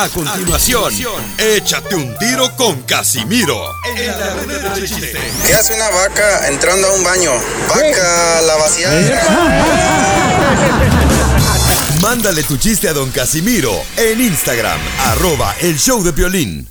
A 0.00 0.08
continuación, 0.10 0.94
échate 1.38 1.96
un 1.96 2.16
tiro 2.18 2.54
con 2.54 2.82
Casimiro. 2.82 3.74
En 3.96 4.06
la 4.06 4.34
ruleta 4.34 4.76
de 4.76 4.86
chiste. 4.86 5.18
¿Qué 5.44 5.54
hace 5.54 5.74
una 5.74 5.88
vaca 5.88 6.46
entrando 6.46 6.86
a 6.86 6.92
un 6.92 7.02
baño? 7.02 7.32
Vaca, 7.68 8.40
la 8.42 8.56
vacía. 8.58 8.90
Mándale 12.00 12.44
tu 12.44 12.58
chiste 12.58 12.88
a 12.88 12.92
don 12.92 13.10
Casimiro 13.10 13.72
en 13.96 14.20
Instagram, 14.20 14.78
arroba 15.06 15.56
el 15.62 15.76
show 15.76 16.00
de 16.04 16.12
violín. 16.12 16.68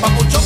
¡Familia 0.00 0.40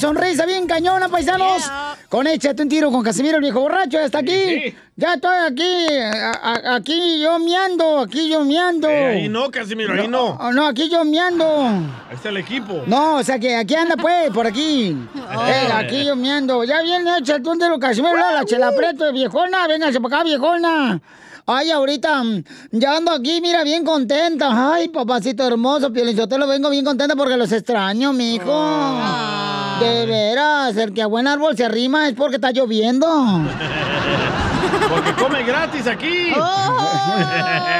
sonrisa 0.00 0.46
bien 0.46 0.66
cañona, 0.66 1.08
paisanos. 1.08 1.62
Con 2.08 2.26
Échate 2.26 2.62
un 2.62 2.68
tiro 2.68 2.90
con 2.90 3.04
Casimiro, 3.04 3.36
el 3.36 3.42
viejo 3.42 3.60
borracho. 3.60 3.98
Ya 3.98 4.04
está 4.06 4.18
aquí. 4.18 4.74
Ya 4.96 5.14
estoy 5.14 5.36
aquí. 5.46 5.86
a- 5.98 6.30
a- 6.32 6.74
aquí 6.76 7.20
yo 7.20 7.38
miando, 7.38 8.00
aquí 8.00 8.28
yo 8.28 8.42
miando. 8.44 8.88
Eh, 8.88 9.06
ahí 9.06 9.28
no, 9.28 9.50
Casimiro, 9.50 9.92
ahí 9.94 10.08
no. 10.08 10.36
No, 10.36 10.52
no, 10.52 10.66
aquí 10.66 10.88
yo 10.88 11.04
miando. 11.04 11.44
Ahí 11.46 12.14
está 12.14 12.30
el 12.30 12.38
equipo. 12.38 12.82
No, 12.86 13.16
o 13.16 13.22
sea 13.22 13.38
que 13.38 13.54
aquí 13.54 13.74
anda 13.76 13.96
pues, 13.96 14.30
por 14.30 14.46
aquí. 14.46 14.96
Eh, 15.16 15.68
aquí 15.72 16.04
yo 16.04 16.16
miando. 16.16 16.64
Ya 16.64 16.82
viene, 16.82 17.18
échate 17.18 17.48
un 17.48 17.58
tiro, 17.58 17.78
Casimiro, 17.78 18.16
la, 18.16 18.32
la 18.32 18.44
chela 18.44 18.72
preto, 18.74 19.12
viejona. 19.12 19.66
Véngase 19.68 20.00
para 20.00 20.16
acá, 20.16 20.24
viejona. 20.24 21.00
Ay, 21.46 21.70
ahorita 21.70 22.22
mm, 22.22 22.44
ya 22.72 22.96
ando 22.96 23.10
aquí, 23.12 23.40
mira, 23.40 23.64
bien 23.64 23.84
contenta. 23.84 24.72
Ay, 24.74 24.88
papacito 24.88 25.46
hermoso, 25.46 25.88
lo 25.90 26.46
vengo 26.46 26.70
bien 26.70 26.84
contenta 26.84 27.16
porque 27.16 27.36
los 27.36 27.50
extraño, 27.50 28.12
mijo. 28.12 28.52
De 29.80 30.06
veras, 30.06 30.76
el 30.76 30.92
que 30.92 31.02
a 31.02 31.06
buen 31.06 31.26
árbol 31.26 31.56
se 31.56 31.64
arrima 31.64 32.08
es 32.08 32.14
porque 32.14 32.36
está 32.36 32.50
lloviendo. 32.50 33.06
Porque 34.88 35.12
come 35.12 35.42
gratis 35.44 35.86
aquí. 35.86 36.32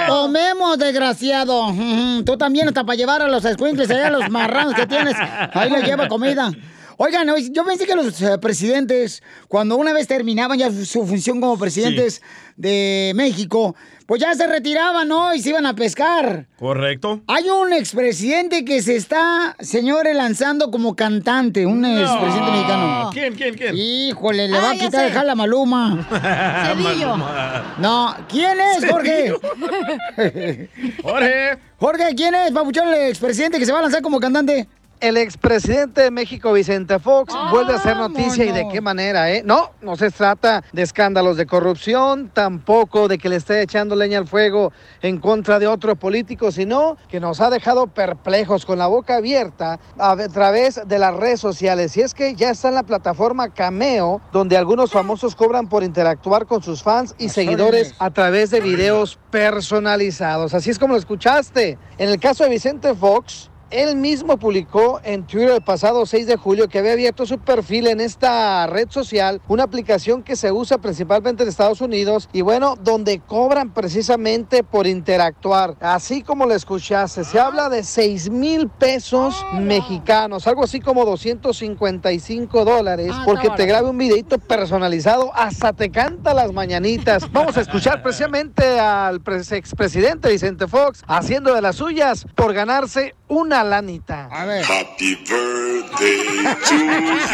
Comemos, 0.09 0.79
desgraciado. 0.79 1.75
Tú 2.25 2.37
también 2.37 2.69
hasta 2.69 2.85
para 2.85 2.97
llevar 2.97 3.23
a 3.23 3.29
los 3.29 3.45
escuincles 3.45 3.91
allá, 3.91 4.09
a 4.09 4.11
los 4.11 4.31
marranos 4.31 4.75
que 4.75 4.87
tienes. 4.87 5.15
Ahí 5.53 5.71
les 5.71 5.85
lleva 5.85 6.09
comida. 6.09 6.53
Oigan, 6.97 7.29
yo 7.53 7.65
pensé 7.65 7.87
que 7.87 7.97
los 7.97 8.21
eh, 8.21 8.39
presidentes, 8.39 9.23
cuando 9.49 9.77
una 9.77 9.93
vez 9.93 10.07
terminaban 10.07 10.59
ya 10.59 10.71
su, 10.71 10.85
su 10.85 11.07
función 11.07 11.41
como 11.41 11.59
presidentes 11.59 12.21
de 12.57 13.13
México, 13.15 13.75
pues 14.11 14.21
ya 14.21 14.35
se 14.35 14.45
retiraban, 14.49 15.07
¿no? 15.07 15.33
Y 15.33 15.41
se 15.41 15.51
iban 15.51 15.67
a 15.67 15.75
pescar. 15.77 16.49
Correcto. 16.59 17.21
Hay 17.29 17.49
un 17.49 17.73
expresidente 17.73 18.65
que 18.65 18.83
se 18.83 18.97
está, 18.97 19.55
señores, 19.61 20.17
lanzando 20.17 20.73
como 20.73 20.97
cantante, 20.97 21.65
un 21.65 21.85
expresidente 21.85 22.51
mexicano. 22.51 23.11
¿Quién, 23.13 23.35
quién, 23.37 23.55
quién? 23.55 23.77
Híjole, 23.77 24.49
le 24.49 24.59
va 24.59 24.71
Ah, 24.71 24.71
a 24.73 24.75
ya 24.75 24.85
quitar 24.85 25.07
el 25.07 25.13
jala 25.13 25.37
Maluma. 25.37 26.09
Cedillo. 26.75 27.19
No, 27.79 28.17
¿quién 28.29 28.59
es, 28.59 28.91
Jorge? 28.91 29.33
Jorge. 31.05 31.59
Jorge, 31.79 32.15
¿quién 32.17 32.35
es, 32.35 32.51
Papuchón, 32.51 32.89
el 32.89 33.11
expresidente 33.11 33.61
que 33.61 33.65
se 33.67 33.71
va 33.73 33.79
a 33.79 33.83
lanzar 33.83 34.03
como 34.03 34.19
cantante? 34.19 34.67
El 35.01 35.17
expresidente 35.17 36.03
de 36.03 36.11
México, 36.11 36.53
Vicente 36.53 36.99
Fox, 36.99 37.35
vuelve 37.51 37.73
a 37.73 37.77
hacer 37.77 37.97
noticia 37.97 38.45
y 38.45 38.53
de 38.53 38.69
qué 38.69 38.83
manera, 38.83 39.33
¿eh? 39.33 39.43
No, 39.45 39.71
no 39.81 39.97
se 39.97 40.11
trata 40.11 40.63
de 40.73 40.83
escándalos 40.83 41.39
de 41.39 41.47
corrupción, 41.47 42.31
tampoco 42.35 43.09
de 43.09 43.17
que 43.17 43.31
le 43.31 43.37
esté 43.37 43.63
echando 43.63 43.97
leña 43.97 44.19
al 44.19 44.29
fuego 44.29 44.73
en 45.01 45.19
contra 45.19 45.59
de 45.59 45.67
otro 45.67 45.97
político, 45.97 46.53
sino 46.53 46.99
que 47.09 47.19
nos 47.19 47.41
ha 47.41 47.49
dejado 47.49 47.87
perplejos 47.87 48.67
con 48.67 48.79
la 48.79 48.89
boca 48.89 49.17
abierta 49.17 49.81
a 49.99 50.11
a 50.11 50.29
través 50.29 50.81
de 50.87 50.99
las 50.99 51.15
redes 51.15 51.41
sociales. 51.41 51.97
Y 51.97 52.03
es 52.03 52.13
que 52.13 52.35
ya 52.35 52.51
está 52.51 52.69
en 52.69 52.75
la 52.75 52.83
plataforma 52.83 53.55
Cameo, 53.55 54.21
donde 54.33 54.57
algunos 54.57 54.91
famosos 54.91 55.35
cobran 55.35 55.69
por 55.69 55.83
interactuar 55.83 56.47
con 56.47 56.63
sus 56.63 56.83
fans 56.83 57.15
y 57.17 57.31
seguidores 57.31 57.95
a 57.99 58.11
través 58.11 58.51
de 58.51 58.61
videos 58.61 59.19
personalizados. 59.31 60.53
Así 60.53 60.71
es 60.71 60.79
como 60.79 60.95
lo 60.95 60.99
escuchaste. 60.99 61.79
En 61.97 62.11
el 62.11 62.21
caso 62.21 62.45
de 62.45 62.51
Vicente 62.51 62.95
Fox, 62.95 63.50
él 63.71 63.97
mismo 63.97 64.37
publicó 64.39 65.01
en 65.05 65.27
Twitter 65.27 65.51
el 65.51 65.63
pasado 65.63 66.07
6 66.07 66.27
de 66.27 66.37
julio 66.37 66.69
que 66.69 66.79
había 66.79 66.93
abierto 66.93 67.27
su 67.27 67.39
perfil 67.39 67.87
en 67.87 68.01
esta 68.01 68.67
red 68.67 68.89
social, 68.91 69.41
una 69.49 69.65
aplicación 69.65 70.23
que 70.23 70.37
se 70.37 70.53
usa 70.53 70.79
principalmente 70.79 71.43
en 71.43 71.49
Estados 71.49 71.81
Unidos 71.81 72.29
y 72.33 72.41
bueno, 72.43 72.75
donde 72.83 73.21
cobran 73.21 73.73
precisamente 73.73 74.63
por 74.65 74.87
interactuar. 74.87 75.77
Así 75.81 76.23
como 76.23 76.47
lo 76.47 76.55
escuchaste, 76.55 77.25
se 77.25 77.39
habla 77.39 77.69
de 77.69 77.83
6 77.85 78.31
mil 78.31 78.69
pesos 78.69 79.45
mexicanos, 79.55 80.47
algo 80.47 80.65
así 80.65 80.81
como 80.81 81.05
255 81.05 82.65
dólares, 82.65 83.13
porque 83.25 83.49
te 83.51 83.67
grabe 83.67 83.89
un 83.91 83.99
videito 83.99 84.39
personalizado, 84.39 85.33
hasta 85.35 85.73
te 85.73 85.91
canta 85.91 86.35
las 86.35 86.53
mañanitas. 86.53 87.31
Vamos 87.33 87.57
a 87.57 87.61
escuchar 87.61 88.03
precisamente 88.03 88.79
al 88.81 89.21
pres- 89.23 89.53
expresidente 89.53 90.31
Vicente 90.31 90.67
Fox 90.67 91.03
haciendo 91.07 91.55
de 91.55 91.61
las 91.63 91.77
suyas 91.77 92.27
por 92.35 92.53
ganarse 92.53 93.15
una 93.29 93.60
lanita. 93.65 94.29
A 94.33 94.47
ver. 94.47 94.63
Happy 94.63 95.15
birthday 95.29 96.25
to 96.69 96.79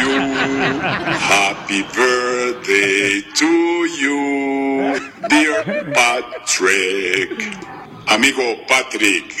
you. 0.01 0.11
Happy 1.19 1.81
birthday 1.95 3.21
to 3.35 3.51
you, 4.01 4.99
dear 5.29 5.63
Patrick. 5.93 7.31
Amigo 8.09 8.55
Patrick, 8.67 9.33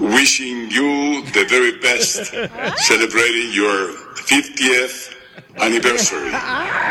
wishing 0.00 0.70
you 0.70 1.22
the 1.32 1.44
very 1.48 1.78
best, 1.78 2.26
celebrating 2.88 3.52
your 3.52 3.92
50th 4.16 5.17
anniversary. 5.60 6.30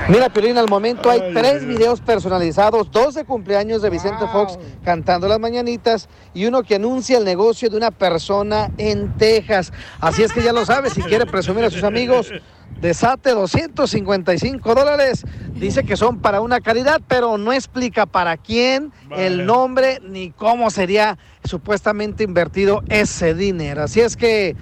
Mira, 0.10 0.30
Piolín, 0.30 0.58
al 0.58 0.70
momento 0.70 1.10
hay 1.10 1.34
tres 1.34 1.66
videos 1.66 2.00
personalizados, 2.00 2.90
dos 2.92 3.16
de 3.16 3.26
cumpleaños 3.26 3.82
de 3.82 3.90
Vicente 3.90 4.26
Fox 4.32 4.58
cantando 4.84 5.28
las 5.28 5.40
mañanitas 5.40 6.08
y 6.34 6.46
uno 6.46 6.64
que 6.64 6.76
anuncia 6.76 7.18
el 7.18 7.26
negocio 7.26 7.70
de 7.70 7.76
una 7.76 7.92
persona 7.92 8.72
en 8.78 9.18
Texas. 9.18 9.74
Así 10.00 10.24
es 10.24 10.32
que 10.32 10.42
ya 10.42 10.54
lo 10.54 10.66
sabes, 10.66 10.94
si 10.94 11.02
quiere 11.02 11.26
presumir 11.26 11.66
a 11.66 11.70
sus 11.70 11.84
amigos, 11.84 12.32
desate 12.80 13.32
255 13.32 14.76
dólares. 14.76 15.26
Dice 15.56 15.84
que 15.84 15.98
son 15.98 16.22
para 16.22 16.40
una 16.40 16.62
caridad, 16.62 17.02
pero 17.08 17.38
no 17.38 17.52
explica 17.52 18.06
para 18.06 18.38
quién, 18.38 18.94
el 19.12 19.46
nombre, 19.46 20.00
ni 20.08 20.32
cómo 20.32 20.70
sería 20.70 21.18
supuestamente 21.44 22.24
invertido 22.24 22.82
ese 22.88 23.34
dinero. 23.34 23.84
Así 23.84 24.00
es 24.00 24.16
que... 24.16 24.56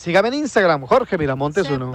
Sígame 0.00 0.28
en 0.28 0.34
Instagram, 0.34 0.86
Jorge 0.86 1.18
Miramontes 1.18 1.68
uno. 1.68 1.92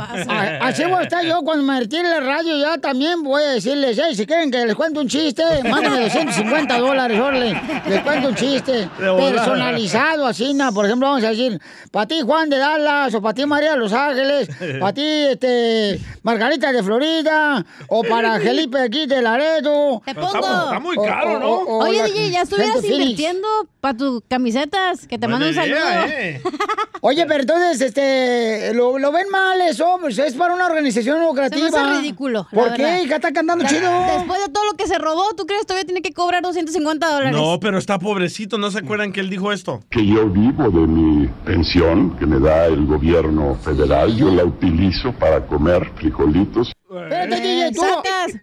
Así 0.62 0.84
voy 0.84 1.00
a 1.00 1.02
estar 1.02 1.26
yo 1.26 1.42
cuando 1.42 1.64
me 1.64 1.80
retire 1.80 2.08
la 2.08 2.20
radio. 2.20 2.56
Ya 2.56 2.78
también 2.78 3.24
voy 3.24 3.42
a 3.42 3.48
decirles, 3.54 4.00
hey, 4.00 4.16
si 4.16 4.28
quieren 4.28 4.52
que 4.52 4.64
les 4.64 4.76
cuente 4.76 5.00
un 5.00 5.08
chiste, 5.08 5.42
mándenme 5.68 6.02
250 6.02 6.78
dólares, 6.78 7.20
órale. 7.20 7.60
Les 7.88 8.04
cuento 8.04 8.28
un 8.28 8.36
chiste 8.36 8.88
personalizado, 8.96 10.28
así, 10.28 10.54
¿no? 10.54 10.72
Por 10.72 10.86
ejemplo, 10.86 11.08
vamos 11.08 11.24
a 11.24 11.30
decir, 11.30 11.60
para 11.90 12.06
ti 12.06 12.22
Juan 12.22 12.48
de 12.48 12.60
Dallas, 12.60 13.16
o 13.16 13.24
para 13.24 13.34
ti 13.34 13.44
María 13.48 13.72
de 13.72 13.78
Los 13.78 13.92
Ángeles, 13.92 14.50
para 14.80 14.94
ti 14.94 15.02
este, 15.32 16.00
Margarita 16.22 16.72
de 16.72 16.84
Florida, 16.84 17.66
o 17.88 18.04
para 18.04 18.40
Felipe 18.40 18.82
aquí 18.82 19.08
de 19.08 19.20
Laredo. 19.24 20.04
Te 20.06 20.14
pongo. 20.14 21.80
Oye, 21.80 22.04
DJ, 22.04 22.30
ya 22.30 22.42
estuvieras 22.44 22.84
invirtiendo 22.84 23.48
para 23.86 23.98
tus 23.98 24.24
camisetas, 24.28 25.06
que 25.06 25.20
te 25.20 25.28
mando 25.28 25.48
un 25.48 25.54
saludo. 25.54 25.78
Oye, 27.02 27.24
pero 27.28 27.42
entonces, 27.42 27.82
este, 27.82 28.74
lo, 28.74 28.98
lo 28.98 29.12
ven 29.12 29.30
mal 29.30 29.62
eso, 29.62 29.98
pues 30.02 30.18
es 30.18 30.34
para 30.34 30.56
una 30.56 30.66
organización 30.66 31.22
lucrativa. 31.24 31.68
hace 31.68 32.02
ridículo. 32.02 32.48
¿Por 32.52 32.72
verdad. 32.72 32.98
qué? 32.98 33.04
hija 33.04 33.16
está 33.18 33.32
cantando 33.32 33.64
Ya, 33.64 33.70
chido. 33.70 33.92
Después 34.18 34.40
de 34.44 34.52
todo 34.52 34.66
lo 34.66 34.74
que 34.74 34.88
se 34.88 34.98
robó, 34.98 35.36
¿tú 35.38 35.46
crees 35.46 35.62
que 35.62 35.68
todavía 35.68 35.86
tiene 35.86 36.02
que 36.02 36.14
cobrar 36.14 36.42
250 36.42 37.08
dólares? 37.08 37.32
No, 37.32 37.60
pero 37.60 37.78
está 37.78 38.00
pobrecito. 38.00 38.58
¿No 38.58 38.72
se 38.72 38.80
acuerdan 38.80 39.12
que 39.12 39.20
él 39.20 39.30
dijo 39.30 39.52
esto? 39.52 39.84
que 39.92 40.04
yo 40.04 40.28
vivo 40.30 40.64
de 40.72 40.88
mi 40.88 41.28
pensión 41.46 42.18
que 42.18 42.26
me 42.26 42.40
da 42.40 42.66
el 42.66 42.88
gobierno 42.88 43.54
federal, 43.64 44.16
yo 44.16 44.32
la 44.32 44.46
utilizo 44.46 45.14
para 45.14 45.46
comer 45.46 45.92
frijolitos. 45.96 46.74
Espérate, 46.88 47.42
DJ, 47.42 47.72
tú. 47.74 47.84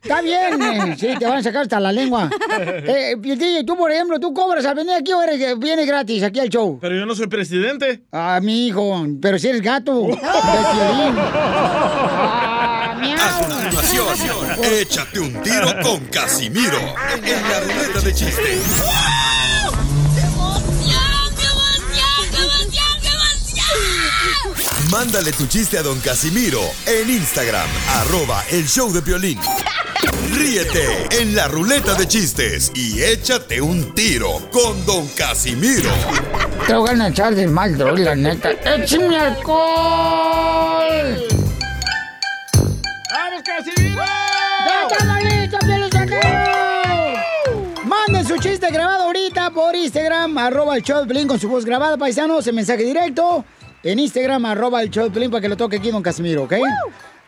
Está 0.03 0.21
bien. 0.21 0.61
eh, 0.63 0.97
Sí, 0.99 1.09
te 1.19 1.25
van 1.27 1.39
a 1.39 1.43
sacar 1.43 1.63
hasta 1.63 1.79
la 1.81 1.93
lengua. 1.93 2.29
Eh, 2.85 3.15
DJ, 3.19 3.65
tú, 3.65 3.77
por 3.77 3.91
ejemplo, 3.93 4.19
tú 4.21 4.35
cobras 4.35 4.65
al 4.67 4.75
venir 4.75 4.95
aquí 4.95 5.13
o 5.13 5.23
eres 5.23 5.39
que 5.39 5.55
viene 5.55 5.87
gratis 5.87 6.23
aquí 6.23 6.41
al 6.41 6.49
show. 6.49 6.79
Pero 6.81 6.97
yo 6.97 7.07
no 7.07 7.15
soy 7.15 7.27
presidente. 7.29 8.03
Ah, 8.13 8.41
mi 8.43 8.67
hijo, 8.67 9.07
pero 9.21 9.39
si 9.39 9.49
eres 9.49 9.63
gato. 9.63 10.03
de 10.07 10.17
Piolín. 10.17 11.17
A 13.19 13.41
continuación, 13.41 14.65
échate 14.81 15.21
un 15.21 15.33
tiro 15.43 15.69
con 15.83 16.01
Casimiro 16.07 16.79
en 17.25 17.43
la 17.49 17.61
ruleta 17.61 18.01
de 18.01 18.13
chistes. 18.15 18.83
Mándale 24.93 25.33
tu 25.33 25.47
chiste 25.47 25.79
a 25.79 25.83
don 25.83 25.99
Casimiro 26.01 26.61
en 26.85 27.09
Instagram, 27.09 27.67
arroba 27.95 28.45
el 28.51 28.69
show 28.69 28.93
de 28.93 29.01
violín. 29.01 29.39
Ríete 30.35 31.09
en 31.19 31.35
la 31.35 31.49
ruleta 31.49 31.95
de 31.95 32.07
chistes 32.07 32.71
y 32.75 33.03
échate 33.03 33.63
un 33.63 33.95
tiro 33.95 34.51
con 34.51 34.85
don 34.85 35.09
Casimiro. 35.17 35.91
Te 36.67 36.75
voy 36.75 36.91
a 36.91 37.09
echar 37.09 37.35
de 37.35 37.47
mal, 37.47 37.79
droga, 37.79 38.01
la 38.01 38.15
neta. 38.15 38.51
¡Échame 38.51 39.17
alcohol! 39.17 39.57
¡Vamos, 43.11 43.43
Casimiro! 43.47 44.03
¡Ya 44.67 44.87
estamos 44.91 45.25
listos, 45.25 45.61
Sotelo! 45.91 46.53
su 48.25 48.37
chiste 48.39 48.71
grabado 48.71 49.05
ahorita 49.05 49.51
por 49.51 49.75
Instagram, 49.75 50.37
arroba 50.39 50.77
el 50.77 50.83
show 50.83 51.01
de 51.01 51.07
Pelín 51.07 51.27
con 51.27 51.41
su 51.41 51.49
voz 51.49 51.65
grabada, 51.65 51.97
paisanos, 51.97 52.47
en 52.47 52.55
mensaje 52.55 52.85
directo. 52.85 53.45
En 53.85 53.99
Instagram, 53.99 54.47
arroba 54.47 54.83
el 54.83 54.91
show 54.91 55.05
de 55.05 55.11
Pelín 55.11 55.31
para 55.31 55.41
que 55.41 55.49
lo 55.49 55.57
toque 55.57 55.77
aquí 55.77 55.91
don 55.91 56.03
Casimiro, 56.03 56.45
¿ok? 56.45 56.55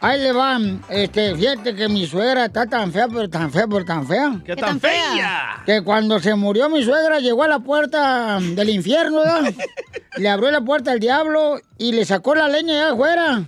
Ahí 0.00 0.20
le 0.20 0.32
van. 0.32 0.82
Este, 0.88 1.34
fíjate 1.34 1.74
que 1.74 1.88
mi 1.88 2.06
suegra 2.06 2.44
está 2.44 2.66
tan 2.66 2.92
fea, 2.92 3.08
pero 3.08 3.28
tan 3.28 3.50
fea, 3.50 3.66
pero 3.66 3.84
tan 3.84 4.06
fea. 4.06 4.40
¿Qué 4.44 4.54
tan 4.54 4.78
fea? 4.78 5.62
Que 5.64 5.82
cuando 5.82 6.20
se 6.20 6.34
murió 6.34 6.68
mi 6.68 6.84
suegra 6.84 7.20
llegó 7.20 7.42
a 7.42 7.48
la 7.48 7.58
puerta 7.58 8.38
del 8.38 8.68
infierno, 8.68 9.20
¿verdad? 9.20 9.54
le 10.16 10.28
abrió 10.28 10.50
la 10.50 10.60
puerta 10.60 10.92
al 10.92 11.00
diablo 11.00 11.58
y 11.78 11.92
le 11.92 12.04
sacó 12.04 12.34
la 12.34 12.48
leña 12.48 12.74
allá 12.74 12.92
afuera. 12.92 13.44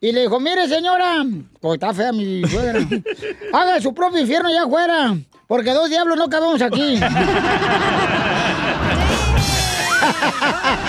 Y 0.00 0.12
le 0.12 0.22
dijo, 0.22 0.38
mire 0.38 0.68
señora, 0.68 1.24
pues 1.60 1.74
está 1.74 1.94
fea 1.94 2.12
mi 2.12 2.42
suegra. 2.46 2.86
Haga 3.52 3.80
su 3.80 3.94
propio 3.94 4.20
infierno 4.20 4.50
allá 4.50 4.64
afuera, 4.64 5.16
porque 5.48 5.72
dos 5.72 5.88
diablos 5.88 6.18
no 6.18 6.28
cabemos 6.28 6.60
aquí. 6.62 7.00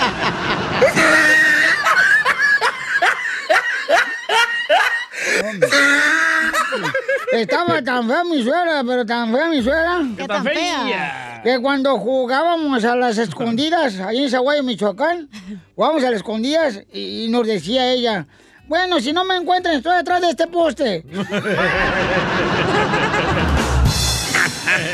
Estaba 7.32 7.82
tan 7.82 8.08
fea 8.08 8.24
mi 8.24 8.42
suegra, 8.42 8.82
pero 8.86 9.04
tan 9.04 9.32
fea 9.32 9.48
mi 9.48 9.62
suegra. 9.62 10.00
¿Qué 10.16 10.26
tan 10.26 10.44
fea? 10.44 11.40
Que 11.42 11.60
cuando 11.60 11.98
jugábamos 11.98 12.84
a 12.84 12.96
las 12.96 13.18
escondidas, 13.18 14.00
ahí 14.00 14.24
en 14.24 14.30
Zaguayo, 14.30 14.62
Michoacán, 14.62 15.28
jugábamos 15.74 16.02
a 16.04 16.10
las 16.10 16.16
escondidas 16.18 16.80
y, 16.92 17.24
y 17.24 17.28
nos 17.28 17.46
decía 17.46 17.92
ella, 17.92 18.26
bueno, 18.66 19.00
si 19.00 19.12
no 19.12 19.24
me 19.24 19.36
encuentran, 19.36 19.76
estoy 19.76 19.96
atrás 19.96 20.20
de 20.20 20.30
este 20.30 20.46
poste. 20.46 21.04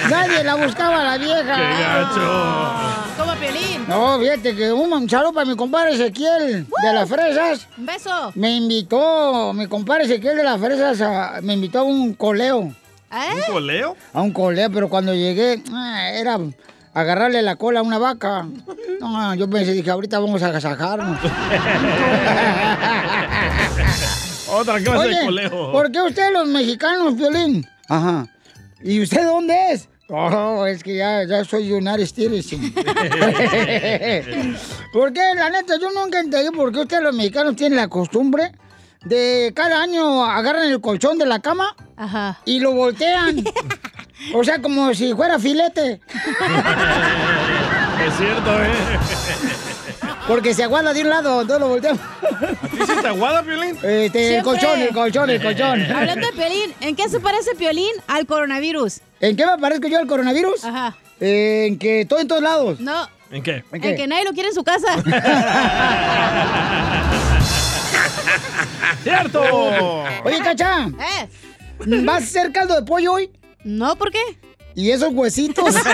Nadie 0.08 0.44
la 0.44 0.54
buscaba 0.54 1.02
la 1.02 1.18
vieja. 1.18 1.56
¡Qué 1.56 1.82
gacho! 1.82 2.93
No, 3.88 4.18
fíjate 4.18 4.56
que 4.56 4.72
un 4.72 5.08
saludo 5.10 5.32
para 5.34 5.46
mi 5.46 5.56
compadre 5.56 5.94
Ezequiel 5.94 6.66
de 6.82 6.92
las 6.92 7.08
fresas. 7.08 7.66
Un 7.76 7.86
beso. 7.86 8.32
Me 8.34 8.56
invitó, 8.56 9.52
mi 9.52 9.66
compadre 9.66 10.04
Ezequiel 10.04 10.36
de 10.36 10.42
las 10.44 10.58
fresas, 10.60 11.00
a- 11.00 11.40
me 11.42 11.52
invitó 11.54 11.80
a 11.80 11.82
un 11.82 12.14
coleo. 12.14 12.74
¿Eh? 13.12 13.34
¿Un 13.34 13.42
coleo? 13.54 13.96
A 14.12 14.22
un 14.22 14.32
coleo, 14.32 14.70
pero 14.72 14.88
cuando 14.88 15.14
llegué, 15.14 15.62
ah, 15.72 16.10
era 16.12 16.38
agarrarle 16.94 17.42
la 17.42 17.56
cola 17.56 17.80
a 17.80 17.82
una 17.82 17.98
vaca. 17.98 18.46
No, 19.00 19.34
yo 19.34 19.48
pensé, 19.50 19.72
dije, 19.72 19.90
ahorita 19.90 20.18
vamos 20.18 20.42
a 20.42 20.46
agasajarnos. 20.48 21.18
Otra 24.50 24.78
clase 24.80 25.08
de 25.08 25.14
Oye, 25.16 25.24
coleo. 25.26 25.72
¿por 25.72 25.90
qué 25.92 26.00
ustedes 26.02 26.32
los 26.32 26.46
mexicanos, 26.48 27.16
Violín? 27.16 27.66
Ajá. 27.88 28.26
¿Y 28.82 29.00
usted 29.02 29.24
dónde 29.24 29.72
es? 29.72 29.88
Oh, 30.08 30.66
es 30.66 30.82
que 30.82 30.96
ya, 30.96 31.24
ya 31.24 31.44
soy 31.44 31.72
United 31.72 32.06
Citizen. 32.06 32.74
¿Por 34.92 35.12
qué? 35.12 35.20
La 35.34 35.50
neta, 35.50 35.74
yo 35.80 35.90
nunca 35.92 36.20
entendí 36.20 36.50
por 36.54 36.72
qué 36.72 36.80
ustedes 36.80 37.02
los 37.02 37.14
mexicanos 37.14 37.56
tienen 37.56 37.76
la 37.76 37.88
costumbre 37.88 38.52
de 39.04 39.52
cada 39.54 39.82
año 39.82 40.24
agarran 40.24 40.70
el 40.70 40.80
colchón 40.80 41.18
de 41.18 41.26
la 41.26 41.40
cama 41.40 41.74
Ajá. 41.96 42.38
y 42.44 42.60
lo 42.60 42.72
voltean. 42.72 43.42
O 44.34 44.42
sea, 44.42 44.60
como 44.62 44.94
si 44.94 45.12
fuera 45.14 45.38
filete. 45.38 46.00
Es 48.04 48.12
cierto, 48.16 48.62
¿eh? 48.62 48.72
Porque 50.26 50.54
se 50.54 50.64
aguanta 50.64 50.94
de 50.94 51.02
un 51.02 51.10
lado, 51.10 51.42
entonces 51.42 51.60
lo 51.60 51.68
volteamos. 51.68 52.00
¿Dice 52.72 52.96
te 52.96 53.08
aguada, 53.08 53.42
Piolín? 53.42 53.76
Este, 53.82 54.38
el 54.38 54.42
colchón, 54.42 54.80
el 54.80 54.88
colchón, 54.94 55.28
el 55.28 55.42
colchón. 55.42 55.82
Hablando 55.94 56.26
de 56.26 56.32
Piolín, 56.32 56.72
¿en 56.80 56.96
qué 56.96 57.08
se 57.10 57.20
parece 57.20 57.54
Piolín 57.54 57.92
al 58.06 58.24
coronavirus? 58.26 59.00
¿En 59.20 59.36
qué 59.36 59.44
me 59.46 59.58
parezco 59.58 59.86
yo 59.88 59.98
al 59.98 60.06
coronavirus? 60.06 60.64
Ajá. 60.64 60.96
En 61.20 61.78
que 61.78 62.00
estoy 62.02 62.22
en 62.22 62.28
todos 62.28 62.42
lados. 62.42 62.80
No, 62.80 63.06
¿En 63.30 63.42
qué? 63.42 63.56
¿En 63.56 63.64
en 63.72 63.80
qué? 63.82 63.94
que 63.96 64.06
nadie 64.06 64.24
lo 64.24 64.32
quiere 64.32 64.48
en 64.48 64.54
su 64.54 64.64
casa. 64.64 64.86
¡Cierto! 69.02 69.42
Oye, 70.24 70.38
Cacha, 70.42 70.86
¿Eh? 70.88 71.28
¿vas 72.04 72.14
a 72.14 72.18
hacer 72.18 72.52
caldo 72.52 72.74
de 72.76 72.82
pollo 72.82 73.12
hoy? 73.12 73.30
No, 73.62 73.96
¿por 73.96 74.10
qué? 74.10 74.20
¿Y 74.74 74.90
esos 74.90 75.12
huesitos? 75.12 75.74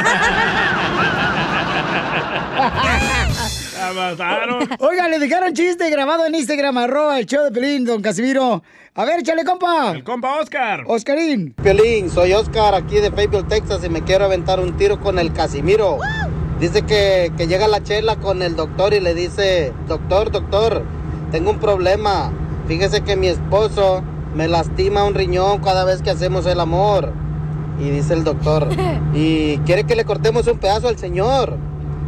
La 3.93 4.11
mataron. 4.11 4.69
Oiga, 4.79 5.09
le 5.09 5.19
dejaron 5.19 5.53
chiste 5.53 5.91
grabado 5.91 6.27
en 6.27 6.35
Instagram, 6.35 6.79
arroba 6.79 7.19
el 7.19 7.27
show 7.27 7.45
de 7.45 7.51
Pelín, 7.51 7.85
don 7.85 8.01
Casimiro. 8.03 8.63
A 8.95 9.05
ver, 9.05 9.21
échale, 9.21 9.45
compa. 9.45 9.93
El 9.93 10.05
compa 10.05 10.39
Oscar. 10.41 10.85
Oscarín. 10.87 11.55
Piolín, 11.63 12.11
soy 12.11 12.33
Oscar 12.33 12.75
aquí 12.75 12.97
de 12.97 13.11
Fayetteville, 13.11 13.49
Texas 13.49 13.85
y 13.85 13.89
me 13.89 14.03
quiero 14.03 14.25
aventar 14.25 14.61
un 14.61 14.77
tiro 14.77 15.01
con 15.01 15.19
el 15.19 15.33
Casimiro. 15.33 15.99
Dice 16.61 16.83
que, 16.83 17.33
que 17.37 17.47
llega 17.47 17.69
la 17.69 17.83
chela 17.83 18.17
con 18.17 18.43
el 18.43 18.55
doctor 18.57 18.93
y 18.93 19.01
le 19.01 19.15
dice, 19.15 19.73
doctor, 19.89 20.31
doctor, 20.31 20.85
tengo 21.31 21.51
un 21.51 21.59
problema. 21.59 22.33
Fíjese 22.69 23.03
que 23.03 23.17
mi 23.17 23.29
esposo 23.29 24.03
me 24.35 24.47
lastima 24.47 25.05
un 25.05 25.15
riñón 25.15 25.61
cada 25.61 25.85
vez 25.85 26.03
que 26.03 26.11
hacemos 26.11 26.47
el 26.47 26.61
amor. 26.61 27.13
Y 27.81 27.91
dice 27.91 28.13
el 28.13 28.25
doctor, 28.25 28.69
¿y 29.15 29.59
quiere 29.59 29.85
que 29.85 29.97
le 29.97 30.05
cortemos 30.05 30.47
un 30.47 30.59
pedazo 30.59 30.89
al 30.89 30.99
señor? 30.99 31.57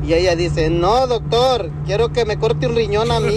Y 0.02 0.14
ella 0.14 0.34
dice, 0.34 0.68
no, 0.68 1.06
doctor, 1.06 1.70
quiero 1.86 2.12
que 2.12 2.24
me 2.24 2.36
corte 2.38 2.66
un 2.66 2.74
riñón 2.74 3.10
a 3.12 3.20
mí. 3.20 3.36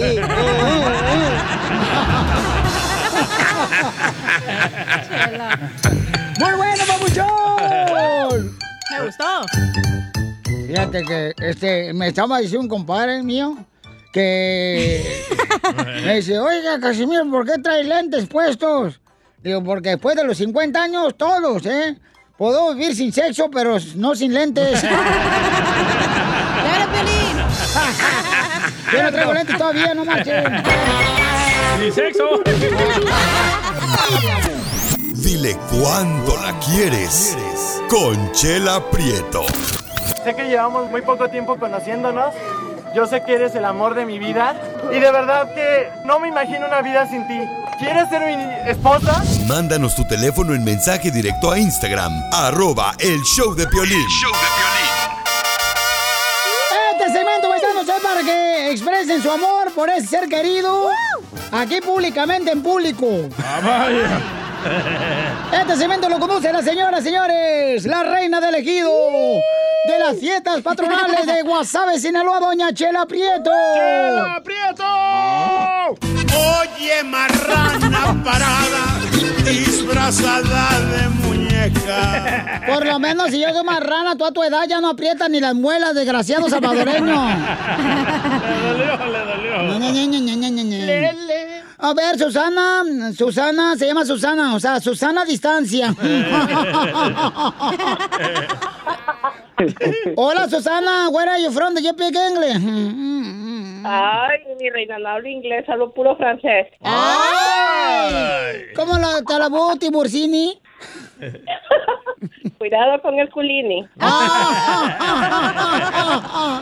¡Muy 6.40 6.54
bueno, 6.54 6.84
papuchón! 6.86 8.56
Me 8.90 9.06
gustó. 9.06 9.24
Fíjate 10.66 11.04
que 11.04 11.32
este, 11.38 11.92
me 11.94 12.08
estaba 12.08 12.38
diciendo 12.38 12.64
un 12.64 12.68
compadre 12.68 13.22
mío 13.22 13.56
que 14.12 15.22
me 16.04 16.16
dice, 16.16 16.38
oiga, 16.38 16.80
Casimiro, 16.80 17.30
¿por 17.30 17.46
qué 17.46 17.58
trae 17.62 17.84
lentes 17.84 18.26
puestos? 18.26 19.00
Digo, 19.42 19.62
porque 19.62 19.90
después 19.90 20.16
de 20.16 20.24
los 20.24 20.36
50 20.38 20.82
años, 20.82 21.14
todos, 21.16 21.64
¿eh? 21.66 21.96
Puedo 22.36 22.74
vivir 22.74 22.94
sin 22.96 23.12
sexo, 23.12 23.48
pero 23.50 23.78
no 23.94 24.14
sin 24.14 24.34
lentes. 24.34 24.82
¡Dale, 27.76 27.92
Piolín! 28.90 28.92
Yo 28.92 29.02
no 29.02 29.12
traigo 29.12 29.32
lentes 29.34 29.58
todavía, 29.58 29.94
no 29.94 30.04
marchen. 30.04 30.44
Ni 31.80 31.92
sexo. 31.92 32.42
Dile 35.14 35.56
cuándo 35.70 36.36
la 36.38 36.58
quieres. 36.60 37.36
Conchela 37.88 38.80
Prieto. 38.90 39.44
Sé 40.24 40.34
que 40.34 40.44
llevamos 40.48 40.90
muy 40.90 41.02
poco 41.02 41.28
tiempo 41.28 41.58
conociéndonos. 41.58 42.34
Yo 42.94 43.06
sé 43.06 43.22
que 43.24 43.34
eres 43.34 43.54
el 43.54 43.64
amor 43.64 43.94
de 43.94 44.06
mi 44.06 44.18
vida. 44.18 44.54
Y 44.90 44.98
de 44.98 45.10
verdad 45.12 45.54
que 45.54 45.90
no 46.04 46.18
me 46.18 46.28
imagino 46.28 46.66
una 46.66 46.80
vida 46.80 47.06
sin 47.08 47.26
ti. 47.28 47.38
¿Quieres 47.78 48.08
ser 48.08 48.22
mi 48.22 48.70
esposa? 48.70 49.22
Mándanos 49.46 49.94
tu 49.94 50.06
teléfono 50.08 50.54
en 50.54 50.64
mensaje 50.64 51.10
directo 51.10 51.50
a 51.50 51.58
Instagram, 51.58 52.10
arroba 52.32 52.94
el 52.98 53.20
show 53.22 53.54
de 53.54 53.66
Piolín. 53.66 54.00
Este 54.00 55.05
es 57.92 58.02
para 58.02 58.22
que 58.22 58.70
expresen 58.70 59.22
su 59.22 59.30
amor 59.30 59.72
por 59.72 59.88
ese 59.90 60.06
ser 60.06 60.28
querido. 60.28 60.88
Aquí 61.52 61.80
públicamente, 61.80 62.50
en 62.50 62.62
público. 62.62 63.06
Ah, 63.38 63.60
vaya. 63.62 64.20
Este 65.52 65.76
segmento 65.76 66.08
lo 66.08 66.18
conduce 66.18 66.52
la 66.52 66.60
señora, 66.60 67.00
señores, 67.00 67.84
la 67.86 68.02
reina 68.02 68.40
del 68.40 68.56
ejido 68.56 68.90
de 69.86 69.98
las 70.00 70.18
fiestas 70.18 70.60
patronales 70.60 71.24
de 71.24 71.42
Guasave, 71.42 72.00
Sinaloa, 72.00 72.40
doña 72.40 72.72
Chela 72.74 73.06
Prieto. 73.06 73.50
¡Chela 73.74 74.42
Prieto! 74.42 74.84
Oye, 76.36 77.04
marrana 77.04 78.22
parada, 78.24 79.00
disfrazada 79.44 80.80
de 80.80 81.15
Por 82.66 82.84
lo 82.86 82.98
menos 82.98 83.30
si 83.30 83.40
yo 83.40 83.52
soy 83.52 83.64
marrana, 83.64 84.16
tú 84.16 84.24
a 84.24 84.32
tu 84.32 84.42
edad 84.42 84.64
ya 84.68 84.80
no 84.80 84.88
aprietas 84.90 85.28
ni 85.30 85.38
las 85.40 85.54
muelas, 85.54 85.94
desgraciado 85.94 86.48
salvadoreño. 86.48 87.06
Le 88.46 88.60
dolió, 88.60 89.06
le 89.06 89.18
dolió. 89.18 89.62
A 91.78 91.92
ver, 91.92 92.18
Susana, 92.18 92.82
Susana, 93.16 93.76
se 93.76 93.86
llama 93.86 94.04
Susana, 94.06 94.54
o 94.54 94.60
sea, 94.60 94.80
Susana 94.80 95.22
a 95.22 95.24
distancia. 95.26 95.94
Hola, 100.16 100.48
Susana, 100.48 101.08
where 101.10 101.28
are 101.30 101.40
you 101.42 101.50
from? 101.50 101.74
Do 101.74 101.80
you 101.80 101.90
speak 101.92 102.14
English? 102.16 102.56
Ay, 103.84 104.38
mi 104.58 104.70
reina, 104.70 104.98
no 104.98 105.08
hablo 105.08 105.28
inglés, 105.28 105.68
hablo 105.68 105.92
puro 105.92 106.16
francés. 106.16 106.66
¡Ay! 106.82 108.72
¿Cómo 108.74 108.98
la 108.98 109.22
talabó 109.22 109.76
Tiburcini? 109.76 110.60
Cuidado 112.58 113.00
con 113.02 113.18
el 113.18 113.30
culini. 113.30 113.86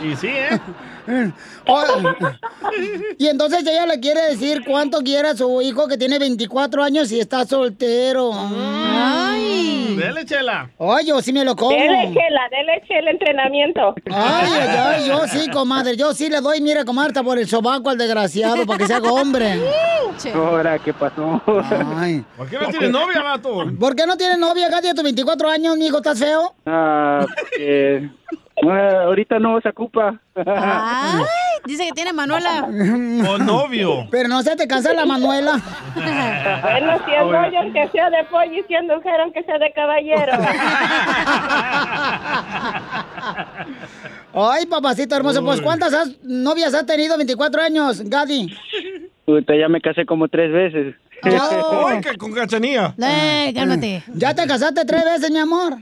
Y 0.03 0.15
sí, 0.15 0.27
¿eh? 0.27 0.59
Y 3.17 3.27
entonces 3.27 3.65
ella 3.65 3.85
le 3.85 3.99
quiere 3.99 4.21
decir 4.29 4.63
cuánto 4.65 4.99
quiere 4.99 5.29
a 5.29 5.35
su 5.35 5.61
hijo 5.61 5.87
que 5.87 5.97
tiene 5.97 6.19
24 6.19 6.83
años 6.83 7.11
y 7.11 7.19
está 7.19 7.45
soltero. 7.45 8.31
Ay. 8.33 9.95
De 9.95 10.05
Dele, 10.05 10.25
chela. 10.25 10.69
Oye, 10.77 11.07
yo 11.07 11.21
sí 11.21 11.31
me 11.31 11.45
lo 11.45 11.55
como. 11.55 11.71
Dele 11.71 12.11
chela, 12.13 12.41
dele 12.51 12.83
chela 12.87 13.11
entrenamiento. 13.11 13.95
Ay, 14.11 14.49
ay, 14.51 14.67
ay, 14.77 15.07
yo 15.07 15.27
sí, 15.27 15.49
comadre. 15.49 15.95
Yo 15.95 16.13
sí 16.13 16.29
le 16.29 16.41
doy, 16.41 16.59
mire, 16.61 16.83
comadre, 16.83 17.09
hasta 17.09 17.23
por 17.23 17.39
el 17.39 17.47
sobaco 17.47 17.89
al 17.89 17.97
desgraciado 17.97 18.65
para 18.65 18.79
que 18.79 18.87
se 18.87 18.93
haga 18.93 19.11
hombre. 19.11 19.61
Ahora, 20.33 20.79
¿qué 20.79 20.93
pasó? 20.93 21.41
Ay. 21.97 22.25
¿Por 22.35 22.49
qué 22.49 22.57
no 22.59 22.67
tienes 22.69 22.91
novia, 22.91 23.21
vato? 23.21 23.65
¿Por 23.79 23.95
qué 23.95 24.05
no 24.05 24.17
tienes 24.17 24.37
novia, 24.37 24.44
Katy, 24.53 24.87
a 24.89 24.93
tus 24.93 25.03
24 25.03 25.49
años, 25.49 25.77
mijo? 25.77 25.97
¿Estás 25.97 26.19
feo? 26.19 26.53
Ah, 26.65 27.25
porque, 27.27 28.09
ah, 28.69 29.01
ahorita 29.05 29.39
no 29.39 29.59
se 29.61 29.69
ocupa. 29.69 30.19
Ay, 30.35 31.23
dice 31.65 31.85
que 31.87 31.91
tiene 31.93 32.13
Manuela. 32.13 32.65
O 33.29 33.37
novio. 33.37 34.07
Pero 34.11 34.27
no 34.29 34.41
se 34.43 34.55
te 34.55 34.67
cansa 34.67 34.93
la 34.93 35.05
Manuela. 35.05 35.59
Bueno, 35.95 36.99
si 37.05 37.11
es 37.13 37.23
pollo, 37.23 37.59
aunque 37.59 37.87
sea 37.91 38.09
de 38.09 38.23
pollo 38.25 38.53
y 38.53 38.63
si 38.67 38.75
es 38.75 38.83
mujer, 38.83 39.21
aunque 39.21 39.43
sea 39.43 39.57
de 39.57 39.71
caballero. 39.73 40.33
Ay, 44.33 44.65
papacito 44.65 45.15
hermoso, 45.15 45.43
pues 45.45 45.61
¿cuántas 45.61 45.93
has- 45.93 46.21
novias 46.23 46.73
has 46.73 46.85
tenido 46.85 47.15
24 47.17 47.61
años, 47.61 48.01
Gadi? 48.03 48.53
Puta, 49.25 49.55
ya 49.55 49.67
me 49.67 49.81
casé 49.81 50.05
como 50.05 50.27
tres 50.27 50.51
veces. 50.51 50.95
Ay, 51.23 52.01
que 52.01 52.17
con 52.17 52.31
cachanía. 52.31 52.93
Eh, 53.01 53.51
cálmate. 53.55 54.03
¿Ya 54.13 54.35
te 54.35 54.45
casaste 54.45 54.85
tres 54.85 55.03
veces, 55.03 55.31
mi 55.31 55.39
amor? 55.39 55.77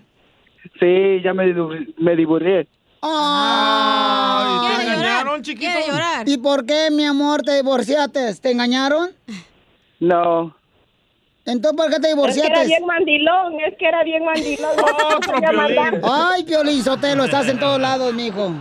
Sí, 0.79 1.21
ya 1.23 1.33
me, 1.33 1.53
me 1.97 2.15
divorcié. 2.15 2.67
Ay, 3.01 4.77
¿te 4.77 4.83
engañaron, 4.83 5.41
chiquito? 5.41 5.71
Llorar. 5.87 6.27
¿Y 6.29 6.37
por 6.37 6.65
qué, 6.65 6.89
mi 6.89 7.03
amor, 7.05 7.41
te 7.41 7.55
divorciaste? 7.55 8.33
¿Te 8.35 8.51
engañaron? 8.51 9.09
No. 9.99 10.55
Entonces, 11.45 11.75
¿por 11.75 11.89
qué 11.89 11.99
te 11.99 12.07
Es 12.07 12.07
que 12.07 12.07
divorciaste? 12.15 12.53
era 12.53 12.63
bien 12.63 12.85
mandilón, 12.85 13.59
es 13.67 13.77
que 13.77 13.85
era 13.85 14.03
bien 14.05 14.23
mandilón. 14.23 14.71
Ay, 16.03 16.43
Piolín 16.45 16.81
Sotelo, 16.81 17.25
estás 17.25 17.49
en 17.49 17.59
todos 17.59 17.81
lados, 17.81 18.13
mijo. 18.13 18.53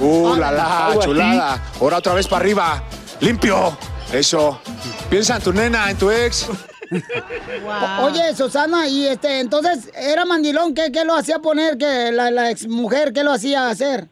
Uh, 0.00 0.34
la 0.36 0.50
la, 0.50 0.96
chulada. 1.00 1.62
Ahora 1.78 1.98
otra 1.98 2.14
vez 2.14 2.26
para 2.26 2.40
arriba. 2.42 2.82
Limpio. 3.20 3.76
Eso. 4.12 4.60
Piensa 5.08 5.36
en 5.36 5.42
tu 5.42 5.52
nena, 5.52 5.90
en 5.90 5.96
tu 5.98 6.10
ex. 6.10 6.48
O- 6.48 8.04
Oye, 8.06 8.34
Susana, 8.34 8.88
y 8.88 9.06
este, 9.06 9.40
entonces, 9.40 9.92
¿era 9.96 10.24
mandilón? 10.24 10.74
¿Qué, 10.74 10.90
qué 10.92 11.04
lo 11.04 11.14
hacía 11.14 11.38
poner? 11.38 11.78
que 11.78 12.10
la, 12.12 12.30
la 12.30 12.50
ex 12.50 12.66
mujer, 12.66 13.12
¿qué 13.12 13.22
lo 13.22 13.30
hacía 13.32 13.68
hacer? 13.68 14.08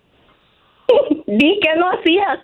Vi 1.26 1.60
que 1.60 1.74
no 1.76 1.86
hacías. 1.90 2.38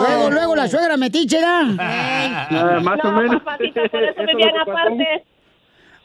Luego, 0.00 0.30
luego 0.30 0.56
la 0.56 0.66
suegra 0.68 0.96
metiche, 0.96 1.40
¿da? 1.40 1.60
Ah, 1.78 2.78
más 2.82 2.98
o 3.04 3.12
No, 3.12 3.20
menos. 3.20 3.42
papacito, 3.42 3.80
por 3.90 4.02
eso 4.02 4.20
Eso 4.22 4.48
pasó. 4.58 4.70
aparte. 4.72 5.24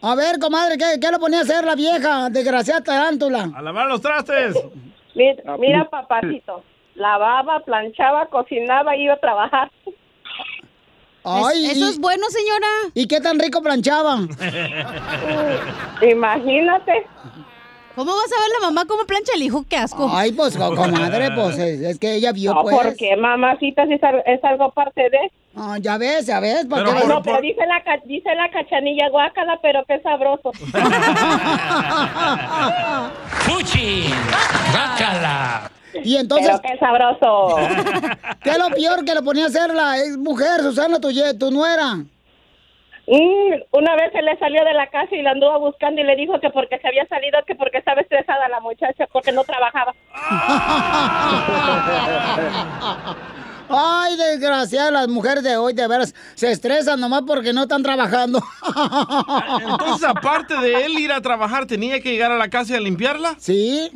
A 0.01 0.15
ver, 0.15 0.37
comadre, 0.39 0.77
¿qué, 0.77 0.99
qué 0.99 1.09
lo 1.11 1.19
ponía 1.19 1.39
a 1.39 1.43
hacer 1.43 1.63
la 1.63 1.75
vieja, 1.75 2.29
desgraciada 2.29 2.81
tarántula? 2.81 3.49
A 3.55 3.61
lavar 3.61 3.87
los 3.87 4.01
trastes. 4.01 4.53
Mira, 5.15 5.57
mira, 5.57 5.89
papacito. 5.89 6.63
Lavaba, 6.95 7.59
planchaba, 7.61 8.27
cocinaba 8.27 8.95
y 8.95 9.03
iba 9.05 9.13
a 9.15 9.19
trabajar. 9.19 9.71
Ay, 11.25 11.67
¿Eso 11.71 11.87
es 11.87 11.99
bueno, 11.99 12.25
señora? 12.29 12.67
¿Y 12.93 13.07
qué 13.07 13.21
tan 13.21 13.39
rico 13.39 13.61
planchaba? 13.63 14.19
Imagínate. 16.01 17.07
¿Cómo 17.95 18.11
vas 18.11 18.25
a 18.25 18.41
ver 18.41 18.49
la 18.59 18.67
mamá 18.67 18.85
cómo 18.87 19.05
plancha 19.05 19.33
el 19.35 19.43
hijo? 19.43 19.63
¡Qué 19.69 19.77
asco! 19.77 20.09
Ay, 20.11 20.31
pues, 20.31 20.57
co- 20.57 20.75
comadre, 20.75 21.29
pues, 21.35 21.59
es, 21.59 21.79
es 21.81 21.99
que 21.99 22.15
ella 22.15 22.31
vio, 22.31 22.51
No, 22.53 22.63
pues. 22.63 22.75
porque 22.75 23.15
mamacita 23.15 23.85
si 23.85 23.93
es 23.93 24.03
al- 24.03 24.23
es 24.25 24.43
algo 24.43 24.71
parte 24.71 25.09
de. 25.11 25.31
Ah, 25.55 25.77
ya 25.79 25.99
ves, 25.99 26.25
ya 26.25 26.39
ves, 26.39 26.65
¿para 26.65 26.83
Pero 26.85 26.97
qué? 26.99 27.07
No, 27.07 27.21
pero 27.21 27.39
dice 27.39 27.61
la, 27.67 27.83
dice 28.05 28.33
la 28.33 28.49
cachanilla 28.49 29.09
guácala, 29.09 29.59
pero 29.61 29.83
qué 29.87 30.01
sabroso. 30.01 30.51
¡Fuchi! 33.45 34.11
¡Bácala! 34.73 35.69
Y 36.03 36.17
entonces, 36.17 36.59
pero 36.61 36.61
qué 36.61 36.77
sabroso. 36.79 37.55
¿qué 38.43 38.51
es 38.51 38.57
lo 38.57 38.69
peor 38.69 39.05
que 39.05 39.13
le 39.13 39.21
ponía 39.21 39.45
a 39.45 39.47
hacer 39.47 39.73
la 39.73 39.99
ex 39.99 40.17
mujer, 40.17 40.61
Susana, 40.61 40.99
tu, 40.99 41.09
tu 41.37 41.51
nuera? 41.51 41.97
Mm, 43.05 43.53
una 43.71 43.95
vez 43.95 44.13
se 44.13 44.21
le 44.21 44.37
salió 44.37 44.63
de 44.63 44.73
la 44.73 44.87
casa 44.87 45.13
y 45.13 45.21
la 45.21 45.31
anduvo 45.31 45.59
buscando 45.59 45.99
y 45.99 46.05
le 46.05 46.15
dijo 46.15 46.39
que 46.39 46.49
porque 46.49 46.79
se 46.79 46.87
había 46.87 47.05
salido, 47.07 47.37
que 47.45 47.55
porque 47.55 47.79
estaba 47.79 47.99
estresada 47.99 48.47
la 48.47 48.61
muchacha, 48.61 49.07
porque 49.11 49.33
no 49.33 49.43
trabajaba. 49.43 49.93
Ay, 53.69 54.17
desgraciada, 54.17 54.91
las 54.91 55.07
mujeres 55.07 55.43
de 55.43 55.57
hoy 55.57 55.73
de 55.73 55.87
veras 55.87 56.13
se 56.35 56.51
estresan 56.51 56.99
nomás 56.99 57.23
porque 57.25 57.53
no 57.53 57.63
están 57.63 57.83
trabajando. 57.83 58.41
Entonces, 59.69 60.07
aparte 60.07 60.55
de 60.57 60.85
él 60.85 60.99
ir 60.99 61.11
a 61.11 61.21
trabajar, 61.21 61.65
¿tenía 61.65 61.99
que 61.99 62.11
llegar 62.11 62.31
a 62.31 62.37
la 62.37 62.49
casa 62.49 62.73
y 62.73 62.77
a 62.77 62.79
limpiarla? 62.79 63.35
Sí. 63.37 63.91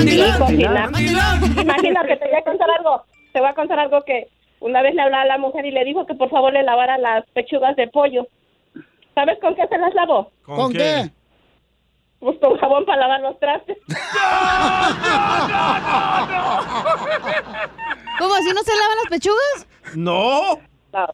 Y 0.00 0.38
cocinar. 0.38 0.90
Imagínate, 1.60 2.16
te 2.16 2.28
voy 2.28 2.38
a 2.38 2.42
contar 2.42 2.70
algo. 2.70 3.04
Te 3.32 3.40
voy 3.40 3.48
a 3.48 3.54
contar 3.54 3.78
algo 3.78 4.02
que 4.02 4.28
una 4.60 4.82
vez 4.82 4.94
le 4.94 5.02
hablaba 5.02 5.22
a 5.24 5.26
la 5.26 5.38
mujer 5.38 5.66
y 5.66 5.70
le 5.70 5.84
dijo 5.84 6.06
que 6.06 6.14
por 6.14 6.30
favor 6.30 6.52
le 6.52 6.62
lavara 6.62 6.98
las 6.98 7.24
pechugas 7.30 7.76
de 7.76 7.88
pollo. 7.88 8.26
¿Sabes 9.14 9.38
con 9.40 9.54
qué 9.54 9.66
se 9.68 9.78
las 9.78 9.94
lavó? 9.94 10.30
¿Con, 10.44 10.72
qué? 10.72 11.10
Pues 12.20 12.38
con 12.38 12.56
jabón 12.58 12.84
para 12.86 13.00
lavar 13.00 13.20
los 13.20 13.38
trastes. 13.38 13.76
¿Cómo 18.18 18.34
así 18.34 18.52
no 18.54 18.62
se 18.62 18.76
lavan 18.76 18.96
las 18.96 19.10
pechugas? 19.10 19.66
No. 19.94 20.58
No. 20.92 21.06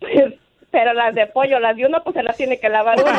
Pero 0.70 0.92
las 0.92 1.14
de 1.14 1.26
pollo, 1.26 1.58
las 1.58 1.76
de 1.76 1.86
uno, 1.86 2.02
pues 2.04 2.14
se 2.14 2.22
las 2.22 2.36
tiene 2.36 2.60
que 2.60 2.68
lavar 2.68 2.98
uno. 3.00 3.10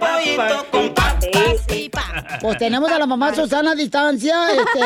Ah, 0.00 0.18
cachanilla. 0.70 1.20
Sí, 1.20 1.60
sí. 1.68 1.90
Pues 2.40 2.58
tenemos 2.58 2.90
a 2.90 2.98
la 2.98 3.06
mamá 3.06 3.34
Susana 3.34 3.72
a 3.72 3.74
distancia, 3.74 4.46
este, 4.52 4.80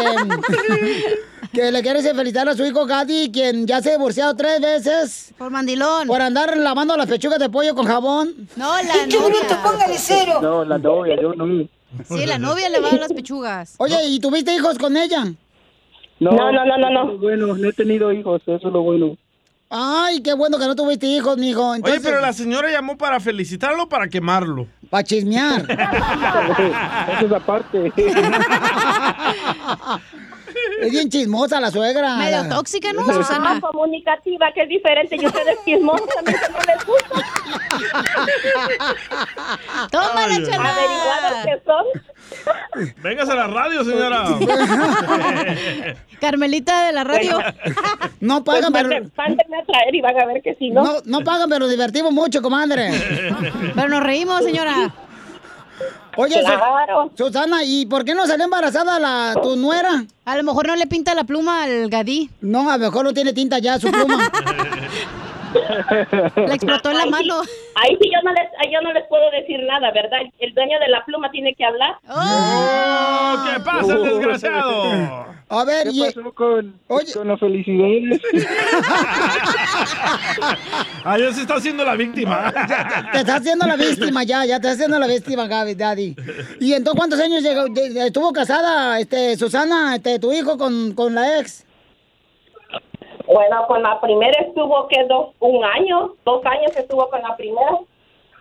que 1.53 1.73
le 1.73 1.83
quiere 1.83 2.03
felicitar 2.03 2.49
a 2.49 2.55
su 2.55 2.65
hijo 2.65 2.87
Gadi, 2.87 3.31
quien 3.33 3.67
ya 3.67 3.81
se 3.83 3.91
ha 3.91 3.93
divorciado 3.93 4.35
tres 4.37 4.61
veces. 4.61 5.35
Por 5.37 5.51
mandilón. 5.51 6.07
Por 6.07 6.21
andar 6.21 6.57
lavando 6.57 6.97
las 6.97 7.07
pechugas 7.09 7.39
de 7.39 7.49
pollo 7.51 7.75
con 7.75 7.87
jabón. 7.87 8.49
No, 8.57 8.75
la 8.83 9.07
novia. 9.07 10.41
No, 10.41 10.65
la 10.65 10.79
novia, 10.79 11.17
yo 11.21 11.35
no. 11.35 11.67
Sí, 12.09 12.25
la 12.27 12.39
novia 12.39 12.69
le 12.69 12.81
va 12.81 12.91
a 12.91 12.95
las 12.97 13.13
pechugas. 13.13 13.75
Oye, 13.79 13.97
¿y 14.07 14.21
tuviste 14.21 14.55
hijos 14.55 14.79
con 14.79 14.97
ella? 14.97 15.25
No, 16.21 16.31
No, 16.33 16.53
no, 16.53 16.65
no, 16.65 16.79
no, 16.79 16.91
no. 16.91 17.19
Bueno, 17.19 17.57
no 17.57 17.69
he 17.69 17.73
tenido 17.73 18.13
hijos, 18.13 18.43
eso 18.43 18.57
es 18.69 18.73
lo 18.73 18.83
bueno. 18.83 19.17
Ay, 19.71 20.21
qué 20.21 20.35
bueno 20.35 20.59
que 20.59 20.67
no 20.67 20.75
tuviste 20.75 21.07
hijos, 21.07 21.39
mijo. 21.39 21.71
Oye, 21.71 22.01
pero 22.03 22.21
la 22.21 22.33
señora 22.33 22.71
llamó 22.71 22.97
para 22.99 23.21
felicitarlo 23.21 23.85
o 23.85 23.89
para 23.89 24.09
quemarlo. 24.09 24.67
Para 24.91 25.05
chismear. 25.05 25.63
Eso 27.17 27.27
es 27.27 27.33
aparte. 27.33 27.93
Es 30.81 30.91
bien 30.91 31.09
chismosa 31.09 31.61
la 31.61 31.71
suegra. 31.71 32.17
Medio 32.17 32.43
La- 32.43 32.49
tóxica, 32.49 32.93
¿no, 32.93 33.05
No, 33.05 33.13
Susana? 33.15 33.61
comunicativa, 33.61 34.51
que 34.53 34.63
es 34.63 34.69
diferente. 34.69 35.15
Y 35.17 35.25
ustedes 35.25 35.57
chismosos 35.65 36.09
también 36.09 36.39
que 36.41 36.49
no 36.53 36.59
les 36.75 36.85
gusta. 36.85 37.15
Tómala, 39.91 40.35
chela. 40.37 40.71
Averiguados 40.71 41.33
que 41.45 41.61
son. 41.65 41.85
Véngase 43.03 43.33
a 43.33 43.37
la 43.37 43.47
radio, 43.47 43.85
señora. 43.85 44.25
Carmelita 46.21 46.87
de 46.87 46.93
la 46.93 47.05
radio. 47.05 47.39
No 48.21 48.43
Pues 48.45 48.59
pagan, 48.61 48.73
pero... 48.73 48.89
manden- 48.89 49.13
mándenme 49.17 49.59
a 49.59 49.65
traer 49.65 49.95
y 49.95 50.01
van 50.01 50.19
a 50.21 50.27
ver 50.27 50.43
que 50.43 50.55
sí, 50.57 50.71
¿no? 50.71 50.83
No, 50.83 50.95
no 51.05 51.21
pagan, 51.23 51.49
pero 51.49 51.61
nos 51.61 51.71
divertimos 51.71 52.13
mucho, 52.13 52.43
comadre. 52.43 52.91
Pero 53.75 53.89
nos 53.89 54.03
reímos, 54.03 54.43
señora. 54.45 54.93
Oye, 56.17 56.41
Claro. 56.43 57.11
Susana, 57.17 57.63
¿y 57.65 57.87
por 57.87 58.05
qué 58.05 58.15
no 58.15 58.27
salió 58.27 58.45
embarazada 58.45 58.99
la, 58.99 59.35
tu 59.41 59.57
nuera? 59.57 60.05
A 60.25 60.37
lo 60.37 60.43
mejor 60.43 60.67
no 60.67 60.77
le 60.77 60.87
pinta 60.87 61.15
la 61.15 61.25
pluma 61.25 61.63
al 61.65 61.89
gadí. 61.89 62.31
No, 62.41 62.71
a 62.71 62.79
lo 62.79 62.87
mejor 62.87 63.05
no 63.05 63.13
tiene 63.15 63.33
tinta 63.33 63.59
ya 63.59 63.79
su 63.79 63.91
pluma. 63.91 64.31
Le 66.47 66.55
explotó 66.55 66.91
en 66.91 66.97
la 66.97 67.03
Ahí 67.05 67.09
sí- 67.09 67.11
mano. 67.11 67.43
Ahí 67.77 67.97
sí 68.01 68.11
yo 68.13 68.21
no 68.23 68.33
les, 68.33 68.49
ahí 68.59 68.73
yo 68.73 68.81
no 68.83 68.93
les 68.93 69.05
puedo 69.09 69.31
decir 69.31 69.61
nada, 69.67 69.91
¿verdad? 69.93 70.19
El 70.39 70.55
dueño 70.55 70.79
de 70.81 70.89
la 70.89 71.05
pluma 71.05 71.31
tiene 71.31 71.55
que 71.55 71.65
hablar. 71.65 71.97
¡Oh! 72.09 73.45
¿Qué 73.55 73.61
pasa, 73.65 73.95
el 73.95 74.03
desgraciado? 74.05 75.27
A 75.49 75.65
ver, 75.65 75.85
¿Qué 75.85 75.91
y... 75.93 76.01
pasó 76.05 76.33
con, 76.35 76.75
Oye. 76.89 77.13
con 77.13 77.29
la 77.29 77.37
felicidad? 77.39 77.87
Ah, 81.05 81.19
ya 81.19 81.33
se 81.33 81.41
está 81.43 81.55
haciendo 81.55 81.85
la 81.85 81.97
víctima. 81.97 82.53
Te 83.13 83.19
está 83.21 83.37
haciendo 83.37 83.67
la 83.67 83.77
víctima 83.77 84.23
ya, 84.23 84.45
ya 84.45 84.61
te 84.61 84.69
está 84.69 84.73
haciendo 84.73 84.99
la 84.99 85.07
víctima, 85.07 85.47
Gaby, 85.47 85.75
Daddy. 85.75 86.17
¿Y 86.61 86.73
entonces 86.75 86.99
cuántos 86.99 87.21
años 87.21 87.43
llegó, 87.43 87.65
de- 87.69 87.91
de- 87.91 88.07
estuvo 88.09 88.33
casada, 88.33 88.99
este, 89.01 89.37
Susana, 89.37 89.97
este, 89.97 90.19
tu 90.19 90.33
hijo 90.33 90.59
con, 90.59 90.93
con 90.95 91.15
la 91.15 91.39
ex? 91.41 91.65
Bueno, 93.33 93.67
con 93.69 93.83
la 93.83 94.01
primera 94.01 94.41
estuvo 94.41 94.89
que 94.89 95.05
dos, 95.05 95.35
un 95.39 95.65
año, 95.65 96.15
dos 96.25 96.45
años 96.45 96.73
estuvo 96.77 97.09
con 97.09 97.23
la 97.23 97.37
primera. 97.37 97.79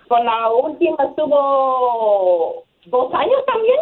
Con 0.08 0.25
la 0.25 0.50
última 0.51 0.98
estuvo 1.03 2.63
dos 2.86 3.13
años 3.13 3.46
también. 3.46 3.79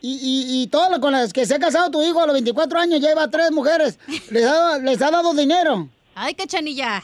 Y, 0.00 0.14
y, 0.22 0.62
y 0.62 0.66
todo 0.68 0.88
lo 0.90 1.00
con 1.00 1.12
las 1.12 1.32
que 1.32 1.44
se 1.44 1.54
ha 1.54 1.58
casado 1.58 1.90
tu 1.90 2.00
hijo 2.02 2.20
a 2.20 2.26
los 2.26 2.34
24 2.34 2.78
años, 2.78 3.00
ya 3.00 3.08
lleva 3.08 3.28
tres 3.28 3.50
mujeres. 3.50 3.98
¿Les 4.30 4.46
ha, 4.46 4.78
les 4.78 5.02
ha 5.02 5.10
dado 5.10 5.34
dinero? 5.34 5.88
Ay, 6.14 6.34
cachanilla. 6.34 7.02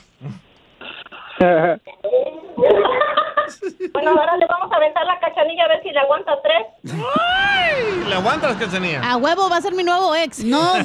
Bueno, 3.92 4.10
ahora 4.10 4.36
le 4.36 4.46
vamos 4.46 4.70
a 4.72 4.76
aventar 4.76 5.04
la 5.04 5.18
cachanilla 5.20 5.64
a 5.64 5.68
ver 5.68 5.82
si 5.82 5.90
le 5.90 5.98
aguanta 5.98 6.32
tres. 6.42 6.94
¡Ay! 7.18 8.04
¿Le 8.08 8.14
aguantas, 8.14 8.56
Cachanilla? 8.56 9.00
A 9.02 9.16
huevo, 9.16 9.48
va 9.50 9.56
a 9.56 9.60
ser 9.60 9.74
mi 9.74 9.82
nuevo 9.82 10.14
ex. 10.14 10.44
No. 10.44 10.74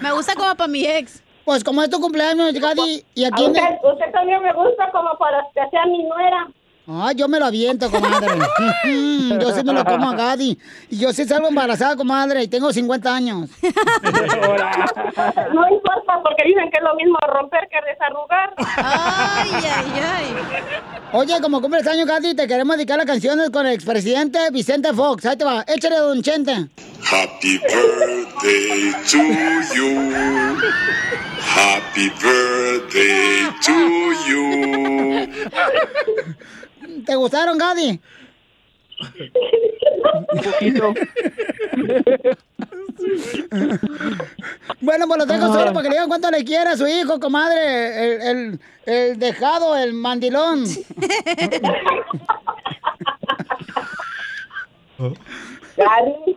Me 0.00 0.12
gusta 0.12 0.34
como 0.34 0.54
para 0.54 0.68
mi 0.68 0.84
ex. 0.84 1.22
Pues 1.44 1.64
como 1.64 1.82
es 1.82 1.90
tu 1.90 2.00
cumpleaños, 2.00 2.52
Gadi, 2.54 3.04
y 3.14 3.24
aquí... 3.24 3.44
A 3.44 3.48
usted, 3.48 3.78
usted 3.82 4.12
también 4.12 4.40
me 4.42 4.52
gusta 4.52 4.90
como 4.92 5.16
para 5.18 5.44
que 5.54 5.68
sea 5.70 5.84
mi 5.86 6.04
nuera. 6.04 6.46
Ay, 6.86 7.14
yo 7.14 7.28
me 7.28 7.38
lo 7.38 7.46
aviento, 7.46 7.88
comadre. 7.90 8.28
yo 8.84 9.52
sí 9.52 9.64
me 9.64 9.72
lo 9.72 9.82
como 9.84 10.10
a 10.10 10.16
Gadi. 10.16 10.58
Y 10.90 10.98
yo 10.98 11.12
sí 11.12 11.24
salgo 11.24 11.46
embarazada, 11.48 11.94
comadre, 11.96 12.42
y 12.42 12.48
tengo 12.48 12.72
50 12.72 13.14
años. 13.14 13.48
No 13.62 13.70
importa, 15.68 16.20
porque 16.24 16.42
dicen 16.44 16.68
que 16.70 16.78
es 16.78 16.82
lo 16.82 16.94
mismo 16.96 17.16
romper 17.28 17.68
que 17.70 17.78
desarrugar. 17.88 18.52
Ay, 18.58 19.62
ay, 19.62 19.92
ay. 20.02 20.34
Oye, 21.12 21.40
como 21.40 21.60
cumples 21.60 21.86
años, 21.86 22.06
Gadi, 22.06 22.34
te 22.34 22.48
queremos 22.48 22.76
dedicar 22.76 22.96
las 22.96 23.06
canciones 23.06 23.50
con 23.50 23.64
el 23.66 23.74
expresidente 23.74 24.50
Vicente 24.50 24.92
Fox. 24.92 25.24
Ahí 25.26 25.36
te 25.36 25.44
va, 25.44 25.64
échale, 25.68 25.96
don 25.96 26.20
Chente. 26.22 26.68
Happy 27.04 27.58
birthday 27.58 28.92
to 29.08 29.18
you. 29.74 30.10
Happy 31.54 32.10
birthday 32.20 33.50
to 33.60 33.72
you. 34.26 35.28
¿Te 37.06 37.14
gustaron, 37.16 37.58
Gadi? 37.58 38.00
Un 40.14 40.26
poquito. 40.42 40.94
Bueno, 44.80 45.06
pues 45.08 45.18
lo 45.18 45.26
dejo 45.26 45.46
solo 45.52 45.72
para 45.72 45.82
que 45.82 45.88
le 45.88 45.94
digan 45.94 46.08
cuánto 46.08 46.30
le 46.30 46.44
quiere 46.44 46.70
a 46.70 46.76
su 46.76 46.86
hijo, 46.86 47.18
comadre. 47.18 48.14
El, 48.14 48.20
el, 48.22 48.60
el 48.86 49.18
dejado, 49.18 49.76
el 49.76 49.92
mandilón. 49.92 50.64
Gadi, 55.76 56.36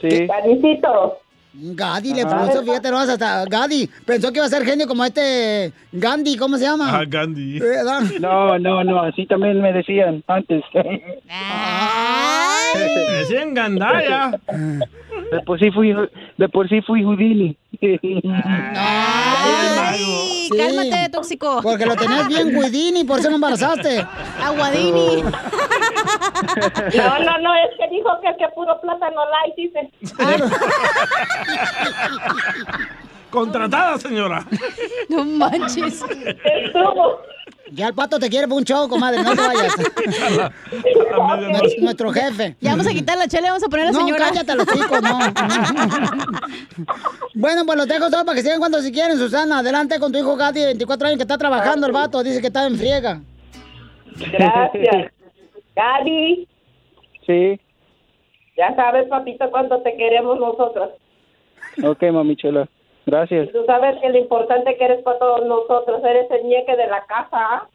Sí. 0.00 0.26
Gadicito. 0.26 1.18
Gadi 1.62 2.14
le 2.14 2.24
puso, 2.24 2.62
fíjate, 2.64 2.90
no, 2.90 2.98
hasta 2.98 3.44
Gadi. 3.44 3.88
Pensó 4.06 4.32
que 4.32 4.38
iba 4.38 4.46
a 4.46 4.48
ser 4.48 4.64
genio 4.64 4.86
como 4.86 5.04
este 5.04 5.72
Gandhi, 5.92 6.36
¿cómo 6.36 6.56
se 6.56 6.64
llama? 6.64 6.98
Ah, 6.98 7.04
Gandhi. 7.06 7.58
¿verdad? 7.60 8.00
No, 8.20 8.58
no, 8.58 8.82
no, 8.82 9.02
así 9.02 9.26
también 9.26 9.60
me 9.60 9.72
decían 9.72 10.24
antes. 10.26 10.62
Me 12.72 13.18
decían 13.18 13.52
Gandaya. 13.52 14.38
De 15.30 15.40
por 15.42 15.58
sí 15.58 15.70
fui, 15.70 15.94
de 16.36 16.48
por 16.48 16.68
sí 16.68 16.82
fui 16.82 17.02
Houdini. 17.04 17.56
Ay, 18.76 20.48
cálmate, 20.56 21.08
tóxico. 21.10 21.60
Porque 21.62 21.86
lo 21.86 21.96
tenías 21.96 22.28
bien, 22.28 22.48
Guidini, 22.50 23.04
por 23.04 23.20
eso 23.20 23.30
no 23.30 23.36
embarazaste. 23.36 24.04
Aguadini. 24.42 25.22
No, 25.22 27.18
no, 27.20 27.38
no, 27.38 27.54
es 27.54 27.70
que 27.78 27.88
dijo 27.90 28.08
que, 28.20 28.36
que 28.36 28.48
puro 28.54 28.80
plátano 28.80 29.22
light, 29.30 29.54
dice. 29.56 29.90
Contratada, 33.30 33.98
señora. 33.98 34.44
No 35.08 35.24
manches. 35.24 36.04
Estuvo. 36.44 37.20
Ya 37.72 37.86
el 37.88 37.94
pato 37.94 38.18
te 38.18 38.28
quiere 38.28 38.48
por 38.48 38.58
un 38.58 38.64
show, 38.64 38.88
comadre, 38.88 39.22
no 39.22 39.30
te 39.34 39.40
vayas. 39.40 39.76
Nues- 40.70 41.78
Nuestro 41.80 42.12
jefe. 42.12 42.56
Ya 42.60 42.70
vamos 42.72 42.86
a 42.86 42.90
quitar 42.90 43.16
la 43.16 43.28
chela 43.28 43.46
y 43.46 43.50
vamos 43.50 43.62
a 43.62 43.68
poner 43.68 43.86
a 43.86 43.92
la 43.92 43.92
No, 43.92 44.00
señora. 44.06 44.24
cállate 44.28 44.54
los 44.54 44.66
chicos, 44.66 45.02
no. 45.02 45.18
bueno, 47.34 47.64
pues 47.66 47.78
los 47.78 47.86
dejo 47.88 48.10
solo 48.10 48.24
para 48.24 48.36
que 48.36 48.42
sigan 48.42 48.58
cuando 48.58 48.80
si 48.80 48.90
quieren, 48.92 49.18
Susana. 49.18 49.58
Adelante 49.60 49.98
con 50.00 50.10
tu 50.12 50.18
hijo 50.18 50.36
Gati, 50.36 50.60
de 50.60 50.66
24 50.66 51.06
años, 51.08 51.16
que 51.18 51.22
está 51.22 51.38
trabajando 51.38 51.86
el 51.86 51.92
vato. 51.92 52.22
Dice 52.22 52.40
que 52.40 52.48
está 52.48 52.66
en 52.66 52.76
friega. 52.76 53.20
Gracias. 54.32 55.12
Gadi, 55.76 56.48
Sí. 57.26 57.60
ya 58.56 58.74
sabes, 58.74 59.06
papito, 59.08 59.48
cuánto 59.50 59.80
te 59.82 59.96
queremos 59.96 60.38
nosotros. 60.38 60.90
Ok, 61.84 62.02
mami 62.12 62.34
chula. 62.36 62.68
Gracias. 63.10 63.50
Tú 63.50 63.64
sabes 63.66 63.96
que 64.00 64.08
lo 64.08 64.18
importante 64.18 64.76
que 64.76 64.84
eres 64.84 65.02
para 65.02 65.18
todos 65.18 65.44
nosotros, 65.44 66.00
eres 66.04 66.30
el 66.30 66.44
ñeque 66.44 66.76
de 66.76 66.86
la 66.86 67.04
casa, 67.06 67.28
¿ah? 67.32 67.66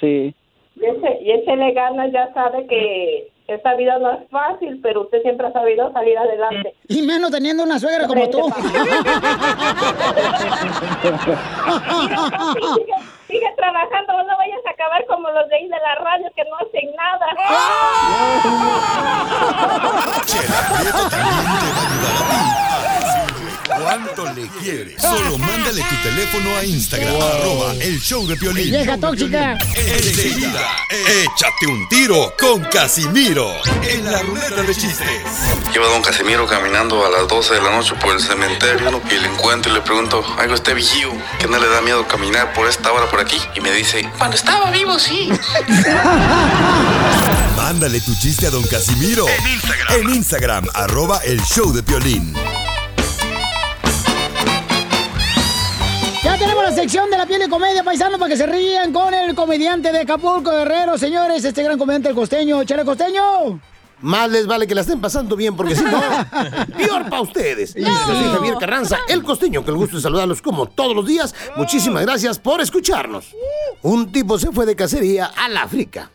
Sí. 0.00 0.34
Y, 0.76 0.86
ese, 0.86 1.18
y 1.20 1.32
échele 1.32 1.72
ganas, 1.72 2.10
ya 2.12 2.32
sabe 2.32 2.66
que 2.66 3.30
esta 3.46 3.74
vida 3.74 3.98
no 3.98 4.12
es 4.12 4.20
fácil, 4.30 4.80
pero 4.82 5.02
usted 5.02 5.20
siempre 5.20 5.48
ha 5.48 5.52
sabido 5.52 5.92
salir 5.92 6.16
adelante. 6.16 6.72
Y 6.88 7.02
menos 7.02 7.30
teniendo 7.30 7.62
una 7.62 7.78
suegra 7.78 8.06
como 8.06 8.30
tú. 8.30 8.38
sigue, 12.54 12.94
sigue 13.28 13.52
trabajando, 13.56 14.22
no 14.22 14.34
vayas 14.38 14.64
a 14.66 14.70
acabar 14.70 15.04
como 15.06 15.28
los 15.28 15.46
de 15.50 15.56
ahí 15.56 15.68
de 15.68 15.78
la 15.78 15.94
radio 15.96 16.30
que 16.34 16.44
no 16.44 16.56
hacen 16.56 16.90
nada. 16.96 17.26
Chela 20.24 20.62
cuánto 23.66 24.32
le 24.32 24.46
quieres. 24.60 25.00
Solo 25.00 25.38
mándale 25.38 25.82
tu 25.82 26.08
teléfono 26.08 26.56
a 26.56 26.64
Instagram, 26.64 27.14
arroba 27.14 27.74
el 27.80 28.00
show 28.00 28.26
de 28.26 28.36
Piolín. 28.36 28.70
Vieja 28.70 28.98
tóxica. 28.98 29.56
Enseguida, 29.74 30.60
échate 30.90 31.66
un 31.66 31.88
tiro 31.88 32.34
con 32.38 32.62
Casimiro 32.64 33.52
en 33.82 34.10
la 34.10 34.22
ruleta 34.22 34.62
de 34.62 34.74
chistes. 34.74 35.08
Lleva 35.72 35.86
don 35.86 36.02
Casimiro 36.02 36.46
caminando 36.46 37.04
a 37.06 37.10
las 37.10 37.28
12 37.28 37.54
de 37.54 37.62
la 37.62 37.70
noche 37.70 37.94
por 38.00 38.12
el 38.12 38.20
cementerio 38.20 38.90
¿no? 38.90 39.00
y 39.10 39.18
le 39.18 39.28
encuentro 39.28 39.70
y 39.70 39.74
le 39.74 39.80
pregunto, 39.80 40.24
algo 40.38 40.54
este 40.54 40.74
vigío, 40.74 41.10
que 41.38 41.46
no 41.46 41.58
le 41.58 41.68
da 41.68 41.80
miedo 41.80 42.06
caminar 42.06 42.52
por 42.52 42.68
esta 42.68 42.92
hora 42.92 43.08
por 43.10 43.20
aquí. 43.20 43.38
Y 43.54 43.60
me 43.60 43.72
dice, 43.72 44.08
cuando 44.18 44.36
estaba 44.36 44.70
vivo, 44.70 44.98
sí. 44.98 45.30
Mándale 47.56 48.00
tu 48.00 48.14
chiste 48.16 48.46
a 48.46 48.50
don 48.50 48.62
Casimiro 48.64 49.26
en 49.28 49.48
Instagram, 49.48 49.94
en 49.94 50.14
Instagram 50.14 50.66
arroba 50.74 51.20
el 51.24 51.40
show 51.42 51.72
de 51.72 51.82
Piolín. 51.82 52.34
La 56.72 56.82
sección 56.82 57.10
de 57.10 57.18
la 57.18 57.26
piel 57.26 57.38
de 57.38 57.50
comedia, 57.50 57.84
paisano, 57.84 58.18
para 58.18 58.30
que 58.30 58.36
se 58.36 58.46
rían 58.46 58.94
con 58.94 59.12
el 59.12 59.34
comediante 59.34 59.92
de 59.92 60.00
Acapulco, 60.00 60.50
Guerrero, 60.50 60.96
señores, 60.96 61.44
este 61.44 61.62
gran 61.62 61.78
comediante 61.78 62.08
el 62.08 62.14
costeño, 62.14 62.64
Chale 62.64 62.82
Costeño. 62.82 63.60
Más 64.00 64.30
les 64.30 64.46
vale 64.46 64.66
que 64.66 64.74
la 64.74 64.80
estén 64.80 64.98
pasando 64.98 65.36
bien, 65.36 65.54
porque 65.54 65.76
si 65.76 65.84
no, 65.84 66.00
peor 66.76 67.10
para 67.10 67.20
ustedes. 67.20 67.74
Yo 67.74 67.84
soy 68.06 68.24
Javier 68.24 68.54
Carranza, 68.58 69.00
el 69.06 69.22
costeño, 69.22 69.62
que 69.62 69.70
el 69.70 69.76
gusto 69.76 69.96
de 69.96 70.02
saludarlos 70.02 70.40
como 70.40 70.64
todos 70.66 70.96
los 70.96 71.06
días. 71.06 71.34
Muchísimas 71.56 72.06
gracias 72.06 72.38
por 72.38 72.62
escucharnos. 72.62 73.36
Un 73.82 74.10
tipo 74.10 74.38
se 74.38 74.50
fue 74.50 74.64
de 74.64 74.74
cacería 74.74 75.26
al 75.26 75.58
África 75.58 76.10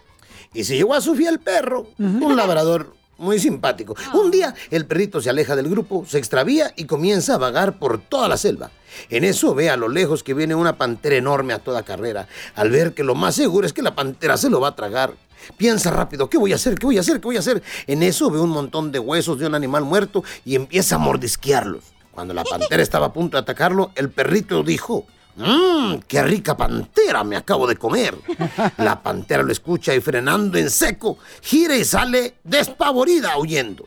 y 0.55 0.63
se 0.63 0.75
llevó 0.75 0.95
a 0.95 1.01
su 1.01 1.13
fiel 1.13 1.39
perro, 1.39 1.91
un 1.99 2.35
labrador 2.35 2.95
muy 3.17 3.39
simpático. 3.39 3.95
Un 4.13 4.31
día 4.31 4.53
el 4.71 4.85
perrito 4.85 5.21
se 5.21 5.29
aleja 5.29 5.55
del 5.55 5.69
grupo, 5.69 6.05
se 6.07 6.17
extravía 6.17 6.73
y 6.75 6.85
comienza 6.85 7.35
a 7.35 7.37
vagar 7.37 7.79
por 7.79 7.99
toda 7.99 8.27
la 8.27 8.37
selva. 8.37 8.71
En 9.09 9.23
eso 9.23 9.53
ve 9.53 9.69
a 9.69 9.77
lo 9.77 9.89
lejos 9.89 10.23
que 10.23 10.33
viene 10.33 10.55
una 10.55 10.77
pantera 10.77 11.15
enorme 11.15 11.53
a 11.53 11.59
toda 11.59 11.83
carrera. 11.83 12.27
Al 12.55 12.71
ver 12.71 12.93
que 12.93 13.03
lo 13.03 13.15
más 13.15 13.35
seguro 13.35 13.65
es 13.65 13.73
que 13.73 13.81
la 13.81 13.95
pantera 13.95 14.37
se 14.37 14.49
lo 14.49 14.59
va 14.59 14.69
a 14.69 14.75
tragar. 14.75 15.13
Piensa 15.55 15.91
rápido, 15.91 16.29
¿qué 16.29 16.37
voy 16.37 16.51
a 16.51 16.55
hacer? 16.55 16.75
¿Qué 16.75 16.85
voy 16.85 16.97
a 16.97 17.01
hacer? 17.01 17.21
¿Qué 17.21 17.27
voy 17.27 17.37
a 17.37 17.39
hacer? 17.39 17.61
En 17.85 18.03
eso 18.03 18.29
ve 18.29 18.39
un 18.39 18.49
montón 18.49 18.91
de 18.91 18.99
huesos 18.99 19.39
de 19.39 19.45
un 19.45 19.55
animal 19.55 19.83
muerto 19.83 20.23
y 20.43 20.55
empieza 20.55 20.95
a 20.95 20.99
mordisquearlos. 20.99 21.83
Cuando 22.11 22.33
la 22.33 22.43
pantera 22.43 22.81
estaba 22.81 23.07
a 23.07 23.13
punto 23.13 23.37
de 23.37 23.41
atacarlo, 23.41 23.91
el 23.95 24.09
perrito 24.09 24.63
dijo, 24.63 25.05
¡Mmm! 25.37 25.99
¡Qué 26.07 26.23
rica 26.23 26.57
pantera 26.57 27.23
me 27.23 27.37
acabo 27.37 27.67
de 27.67 27.75
comer! 27.75 28.15
La 28.77 29.03
pantera 29.03 29.43
lo 29.43 29.51
escucha 29.51 29.93
y 29.93 30.01
frenando 30.01 30.57
en 30.57 30.71
seco, 30.71 31.19
gira 31.41 31.75
y 31.75 31.85
sale 31.85 32.37
despavorida 32.43 33.37
huyendo. 33.37 33.85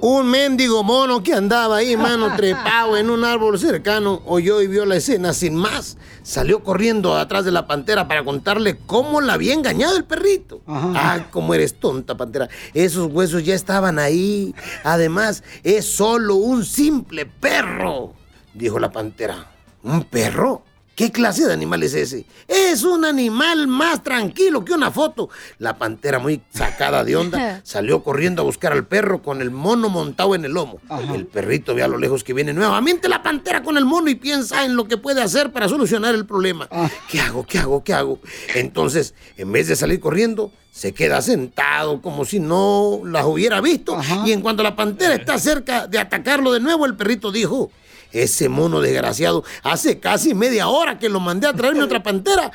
Un 0.00 0.30
mendigo 0.30 0.82
mono 0.82 1.22
que 1.22 1.32
andaba 1.32 1.76
ahí, 1.76 1.96
mano, 1.96 2.32
trepado 2.36 2.98
en 2.98 3.08
un 3.08 3.24
árbol 3.24 3.58
cercano, 3.58 4.20
oyó 4.26 4.60
y 4.60 4.66
vio 4.66 4.84
la 4.84 4.96
escena 4.96 5.32
sin 5.32 5.54
más. 5.54 5.96
Salió 6.22 6.62
corriendo 6.62 7.16
atrás 7.16 7.46
de 7.46 7.52
la 7.52 7.66
pantera 7.66 8.06
para 8.06 8.22
contarle 8.22 8.76
cómo 8.84 9.22
la 9.22 9.34
había 9.34 9.54
engañado 9.54 9.96
el 9.96 10.04
perrito. 10.04 10.60
Ah, 10.66 11.26
cómo 11.30 11.54
eres 11.54 11.80
tonta, 11.80 12.14
pantera. 12.16 12.48
Esos 12.74 13.10
huesos 13.10 13.42
ya 13.42 13.54
estaban 13.54 13.98
ahí. 13.98 14.54
Además, 14.82 15.44
es 15.62 15.86
solo 15.86 16.34
un 16.34 16.64
simple 16.64 17.24
perro, 17.24 18.12
dijo 18.52 18.78
la 18.78 18.92
pantera. 18.92 19.50
¿Un 19.82 20.04
perro? 20.04 20.62
¿Qué 20.94 21.10
clase 21.10 21.46
de 21.46 21.52
animal 21.52 21.82
es 21.82 21.94
ese? 21.94 22.24
Es 22.46 22.84
un 22.84 23.04
animal 23.04 23.66
más 23.66 24.02
tranquilo 24.04 24.64
que 24.64 24.72
una 24.72 24.92
foto. 24.92 25.28
La 25.58 25.76
pantera, 25.76 26.20
muy 26.20 26.40
sacada 26.50 27.02
de 27.02 27.16
onda, 27.16 27.60
salió 27.64 28.04
corriendo 28.04 28.42
a 28.42 28.44
buscar 28.44 28.72
al 28.72 28.86
perro 28.86 29.20
con 29.20 29.42
el 29.42 29.50
mono 29.50 29.88
montado 29.88 30.36
en 30.36 30.44
el 30.44 30.52
lomo. 30.52 30.78
El 31.12 31.26
perrito 31.26 31.74
ve 31.74 31.82
a 31.82 31.88
lo 31.88 31.98
lejos 31.98 32.22
que 32.22 32.32
viene 32.32 32.52
nuevamente 32.52 33.08
la 33.08 33.22
pantera 33.22 33.62
con 33.62 33.76
el 33.76 33.84
mono 33.84 34.08
y 34.08 34.14
piensa 34.14 34.64
en 34.64 34.76
lo 34.76 34.86
que 34.86 34.96
puede 34.96 35.20
hacer 35.20 35.50
para 35.50 35.68
solucionar 35.68 36.14
el 36.14 36.26
problema. 36.26 36.68
¿Qué 37.10 37.20
hago? 37.20 37.44
¿Qué 37.44 37.58
hago? 37.58 37.82
¿Qué 37.82 37.92
hago? 37.92 38.20
Entonces, 38.54 39.14
en 39.36 39.50
vez 39.50 39.66
de 39.66 39.74
salir 39.74 39.98
corriendo, 39.98 40.52
se 40.70 40.92
queda 40.92 41.22
sentado 41.22 42.00
como 42.02 42.24
si 42.24 42.38
no 42.38 43.00
las 43.04 43.24
hubiera 43.24 43.60
visto. 43.60 43.96
Y 44.24 44.32
en 44.32 44.40
cuanto 44.42 44.62
la 44.62 44.76
pantera 44.76 45.14
está 45.14 45.38
cerca 45.38 45.88
de 45.88 45.98
atacarlo 45.98 46.52
de 46.52 46.60
nuevo, 46.60 46.86
el 46.86 46.96
perrito 46.96 47.32
dijo, 47.32 47.70
ese 48.14 48.48
mono 48.48 48.80
desgraciado, 48.80 49.44
hace 49.62 50.00
casi 50.00 50.34
media 50.34 50.68
hora 50.68 50.98
que 50.98 51.08
lo 51.10 51.20
mandé 51.20 51.46
a 51.46 51.52
traerme 51.52 51.82
otra 51.82 52.02
pantera 52.02 52.50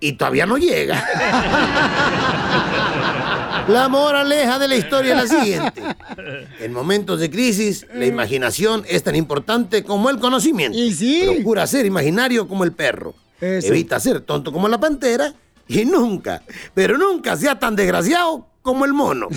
y 0.00 0.12
todavía 0.14 0.46
no 0.46 0.56
llega. 0.56 1.04
La 3.68 3.88
moraleja 3.88 4.58
de 4.58 4.66
la 4.66 4.74
historia 4.74 5.14
es 5.14 5.30
la 5.30 5.38
siguiente. 5.38 5.82
En 6.58 6.72
momentos 6.72 7.20
de 7.20 7.30
crisis, 7.30 7.86
la 7.94 8.06
imaginación 8.06 8.84
es 8.88 9.04
tan 9.04 9.14
importante 9.14 9.84
como 9.84 10.10
el 10.10 10.18
conocimiento. 10.18 10.76
Procura 11.32 11.66
ser 11.68 11.86
imaginario 11.86 12.48
como 12.48 12.64
el 12.64 12.72
perro. 12.72 13.14
Eso. 13.40 13.68
Evita 13.68 14.00
ser 14.00 14.20
tonto 14.22 14.52
como 14.52 14.66
la 14.68 14.80
pantera 14.80 15.34
y 15.68 15.84
nunca, 15.84 16.42
pero 16.74 16.98
nunca 16.98 17.36
sea 17.36 17.58
tan 17.58 17.76
desgraciado 17.76 18.46
como 18.62 18.84
el 18.84 18.92
mono. 18.92 19.28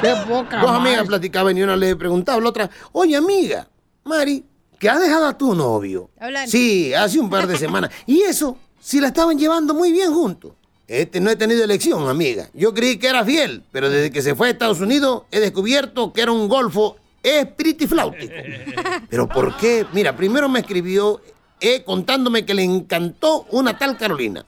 Qué 0.00 0.14
poca 0.28 0.60
Dos 0.60 0.70
amigas 0.70 1.06
platicaban 1.06 1.56
y 1.56 1.62
una 1.62 1.76
le 1.76 1.96
preguntaba 1.96 2.38
a 2.38 2.40
la 2.40 2.48
otra, 2.48 2.70
oye 2.92 3.16
amiga, 3.16 3.68
Mari, 4.04 4.44
¿que 4.78 4.88
has 4.88 5.00
dejado 5.00 5.26
a 5.26 5.36
tu 5.36 5.54
novio? 5.54 6.10
Hablan. 6.18 6.48
Sí, 6.48 6.94
hace 6.94 7.18
un 7.18 7.28
par 7.28 7.46
de 7.46 7.56
semanas. 7.56 7.90
Y 8.06 8.22
eso, 8.22 8.56
si 8.80 9.00
la 9.00 9.08
estaban 9.08 9.38
llevando 9.38 9.74
muy 9.74 9.92
bien 9.92 10.12
juntos. 10.12 10.52
Este 10.86 11.20
no 11.20 11.30
he 11.30 11.36
tenido 11.36 11.62
elección, 11.62 12.08
amiga. 12.08 12.48
Yo 12.54 12.72
creí 12.72 12.96
que 12.96 13.08
era 13.08 13.22
fiel, 13.22 13.62
pero 13.70 13.90
desde 13.90 14.10
que 14.10 14.22
se 14.22 14.34
fue 14.34 14.48
a 14.48 14.50
Estados 14.52 14.80
Unidos 14.80 15.24
he 15.30 15.38
descubierto 15.38 16.14
que 16.14 16.22
era 16.22 16.32
un 16.32 16.48
golfo 16.48 16.96
espiritifláutico. 17.22 18.32
¿Pero 19.10 19.28
por 19.28 19.56
qué? 19.58 19.84
Mira, 19.92 20.16
primero 20.16 20.48
me 20.48 20.60
escribió 20.60 21.20
eh, 21.60 21.82
contándome 21.84 22.46
que 22.46 22.54
le 22.54 22.62
encantó 22.62 23.46
una 23.50 23.76
tal 23.76 23.98
Carolina. 23.98 24.46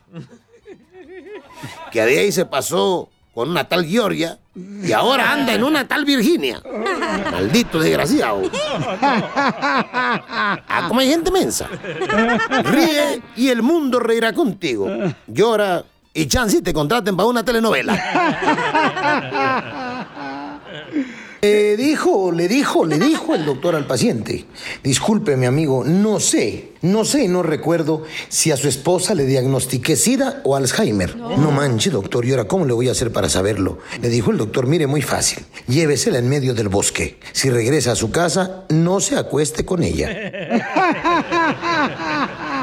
Que 1.92 2.00
de 2.00 2.18
ahí 2.20 2.32
se 2.32 2.46
pasó 2.46 3.10
con 3.40 3.48
una 3.48 3.64
tal 3.64 3.87
Georgia 3.87 4.37
y 4.55 4.92
ahora 4.92 5.33
anda 5.33 5.55
en 5.55 5.64
una 5.64 5.88
tal 5.88 6.05
Virginia. 6.05 6.61
Maldito 7.33 7.81
desgraciado. 7.81 8.42
Ah, 10.68 10.85
como 10.87 11.00
hay 11.00 11.09
gente 11.09 11.31
mensa. 11.31 11.66
Ríe 12.64 13.22
y 13.37 13.48
el 13.48 13.62
mundo 13.62 13.98
reirá 13.98 14.35
contigo. 14.35 14.90
Llora 15.26 15.83
y 16.12 16.26
chance 16.26 16.61
te 16.61 16.74
contraten 16.74 17.16
para 17.16 17.31
una 17.31 17.42
telenovela. 17.42 17.94
Le 21.42 21.76
dijo, 21.76 22.33
le 22.33 22.48
dijo, 22.48 22.85
le 22.85 22.98
dijo 22.98 23.35
el 23.35 23.46
doctor 23.46 23.74
al 23.74 23.87
paciente. 23.87 24.44
Disculpe, 24.83 25.37
mi 25.37 25.46
amigo, 25.46 25.85
no 25.85 26.20
sé, 26.20 26.72
no 26.83 27.07
sé 27.07 27.24
y 27.24 27.29
no 27.29 27.42
recuerdo 27.42 28.05
si 28.29 28.50
a 28.50 28.59
su 28.59 28.68
esposa 28.68 29.14
le 29.14 29.24
diagnostiqué 29.24 29.96
SIDA 29.96 30.42
o 30.44 30.55
Alzheimer. 30.55 31.16
No, 31.16 31.50
manche, 31.50 31.88
doctor, 31.88 32.26
¿y 32.26 32.33
ahora 32.33 32.44
cómo 32.44 32.66
le 32.66 32.74
voy 32.74 32.88
a 32.88 32.92
hacer 32.92 33.11
para 33.11 33.31
saberlo? 33.31 33.79
Le 34.03 34.11
dijo 34.11 34.31
el 34.31 34.37
doctor, 34.37 34.66
mire, 34.66 34.87
muy 34.87 35.00
fácil. 35.00 35.42
Llévesela 35.66 36.18
en 36.18 36.29
medio 36.29 36.53
del 36.53 36.68
bosque. 36.68 37.18
Si 37.33 37.48
regresa 37.48 37.92
a 37.92 37.96
su 37.96 38.11
casa, 38.11 38.64
no 38.68 39.00
se 39.00 39.16
acueste 39.16 39.64
con 39.64 39.83
ella. 39.83 40.11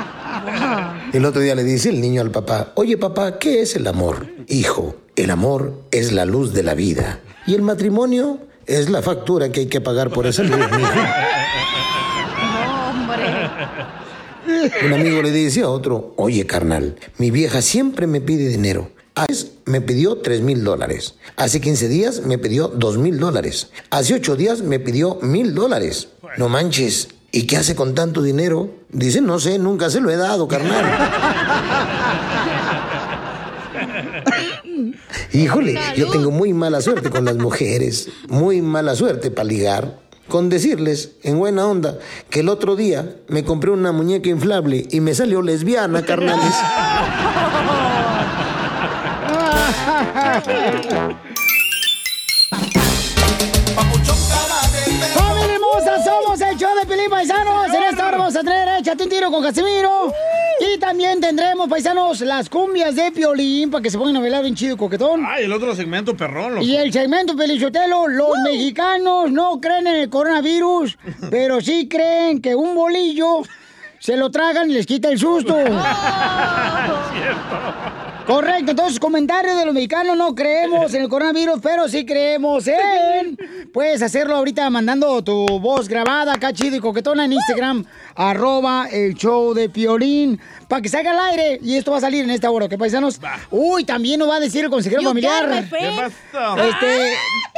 El 1.14 1.26
otro 1.26 1.42
día 1.42 1.56
le 1.56 1.64
dice 1.64 1.90
el 1.90 2.00
niño 2.00 2.22
al 2.22 2.32
papá, 2.32 2.74
oye 2.76 2.98
papá, 2.98 3.40
¿qué 3.40 3.62
es 3.62 3.76
el 3.76 3.88
amor? 3.88 4.28
Hijo, 4.48 4.96
el 5.16 5.32
amor 5.32 5.84
es 5.92 6.12
la 6.12 6.26
luz 6.26 6.54
de 6.54 6.64
la 6.64 6.74
vida. 6.74 7.22
Y 7.48 7.56
el 7.56 7.62
matrimonio 7.62 8.40
es 8.68 8.90
la 8.90 9.02
factura 9.02 9.50
que 9.52 9.62
hay 9.62 9.68
que 9.68 9.82
pagar 9.82 10.10
por 10.10 10.28
esa 10.28 10.44
luz, 10.44 10.58
mijo. 10.58 10.92
Un 14.86 14.94
amigo 14.94 15.22
le 15.22 15.32
dice 15.32 15.62
a 15.62 15.70
otro, 15.70 16.14
oye 16.18 16.46
carnal, 16.46 16.96
mi 17.18 17.32
vieja 17.32 17.62
siempre 17.62 18.08
me 18.08 18.22
pide 18.22 18.48
dinero. 18.48 18.92
Hace 19.16 19.58
me 19.66 19.82
pidió 19.82 20.18
3 20.18 20.42
mil 20.42 20.64
dólares. 20.64 21.16
Hace 21.36 21.60
15 21.60 21.88
días 21.90 22.22
me 22.22 22.38
pidió 22.38 22.70
2 22.70 22.98
mil 22.98 23.20
dólares. 23.20 23.70
Hace 23.90 24.14
8 24.16 24.36
días 24.36 24.62
me 24.62 24.80
pidió 24.80 25.20
mil 25.22 25.54
dólares. 25.54 26.10
No 26.38 26.50
manches. 26.50 27.10
¿Y 27.32 27.44
qué 27.44 27.58
hace 27.58 27.76
con 27.76 27.94
tanto 27.94 28.22
dinero? 28.22 28.70
Dice, 28.90 29.20
no 29.22 29.40
sé, 29.40 29.60
nunca 29.60 29.90
se 29.90 30.00
lo 30.00 30.10
he 30.10 30.16
dado, 30.16 30.48
carnal. 30.48 30.86
Híjole, 35.34 35.80
yo 35.96 36.10
tengo 36.10 36.32
muy 36.32 36.54
mala 36.54 36.82
suerte 36.82 37.10
con 37.10 37.26
las 37.26 37.38
mujeres. 37.38 38.10
Muy 38.28 38.62
mala 38.62 38.96
suerte 38.96 39.32
para 39.32 39.48
ligar. 39.48 40.00
Con 40.28 40.50
decirles, 40.50 41.12
en 41.24 41.40
buena 41.40 41.66
onda, 41.66 42.00
que 42.30 42.42
el 42.42 42.50
otro 42.50 42.76
día 42.76 43.16
me 43.30 43.46
compré 43.46 43.72
una 43.72 43.94
muñeca 43.94 44.28
inflable 44.30 44.86
y 44.90 45.00
me 45.00 45.16
salió 45.16 45.42
lesbiana, 45.42 46.04
carnales. 46.04 46.54
¡Familia 55.14 55.56
hermosa! 55.56 56.04
Somos 56.04 56.42
el 56.42 56.58
show 56.58 56.76
de 56.78 56.86
Pelín 56.86 57.10
Paisanos. 57.10 57.74
En 57.74 57.84
esta 57.84 58.08
hora 58.08 58.18
vamos 58.18 58.36
a 58.36 58.42
tener 58.42 58.68
Échate 58.80 59.04
un 59.04 59.10
tiro 59.10 59.32
con 59.32 59.42
Casimiro. 59.42 60.12
Y 60.74 60.78
también 60.80 61.22
tendremos, 61.22 61.70
paisanos, 61.70 62.20
las 62.22 62.50
cumbias 62.50 62.96
de 62.96 63.12
Piolín 63.12 63.72
para 63.72 63.82
que 63.82 63.90
se 63.90 63.98
pongan 63.98 64.18
a 64.18 64.20
bailar 64.20 64.42
bien 64.42 64.56
chido 64.56 64.76
y 64.76 64.78
coquetón. 64.78 65.24
Ay, 65.26 65.46
el 65.46 65.54
otro 65.54 65.74
segmento 65.76 66.16
perrón. 66.18 66.56
loco. 66.56 66.66
Y 66.66 66.76
el 66.76 66.92
segmento 66.92 67.36
Pelichotelo, 67.36 68.08
los 68.08 68.38
mexicanos 68.44 69.32
no 69.32 69.62
creen 69.62 69.88
en 69.88 69.96
el 69.96 70.10
coronavirus, 70.10 70.98
pero 71.30 71.62
sí 71.62 71.88
creen 71.88 72.42
que 72.42 72.56
un 72.56 72.76
bolillo 72.76 73.44
se 74.00 74.18
lo 74.18 74.30
tragan 74.30 74.70
y 74.70 74.74
les 74.74 74.86
quita 74.86 75.10
el 75.10 75.20
susto. 75.20 75.56
Correcto, 78.28 78.72
entonces 78.72 79.00
comentarios 79.00 79.56
de 79.58 79.66
los 79.66 79.74
mexicanos 79.74 80.18
no 80.18 80.36
creemos 80.36 80.94
en 80.94 81.04
el 81.04 81.08
coronavirus, 81.08 81.60
pero 81.64 81.88
sí 81.88 82.06
creemos 82.06 82.68
en. 82.68 83.38
Puedes 83.74 84.02
hacerlo 84.02 84.36
ahorita 84.36 84.70
mandando 84.70 85.24
tu 85.24 85.46
voz 85.60 85.88
grabada 85.88 86.34
acá 86.34 86.52
chido 86.52 86.76
y 86.76 86.80
coquetona 86.82 87.24
en 87.24 87.32
Instagram, 87.34 87.86
arroba 88.16 88.90
el 88.92 89.14
show 89.16 89.54
de 89.54 89.70
Piolín, 89.70 90.40
para 90.68 90.82
que 90.82 90.90
salga 90.90 91.12
al 91.12 91.20
aire. 91.32 91.60
Y 91.64 91.76
esto 91.76 91.92
va 91.92 91.98
a 92.00 92.02
salir 92.02 92.26
en 92.26 92.32
esta 92.32 92.52
hora, 92.52 92.66
¿ok, 92.66 92.76
paisanos? 92.78 93.22
Uy, 93.50 93.86
también 93.86 94.20
nos 94.20 94.30
va 94.30 94.36
a 94.36 94.40
decir 94.42 94.66
el 94.66 94.70
consejero 94.70 95.02
You 95.02 95.08
familiar. 95.08 95.66
¿Qué 95.70 95.90
pasó? 95.96 96.58
Este. 96.62 97.14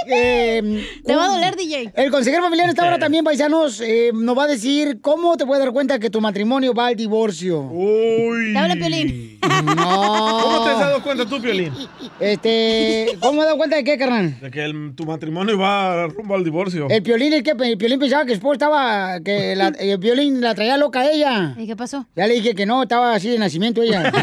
eh, 0.07 0.87
Te 1.03 1.15
va 1.15 1.25
a 1.25 1.27
doler, 1.29 1.55
DJ. 1.55 1.93
El 1.95 2.11
consejero 2.11 2.43
familiar 2.43 2.65
en 2.65 2.69
esta 2.71 2.85
hora 2.85 2.99
también, 2.99 3.23
paisanos, 3.25 3.81
eh, 3.81 4.11
nos 4.13 4.37
va 4.37 4.43
a 4.43 4.47
decir 4.47 4.99
cómo 5.01 5.35
te 5.35 5.47
puedes 5.47 5.63
dar 5.63 5.73
cuenta 5.73 5.97
que 5.97 6.11
tu 6.11 6.21
matrimonio 6.21 6.75
va 6.75 6.87
al 6.87 6.95
divorcio. 6.95 7.61
Uy. 7.61 8.53
Te 8.53 8.59
habla 8.59 8.75
Piolín. 8.75 9.39
No. 9.75 10.58
¿Cómo 10.59 10.65
te 10.65 10.71
has 10.73 10.79
dado 10.79 11.01
cuenta 11.03 11.25
tú, 11.25 11.41
Piolín? 11.41 11.73
Este, 12.19 13.17
¿cómo 13.19 13.33
me 13.33 13.41
he 13.41 13.45
dado 13.45 13.57
cuenta 13.57 13.75
de 13.77 13.83
qué, 13.83 13.97
carnal? 13.97 14.39
De 14.39 14.51
que 14.51 14.63
el- 14.63 14.93
tu 14.95 15.05
matrimonio 15.05 15.57
va 15.57 16.07
rumbo 16.07 16.35
al 16.35 16.43
divorcio. 16.43 16.87
El 16.89 17.01
piolín 17.03 17.33
es 17.33 17.43
que 17.43 17.51
el 17.51 17.77
piolín 17.77 17.99
pensaba 17.99 18.25
que 18.25 18.31
después 18.31 18.55
estaba, 18.57 19.19
que 19.21 19.55
la- 19.55 19.67
el 19.79 19.99
piolín 19.99 20.41
la 20.41 20.53
traía 20.55 20.77
loca 20.77 20.99
a 21.01 21.11
ella. 21.11 21.55
¿Y 21.57 21.65
qué 21.67 21.75
pasó? 21.75 22.05
Ya 22.15 22.27
le 22.27 22.33
dije 22.35 22.53
que 22.55 22.65
no, 22.65 22.83
estaba 22.83 23.13
así 23.15 23.29
de 23.29 23.39
nacimiento 23.39 23.81
ella. 23.81 24.11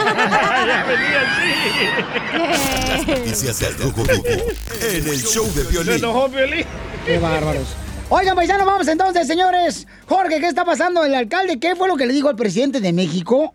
Las 2.89 3.07
noticias 3.07 3.59
del 3.61 3.75
Rojo 3.79 4.03
Vivo 4.03 4.25
en 4.93 5.09
el 5.09 5.23
show 5.23 5.47
de 5.55 5.65
Piolín. 5.65 6.65
Qué 7.05 7.19
bárbaros. 7.19 7.69
Oigan, 8.09 8.37
paisanos, 8.37 8.67
vamos 8.67 8.87
entonces, 8.89 9.27
señores. 9.27 9.87
Jorge, 10.07 10.39
¿qué 10.41 10.47
está 10.47 10.65
pasando? 10.65 11.05
El 11.05 11.15
alcalde, 11.15 11.59
¿qué 11.59 11.75
fue 11.75 11.89
lo 11.89 11.97
que 11.97 12.07
le 12.07 12.13
dijo 12.13 12.29
al 12.29 12.37
presidente 12.37 12.81
de 12.81 12.93
México? 12.93 13.55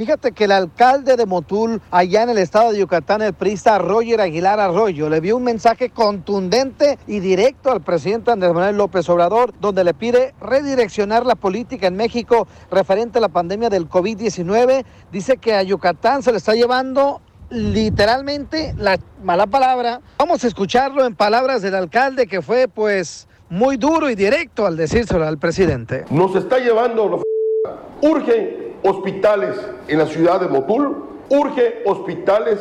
Fíjate 0.00 0.32
que 0.32 0.44
el 0.44 0.52
alcalde 0.52 1.14
de 1.14 1.26
Motul, 1.26 1.82
allá 1.90 2.22
en 2.22 2.30
el 2.30 2.38
estado 2.38 2.72
de 2.72 2.78
Yucatán, 2.78 3.20
el 3.20 3.34
priista 3.34 3.76
Roger 3.76 4.22
Aguilar 4.22 4.58
Arroyo, 4.58 5.10
le 5.10 5.20
dio 5.20 5.36
un 5.36 5.44
mensaje 5.44 5.90
contundente 5.90 6.98
y 7.06 7.20
directo 7.20 7.70
al 7.70 7.82
presidente 7.82 8.30
Andrés 8.30 8.54
Manuel 8.54 8.78
López 8.78 9.06
Obrador, 9.10 9.52
donde 9.60 9.84
le 9.84 9.92
pide 9.92 10.32
redireccionar 10.40 11.26
la 11.26 11.34
política 11.34 11.86
en 11.86 11.96
México 11.96 12.48
referente 12.70 13.18
a 13.18 13.20
la 13.20 13.28
pandemia 13.28 13.68
del 13.68 13.90
COVID-19. 13.90 14.86
Dice 15.12 15.36
que 15.36 15.54
a 15.54 15.62
Yucatán 15.62 16.22
se 16.22 16.32
le 16.32 16.38
está 16.38 16.54
llevando 16.54 17.20
literalmente 17.50 18.74
la 18.78 18.98
mala 19.22 19.48
palabra. 19.48 20.00
Vamos 20.16 20.42
a 20.44 20.46
escucharlo 20.46 21.04
en 21.04 21.14
palabras 21.14 21.60
del 21.60 21.74
alcalde, 21.74 22.26
que 22.26 22.40
fue 22.40 22.68
pues 22.68 23.28
muy 23.50 23.76
duro 23.76 24.08
y 24.08 24.14
directo 24.14 24.64
al 24.64 24.78
decírselo 24.78 25.26
al 25.26 25.36
presidente. 25.36 26.06
Nos 26.08 26.34
está 26.36 26.58
llevando 26.58 27.06
la 27.06 28.08
Urge 28.08 28.69
hospitales 28.82 29.56
en 29.88 29.98
la 29.98 30.06
ciudad 30.06 30.40
de 30.40 30.48
Motul, 30.48 31.04
urge 31.28 31.82
hospitales 31.84 32.58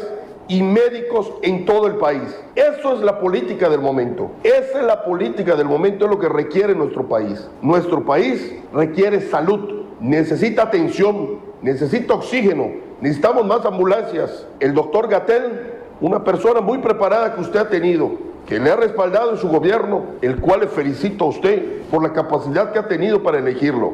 y 0.48 0.64
médicos 0.64 1.32
en 1.44 1.64
todo 1.66 1.88
el 1.88 1.96
país. 1.96 2.36
Eso 2.56 2.96
es 2.96 3.02
la 3.02 3.20
política 3.20 3.70
del 3.70 3.82
momento. 3.82 4.32
Esa 4.44 4.80
es 4.80 4.86
la 4.86 5.04
política 5.06 5.56
del 5.56 5.68
momento, 5.68 6.06
es 6.06 6.12
lo 6.12 6.20
que 6.20 6.28
requiere 6.28 6.74
nuestro 6.74 7.08
país. 7.08 7.48
Nuestro 7.62 8.04
país 8.04 8.56
requiere 8.74 9.22
salud, 9.22 9.84
necesita 10.02 10.64
atención, 10.64 11.40
necesita 11.62 12.16
oxígeno, 12.16 12.72
necesitamos 13.00 13.46
más 13.46 13.64
ambulancias. 13.66 14.48
El 14.60 14.74
doctor 14.74 15.08
Gatel, 15.08 15.74
una 16.02 16.24
persona 16.24 16.62
muy 16.62 16.80
preparada 16.80 17.36
que 17.36 17.42
usted 17.42 17.60
ha 17.60 17.70
tenido, 17.70 18.12
que 18.48 18.60
le 18.60 18.72
ha 18.72 18.76
respaldado 18.76 19.32
en 19.32 19.38
su 19.38 19.48
gobierno, 19.50 20.04
el 20.24 20.40
cual 20.40 20.62
le 20.62 20.68
felicito 20.68 21.26
a 21.26 21.28
usted 21.28 21.84
por 21.92 22.02
la 22.02 22.14
capacidad 22.14 22.72
que 22.72 22.80
ha 22.80 22.88
tenido 22.88 23.22
para 23.22 23.38
elegirlo. 23.38 23.94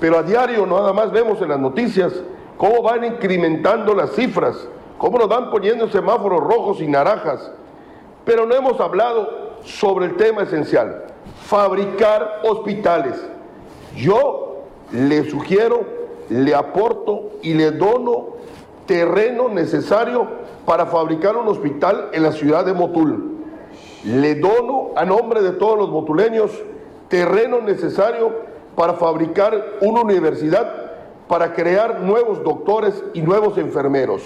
Pero 0.00 0.18
a 0.18 0.22
diario 0.22 0.66
nada 0.66 0.92
más 0.92 1.12
vemos 1.12 1.40
en 1.42 1.50
las 1.50 1.60
noticias 1.60 2.12
cómo 2.56 2.82
van 2.82 3.04
incrementando 3.04 3.94
las 3.94 4.12
cifras, 4.12 4.56
cómo 4.98 5.18
nos 5.18 5.28
van 5.28 5.50
poniendo 5.50 5.88
semáforos 5.88 6.40
rojos 6.40 6.80
y 6.80 6.86
naranjas. 6.86 7.52
Pero 8.24 8.46
no 8.46 8.54
hemos 8.54 8.80
hablado 8.80 9.58
sobre 9.62 10.06
el 10.06 10.16
tema 10.16 10.42
esencial, 10.42 11.04
fabricar 11.44 12.40
hospitales. 12.44 13.14
Yo 13.94 14.64
le 14.92 15.28
sugiero, 15.28 15.84
le 16.30 16.54
aporto 16.54 17.32
y 17.42 17.54
le 17.54 17.70
dono 17.72 18.40
terreno 18.86 19.48
necesario 19.48 20.26
para 20.64 20.86
fabricar 20.86 21.36
un 21.36 21.48
hospital 21.48 22.08
en 22.12 22.22
la 22.22 22.32
ciudad 22.32 22.64
de 22.64 22.72
Motul. 22.72 23.38
Le 24.04 24.34
dono 24.36 24.90
a 24.96 25.04
nombre 25.04 25.42
de 25.42 25.52
todos 25.52 25.78
los 25.78 25.90
motuleños 25.90 26.50
terreno 27.08 27.60
necesario 27.60 28.49
para 28.80 28.94
fabricar 28.94 29.76
una 29.82 30.00
universidad 30.00 30.72
para 31.28 31.52
crear 31.52 32.00
nuevos 32.00 32.42
doctores 32.42 33.04
y 33.12 33.20
nuevos 33.20 33.58
enfermeros. 33.58 34.22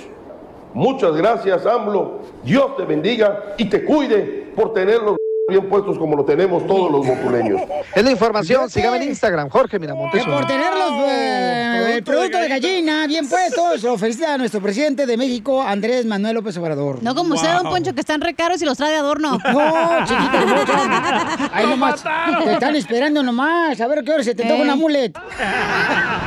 Muchas 0.73 1.17
gracias, 1.17 1.67
AMLO. 1.67 2.21
Dios 2.45 2.77
te 2.77 2.85
bendiga 2.85 3.57
y 3.59 3.69
te 3.69 3.85
cuide 3.85 4.53
por 4.55 4.73
tenerlos 4.73 5.17
bien 5.49 5.69
puestos 5.69 5.99
como 5.99 6.17
lo 6.17 6.25
tenemos 6.25 6.67
todos 6.67 6.91
los 6.91 7.05
motuleños. 7.05 7.61
Es 7.95 8.03
la 8.03 8.11
información, 8.11 8.69
sígame 8.69 8.97
en 8.97 9.11
Instagram, 9.11 9.49
Jorge 9.51 9.79
Miramontes. 9.79 10.25
Que 10.25 10.29
por 10.29 10.45
tener 10.49 10.73
los, 10.73 10.91
eh, 11.07 11.95
el 11.97 12.03
producto 12.03 12.39
de 12.39 12.49
gallina 12.49 13.07
bien 13.07 13.29
puestos, 13.29 13.85
lo 13.85 13.97
felicita 13.97 14.35
a 14.35 14.39
nuestro 14.39 14.61
presidente 14.61 15.07
de 15.07 15.17
México, 15.17 15.63
Andrés 15.63 16.05
Manuel 16.07 16.35
López 16.35 16.57
Obrador. 16.57 17.01
No 17.03 17.15
como 17.15 17.35
usted, 17.35 17.53
don 17.53 17.65
Poncho, 17.71 17.95
que 17.95 18.01
están 18.01 18.21
re 18.21 18.35
caros 18.35 18.61
y 18.63 18.65
los 18.65 18.77
trae 18.79 18.91
de 18.91 18.97
adorno. 18.97 19.39
No, 19.39 20.07
chiquita 20.07 20.39
hermosa. 20.43 21.51
Ahí 21.53 21.67
nomás, 21.67 22.03
te 22.03 22.53
están 22.53 22.75
esperando 22.75 23.23
nomás. 23.23 23.81
A 23.81 23.87
ver 23.87 24.03
qué 24.03 24.13
hora 24.13 24.25
se 24.25 24.35
te 24.35 24.43
toca 24.43 24.61
una 24.63 24.75
mulet. 24.75 25.17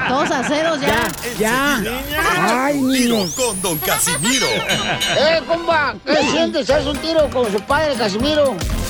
Todos 0.07 0.31
aceros 0.31 0.79
ya. 0.79 1.03
Ya. 1.37 1.81
Ay, 2.65 2.79
niño. 2.79 3.25
Con 3.35 3.61
Don 3.61 3.77
Casimiro. 3.79 4.47
Eh, 4.47 5.41
compa, 5.45 5.95
¿qué 6.05 6.15
sientes? 6.31 6.69
¿Haz 6.69 6.85
un 6.85 6.97
tiro 6.99 7.29
con 7.29 7.51
su 7.51 7.59
padre, 7.61 7.93
Casimiro? 7.95 8.55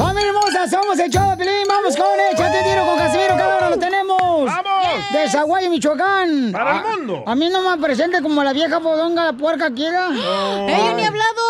¡Familia 0.00 0.30
hermosa! 0.30 0.66
Somos 0.66 0.98
el 0.98 1.10
show 1.10 1.28
de 1.30 1.36
Pelín. 1.36 1.68
Vamos 1.68 1.94
con 1.94 2.06
Échate 2.32 2.62
tiro 2.62 2.86
con 2.86 2.96
Casimiro. 2.96 3.36
Cada 3.36 3.56
hora 3.56 3.68
lo 3.68 3.78
tenemos. 3.78 4.46
¡Vamos! 4.46 5.12
De 5.12 5.28
Zaguayo, 5.28 5.68
Michoacán. 5.68 6.52
Para 6.52 6.78
el 6.78 6.98
mundo. 6.98 7.22
A, 7.26 7.34
mí 7.34 7.50
no 7.50 7.60
me 7.60 7.82
presente 7.82 8.22
como 8.22 8.42
la 8.42 8.54
vieja 8.54 8.80
podonga, 8.80 9.24
la 9.26 9.32
puerca 9.34 9.70
quiera. 9.70 10.08
¡Ella 10.08 10.94
ni 10.94 11.04
ha 11.04 11.08
hablado! 11.08 11.42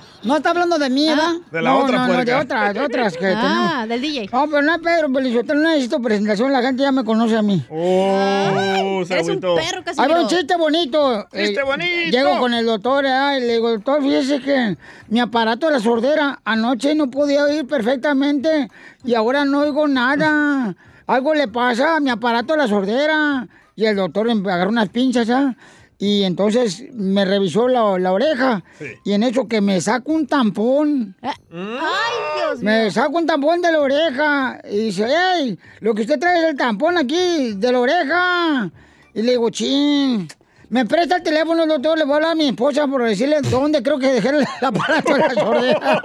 No 0.22 0.36
está 0.36 0.50
hablando 0.50 0.78
de 0.78 0.90
mí, 0.90 1.06
¿verdad? 1.08 1.32
De 1.50 1.62
la 1.62 1.70
no, 1.70 1.78
otra 1.84 2.06
no, 2.06 2.12
no, 2.14 2.24
de 2.24 2.34
otras, 2.34 2.74
de 2.74 2.80
otras 2.80 3.16
que 3.16 3.26
Ah, 3.26 3.40
tenemos. 3.40 3.88
del 3.88 4.00
DJ. 4.02 4.28
No, 4.32 4.46
pero 4.48 4.62
no 4.62 4.74
es 4.74 4.78
Pedro 4.80 5.12
Pelizotelo, 5.12 5.60
no 5.62 5.68
necesito 5.70 6.00
presentación, 6.02 6.52
la 6.52 6.60
gente 6.62 6.82
ya 6.82 6.92
me 6.92 7.04
conoce 7.04 7.36
a 7.38 7.42
mí. 7.42 7.64
Oh, 7.70 9.02
se 9.06 9.14
Eres 9.14 9.28
un 9.28 9.40
perro, 9.40 9.82
Ahí 9.96 10.08
va 10.10 10.20
un 10.20 10.28
chiste 10.28 10.56
bonito. 10.56 11.26
Chiste 11.32 11.60
Eh, 11.60 11.64
bonito. 11.64 12.10
Llego 12.10 12.38
con 12.38 12.52
el 12.52 12.66
doctor 12.66 13.06
eh, 13.06 13.38
y 13.38 13.40
le 13.40 13.52
digo, 13.54 13.70
doctor, 13.70 14.02
fíjese 14.02 14.40
que 14.40 14.76
mi 15.08 15.20
aparato 15.20 15.66
de 15.66 15.72
la 15.72 15.80
sordera 15.80 16.40
anoche 16.44 16.94
no 16.94 17.10
podía 17.10 17.44
oír 17.44 17.66
perfectamente 17.66 18.68
y 19.04 19.14
ahora 19.14 19.44
no 19.46 19.60
oigo 19.60 19.88
nada. 19.88 20.74
Algo 21.06 21.34
le 21.34 21.48
pasa 21.48 21.96
a 21.96 22.00
mi 22.00 22.10
aparato 22.10 22.52
de 22.52 22.58
la 22.58 22.68
sordera. 22.68 23.48
Y 23.74 23.86
el 23.86 23.96
doctor 23.96 24.28
agarró 24.30 24.68
unas 24.70 24.90
pinzas, 24.90 25.30
¿ah? 25.30 25.56
Y 26.02 26.22
entonces 26.24 26.82
me 26.94 27.26
revisó 27.26 27.68
la, 27.68 27.98
la 27.98 28.12
oreja. 28.12 28.64
Y 29.04 29.12
en 29.12 29.22
eso 29.22 29.46
que 29.46 29.60
me 29.60 29.82
saco 29.82 30.12
un 30.12 30.26
tampón. 30.26 31.14
Ay, 31.20 31.34
Dios 31.50 32.58
mío. 32.58 32.64
Me 32.64 32.90
saco 32.90 33.18
un 33.18 33.26
tampón 33.26 33.60
de 33.60 33.70
la 33.70 33.80
oreja 33.80 34.62
y 34.64 34.78
dice, 34.84 35.06
hey, 35.06 35.58
lo 35.80 35.94
que 35.94 36.00
usted 36.00 36.18
trae 36.18 36.38
es 36.38 36.44
el 36.48 36.56
tampón 36.56 36.96
aquí, 36.96 37.52
de 37.54 37.70
la 37.70 37.80
oreja. 37.80 38.70
Y 39.12 39.20
le 39.20 39.32
digo, 39.32 39.50
chin, 39.50 40.26
me 40.70 40.86
presta 40.86 41.16
el 41.16 41.22
teléfono, 41.22 41.66
doctor, 41.66 41.98
le 41.98 42.04
voy 42.04 42.14
a 42.14 42.16
hablar 42.16 42.30
a 42.32 42.34
mi 42.34 42.48
esposa 42.48 42.86
por 42.86 43.02
decirle 43.04 43.42
dónde 43.42 43.82
creo 43.82 43.98
que 43.98 44.10
dejé 44.10 44.30
el 44.30 44.46
aparato 44.62 45.12
de 45.12 45.20
la 45.20 45.34
sordera. 45.34 46.02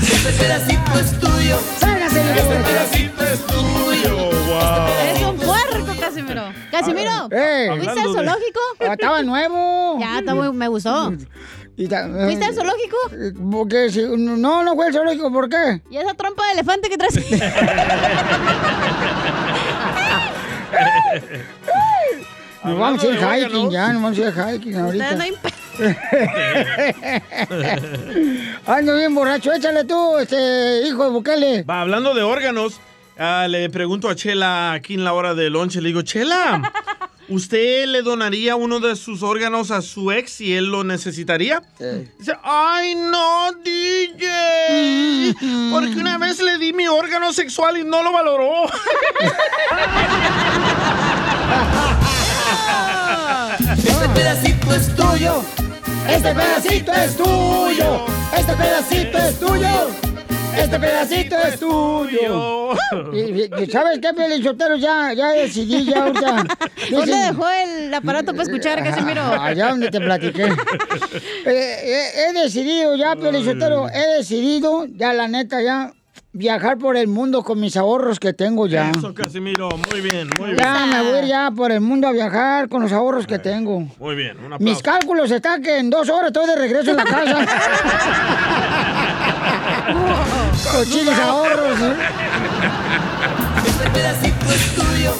Este 0.00 0.32
pedacito 0.32 0.98
es 0.98 1.20
tuyo. 1.20 1.58
¡Sálgase, 1.78 2.20
Este 2.20 2.56
pedacito 2.56 3.24
es 3.26 3.46
tuyo. 3.46 4.16
wow. 4.46 4.88
Eres 5.08 5.22
un 5.22 5.36
puerco, 5.38 6.00
Casimiro. 6.00 6.42
Casimiro, 6.70 7.28
Eh. 7.30 7.66
¿fuiste 7.70 7.90
al 7.90 7.98
Hablando 7.98 8.12
de- 8.12 8.14
zoológico? 8.14 8.60
Ah, 8.80 8.92
Estaba 8.92 9.22
nuevo. 9.22 9.98
Ya, 10.00 10.18
está 10.18 10.34
muy- 10.34 10.52
me 10.52 10.68
gustó. 10.68 11.12
Y 11.76 11.88
ta- 11.88 12.08
¿Fuiste 12.08 12.44
al 12.44 12.54
zoológico? 12.54 12.96
eh, 13.12 13.32
Porque 13.50 13.90
si, 13.90 14.02
no, 14.04 14.62
no 14.62 14.74
fue 14.76 14.86
el 14.88 14.92
zoológico, 14.92 15.32
¿por 15.32 15.48
qué? 15.48 15.80
¿Y 15.90 15.96
esa 15.96 16.14
trompa 16.14 16.46
de 16.46 16.52
elefante 16.52 16.88
que 16.88 16.96
traes? 16.98 17.14
Nos 22.64 22.78
vamos 22.78 23.04
a 23.04 23.06
ir 23.06 23.18
hiking 23.18 23.70
ya, 23.70 23.92
nos 23.92 24.02
vamos 24.02 24.18
a 24.18 24.22
ir 24.22 24.32
hiking 24.32 24.76
ahorita. 24.76 25.10
Ustedes 25.10 25.32
no 25.42 25.54
Ando 28.66 28.96
bien 28.96 29.14
borracho, 29.14 29.52
échale 29.52 29.84
tú, 29.84 30.18
este 30.18 30.86
hijo 30.86 31.04
de 31.04 31.10
Bukele. 31.10 31.62
Va, 31.64 31.82
hablando 31.82 32.14
de 32.14 32.22
órganos, 32.22 32.80
ah, 33.18 33.46
le 33.48 33.68
pregunto 33.68 34.08
a 34.08 34.14
Chela 34.14 34.72
aquí 34.72 34.94
en 34.94 35.04
la 35.04 35.12
hora 35.12 35.34
de 35.34 35.50
lonche, 35.50 35.82
le 35.82 35.88
digo, 35.88 36.00
Chela, 36.02 36.72
¿usted 37.28 37.86
le 37.86 38.00
donaría 38.02 38.56
uno 38.56 38.80
de 38.80 38.96
sus 38.96 39.22
órganos 39.22 39.70
a 39.70 39.82
su 39.82 40.10
ex 40.12 40.32
si 40.32 40.54
él 40.54 40.66
lo 40.66 40.84
necesitaría? 40.84 41.62
Dice, 42.18 42.34
ay 42.42 42.94
no, 42.94 43.52
DJ, 43.62 45.34
porque 45.70 45.96
una 45.98 46.16
vez 46.18 46.40
le 46.40 46.56
di 46.58 46.72
mi 46.72 46.88
órgano 46.88 47.32
sexual 47.32 47.76
y 47.78 47.84
no 47.84 48.02
lo 48.02 48.12
valoró. 48.12 48.64
Este 53.76 54.08
pedacito 54.14 54.74
es 54.74 54.94
tuyo. 54.96 55.42
Este 56.08 56.34
pedacito 56.34 56.92
es 56.92 57.16
tuyo. 57.16 58.06
Este 58.36 58.52
pedacito 58.54 59.18
es 59.18 59.38
tuyo. 59.40 59.68
Este 60.56 60.78
pedacito 60.78 61.36
es 61.38 61.58
tuyo. 61.58 62.72
Y- 63.12 63.18
y- 63.18 63.50
y 63.62 63.66
¿Sabes 63.70 63.98
qué, 64.00 64.12
Pelichotero? 64.14 64.76
Ya, 64.76 65.12
ya 65.12 65.30
decidí, 65.30 65.84
ya 65.84 66.04
ahorita. 66.04 66.30
¿Dónde 66.90 67.12
Dicen- 67.12 67.26
dejó 67.32 67.48
el 67.48 67.92
aparato 67.94 68.32
para 68.32 68.42
escuchar, 68.44 68.82
Casimiro? 68.84 69.22
Allá 69.22 69.70
donde 69.70 69.90
te 69.90 70.00
platiqué. 70.00 70.44
Eh, 70.44 70.52
eh, 71.46 72.08
he 72.28 72.32
decidido 72.40 72.94
ya, 72.96 73.16
Pelichotero, 73.16 73.88
he 73.88 74.16
decidido, 74.18 74.86
ya 74.86 75.12
la 75.12 75.26
neta, 75.28 75.60
ya 75.60 75.92
viajar 76.32 76.78
por 76.78 76.96
el 76.96 77.06
mundo 77.08 77.42
con 77.44 77.60
mis 77.60 77.76
ahorros 77.76 78.18
que 78.20 78.32
tengo 78.32 78.66
ya. 78.66 78.90
Eso, 78.90 79.14
Casimiro, 79.14 79.68
muy 79.90 80.00
bien, 80.00 80.28
muy 80.38 80.52
bien. 80.52 80.58
Ya 80.58 80.86
me 80.86 81.02
voy 81.02 81.18
a 81.18 81.22
ir 81.22 81.28
ya 81.28 81.50
por 81.50 81.70
el 81.72 81.80
mundo 81.80 82.08
a 82.08 82.12
viajar 82.12 82.68
con 82.68 82.82
los 82.82 82.92
ahorros 82.92 83.26
que 83.26 83.38
tengo. 83.38 83.80
Muy 83.98 84.14
bien, 84.16 84.36
un 84.38 84.50
Mis 84.58 84.78
aplauso. 84.78 84.82
cálculos 84.82 85.30
están 85.30 85.62
que 85.62 85.78
en 85.78 85.90
dos 85.90 86.08
horas 86.08 86.28
estoy 86.28 86.46
de 86.46 86.56
regreso 86.56 86.90
en 86.90 86.96
la 86.96 87.04
casa. 87.04 87.46
Cochinos 90.72 91.18
ahorros. 91.18 91.78
¿eh? 91.80 91.94
Este 93.66 93.90
pedacito 93.90 94.46
es 94.52 94.74
tuyo. 94.74 95.12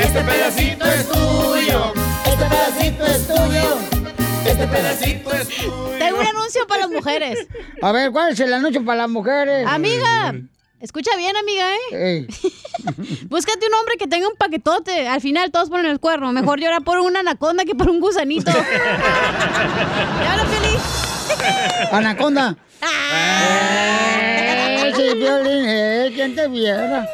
Este 0.00 0.20
pedacito 0.22 0.84
es 0.86 1.08
tuyo. 1.08 1.92
Este 2.26 2.44
pedacito 2.44 3.06
es 3.06 3.26
tuyo. 3.26 3.93
Este 4.54 4.68
pedacito 4.68 5.32
es 5.32 5.48
tuyo. 5.48 5.96
Tengo 5.98 6.20
un 6.20 6.26
anuncio 6.26 6.64
para 6.68 6.82
las 6.82 6.90
mujeres. 6.90 7.48
A 7.82 7.90
ver, 7.90 8.12
¿cuál 8.12 8.32
es 8.32 8.38
el 8.38 8.52
anuncio 8.52 8.84
para 8.84 8.98
las 8.98 9.10
mujeres? 9.10 9.66
Amiga, 9.66 10.32
escucha 10.78 11.10
bien, 11.16 11.36
amiga, 11.36 11.66
¿eh? 11.90 12.28
Búscate 13.28 13.66
un 13.66 13.74
hombre 13.74 13.96
que 13.98 14.06
tenga 14.06 14.28
un 14.28 14.36
paquetote. 14.36 15.08
Al 15.08 15.20
final 15.20 15.50
todos 15.50 15.70
ponen 15.70 15.86
el 15.86 15.98
cuerno. 15.98 16.30
Mejor 16.32 16.60
llora 16.60 16.78
por 16.78 17.00
una 17.00 17.18
anaconda 17.18 17.64
que 17.64 17.74
por 17.74 17.90
un 17.90 17.98
gusanito. 17.98 18.52
¿Ya 20.22 20.34
hablo, 20.34 20.44
feliz? 20.44 20.80
Anaconda. 21.90 22.56
Eh, 24.40 24.92
sí, 24.94 25.02
Piolín, 25.16 25.64
eh, 25.66 26.12
¿quién 26.14 26.36
te 26.36 26.46
viera? 26.46 27.08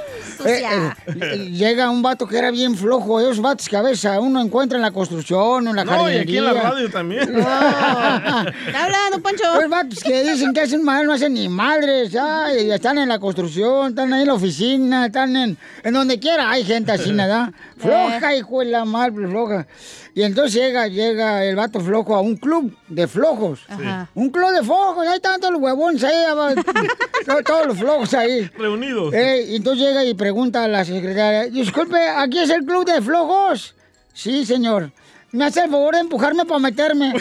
Eh, 0.46 0.64
eh, 1.06 1.36
llega 1.50 1.90
un 1.90 2.02
vato 2.02 2.26
que 2.26 2.38
era 2.38 2.50
bien 2.50 2.76
flojo, 2.76 3.20
esos 3.20 3.40
vatos 3.40 3.68
que 3.68 3.76
a 3.76 3.82
veces 3.82 4.10
uno 4.20 4.40
encuentra 4.40 4.76
en 4.76 4.82
la 4.82 4.90
construcción 4.90 5.68
en 5.68 5.76
la 5.76 5.84
No, 5.84 6.10
y 6.10 6.16
aquí 6.16 6.38
en 6.38 6.44
la 6.44 6.52
radio 6.52 6.90
también. 6.90 7.22
Está 7.38 8.84
hablando, 8.84 9.20
Pancho. 9.22 9.44
Los 9.60 9.70
vatos 9.70 10.02
que 10.02 10.22
dicen 10.22 10.52
que 10.52 10.60
hacen 10.60 10.82
mal, 10.82 11.06
no 11.06 11.12
hacen 11.12 11.34
ni 11.34 11.48
madres, 11.48 12.14
ay, 12.16 12.70
están 12.70 12.98
en 12.98 13.08
la 13.08 13.18
construcción, 13.18 13.90
están 13.90 14.12
ahí 14.12 14.22
en 14.22 14.28
la 14.28 14.34
oficina, 14.34 15.06
están 15.06 15.36
en, 15.36 15.58
en 15.82 15.94
donde 15.94 16.18
quiera. 16.18 16.50
Hay 16.50 16.64
gente 16.64 16.92
así, 16.92 17.12
nada. 17.12 17.52
Floja, 17.78 18.36
hijo 18.36 18.60
de 18.60 18.66
la 18.66 18.84
mal, 18.84 19.12
floja. 19.12 19.66
Y 20.14 20.22
entonces 20.22 20.54
llega, 20.54 20.88
llega 20.88 21.44
el 21.44 21.56
vato 21.56 21.80
flojo 21.80 22.14
a 22.14 22.20
un 22.20 22.36
club 22.36 22.76
de 22.88 23.06
flojos. 23.06 23.60
Ajá. 23.68 24.08
Un 24.14 24.30
club 24.30 24.50
de 24.50 24.62
flojos, 24.62 25.06
ahí 25.06 25.16
están 25.16 25.40
todos 25.40 25.52
los 25.54 25.62
huevones 25.62 26.02
ahí, 26.04 26.14
todos 27.46 27.66
los 27.66 27.78
flojos 27.78 28.12
ahí. 28.14 28.50
Reunidos. 28.58 29.14
Eh, 29.14 29.46
y 29.50 29.56
entonces 29.56 29.86
llega 29.86 30.04
y 30.04 30.14
pregunta 30.14 30.29
a 30.30 30.68
la 30.68 30.84
secretaria, 30.84 31.46
disculpe, 31.46 31.98
¿aquí 32.08 32.38
es 32.38 32.50
el 32.50 32.64
club 32.64 32.84
de 32.84 33.02
flojos? 33.02 33.74
Sí, 34.14 34.46
señor. 34.46 34.92
¿Me 35.32 35.44
hace 35.44 35.64
el 35.64 35.70
favor 35.70 35.94
de 35.94 36.00
empujarme 36.00 36.44
para 36.44 36.60
meterme? 36.60 37.12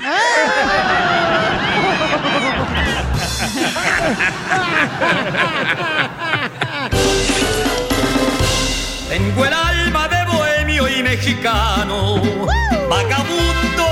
Tengo 9.10 9.45
el 9.45 9.54
alma 9.54 10.08
de 10.08 10.26
bohemio 10.26 10.88
y 10.88 11.04
mexicano, 11.04 12.22
vagabundo 12.89 13.88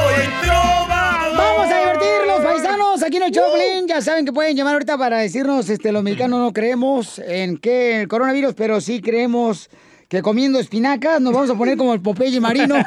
aquí 3.08 3.18
en 3.18 3.24
el 3.24 3.32
Choplin. 3.32 3.88
Ya 3.88 4.02
saben 4.02 4.24
que 4.26 4.34
pueden 4.34 4.56
llamar 4.56 4.74
ahorita 4.74 4.98
para 4.98 5.18
decirnos, 5.20 5.70
este, 5.70 5.92
los 5.92 6.02
mexicanos 6.04 6.40
no 6.40 6.54
creemos 6.54 7.20
en 7.20 7.58
que 7.58 8.02
el 8.02 8.08
coronavirus, 8.08 8.54
pero 8.54 8.80
sí 8.82 9.02
creemos 9.02 9.70
que 10.10 10.22
comiendo 10.22 10.60
espinacas 10.60 11.20
nos 11.22 11.34
vamos 11.34 11.50
a 11.50 11.56
poner 11.56 11.76
como 11.78 11.94
el 11.94 12.02
Popeye 12.02 12.40
marino. 12.40 12.76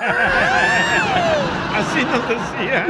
Así 1.75 2.05
nos 2.05 2.29
decía. 2.29 2.87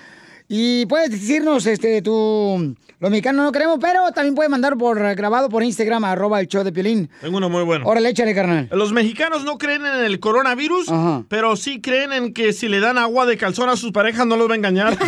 y 0.48 0.86
puedes 0.86 1.10
decirnos, 1.10 1.66
este, 1.66 2.00
tu... 2.02 2.74
Los 3.00 3.10
mexicanos 3.10 3.46
no 3.46 3.50
creemos, 3.50 3.78
pero 3.80 4.12
también 4.12 4.34
puedes 4.34 4.50
mandar 4.50 4.76
por 4.76 4.98
grabado 5.16 5.48
por 5.48 5.62
Instagram, 5.62 6.04
arroba 6.04 6.38
el 6.38 6.48
show 6.48 6.62
de 6.62 6.70
Piolín. 6.70 7.08
Tengo 7.22 7.38
uno 7.38 7.48
muy 7.48 7.62
bueno. 7.62 7.86
Órale, 7.86 8.10
échale, 8.10 8.34
carnal. 8.34 8.68
Los 8.72 8.92
mexicanos 8.92 9.42
no 9.42 9.56
creen 9.56 9.86
en 9.86 10.04
el 10.04 10.20
coronavirus, 10.20 10.92
pero 11.26 11.56
sí 11.56 11.80
creen 11.80 12.12
en 12.12 12.34
que 12.34 12.52
si 12.52 12.68
le 12.68 12.78
dan 12.78 12.98
agua 12.98 13.24
de 13.24 13.38
calzón 13.38 13.70
a 13.70 13.76
sus 13.76 13.92
parejas 13.92 14.26
no 14.26 14.36
los 14.36 14.50
va 14.50 14.52
a 14.52 14.56
engañar. 14.56 14.98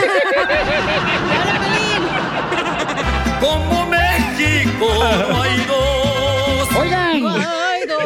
Como 3.40 3.86
México 3.90 4.86
no 5.28 5.42
hay 5.42 5.58
dos. 5.66 6.68
Oigan, 6.80 7.24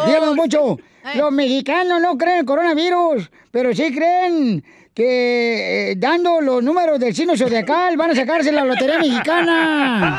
díganos 0.05 0.35
mucho. 0.35 0.79
Los 1.15 1.31
mexicanos 1.31 2.01
no 2.03 2.19
creen 2.19 2.35
en 2.35 2.41
el 2.41 2.47
coronavirus, 2.47 3.31
pero 3.53 3.73
sí 3.73 3.95
creen 3.95 4.65
que 4.97 5.91
eh, 5.91 5.95
dando 5.99 6.41
los 6.41 6.63
números 6.63 6.99
del 6.99 7.15
signo 7.15 7.37
zodiacal 7.37 7.99
van 7.99 8.13
a 8.13 8.15
sacarse 8.15 8.51
la 8.51 8.65
lotería 8.65 8.99
mexicana. 8.99 10.19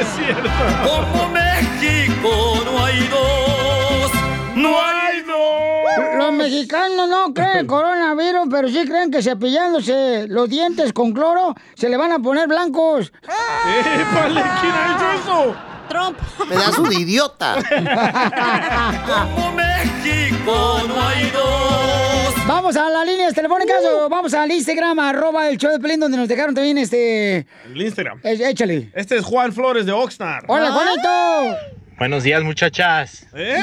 Es 0.00 0.08
cierto. 0.16 0.50
Como 0.82 1.28
México 1.28 2.60
no 2.64 2.84
hay 2.84 2.98
dos, 3.06 4.10
no 4.56 4.76
hay 4.80 5.22
dos. 5.22 6.18
Los 6.18 6.32
mexicanos 6.32 7.08
no 7.08 7.32
creen 7.32 7.58
el 7.58 7.66
coronavirus, 7.68 8.48
pero 8.50 8.66
sí 8.66 8.84
creen 8.84 9.12
que 9.12 9.22
cepillándose 9.22 10.26
los 10.26 10.48
dientes 10.50 10.92
con 10.92 11.12
cloro 11.12 11.54
se 11.76 11.88
le 11.88 11.96
van 11.96 12.10
a 12.10 12.18
poner 12.18 12.48
blancos. 12.48 13.12
¡Épale! 13.22 14.42
¿Quién 14.60 14.72
ha 14.72 14.96
hecho 14.96 15.22
eso? 15.22 15.56
Trump. 15.88 16.18
Pedazo 16.48 16.82
de 16.82 16.96
idiota. 16.96 17.58
Como 19.36 19.52
México 19.52 20.82
no 20.88 21.00
hay 21.00 21.30
dos. 21.30 22.05
Vamos 22.46 22.76
a 22.76 22.88
las 22.88 23.04
líneas 23.04 23.34
telefónicas 23.34 23.82
o 23.84 24.08
vamos 24.08 24.32
al 24.32 24.48
Instagram, 24.52 25.00
arroba 25.00 25.48
el 25.48 25.58
show 25.58 25.72
de 25.72 25.80
Pelín, 25.80 25.98
donde 25.98 26.16
nos 26.16 26.28
dejaron 26.28 26.54
también 26.54 26.78
este... 26.78 27.38
El 27.64 27.82
Instagram. 27.82 28.20
Eh, 28.22 28.38
Échale. 28.40 28.88
Este 28.94 29.16
es 29.16 29.24
Juan 29.24 29.52
Flores 29.52 29.84
de 29.84 29.90
Oxnard. 29.90 30.44
Hola, 30.46 30.70
Juanito. 30.70 31.56
Buenos 31.98 32.22
días, 32.22 32.44
muchachas. 32.44 33.26
¿Eh? 33.34 33.56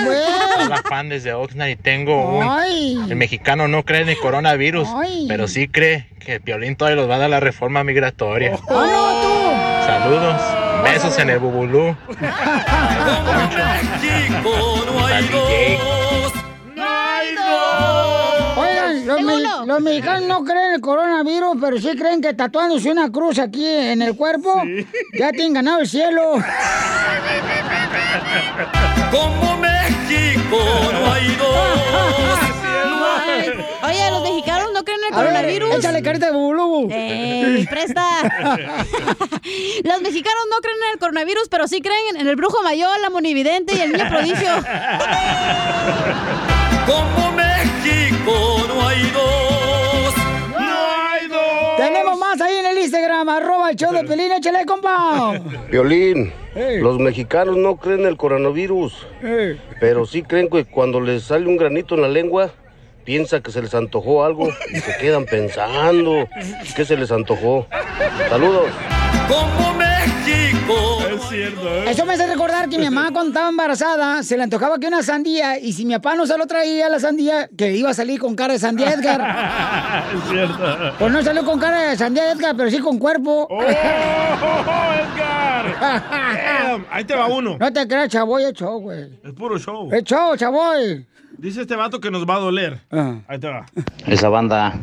Fan 0.90 1.08
desde 1.08 1.32
Oxnard 1.34 1.70
y 1.70 1.76
tengo 1.78 2.40
un... 2.40 2.46
Ay. 2.50 2.98
El 3.10 3.16
mexicano 3.16 3.70
no 3.70 3.84
cree 3.84 4.02
en 4.02 4.10
el 4.10 4.18
coronavirus, 4.18 4.90
Ay. 4.96 5.28
pero 5.30 5.48
sí 5.48 5.70
cree 5.70 6.10
que 6.20 6.34
el 6.36 6.42
Piolín 6.42 6.76
todavía 6.76 6.98
los 7.02 7.10
va 7.10 7.16
a 7.16 7.20
dar 7.20 7.30
la 7.30 7.40
reforma 7.40 7.86
migratoria. 7.86 8.60
¡Oh, 8.68 8.86
no, 8.86 9.22
tú! 9.22 9.30
Saludos, 9.86 10.42
besos 10.84 11.18
en 11.20 11.30
el 11.30 11.40
bubulú. 11.40 11.96
los, 19.22 19.24
me- 19.42 19.66
los 19.68 19.82
mexicanos 19.82 20.24
no 20.28 20.44
creen 20.44 20.66
en 20.68 20.74
el 20.76 20.82
coronavirus, 20.82 21.58
pero 21.60 21.78
sí 21.80 21.96
creen 21.98 22.22
que 22.22 22.34
tatuándose 22.34 22.92
una 22.92 23.12
cruz 23.12 23.40
aquí 23.40 23.66
en 23.66 24.02
el 24.02 24.16
cuerpo 24.16 24.62
ya 25.18 25.32
tienen 25.32 25.54
ganado 25.54 25.80
el 25.80 25.88
cielo. 25.88 26.34
Como 29.12 29.58
México 29.58 30.58
no 30.92 31.12
hay 31.14 31.36
dos. 31.36 31.78
No 32.90 33.16
hay 33.18 33.48
dos. 33.50 33.66
Oye, 33.84 34.12
los 34.12 34.22
mexicanos 34.24 34.70
no 34.74 34.84
creen 34.84 35.00
en 35.02 35.08
el 35.08 35.14
A 35.14 35.18
ver, 35.24 35.28
coronavirus. 35.34 35.76
échale 35.76 36.02
carita 36.02 36.26
de 36.28 36.32
bubulubu. 36.32 36.90
¡Ey, 36.92 37.66
presta! 37.68 38.06
Los 39.84 40.02
mexicanos 40.02 40.44
no 40.50 40.58
creen 40.62 40.78
en 40.88 40.94
el 40.94 41.00
coronavirus, 41.00 41.48
pero 41.50 41.68
sí 41.68 41.82
creen 41.82 42.16
en 42.18 42.28
el 42.28 42.36
brujo 42.36 42.62
mayor, 42.64 42.98
la 43.02 43.10
monividente 43.10 43.76
y 43.76 43.80
el 43.82 43.92
niño 43.92 44.10
prodigio. 44.10 44.52
Como 46.88 47.32
México 47.34 47.53
no 48.26 48.88
hay 48.88 49.02
dos. 49.12 50.14
No 50.52 51.10
hay 51.12 51.28
dos. 51.28 51.78
Tenemos 51.78 52.18
más 52.18 52.40
ahí 52.42 52.58
en 52.58 52.66
el 52.66 52.78
Instagram, 52.80 53.30
arroba 53.30 53.70
el 53.72 53.76
show 53.76 53.92
de 53.92 54.04
Pelín, 54.04 54.32
échale, 54.32 54.66
compa. 54.66 55.40
Violín, 55.72 56.32
los 56.82 57.00
mexicanos 57.00 57.58
no 57.58 57.76
creen 57.78 58.02
en 58.02 58.08
el 58.08 58.18
coronavirus, 58.18 59.08
pero 59.80 60.06
sí 60.06 60.24
creen 60.24 60.50
que 60.50 60.66
cuando 60.66 61.02
les 61.02 61.24
sale 61.24 61.48
un 61.48 61.58
granito 61.58 61.96
en 61.96 62.02
la 62.02 62.08
lengua, 62.08 62.52
piensa 63.04 63.42
que 63.42 63.52
se 63.52 63.62
les 63.62 63.74
antojó 63.74 64.24
algo 64.24 64.50
y 64.74 64.80
se 64.80 64.98
quedan 64.98 65.26
pensando 65.26 66.28
qué 66.76 66.86
se 66.86 66.96
les 66.98 67.12
antojó. 67.12 67.68
Saludos. 68.30 68.70
Como 69.28 69.74
México. 69.74 70.93
Es 71.24 71.30
cierto, 71.30 71.68
¿eh? 71.68 71.86
Eso 71.90 72.06
me 72.06 72.14
hace 72.14 72.28
recordar 72.28 72.70
que 72.70 72.78
mi 72.78 72.86
mamá 72.86 73.12
cuando 73.12 73.30
estaba 73.30 73.50
embarazada 73.50 74.24
se 74.24 74.38
le 74.38 74.44
antojaba 74.44 74.78
que 74.78 74.88
una 74.88 75.02
sandía 75.04 75.58
y 75.60 75.74
si 75.74 75.86
mi 75.86 75.94
papá 75.94 76.16
no 76.16 76.26
se 76.28 76.38
lo 76.38 76.46
traía 76.46 76.90
la 76.90 77.00
sandía, 77.00 77.50
que 77.58 77.76
iba 77.76 77.90
a 77.90 77.94
salir 77.94 78.20
con 78.20 78.36
cara 78.36 78.54
de 78.54 78.60
sandía 78.60 78.92
Edgar. 78.94 79.22
es 80.16 80.30
cierto. 80.30 80.94
Pues 81.00 81.12
no 81.12 81.24
salió 81.24 81.44
con 81.46 81.60
cara 81.60 81.90
de 81.90 81.98
sandía 81.98 82.32
Edgar, 82.32 82.56
pero 82.56 82.70
sí 82.70 82.80
con 82.80 83.00
cuerpo. 83.00 83.48
¡Oh, 83.50 83.62
Edgar! 83.64 85.24
Ahí 86.92 87.04
te 87.06 87.16
va 87.16 87.28
uno. 87.28 87.58
No 87.60 87.74
te 87.74 87.88
creas, 87.88 88.10
chavoy, 88.10 88.44
es 88.44 88.54
show, 88.54 88.80
güey. 88.80 89.10
Es 89.24 89.34
puro 89.34 89.58
show. 89.58 89.90
Es 89.92 90.04
show, 90.04 90.36
chavoy. 90.36 91.06
Dice 91.38 91.62
este 91.62 91.76
vato 91.76 92.00
que 92.00 92.12
nos 92.12 92.26
va 92.28 92.36
a 92.36 92.40
doler. 92.40 92.82
Ah. 92.92 93.16
Ahí 93.28 93.40
te 93.40 93.48
va. 93.48 93.66
Esa 94.06 94.30
banda 94.30 94.76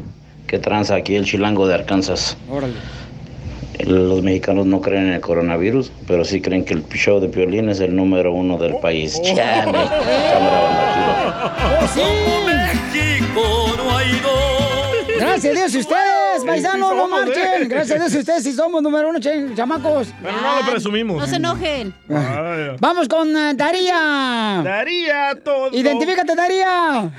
que 0.46 0.58
tranza 0.58 0.96
aquí 0.96 1.14
el 1.14 1.24
chilango 1.24 1.66
de 1.66 1.74
Arkansas. 1.74 2.36
Órale. 2.50 2.74
Los 3.86 4.22
mexicanos 4.22 4.66
no 4.66 4.80
creen 4.80 5.08
en 5.08 5.12
el 5.14 5.20
coronavirus, 5.20 5.92
pero 6.06 6.24
sí 6.24 6.40
creen 6.40 6.64
que 6.64 6.74
el 6.74 6.84
show 6.88 7.20
de 7.20 7.28
Piolín 7.28 7.68
es 7.68 7.80
el 7.80 7.94
número 7.94 8.32
uno 8.32 8.58
del 8.58 8.76
país. 8.76 9.20
Chale. 9.22 9.64
Cámara, 9.64 9.84
banda, 10.62 11.80
¡Oh, 11.82 12.46
México 12.46 13.74
no 13.76 13.96
hay 13.96 14.10
dos. 14.20 14.70
Gracias 15.18 15.54
a 15.54 15.58
Dios 15.58 15.74
y 15.74 15.78
ustedes, 15.78 16.44
paisanos, 16.46 16.90
sí 16.90 16.96
no 16.96 17.08
marchen. 17.08 17.68
Gracias 17.68 17.90
a 17.90 18.02
Dios 18.02 18.14
y 18.14 18.18
ustedes 18.18 18.42
sí 18.42 18.52
somos 18.52 18.82
número 18.82 19.08
uno, 19.10 19.18
chamacos. 19.20 20.08
Pero 20.22 20.40
no 20.40 20.60
lo 20.60 20.70
presumimos. 20.70 21.18
No 21.18 21.26
se 21.26 21.36
enojen. 21.36 21.94
Ay, 22.08 22.76
Vamos 22.80 23.08
con 23.08 23.36
eh, 23.36 23.52
Daría. 23.54 24.62
Daría 24.64 25.34
todo. 25.44 25.70
Identifícate, 25.72 26.34
Daría. 26.34 27.10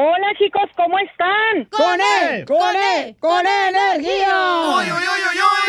Hola 0.00 0.28
chicos, 0.38 0.62
¿cómo 0.76 0.96
están? 1.00 1.64
¡Con 1.72 1.98
él! 2.30 2.44
¡Con 2.44 2.76
él! 2.76 3.16
¡Con 3.18 3.44
energía! 3.44 4.32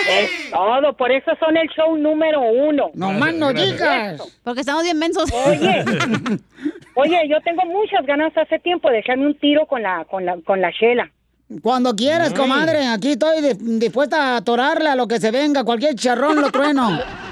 Es 0.07 0.51
todo, 0.51 0.93
por 0.95 1.11
eso 1.11 1.31
son 1.39 1.57
el 1.57 1.67
show 1.69 1.97
número 1.97 2.39
uno. 2.41 2.91
No 2.93 3.11
más 3.11 3.33
no 3.33 3.51
digas. 3.51 4.21
Porque 4.43 4.59
estamos 4.61 4.83
bien 4.83 4.99
mensos. 4.99 5.31
Oye, 5.33 5.83
oye, 6.93 7.27
yo 7.27 7.41
tengo 7.43 7.65
muchas 7.65 8.05
ganas 8.05 8.31
hace 8.37 8.59
tiempo 8.59 8.91
de 8.91 8.99
echarme 8.99 9.25
un 9.25 9.33
tiro 9.39 9.65
con 9.65 9.81
la, 9.81 10.05
con 10.05 10.23
la, 10.23 10.37
con 10.45 10.61
la 10.61 10.69
Shela. 10.69 11.09
Cuando 11.63 11.95
quieras, 11.95 12.31
comadre. 12.31 12.85
Aquí 12.85 13.13
estoy 13.13 13.41
di- 13.41 13.79
dispuesta 13.79 14.35
a 14.35 14.37
atorarle 14.37 14.89
a 14.89 14.95
lo 14.95 15.07
que 15.07 15.19
se 15.19 15.31
venga. 15.31 15.63
Cualquier 15.63 15.95
charrón 15.95 16.39
lo 16.39 16.51
trueno. 16.51 16.99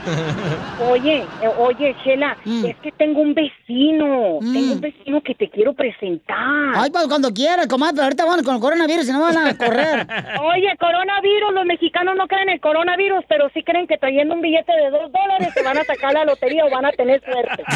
Oye, 0.90 1.26
eh, 1.42 1.48
oye, 1.58 1.96
Chela, 2.04 2.38
Mm. 2.46 2.66
es 2.66 2.76
que 2.78 2.92
tengo 2.94 3.22
un 3.22 3.34
vecino, 3.34 4.40
tengo 4.42 4.74
un 4.74 4.82
vecino 4.82 5.22
que 5.22 5.36
te 5.36 5.50
quiero 5.50 5.74
presentar. 5.74 6.38
Ay, 6.76 6.90
pues 6.92 7.08
cuando 7.08 7.34
quieras, 7.34 7.68
comadre, 7.68 7.94
pero 7.96 8.04
ahorita 8.06 8.26
vamos 8.26 8.44
con 8.44 8.56
el 8.56 8.62
coronavirus 8.62 9.10
y 9.10 9.12
no 9.12 9.22
van 9.22 9.38
a 9.38 9.58
correr. 9.58 10.08
Oye, 10.44 10.70
coronavirus, 10.80 11.54
los 11.54 11.66
mexicanos 11.66 12.16
no 12.18 12.28
creen 12.28 12.50
en 12.50 12.56
el 12.56 12.62
coronavirus, 12.62 13.24
pero 13.28 13.50
sí 13.54 13.64
creen 13.64 13.88
que 13.88 13.98
trayendo 13.98 14.34
un 14.36 14.42
billete 14.42 14.72
de 14.72 14.90
dos 14.90 15.12
dólares 15.12 15.50
se 15.54 15.64
van 15.64 15.78
a 15.78 15.84
sacar 15.84 16.14
la 16.14 16.24
lotería 16.26 16.66
o 16.66 16.70
van 16.70 16.86
a 16.86 16.92
tener 16.92 17.22
suerte. 17.24 17.64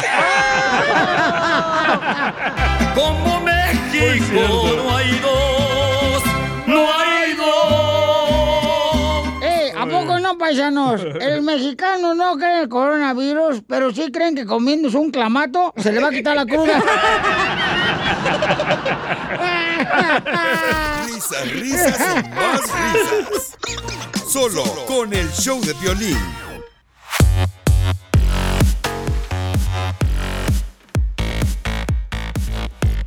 Como 2.94 3.40
México 3.40 4.40
no 4.76 4.96
hay 4.96 5.10
dos, 5.20 6.22
no 6.66 6.80
hay 6.92 7.32
dos. 7.34 8.71
¿A 9.76 9.86
poco 9.86 10.18
no, 10.20 10.38
paisanos? 10.38 11.00
El 11.20 11.42
mexicano 11.50 12.14
no 12.14 12.36
cree 12.36 12.56
en 12.56 12.58
el 12.62 12.68
coronavirus, 12.68 13.62
pero 13.66 13.92
sí 13.92 14.10
creen 14.12 14.34
que 14.34 14.44
comiéndose 14.44 14.96
un 14.96 15.10
clamato 15.10 15.72
se 15.76 15.92
le 15.92 16.00
va 16.00 16.08
a 16.08 16.10
quitar 16.10 16.36
la 16.36 16.46
cruda. 16.46 16.82
Risas, 21.06 21.50
risas 21.52 21.98
y 21.98 22.28
más 22.30 22.60
risas. 22.60 23.58
Solo 24.28 24.62
con 24.86 25.12
el 25.12 25.30
show 25.32 25.60
de 25.60 25.74
violín. 25.74 26.18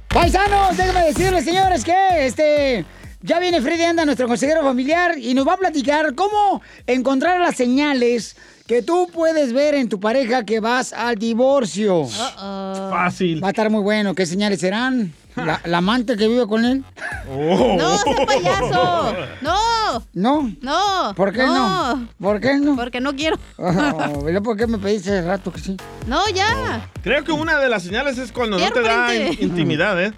Paisanos, 0.10 0.78
déjenme 0.78 1.06
decirles, 1.08 1.44
señores, 1.44 1.84
que 1.84 2.26
este. 2.26 2.86
Ya 3.26 3.40
viene 3.40 3.60
Freddy 3.60 3.82
Anda, 3.84 4.06
nuestro 4.06 4.28
consejero 4.28 4.62
familiar, 4.62 5.18
y 5.18 5.34
nos 5.34 5.48
va 5.48 5.54
a 5.54 5.58
platicar 5.58 6.14
cómo 6.14 6.62
encontrar 6.86 7.40
las 7.42 7.56
señales 7.56 8.36
que 8.68 8.84
tú 8.84 9.10
puedes 9.12 9.52
ver 9.52 9.74
en 9.74 9.90
tu 9.90 10.00
pareja 10.00 10.46
que 10.46 10.60
vas 10.60 10.94
al 10.94 11.16
divorcio. 11.16 12.06
Fácil. 12.06 13.44
Va 13.44 13.48
a 13.48 13.50
estar 13.52 13.70
muy 13.72 13.82
bueno. 13.82 14.14
¿Qué 14.14 14.28
señales 14.28 14.60
serán? 14.60 15.12
¿La, 15.36 15.60
la 15.66 15.80
amante 15.80 16.16
que 16.18 16.28
vive 16.28 16.46
con 16.48 16.66
él? 16.66 16.84
No, 17.28 17.96
ese 17.96 18.26
payaso. 18.26 19.16
No. 19.42 20.04
¿No? 20.14 20.52
No. 20.62 21.14
¿Por 21.16 21.32
qué 21.34 21.44
no? 21.46 22.08
¿Por 22.22 22.40
qué 22.40 22.56
no? 22.58 22.76
Porque 22.76 23.00
no 23.02 23.16
quiero. 23.16 23.38
Oh, 23.58 24.22
¿verdad 24.22 24.42
¿Por 24.44 24.56
qué 24.58 24.68
me 24.68 24.78
pediste 24.78 25.10
hace 25.18 25.28
rato 25.28 25.52
que 25.52 25.60
sí? 25.62 25.78
No, 26.08 26.22
ya. 26.34 26.90
Creo 27.04 27.24
que 27.24 27.32
una 27.32 27.58
de 27.60 27.70
las 27.70 27.82
señales 27.84 28.18
es 28.20 28.32
cuando 28.32 28.60
no 28.60 28.72
te 28.72 28.82
da 28.82 29.08
frente. 29.08 29.44
in- 29.44 29.50
intimidad, 29.50 30.02
¿eh? 30.04 30.14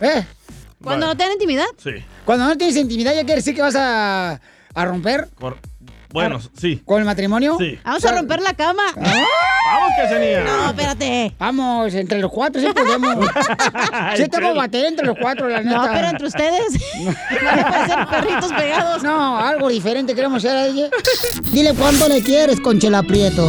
¿Eh? 0.00 0.24
Cuando 0.86 1.06
no 1.06 1.16
te 1.16 1.22
dan 1.24 1.32
intimidad. 1.32 1.66
Sí. 1.82 1.90
Cuando 2.24 2.46
no 2.46 2.56
tienes 2.56 2.76
intimidad, 2.76 3.12
¿ya 3.14 3.20
quiere 3.24 3.36
decir 3.36 3.54
que 3.54 3.62
vas 3.62 3.76
a, 3.76 4.40
a 4.74 4.84
romper 4.84 5.28
Cor- 5.38 5.58
Bueno, 6.12 6.40
sí. 6.58 6.82
con 6.84 6.98
el 7.00 7.04
matrimonio? 7.04 7.56
Sí. 7.58 7.78
Vamos 7.84 8.04
a 8.04 8.12
romper 8.12 8.40
la 8.42 8.54
cama. 8.54 8.82
Vamos, 8.96 9.90
Cachanilla. 9.96 10.44
No, 10.44 10.66
espérate. 10.70 11.34
Vamos, 11.38 11.92
entre 11.94 12.20
los 12.20 12.30
cuatro 12.30 12.60
sí 12.60 12.68
podemos. 12.72 13.16
sí 14.16 14.24
puedo 14.28 14.54
bater 14.54 14.84
entre 14.86 15.04
los 15.06 15.16
cuatro, 15.20 15.48
la 15.48 15.60
neta. 15.60 15.76
No, 15.76 15.92
pero 15.92 16.08
entre 16.08 16.26
ustedes. 16.26 16.72
No 17.96 18.10
perritos 18.10 18.52
pegados. 18.52 19.02
No, 19.02 19.38
algo 19.38 19.68
diferente 19.68 20.14
queremos 20.14 20.44
hacer 20.44 20.56
a 20.56 20.66
ella. 20.66 20.88
Dile 21.52 21.74
cuánto 21.74 22.08
le 22.08 22.22
quieres, 22.22 22.60
Conchela 22.60 23.02
Prieto. 23.02 23.48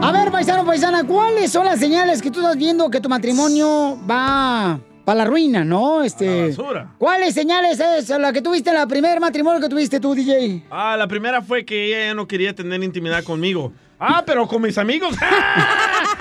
A 0.00 0.12
ver, 0.12 0.30
paisano, 0.30 0.64
paisana, 0.64 1.04
¿cuáles 1.04 1.50
son 1.50 1.66
las 1.66 1.80
señales 1.80 2.22
que 2.22 2.30
tú 2.30 2.40
estás 2.40 2.56
viendo 2.56 2.88
que 2.88 3.00
tu 3.00 3.08
matrimonio 3.08 3.98
va 4.08 4.80
para 5.04 5.18
la 5.18 5.24
ruina, 5.24 5.64
no? 5.64 6.02
Este, 6.02 6.48
basura. 6.48 6.94
¿Cuáles 6.98 7.34
señales 7.34 7.80
es 7.80 8.08
la 8.10 8.32
que 8.32 8.40
tuviste 8.40 8.70
en 8.70 8.76
la 8.76 8.86
primer 8.86 9.20
matrimonio 9.20 9.60
que 9.60 9.68
tuviste 9.68 9.98
tú, 9.98 10.14
DJ? 10.14 10.64
Ah, 10.70 10.96
la 10.96 11.08
primera 11.08 11.42
fue 11.42 11.64
que 11.64 11.86
ella 11.86 12.06
ya 12.06 12.14
no 12.14 12.28
quería 12.28 12.54
tener 12.54 12.82
intimidad 12.82 13.24
conmigo. 13.24 13.72
Ah, 14.00 14.22
pero 14.24 14.46
con 14.46 14.62
mis 14.62 14.78
amigos. 14.78 15.16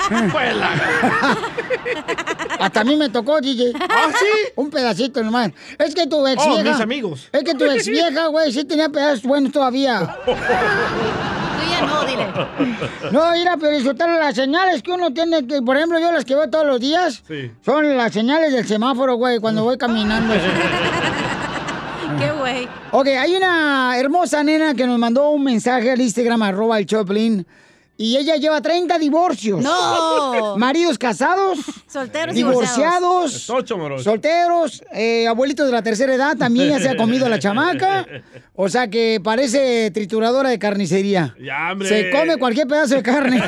La- 0.09 1.37
Hasta 2.59 2.81
a 2.81 2.83
mí 2.83 2.95
me 2.95 3.09
tocó, 3.09 3.39
DJ. 3.41 3.73
¿Ah, 3.89 4.07
sí? 4.17 4.25
Un 4.55 4.69
pedacito 4.69 5.21
nomás. 5.23 5.51
Es 5.77 5.93
que 5.93 6.07
tu 6.07 6.25
ex 6.25 6.41
Oh, 6.45 6.55
vieja... 6.55 6.71
mis 6.71 6.81
amigos. 6.81 7.29
Es 7.31 7.43
que 7.43 7.53
tu 7.53 7.65
ex 7.65 7.87
vieja, 7.89 8.27
güey, 8.27 8.51
sí 8.51 8.63
tenía 8.65 8.89
pedazos 8.89 9.23
buenos 9.23 9.51
todavía. 9.51 10.15
Tú 10.25 10.31
ya 11.69 11.81
no, 11.85 12.03
dile. 12.05 12.27
No, 13.11 13.31
mira, 13.31 13.57
pero 13.57 13.73
disfrutar 13.75 14.09
las 14.09 14.33
señales 14.35 14.81
que 14.81 14.91
uno 14.91 15.11
tiene, 15.13 15.45
que, 15.45 15.61
por 15.61 15.75
ejemplo, 15.77 15.99
yo 15.99 16.11
las 16.11 16.25
que 16.25 16.35
veo 16.35 16.49
todos 16.49 16.65
los 16.65 16.79
días, 16.79 17.21
Sí. 17.27 17.51
son 17.63 17.95
las 17.97 18.11
señales 18.13 18.53
del 18.53 18.65
semáforo, 18.67 19.15
güey, 19.15 19.39
cuando 19.39 19.63
voy 19.63 19.77
caminando. 19.77 20.33
Qué 22.19 22.31
güey. 22.31 22.67
ok, 22.91 23.07
hay 23.07 23.35
una 23.35 23.95
hermosa 23.99 24.41
nena 24.43 24.73
que 24.73 24.87
nos 24.87 24.97
mandó 24.97 25.29
un 25.29 25.43
mensaje 25.43 25.91
al 25.91 25.99
Instagram, 26.01 26.41
arroba 26.41 26.79
el 26.79 26.85
Choplin, 26.85 27.45
y 27.97 28.15
ella 28.17 28.35
lleva 28.35 28.61
30 28.61 28.99
divorcios. 28.99 29.61
No. 29.61 30.55
Maridos 30.57 30.97
casados, 30.97 31.57
Solteros 31.87 32.35
divorciados, 32.35 33.49
morocho. 33.75 34.03
solteros, 34.03 34.83
eh, 34.93 35.27
abuelitos 35.27 35.65
de 35.65 35.71
la 35.71 35.81
tercera 35.81 36.13
edad, 36.13 36.37
también 36.37 36.69
ya 36.69 36.79
se 36.79 36.89
ha 36.89 36.95
comido 36.97 37.27
la 37.27 37.39
chamaca. 37.39 38.05
O 38.55 38.69
sea 38.69 38.87
que 38.87 39.19
parece 39.23 39.89
trituradora 39.91 40.49
de 40.49 40.59
carnicería. 40.59 41.35
Ya, 41.43 41.71
hombre. 41.71 41.89
Se 41.89 42.11
come 42.11 42.37
cualquier 42.37 42.67
pedazo 42.67 42.95
de 42.95 43.03
carne. 43.03 43.43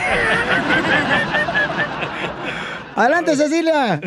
Adelante, 2.95 3.35
Cecilia. 3.35 4.01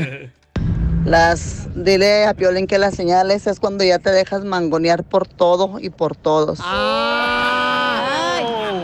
Las, 1.05 1.68
dile 1.74 2.26
a 2.26 2.34
Piolín 2.34 2.66
que 2.66 2.78
las 2.78 2.95
señales 2.95 3.47
es 3.47 3.59
cuando 3.59 3.82
ya 3.84 3.99
te 3.99 4.11
dejas 4.11 4.45
mangonear 4.45 5.03
por 5.03 5.26
todo 5.26 5.78
y 5.80 5.90
por 5.90 6.14
todos. 6.14 6.61
Ay, 6.62 7.82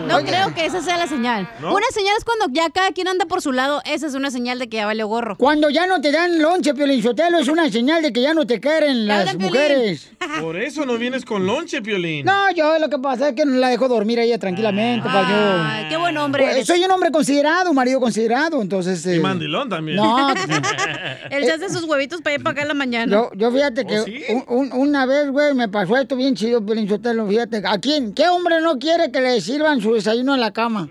no 0.07 0.20
creo 0.24 0.55
que 0.55 0.66
esa 0.66 0.80
sea 0.82 0.97
la 0.99 1.07
señal. 1.07 1.49
¿No? 1.61 1.74
Una 1.74 1.86
señal 1.93 2.14
es 2.18 2.24
cuando 2.24 2.47
ya 2.51 2.70
cada 2.70 2.91
quien 2.93 3.09
anda 3.09 3.26
por 3.26 3.43
su 3.43 3.53
lado. 3.53 3.80
Esa 3.84 4.07
es 4.07 4.14
una 4.14 4.30
señal 4.30 4.59
de 4.59 4.68
que 4.68 4.76
ya 4.78 4.86
vale 4.86 5.03
gorro. 5.05 5.36
Cuando 5.36 5.70
ya 5.70 5.86
no 5.86 6.01
te 6.01 6.12
dan 6.12 6.41
lonche, 6.41 6.74
Piolín 6.74 7.03
Sotelo, 7.03 7.39
es 7.39 7.49
una 7.49 7.70
señal 7.70 8.03
de 8.03 8.12
que 8.12 8.22
ya 8.22 8.34
no 8.34 8.47
te 8.47 8.61
quieren 8.61 9.07
las 9.07 9.36
mujeres. 9.36 10.11
Por 10.41 10.57
eso 10.61 10.84
no 10.86 10.99
vienes 10.99 11.24
con 11.24 11.47
lonche, 11.47 11.82
Piolín. 11.82 12.24
No, 12.26 12.51
yo 12.53 12.78
lo 12.78 12.89
que 12.89 12.99
pasa 12.99 13.30
es 13.30 13.34
que 13.34 13.45
no 13.45 13.57
la 13.57 13.68
dejo 13.68 13.89
dormir 13.89 14.18
a 14.20 14.22
ella 14.22 14.39
tranquilamente 14.39 15.07
para 15.09 15.22
yo. 15.28 15.62
Ay, 15.64 15.86
qué 15.89 15.97
buen 15.97 16.16
hombre 16.16 16.43
Pues, 16.45 16.55
eres. 16.57 16.66
soy 16.66 16.84
un 16.84 16.91
hombre 16.91 17.11
considerado, 17.11 17.70
un 17.70 17.76
marido 17.76 18.01
considerado, 18.01 18.61
entonces. 18.62 19.05
Y 19.07 19.14
eh, 19.14 19.20
mandilón 19.20 19.68
también. 19.68 19.97
No, 19.97 20.32
Él 21.30 21.45
se 21.45 21.53
hace 21.53 21.68
sus 21.70 21.84
huevitos 21.84 22.20
para 22.22 22.34
ir 22.36 22.43
para 22.43 22.53
acá 22.53 22.62
en 22.62 22.68
la 22.68 22.74
mañana. 22.74 23.11
Yo, 23.12 23.30
yo 23.34 23.51
fíjate 23.51 23.86
que 23.86 23.99
¿Oh, 24.01 24.05
sí? 24.05 24.22
un- 24.28 24.45
un- 24.49 24.72
una 24.72 25.07
vez, 25.07 25.30
güey, 25.30 25.55
me 25.55 25.68
pasó 25.68 25.97
esto 25.97 26.16
bien 26.16 26.34
chido, 26.34 26.64
Piolín 26.64 26.89
Sotelo, 26.89 27.26
fíjate. 27.26 27.62
¿A 27.66 27.78
quién? 27.78 28.12
¿Qué 28.14 28.28
hombre 28.28 28.61
no 28.61 28.78
quiere 28.78 29.11
que 29.11 29.20
le 29.20 29.41
sirvan 29.41 29.78
su 29.81 29.95
desayuno 29.95 30.35
en 30.35 30.41
la 30.41 30.53
cama? 30.53 30.89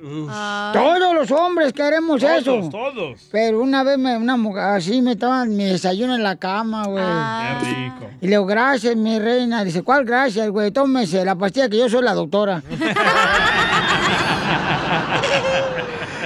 Todos 0.74 1.14
los 1.14 1.32
hombres 1.32 1.74
queremos 1.74 2.22
Todos, 2.22 2.42
eso. 2.42 2.70
todos. 2.70 3.28
Pero 3.32 3.62
una 3.62 3.84
vez 3.84 3.98
me, 3.98 4.18
una 4.18 4.38
mujer 4.38 4.64
así 4.64 5.02
me 5.02 5.12
estaban 5.14 5.56
mi 5.56 5.66
desayuno 5.66 6.16
en 6.16 6.24
la 6.24 6.36
cama, 6.36 6.86
güey. 6.88 7.04
Ah. 7.06 7.60
Qué 7.62 7.68
rico. 7.70 8.10
Y 8.22 8.26
le 8.26 8.32
digo, 8.32 8.46
gracias, 8.46 8.96
mi 8.96 9.20
reina. 9.20 9.64
Dice, 9.64 9.84
¿cuál 9.84 10.06
gracias, 10.06 10.50
güey? 10.50 10.72
Tómese 10.72 11.24
la 11.24 11.36
pastilla 11.36 11.70
que 11.70 11.78
yo 11.78 11.90
soy 11.90 12.04
la 12.04 12.14
doctora. 12.14 12.64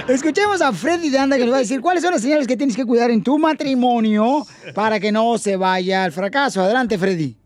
Escuchemos 0.08 0.60
a 0.60 0.72
Freddy 0.72 1.10
de 1.10 1.18
Anda 1.18 1.36
que 1.36 1.44
nos 1.44 1.52
va 1.52 1.58
a 1.58 1.60
decir 1.60 1.80
cuáles 1.80 2.02
son 2.02 2.12
las 2.12 2.22
señales 2.22 2.46
que 2.46 2.56
tienes 2.56 2.74
que 2.76 2.84
cuidar 2.84 3.10
en 3.10 3.22
tu 3.22 3.38
matrimonio 3.38 4.44
para 4.74 4.98
que 4.98 5.12
no 5.12 5.38
se 5.38 5.56
vaya 5.56 6.04
al 6.04 6.12
fracaso. 6.12 6.60
Adelante, 6.60 6.98
Freddy. 6.98 7.36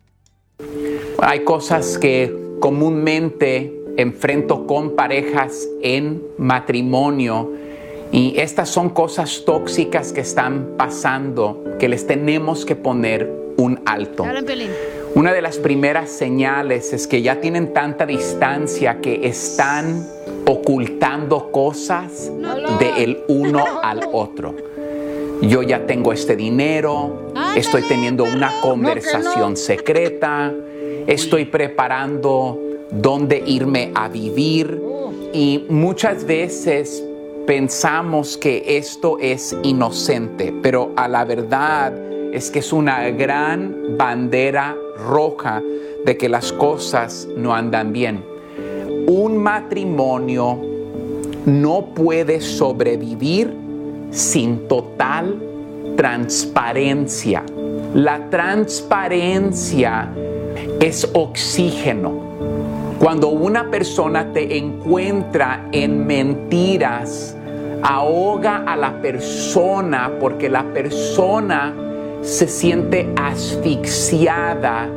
Hay 1.21 1.45
cosas 1.45 1.99
que 1.99 2.35
comúnmente 2.61 3.76
enfrento 3.97 4.66
con 4.66 4.97
parejas 4.97 5.68
en 5.82 6.22
matrimonio 6.38 7.53
y 8.12 8.34
estas 8.38 8.68
son 8.68 8.90
cosas 8.90 9.44
tóxicas 9.44 10.12
que 10.12 10.20
están 10.20 10.74
pasando 10.76 11.64
que 11.78 11.88
les 11.88 12.07
tenemos 12.07 12.64
que 12.64 12.76
poner 12.76 13.30
un 13.57 13.80
alto. 13.84 14.24
Una 15.14 15.32
de 15.32 15.42
las 15.42 15.59
primeras 15.59 16.11
señales 16.11 16.92
es 16.92 17.07
que 17.07 17.22
ya 17.22 17.40
tienen 17.40 17.72
tanta 17.72 18.07
distancia 18.07 19.01
que 19.01 19.26
están 19.26 20.07
ocultando 20.47 21.51
cosas 21.51 22.30
de 22.78 23.03
el 23.03 23.22
uno 23.28 23.64
al 23.82 24.01
otro. 24.12 24.55
Yo 25.42 25.62
ya 25.62 25.86
tengo 25.86 26.12
este 26.12 26.36
dinero, 26.36 27.32
estoy 27.57 27.82
teniendo 27.82 28.24
una 28.24 28.61
conversación 28.61 29.57
secreta, 29.57 30.53
estoy 31.07 31.47
preparando 31.47 32.66
dónde 32.91 33.43
irme 33.47 33.93
a 33.95 34.09
vivir 34.09 34.80
y 35.32 35.64
muchas 35.68 36.24
veces 36.24 37.03
pensamos 37.47 38.37
que 38.37 38.78
esto 38.78 39.18
es 39.20 39.57
inocente, 39.62 40.53
pero 40.62 40.93
a 40.97 41.09
la 41.09 41.24
verdad 41.24 41.93
es 42.32 42.51
que 42.51 42.59
es 42.59 42.72
una 42.72 43.09
gran 43.11 43.97
bandera 43.97 44.76
roja 44.99 45.62
de 46.05 46.16
que 46.16 46.28
las 46.28 46.53
cosas 46.53 47.28
no 47.37 47.55
andan 47.55 47.93
bien. 47.93 48.24
Un 49.07 49.37
matrimonio 49.39 50.61
no 51.47 51.87
puede 51.95 52.41
sobrevivir 52.41 53.53
sin 54.11 54.66
total 54.66 55.41
transparencia. 55.97 57.45
La 57.95 58.28
transparencia 58.28 60.11
es 60.80 61.09
oxígeno. 61.14 62.26
Cuando 62.99 63.28
una 63.28 63.70
persona 63.70 64.32
te 64.32 64.57
encuentra 64.57 65.68
en 65.70 66.07
mentiras, 66.07 67.36
ahoga 67.82 68.64
a 68.66 68.74
la 68.74 69.03
persona 69.03 70.12
porque 70.18 70.49
la 70.49 70.64
persona 70.72 71.74
se 72.22 72.49
siente 72.49 73.12
asfixiada, 73.16 74.88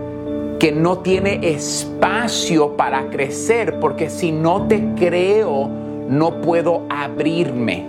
que 0.60 0.72
no 0.72 1.00
tiene 1.00 1.40
espacio 1.44 2.78
para 2.78 3.10
crecer, 3.10 3.80
porque 3.82 4.10
si 4.10 4.32
no 4.32 4.66
te 4.68 4.94
creo, 4.96 5.70
no 6.08 6.40
puedo 6.40 6.84
abrirme. 6.90 7.86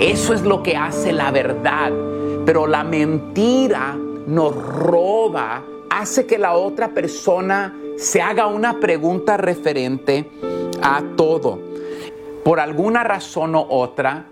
Eso 0.00 0.34
es 0.34 0.42
lo 0.42 0.64
que 0.64 0.76
hace 0.76 1.12
la 1.12 1.30
verdad. 1.30 1.92
Pero 2.44 2.66
la 2.66 2.82
mentira 2.82 3.96
nos 4.26 4.54
roba, 4.56 5.62
hace 5.88 6.26
que 6.26 6.36
la 6.36 6.54
otra 6.54 6.88
persona 6.88 7.74
se 7.96 8.20
haga 8.20 8.46
una 8.46 8.78
pregunta 8.78 9.36
referente 9.36 10.28
a 10.82 11.02
todo. 11.16 11.58
Por 12.44 12.60
alguna 12.60 13.02
razón 13.02 13.54
u 13.54 13.66
otra, 13.68 14.26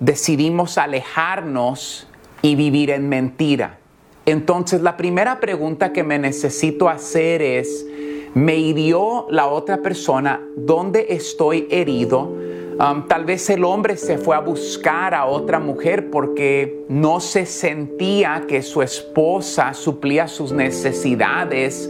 decidimos 0.00 0.78
alejarnos 0.78 2.06
y 2.42 2.56
vivir 2.56 2.90
en 2.90 3.08
mentira. 3.08 3.78
Entonces 4.26 4.82
la 4.82 4.96
primera 4.96 5.40
pregunta 5.40 5.92
que 5.92 6.02
me 6.02 6.18
necesito 6.18 6.88
hacer 6.88 7.40
es, 7.40 7.86
¿me 8.34 8.56
hirió 8.56 9.26
la 9.30 9.46
otra 9.46 9.78
persona? 9.78 10.40
¿Dónde 10.56 11.06
estoy 11.10 11.68
herido? 11.70 12.32
Um, 12.78 13.06
tal 13.06 13.24
vez 13.24 13.48
el 13.50 13.62
hombre 13.62 13.96
se 13.96 14.18
fue 14.18 14.34
a 14.34 14.40
buscar 14.40 15.14
a 15.14 15.26
otra 15.26 15.60
mujer 15.60 16.10
porque 16.10 16.84
no 16.88 17.20
se 17.20 17.46
sentía 17.46 18.46
que 18.48 18.62
su 18.62 18.82
esposa 18.82 19.74
suplía 19.74 20.26
sus 20.26 20.50
necesidades 20.50 21.88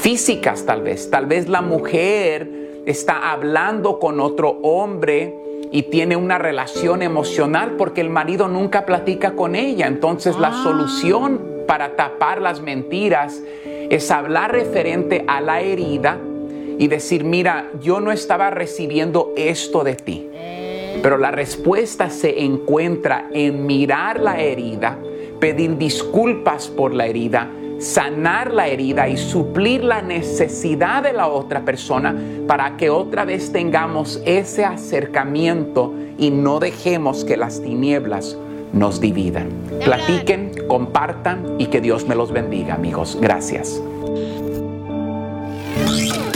físicas 0.00 0.64
tal 0.66 0.82
vez. 0.82 1.10
Tal 1.10 1.26
vez 1.26 1.48
la 1.48 1.62
mujer 1.62 2.82
está 2.86 3.32
hablando 3.32 3.98
con 3.98 4.20
otro 4.20 4.58
hombre 4.62 5.34
y 5.72 5.82
tiene 5.84 6.16
una 6.16 6.38
relación 6.38 7.02
emocional 7.02 7.72
porque 7.76 8.00
el 8.00 8.10
marido 8.10 8.48
nunca 8.48 8.86
platica 8.86 9.32
con 9.32 9.56
ella. 9.56 9.86
Entonces 9.86 10.38
la 10.38 10.52
solución 10.62 11.40
para 11.66 11.96
tapar 11.96 12.40
las 12.40 12.60
mentiras 12.60 13.42
es 13.90 14.10
hablar 14.10 14.52
referente 14.52 15.24
a 15.26 15.40
la 15.40 15.60
herida 15.60 16.18
y 16.78 16.88
decir, 16.88 17.24
mira, 17.24 17.70
yo 17.80 18.00
no 18.00 18.12
estaba 18.12 18.50
recibiendo 18.50 19.32
esto 19.36 19.82
de 19.82 19.96
ti. 19.96 20.28
Pero 21.02 21.18
la 21.18 21.30
respuesta 21.30 22.10
se 22.10 22.42
encuentra 22.42 23.28
en 23.32 23.66
mirar 23.66 24.20
la 24.20 24.40
herida, 24.40 24.98
pedir 25.40 25.76
disculpas 25.76 26.68
por 26.68 26.94
la 26.94 27.06
herida, 27.06 27.50
sanar 27.80 28.52
la 28.52 28.68
herida 28.68 29.08
y 29.08 29.16
suplir 29.16 29.84
la 29.84 30.02
necesidad 30.02 31.02
de 31.02 31.12
la 31.12 31.28
otra 31.28 31.64
persona 31.64 32.14
para 32.46 32.76
que 32.76 32.90
otra 32.90 33.24
vez 33.24 33.52
tengamos 33.52 34.20
ese 34.24 34.64
acercamiento 34.64 35.94
y 36.18 36.30
no 36.30 36.58
dejemos 36.58 37.24
que 37.24 37.36
las 37.36 37.60
tinieblas 37.62 38.36
nos 38.72 39.00
dividan. 39.00 39.48
Platiquen, 39.84 40.52
compartan 40.68 41.56
y 41.58 41.66
que 41.66 41.80
Dios 41.80 42.06
me 42.06 42.14
los 42.14 42.32
bendiga, 42.32 42.74
amigos. 42.74 43.18
Gracias. 43.20 43.80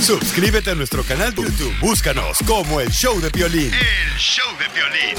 Suscríbete 0.00 0.70
a 0.70 0.74
nuestro 0.74 1.02
canal 1.04 1.34
de 1.34 1.42
YouTube. 1.42 1.78
Búscanos 1.80 2.38
como 2.46 2.80
el 2.80 2.90
Show 2.90 3.20
de 3.20 3.30
Piolín. 3.30 3.70
El 3.72 4.18
show 4.18 4.48
de 4.58 4.66
violín. 4.74 5.14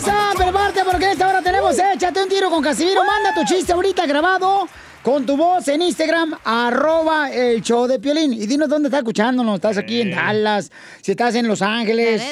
¡Familia 0.00 0.30
hermosa! 0.30 0.34
Prepárate 0.36 0.84
porque 0.84 1.06
a 1.06 1.12
esta 1.12 1.28
hora 1.28 1.42
tenemos 1.42 1.76
Échate 1.78 2.22
un 2.22 2.28
tiro 2.28 2.50
con 2.50 2.62
Casimiro. 2.62 3.02
Manda 3.04 3.34
tu 3.34 3.44
chiste 3.44 3.72
ahorita 3.72 4.06
grabado 4.06 4.68
con 5.02 5.24
tu 5.24 5.36
voz 5.36 5.66
en 5.68 5.82
Instagram, 5.82 6.34
arroba 6.44 7.30
el 7.30 7.62
show 7.62 7.86
de 7.86 7.98
Piolín. 7.98 8.32
Y 8.32 8.46
dinos 8.46 8.68
dónde 8.68 8.88
estás 8.88 8.98
escuchándonos. 8.98 9.54
¿Estás 9.54 9.78
aquí 9.78 10.00
en 10.00 10.10
Dallas? 10.10 10.70
Si 11.00 11.12
estás 11.12 11.34
en 11.34 11.48
Los 11.48 11.62
Ángeles. 11.62 12.22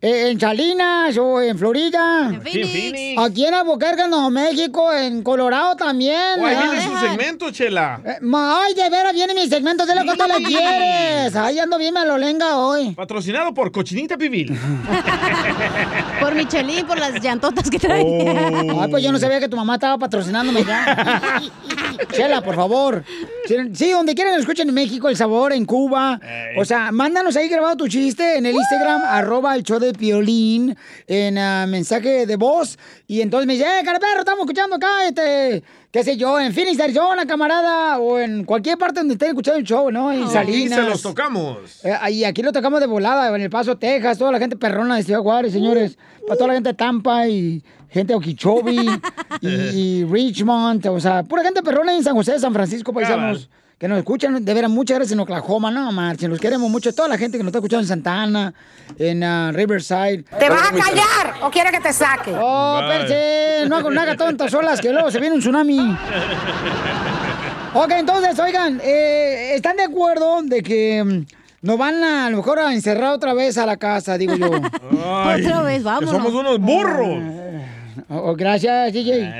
Eh, 0.00 0.30
en 0.30 0.40
Salinas 0.40 1.16
o 1.18 1.40
en 1.40 1.58
Florida. 1.58 2.28
En 2.28 2.42
Phoenix. 2.42 2.74
En 2.74 2.80
Phoenix. 2.92 3.22
Aquí 3.22 3.46
en 3.46 3.54
Albuquerque, 3.54 4.08
Nuevo 4.08 4.30
México. 4.30 4.92
En 4.92 5.22
Colorado 5.22 5.76
también. 5.76 6.40
Oh, 6.40 6.46
ahí 6.46 6.56
viene 6.56 6.82
su 6.82 6.98
segmento, 6.98 7.50
Chela. 7.50 8.00
Eh, 8.04 8.18
ma, 8.22 8.62
Ay, 8.64 8.74
de 8.74 8.88
veras 8.90 9.12
viene 9.12 9.34
mi 9.34 9.46
segmento 9.48 9.86
de 9.86 9.94
lo 9.94 10.02
que 10.02 10.16
tú 10.16 10.24
le 10.26 10.44
quieres. 10.44 11.36
Ay, 11.36 11.58
ando 11.58 11.78
bien 11.78 11.94
malolenga 11.94 12.56
hoy. 12.56 12.92
Patrocinado 12.92 13.52
por 13.54 13.70
Cochinita 13.70 14.16
Pibil. 14.16 14.58
Por 16.20 16.34
Michelin, 16.34 16.86
por 16.86 16.98
las 16.98 17.22
llantotas 17.22 17.68
que 17.68 17.78
trae. 17.78 18.02
Oh. 18.02 18.80
Ay, 18.82 18.90
pues 18.90 19.02
yo 19.02 19.12
no 19.12 19.18
sabía 19.18 19.38
que 19.38 19.48
tu 19.48 19.56
mamá 19.56 19.74
estaba 19.74 19.98
patrocinándome 19.98 20.64
ya. 20.64 21.42
Chela, 22.12 22.42
por 22.42 22.54
favor. 22.54 23.04
Sí, 23.74 23.92
donde 23.92 24.16
quieran 24.16 24.40
escuchen 24.40 24.68
en 24.68 24.74
México, 24.74 25.08
El 25.08 25.16
Sabor, 25.16 25.52
en 25.52 25.66
Cuba. 25.66 26.20
O 26.58 26.64
sea, 26.64 26.90
mándanos 26.90 27.36
ahí 27.36 27.48
grabado 27.48 27.76
tu 27.76 27.86
chiste 27.86 28.38
en 28.38 28.44
el 28.44 28.56
Instagram, 28.56 29.02
arroba 29.04 29.54
el 29.54 29.62
show 29.62 29.78
de 29.78 29.92
Piolín, 29.92 30.76
en 31.06 31.38
ah, 31.38 31.64
mensaje 31.68 32.26
de 32.26 32.34
voz. 32.34 32.76
Y 33.06 33.20
entonces 33.20 33.46
me 33.46 33.52
dice, 33.52 33.64
eh, 33.66 33.84
cara 33.84 34.00
perro, 34.00 34.18
estamos 34.18 34.40
escuchando 34.40 34.74
acá, 34.74 35.06
este, 35.06 35.62
qué 35.96 36.04
sé 36.04 36.18
yo, 36.18 36.38
en 36.38 36.52
Phoenix, 36.52 36.78
Arizona, 36.78 37.24
camarada, 37.24 37.98
o 37.98 38.18
en 38.18 38.44
cualquier 38.44 38.76
parte 38.76 39.00
donde 39.00 39.14
estén 39.14 39.28
escuchando 39.30 39.58
el 39.60 39.64
show, 39.64 39.90
¿no? 39.90 40.12
En 40.12 40.24
Y 40.24 40.26
Salinas. 40.26 40.78
se 40.78 40.84
los 40.90 41.00
tocamos. 41.00 41.82
Eh, 41.82 41.94
y 42.10 42.24
aquí 42.24 42.42
lo 42.42 42.52
tocamos 42.52 42.80
de 42.80 42.86
volada, 42.86 43.34
en 43.34 43.40
El 43.40 43.48
Paso, 43.48 43.78
Texas, 43.78 44.18
toda 44.18 44.30
la 44.30 44.38
gente 44.38 44.56
perrona 44.56 44.96
de 44.96 45.04
Ciudad 45.04 45.20
Juárez, 45.20 45.54
señores. 45.54 45.96
Para 46.26 46.36
toda 46.36 46.48
la 46.48 46.54
gente 46.54 46.68
de 46.68 46.74
Tampa 46.74 47.26
y 47.28 47.64
gente 47.88 48.12
de 48.12 48.14
Okeechobee 48.18 48.90
y, 49.40 49.48
y 49.48 50.04
Richmond, 50.04 50.86
o 50.88 51.00
sea, 51.00 51.22
pura 51.22 51.42
gente 51.42 51.62
perrona 51.62 51.96
en 51.96 52.04
San 52.04 52.14
José 52.14 52.32
de 52.32 52.40
San 52.40 52.52
Francisco, 52.52 52.92
paisanos. 52.92 53.48
Que 53.78 53.88
nos 53.88 53.98
escuchan, 53.98 54.42
de 54.42 54.54
veras, 54.54 54.70
muchas 54.70 54.96
gracias 54.96 55.12
en 55.12 55.20
Oklahoma, 55.20 55.70
no 55.70 55.92
marchen, 55.92 56.30
los 56.30 56.40
queremos 56.40 56.70
mucho. 56.70 56.94
Toda 56.94 57.08
la 57.08 57.18
gente 57.18 57.36
que 57.36 57.44
nos 57.44 57.50
está 57.50 57.58
escuchando 57.58 57.82
en 57.82 57.88
Santa 57.88 58.22
Ana, 58.22 58.54
en 58.98 59.22
ah, 59.22 59.52
Riverside. 59.52 60.24
¿Te 60.38 60.48
vas 60.48 60.70
a 60.70 60.72
callar 60.72 61.34
o 61.42 61.50
quieres 61.50 61.72
que 61.72 61.80
te 61.80 61.92
saque? 61.92 62.32
Oh, 62.40 62.80
perse, 62.88 63.66
no 63.68 63.76
hago 63.76 63.90
nada 63.90 64.16
tontas 64.16 64.50
solas, 64.50 64.80
que 64.80 64.90
luego 64.90 65.10
se 65.10 65.20
viene 65.20 65.34
un 65.34 65.42
tsunami. 65.42 65.94
Ok, 67.74 67.90
entonces, 67.90 68.38
oigan, 68.38 68.80
eh, 68.82 69.52
¿están 69.56 69.76
de 69.76 69.82
acuerdo 69.82 70.40
de 70.42 70.62
que 70.62 71.04
mm, 71.04 71.26
nos 71.66 71.76
van 71.76 72.02
a, 72.02 72.26
a 72.26 72.30
lo 72.30 72.38
mejor 72.38 72.58
a 72.58 72.72
encerrar 72.72 73.12
otra 73.12 73.34
vez 73.34 73.58
a 73.58 73.66
la 73.66 73.76
casa, 73.76 74.16
digo 74.16 74.36
yo? 74.36 74.52
Ay, 75.04 75.44
Otra 75.44 75.60
vez, 75.60 75.82
vámonos. 75.82 76.10
somos 76.12 76.32
unos 76.32 76.58
burros. 76.58 77.18
Oh, 78.08 78.34
gracias, 78.34 78.90
DJ. 78.94 79.34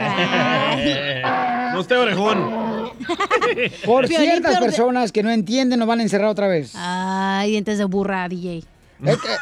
No 1.73 1.81
esté 1.81 1.97
orejón. 1.97 2.76
Por 3.85 4.07
ciertas 4.09 4.59
personas 4.59 5.13
que 5.13 5.23
no 5.23 5.31
entienden, 5.31 5.79
nos 5.79 5.89
van 5.89 6.01
a 6.01 6.03
encerrar 6.03 6.29
otra 6.29 6.49
vez. 6.49 6.73
Ay, 6.77 7.51
dientes 7.53 7.79
de 7.79 7.85
burra, 7.85 8.29
DJ. 8.29 8.65
Es 9.05 9.17
que- 9.19 9.29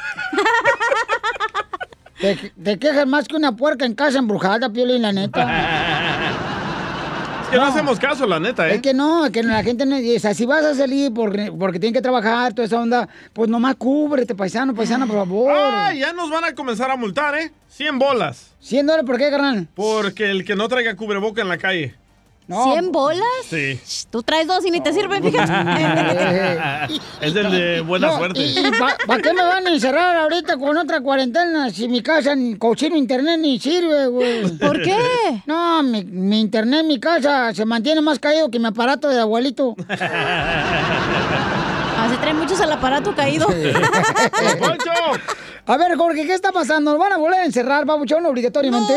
Te, 2.21 2.53
te 2.63 2.79
quejas 2.79 3.07
más 3.07 3.29
que 3.29 3.37
una 3.37 3.55
puerca 3.55 3.85
en 3.85 3.95
casa 3.95 4.19
embrujada, 4.19 4.71
Piolín, 4.71 5.03
la 5.03 5.13
neta. 5.13 5.43
Es 7.43 7.49
que 7.51 7.57
no, 7.57 7.65
hacemos 7.65 7.99
caso, 7.99 8.27
la 8.27 8.41
neta, 8.41 8.69
¿eh? 8.71 8.77
Es 8.77 8.81
que 8.83 8.95
no, 8.95 9.31
que 9.31 9.43
la 9.43 9.63
gente 9.63 9.85
no... 9.85 9.97
O 9.97 10.19
sea, 10.19 10.33
si 10.33 10.47
vas 10.47 10.65
a 10.65 10.75
salir 10.75 11.13
porque, 11.13 11.53
porque 11.57 11.79
tienen 11.79 11.93
que 11.93 12.01
trabajar, 12.01 12.55
toda 12.55 12.67
esa 12.67 12.81
onda, 12.81 13.09
pues 13.33 13.51
nomás 13.51 13.75
cúbrete, 13.77 14.35
paisano, 14.35 14.75
paisana, 14.75 15.07
por 15.07 15.17
favor. 15.17 15.53
Ah, 15.55 15.93
ya 15.93 16.13
nos 16.15 16.31
van 16.31 16.45
a 16.45 16.55
comenzar 16.55 16.91
a 16.91 16.97
multar, 16.97 17.35
¿eh? 17.37 17.53
100 17.69 17.99
bolas. 17.99 18.53
¿100 18.63 18.87
dólares 18.87 19.05
por 19.05 19.19
qué, 19.19 19.31
carnal? 19.31 19.69
Porque 19.75 20.31
el 20.31 20.45
que 20.45 20.57
no 20.57 20.67
traiga 20.69 20.97
cubreboca 20.97 21.43
en 21.43 21.49
la 21.49 21.59
calle. 21.59 21.95
¿100 22.47 22.93
bolas? 22.93 23.25
Sí. 23.49 23.81
Tú 24.11 24.23
traes 24.23 24.47
dos 24.47 24.65
y 24.67 24.71
ni 24.71 24.81
te 24.81 24.93
sirven, 24.93 25.23
fíjate. 25.23 26.95
es 27.23 27.35
el 27.35 27.51
de 27.51 27.81
buena 27.81 28.09
No, 28.09 28.19
suerte. 28.19 28.41
¿Y, 28.41 28.55
para 29.07 29.23
qué 29.23 29.33
me 29.33 29.43
van 29.43 29.67
a 29.67 29.71
encerrar 29.71 30.17
ahorita 30.17 30.59
con 30.59 30.77
otra 30.77 31.01
cuarentena 31.01 31.71
si 31.71 31.89
mi 31.89 32.03
casa 32.03 32.35
ni 32.35 32.57
cochino 32.57 32.97
internet 32.97 33.39
ni 33.41 33.59
sirve, 33.59 34.09
güey? 34.09 34.59
¿Por 34.59 34.83
qué? 34.83 34.99
No, 35.47 35.83
mi, 35.83 36.05
mi 36.05 36.41
internet 36.41 36.81
en 36.81 36.89
mi 36.89 37.01
casa 37.01 37.55
se 37.55 37.65
mantiene 37.65 38.03
más 38.03 38.19
caído 38.19 38.51
que 38.51 38.59
mi 38.59 38.67
aparato 38.67 39.09
de 39.09 39.21
abuelito. 39.21 39.75
Así 42.05 42.17
trae 42.21 42.35
muchos 42.35 42.61
al 42.61 42.73
aparato 42.73 43.15
caído. 43.15 43.47
A 45.67 45.79
ver, 45.79 45.97
Jorge, 45.97 46.27
¿qué 46.27 46.35
está 46.35 46.53
pasando? 46.53 46.91
¿Nos 46.91 47.01
van 47.01 47.15
a 47.15 47.17
volver 47.17 47.41
a 47.41 47.45
encerrar, 47.47 47.87
babuchón, 47.87 48.27
obligatoriamente? 48.27 48.93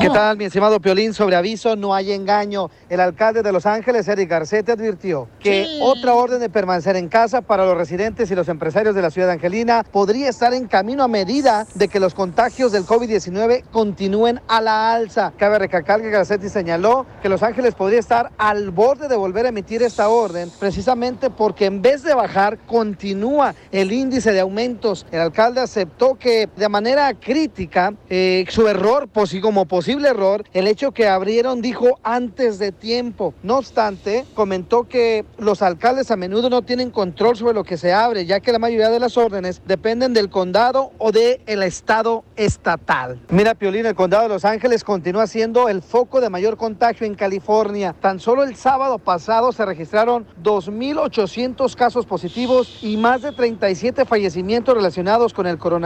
¿Qué 0.00 0.10
tal, 0.10 0.36
mi 0.36 0.46
estimado 0.46 0.80
Piolín? 0.80 1.14
Sobre 1.14 1.36
aviso, 1.36 1.76
no 1.76 1.94
hay 1.94 2.10
engaño. 2.10 2.70
El 2.88 2.98
alcalde 2.98 3.40
de 3.44 3.52
Los 3.52 3.66
Ángeles, 3.66 4.08
Eric 4.08 4.28
Garcetti, 4.28 4.72
advirtió 4.72 5.28
que 5.38 5.64
Sí. 5.64 5.78
otra 5.80 6.14
orden 6.14 6.40
de 6.40 6.50
permanecer 6.50 6.96
en 6.96 7.08
casa 7.08 7.40
para 7.40 7.64
los 7.64 7.76
residentes 7.76 8.28
y 8.32 8.34
los 8.34 8.48
empresarios 8.48 8.96
de 8.96 9.02
la 9.02 9.12
ciudad 9.12 9.28
de 9.28 9.34
Angelina 9.34 9.84
podría 9.92 10.28
estar 10.28 10.52
en 10.54 10.66
camino 10.66 11.04
a 11.04 11.08
medida 11.08 11.68
de 11.76 11.86
que 11.86 12.00
los 12.00 12.14
contagios 12.14 12.72
del 12.72 12.84
COVID-19 12.84 13.62
continúen 13.70 14.40
a 14.48 14.60
la 14.60 14.92
alza. 14.94 15.32
Cabe 15.36 15.60
recalcar 15.60 16.02
que 16.02 16.10
Garcetti 16.10 16.48
señaló 16.48 17.06
que 17.22 17.28
Los 17.28 17.44
Ángeles 17.44 17.76
podría 17.76 18.00
estar 18.00 18.32
al 18.38 18.72
borde 18.72 19.06
de 19.06 19.14
volver 19.14 19.46
a 19.46 19.50
emitir 19.50 19.84
esta 19.84 20.08
orden, 20.08 20.50
precisamente 20.58 21.30
porque 21.30 21.66
en 21.66 21.80
vez 21.80 22.02
de 22.02 22.12
bajar, 22.12 22.58
continúa 22.66 23.54
el 23.70 23.92
índice 23.92 24.32
de 24.32 24.40
aumentos. 24.40 25.06
El 25.12 25.20
alcalde 25.20 25.60
aceptó 25.60 25.91
que 26.18 26.48
de 26.56 26.68
manera 26.68 27.14
crítica 27.14 27.94
eh, 28.10 28.44
su 28.48 28.66
error, 28.66 29.08
posi- 29.12 29.40
como 29.40 29.66
posible 29.66 30.08
error, 30.08 30.44
el 30.52 30.66
hecho 30.66 30.90
que 30.90 31.06
abrieron, 31.08 31.62
dijo, 31.62 31.98
antes 32.02 32.58
de 32.58 32.72
tiempo. 32.72 33.34
No 33.44 33.58
obstante, 33.58 34.24
comentó 34.34 34.88
que 34.88 35.24
los 35.38 35.62
alcaldes 35.62 36.10
a 36.10 36.16
menudo 36.16 36.50
no 36.50 36.62
tienen 36.62 36.90
control 36.90 37.36
sobre 37.36 37.54
lo 37.54 37.62
que 37.62 37.76
se 37.76 37.92
abre, 37.92 38.26
ya 38.26 38.40
que 38.40 38.50
la 38.50 38.58
mayoría 38.58 38.90
de 38.90 38.98
las 38.98 39.16
órdenes 39.16 39.62
dependen 39.64 40.12
del 40.12 40.28
condado 40.28 40.90
o 40.98 41.12
del 41.12 41.62
estado 41.62 42.24
estatal. 42.34 43.20
Mira, 43.30 43.54
Piolín, 43.54 43.86
el 43.86 43.94
condado 43.94 44.24
de 44.24 44.28
Los 44.30 44.44
Ángeles 44.44 44.82
continúa 44.82 45.28
siendo 45.28 45.68
el 45.68 45.82
foco 45.82 46.20
de 46.20 46.30
mayor 46.30 46.56
contagio 46.56 47.06
en 47.06 47.14
California. 47.14 47.94
Tan 48.00 48.18
solo 48.18 48.42
el 48.42 48.56
sábado 48.56 48.98
pasado 48.98 49.52
se 49.52 49.64
registraron 49.64 50.26
2.800 50.42 51.74
casos 51.76 52.06
positivos 52.06 52.78
y 52.82 52.96
más 52.96 53.22
de 53.22 53.30
37 53.30 54.04
fallecimientos 54.04 54.74
relacionados 54.74 55.32
con 55.32 55.46
el 55.46 55.58
coronavirus 55.58 55.81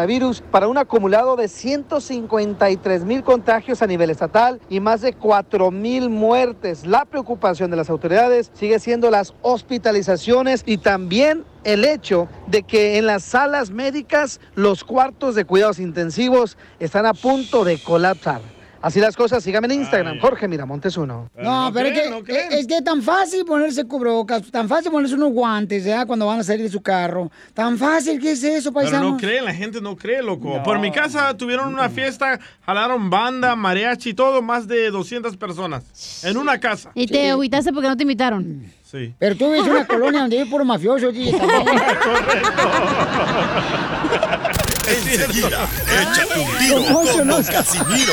para 0.50 0.68
un 0.68 0.78
acumulado 0.78 1.36
de 1.36 1.48
153 1.48 3.04
mil 3.04 3.22
contagios 3.22 3.80
a 3.80 3.86
nivel 3.86 4.10
estatal 4.10 4.60
y 4.68 4.80
más 4.80 5.00
de 5.00 5.14
4 5.14 5.70
mil 5.70 6.10
muertes. 6.10 6.86
La 6.86 7.04
preocupación 7.04 7.70
de 7.70 7.76
las 7.76 7.88
autoridades 7.88 8.50
sigue 8.54 8.78
siendo 8.78 9.10
las 9.10 9.34
hospitalizaciones 9.42 10.62
y 10.66 10.78
también 10.78 11.44
el 11.64 11.84
hecho 11.84 12.28
de 12.46 12.62
que 12.62 12.98
en 12.98 13.06
las 13.06 13.24
salas 13.24 13.70
médicas 13.70 14.40
los 14.54 14.84
cuartos 14.84 15.34
de 15.34 15.44
cuidados 15.44 15.78
intensivos 15.78 16.56
están 16.78 17.06
a 17.06 17.14
punto 17.14 17.64
de 17.64 17.78
colapsar. 17.78 18.55
Así 18.82 19.00
las 19.00 19.16
cosas, 19.16 19.42
síganme 19.42 19.66
en 19.66 19.80
Instagram, 19.80 20.20
Jorge 20.20 20.48
Miramontes 20.48 20.96
uno. 20.96 21.30
No, 21.36 21.70
pero 21.72 21.88
es, 21.88 22.24
que, 22.24 22.48
es 22.50 22.66
que 22.66 22.76
es 22.76 22.84
tan 22.84 23.02
fácil 23.02 23.44
ponerse 23.44 23.84
cubrebocas, 23.84 24.50
tan 24.50 24.68
fácil 24.68 24.92
ponerse 24.92 25.14
unos 25.14 25.32
guantes, 25.32 25.84
¿ya? 25.84 26.06
Cuando 26.06 26.26
van 26.26 26.40
a 26.40 26.44
salir 26.44 26.62
de 26.62 26.70
su 26.70 26.82
carro. 26.82 27.30
Tan 27.54 27.78
fácil, 27.78 28.20
¿qué 28.20 28.32
es 28.32 28.44
eso, 28.44 28.72
Pero 28.72 28.84
paisano? 28.84 29.10
no 29.12 29.16
creen, 29.16 29.44
la 29.44 29.54
gente 29.54 29.80
no 29.80 29.96
cree, 29.96 30.22
loco. 30.22 30.62
Por 30.62 30.78
mi 30.78 30.92
casa 30.92 31.34
tuvieron 31.36 31.72
una 31.72 31.88
fiesta, 31.88 32.38
jalaron 32.64 33.10
banda, 33.10 33.56
mariachi 33.56 34.10
y 34.10 34.14
todo, 34.14 34.42
más 34.42 34.68
de 34.68 34.90
200 34.90 35.36
personas. 35.36 36.24
En 36.24 36.36
una 36.36 36.60
casa. 36.60 36.90
Y 36.94 37.06
te 37.06 37.30
agüitaste 37.30 37.72
porque 37.72 37.88
no 37.88 37.96
te 37.96 38.02
invitaron. 38.02 38.64
Sí. 38.84 39.14
Pero 39.18 39.36
tú 39.36 39.50
ves 39.50 39.66
una 39.66 39.86
colonia 39.86 40.20
donde 40.20 40.38
hay 40.38 40.44
puro 40.48 40.64
mafioso, 40.64 41.10
DJ, 41.10 41.38
también. 41.38 41.66
Enseguida, 44.86 45.68
échate 46.00 46.40
un 46.40 46.58
tiro 46.58 46.84
con 46.84 47.28
Don 47.28 47.44
Casimiro. 47.44 48.12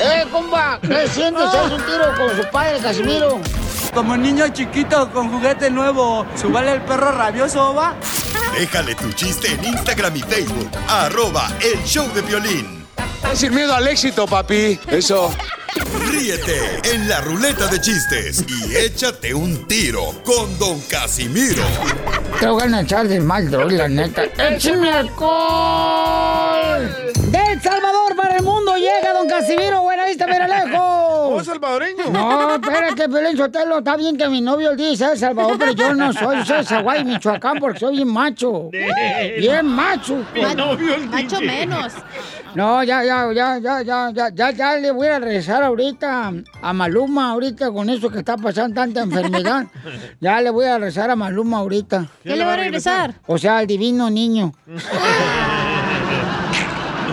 ¡Eh, 0.00 0.24
compa! 0.30 0.78
¿Qué 0.82 1.08
sientes? 1.08 1.44
¿Haz 1.44 1.72
un 1.72 1.86
tiro 1.86 2.14
con 2.16 2.36
su 2.36 2.50
padre, 2.50 2.78
Casimiro? 2.80 3.40
Como 3.94 4.16
niño 4.16 4.48
chiquito 4.48 5.10
con 5.12 5.30
juguete 5.30 5.70
nuevo, 5.70 6.26
¿subale 6.34 6.72
el 6.72 6.82
perro 6.82 7.12
rabioso, 7.12 7.74
va? 7.74 7.94
Déjale 8.58 8.94
tu 8.96 9.10
chiste 9.12 9.52
en 9.52 9.64
Instagram 9.64 10.16
y 10.16 10.20
Facebook. 10.22 10.70
Arroba 10.88 11.48
El 11.60 11.82
Show 11.84 12.12
de 12.12 12.22
Violín. 12.22 12.86
Sin 13.32 13.54
miedo 13.54 13.74
al 13.74 13.88
éxito, 13.88 14.26
papi. 14.26 14.78
Eso. 14.88 15.32
Ríete 16.10 16.80
en 16.92 17.08
la 17.08 17.20
ruleta 17.20 17.66
de 17.68 17.80
chistes 17.80 18.44
y 18.48 18.76
échate 18.76 19.34
un 19.34 19.66
tiro 19.66 20.12
con 20.24 20.58
Don 20.58 20.80
Casimiro. 20.82 21.62
Te 22.40 22.48
voy 22.48 22.72
a 22.72 22.80
echar 22.80 23.08
de 23.08 23.20
mal, 23.20 23.50
la 23.76 23.88
neta. 23.88 24.24
¡Échame 24.24 24.90
alcohol! 24.90 26.44
Llega 28.84 29.12
Don 29.12 29.28
Casimiro! 29.28 29.82
¡Buena 29.82 30.04
vista, 30.04 30.26
mira 30.26 30.46
lejos! 30.46 30.80
¿Oh, 30.80 31.42
salvadoreño? 31.42 32.10
No, 32.10 32.54
espérate, 32.54 33.08
Pelín 33.08 33.36
Sotelo. 33.36 33.78
Está 33.78 33.96
bien 33.96 34.16
que 34.16 34.28
mi 34.28 34.40
novio 34.40 34.70
el 34.70 34.76
dice 34.76 35.06
El 35.12 35.18
Salvador, 35.18 35.56
pero 35.58 35.72
yo 35.72 35.94
no 35.94 36.12
soy. 36.12 36.44
Soy 36.44 36.64
Zaguay, 36.64 37.04
Michoacán, 37.04 37.58
porque 37.58 37.80
soy 37.80 37.96
bien 37.96 38.08
macho. 38.08 38.70
Bien 38.70 39.66
macho. 39.66 40.24
Mi 40.34 40.54
novio 40.54 40.94
el 40.94 41.08
Macho 41.08 41.40
menos. 41.40 41.92
No, 42.54 42.84
ya, 42.84 43.02
ya, 43.04 43.32
ya, 43.32 43.58
ya, 43.58 43.82
ya, 43.82 44.10
ya, 44.12 44.28
ya, 44.32 44.50
ya 44.52 44.76
le 44.76 44.92
voy 44.92 45.08
a 45.08 45.18
regresar 45.18 45.62
ahorita 45.64 46.32
a 46.62 46.72
Maluma, 46.72 47.30
ahorita 47.30 47.72
con 47.72 47.90
eso 47.90 48.10
que 48.10 48.18
está 48.18 48.36
pasando 48.36 48.74
tanta 48.76 49.02
enfermedad. 49.02 49.66
Ya 50.20 50.40
le 50.40 50.50
voy 50.50 50.66
a 50.66 50.78
regresar 50.78 51.10
a 51.10 51.16
Maluma 51.16 51.58
ahorita. 51.58 52.06
¿Qué 52.22 52.36
le 52.36 52.44
va 52.44 52.52
a 52.52 52.56
regresar? 52.56 53.14
O 53.26 53.38
sea, 53.38 53.58
al 53.58 53.66
divino 53.66 54.08
niño. 54.08 54.52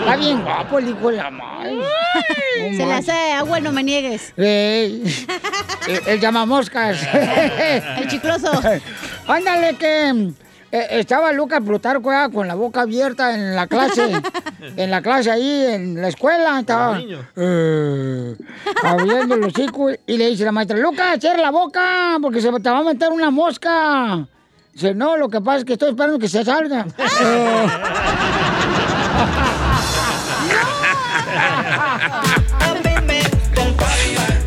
Está 0.02 0.16
bien 0.18 0.42
guapo 0.44 0.80
el 0.80 0.90
hijo 0.90 1.12
de 1.12 1.18
la 1.18 1.30
madre. 1.30 1.76
No 1.76 2.78
Se 2.78 2.86
le 2.86 2.94
hace 2.94 3.12
agua, 3.34 3.60
no 3.60 3.72
me 3.72 3.84
niegues. 3.84 4.34
Ey, 4.36 5.04
el, 5.88 6.02
el 6.08 6.20
llamamoscas. 6.20 7.08
El 7.98 8.08
chicloso. 8.08 8.52
Ándale 9.28 9.76
que 9.76 10.34
eh, 10.72 10.88
estaba 10.92 11.32
Lucas 11.34 11.62
Plutarco 11.64 12.12
ya 12.12 12.30
con 12.30 12.48
la 12.48 12.56
boca 12.56 12.82
abierta 12.82 13.34
en 13.36 13.56
la 13.56 13.68
clase. 13.68 14.12
en 14.76 14.90
la 14.90 15.02
clase 15.02 15.30
ahí, 15.30 15.66
en 15.68 16.02
la 16.02 16.08
escuela. 16.08 16.60
Estaba 16.60 17.00
eh, 17.36 18.36
abriendo 18.84 19.36
el 19.36 19.44
hocico 19.44 19.92
y 19.92 20.18
le 20.18 20.30
dice 20.30 20.46
la 20.46 20.52
maestra, 20.52 20.78
Lucas, 20.78 21.20
cierra 21.20 21.42
la 21.42 21.52
boca 21.52 22.18
porque 22.22 22.42
se 22.42 22.52
te 22.52 22.70
va 22.70 22.80
a 22.80 22.84
meter 22.84 23.12
una 23.12 23.30
mosca. 23.30 24.26
Dice, 24.74 24.96
no, 24.96 25.18
lo 25.18 25.28
que 25.30 25.42
pasa 25.42 25.60
es 25.60 25.66
que 25.66 25.74
estoy 25.74 25.90
esperando 25.90 26.18
que 26.18 26.30
se 26.30 26.44
salga. 26.44 26.86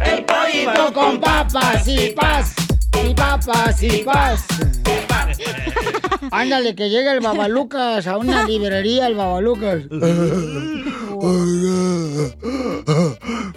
El 0.04 0.24
pollito 0.24 0.92
con 0.92 1.20
papas 1.20 1.86
y 1.88 2.10
paz. 2.10 2.54
Y 3.04 3.14
papas 3.14 3.82
y 3.82 4.02
paz. 4.02 4.46
Ándale, 6.30 6.74
que 6.74 6.90
llega 6.90 7.12
el 7.12 7.20
Babalucas 7.20 8.06
a 8.06 8.18
una 8.18 8.44
librería, 8.46 9.06
el 9.06 9.14
Babalucas. 9.14 9.88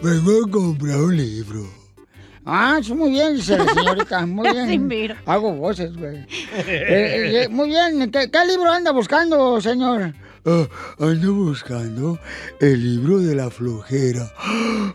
Vengo 0.02 0.46
a 0.46 0.52
comprar 0.52 0.98
un 0.98 1.18
libro. 1.18 1.68
Ah, 2.46 2.80
sí, 2.82 2.94
muy 2.94 3.12
bien, 3.12 3.42
señorita. 3.42 4.26
Muy 4.26 4.50
bien. 4.80 5.16
Hago 5.26 5.52
voces, 5.54 5.96
güey. 5.98 6.18
Eh, 6.18 6.26
eh, 6.68 7.44
eh, 7.44 7.48
muy 7.50 7.68
bien. 7.70 8.10
¿Qué, 8.10 8.32
qué 8.32 8.46
libro 8.46 8.72
anda 8.72 8.92
buscando, 8.92 9.60
señor? 9.60 10.14
Ah, 10.50 10.66
ando 11.00 11.34
buscando 11.34 12.18
el 12.62 12.82
libro 12.82 13.20
de 13.20 13.36
la 13.36 13.50
flojera. 13.50 14.32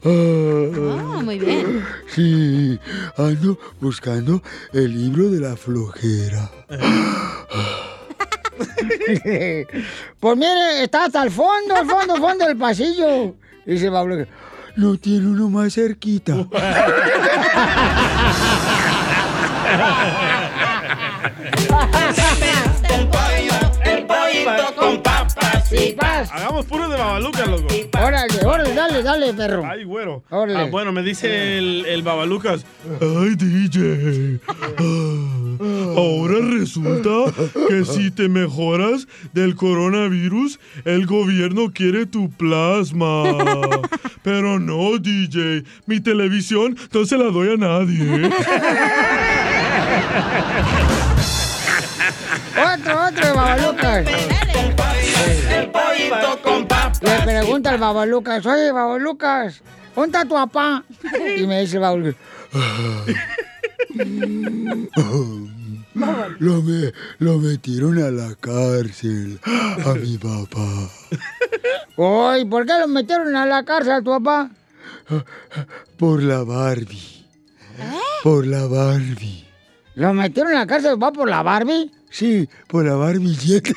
Ah, 0.03 1.21
muy 1.23 1.39
bien. 1.39 1.85
Sí, 2.07 2.81
ando 3.19 3.59
buscando 3.79 4.43
el 4.73 4.95
libro 4.95 5.29
de 5.29 5.41
la 5.41 5.55
flojera. 5.55 6.51
pues 10.21 10.37
mire, 10.39 10.85
está 10.85 11.05
hasta 11.05 11.23
el 11.23 11.31
fondo, 11.31 11.77
el 11.79 11.87
fondo, 11.87 12.17
fondo 12.17 12.47
del 12.47 12.57
pasillo. 12.57 13.35
Dice 13.67 13.91
Babalucas. 13.91 14.29
No 14.77 14.97
tiene 14.97 15.27
uno 15.27 15.51
más 15.51 15.75
cerquita. 15.75 16.47
El 23.85 24.07
pollito 24.07 24.75
con 24.77 25.02
Hagamos 25.77 26.67
puro 26.67 26.89
de 26.89 26.97
Babalucas, 26.99 27.49
loco. 27.49 27.67
Órale, 27.99 28.45
órale, 28.45 28.75
dale, 28.75 29.03
dale, 29.03 29.33
perro. 29.35 29.63
Ay, 29.65 29.85
güero. 29.85 30.23
Órale. 30.31 30.59
Ah, 30.59 30.65
bueno, 30.71 30.93
me 30.93 31.03
dice 31.03 31.59
el, 31.59 31.87
el 31.87 32.03
Babalucas. 32.03 32.65
Ay, 33.01 33.35
DJ. 33.37 34.39
ah, 34.49 35.95
Ahora 35.97 36.35
resulta 36.51 37.33
que 37.69 37.85
si 37.85 38.11
te 38.11 38.29
mejoras 38.29 39.07
del 39.33 39.55
coronavirus, 39.55 40.59
el 40.85 41.07
gobierno 41.07 41.73
quiere 41.73 42.05
tu 42.07 42.31
plasma. 42.31 43.23
Pero 44.23 44.59
no, 44.61 44.99
DJ. 44.99 45.65
Mi 45.87 46.01
televisión 46.01 46.77
no 46.93 47.05
se 47.07 47.17
la 47.17 47.25
doy 47.25 47.55
a 47.55 47.57
nadie. 47.57 48.31
Otro, 52.75 53.07
otro 53.07 53.27
de 53.27 53.33
Babalucas. 53.33 54.07
El 55.27 55.71
pollito 55.71 56.39
con 56.43 56.67
papas. 56.67 57.03
Le 57.03 57.21
pregunta 57.25 57.71
al 57.71 57.79
Babalucas, 57.79 58.45
oye, 58.47 58.73
Babalucas, 58.73 59.63
¿dónde 59.95 60.19
está 60.19 60.29
tu 60.29 60.35
papá? 60.35 60.85
Y 61.39 61.47
me 61.47 61.61
dice 61.61 61.77
el 61.77 61.83
Babalucas, 61.83 62.17
Lo, 66.39 66.63
me- 66.63 66.93
lo 67.19 67.39
metieron 67.39 67.99
a 68.03 68.11
la 68.11 68.35
cárcel 68.35 69.39
a 69.45 69.95
mi 69.95 70.17
papá. 70.19 70.89
Ay, 71.99 72.45
¿por 72.47 72.67
qué 72.67 72.73
lo 72.81 72.89
metieron 72.89 73.37
a 73.37 73.45
la 73.47 73.65
cárcel 73.65 73.93
a 73.93 74.03
tu 74.03 74.11
papá? 74.11 74.51
Por 75.99 76.23
la 76.23 76.43
Barbie. 76.45 77.27
Por 78.23 78.47
la 78.47 78.67
Barbie. 78.67 79.47
¿Lo 79.95 80.15
metieron 80.15 80.55
a 80.55 80.61
la 80.61 80.67
cárcel 80.67 81.01
va 81.03 81.13
por 81.13 81.29
la 81.29 81.43
Barbie? 81.43 81.91
Sí, 82.13 82.47
por 82.67 82.85
la 82.85 82.95
Barbie 82.95 83.35
jet. 83.35 83.75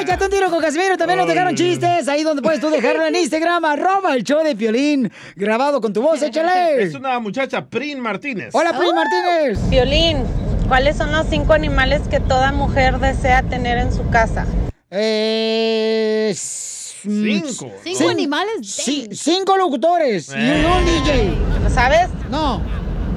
Échate 0.00 0.24
un 0.24 0.30
tiro 0.30 0.50
con 0.50 0.60
Casimiro. 0.60 0.96
También 0.96 1.20
nos 1.20 1.28
dejaron 1.28 1.54
chistes. 1.54 2.08
Ahí 2.08 2.24
donde 2.24 2.42
puedes 2.42 2.60
tú 2.60 2.70
dejarlo 2.70 3.06
en 3.06 3.14
Instagram. 3.14 3.64
Arroba 3.64 4.16
el 4.16 4.24
show 4.24 4.42
de 4.42 4.56
Piolín. 4.56 5.12
Grabado 5.36 5.80
con 5.80 5.92
tu 5.92 6.02
voz. 6.02 6.20
Échale. 6.22 6.82
Es 6.82 6.94
una 6.96 7.20
muchacha, 7.20 7.64
Prin 7.64 8.00
Martínez. 8.00 8.52
Hola, 8.52 8.76
Prin 8.76 8.90
Martínez. 8.96 9.70
Violín, 9.70 10.24
¿cuáles 10.66 10.96
son 10.96 11.12
los 11.12 11.28
cinco 11.28 11.52
animales 11.52 12.02
que 12.08 12.18
toda 12.18 12.50
mujer 12.50 12.98
desea 12.98 13.44
tener 13.44 13.78
en 13.78 13.92
su 13.92 14.10
casa? 14.10 14.44
Eh, 14.90 16.32
Cinco. 16.34 17.70
Cinco 17.84 18.08
animales. 18.08 18.54
Sí, 18.62 19.08
cinco 19.12 19.56
locutores 19.56 20.30
y 20.30 20.34
un, 20.34 20.64
un 20.64 20.84
DJ. 20.84 21.32
¿Lo 21.62 21.70
sabes? 21.70 22.08
No. 22.30 22.60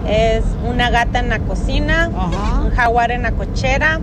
Es 0.08 0.44
una 0.68 0.90
gata 0.90 1.20
en 1.20 1.30
la 1.30 1.40
cocina, 1.40 2.10
un 2.64 2.72
jaguar 2.72 3.12
en 3.12 3.24
la 3.24 3.32
cochera, 3.32 4.00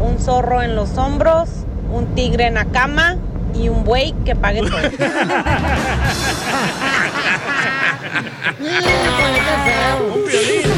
un 0.00 0.18
zorro 0.18 0.62
en 0.62 0.76
los 0.76 0.96
hombros, 0.98 1.48
un 1.92 2.14
tigre 2.14 2.46
en 2.46 2.54
la 2.54 2.66
cama 2.66 3.16
y 3.54 3.68
un 3.68 3.84
buey 3.84 4.12
que 4.24 4.34
pague 4.36 4.60
todo. 4.60 4.78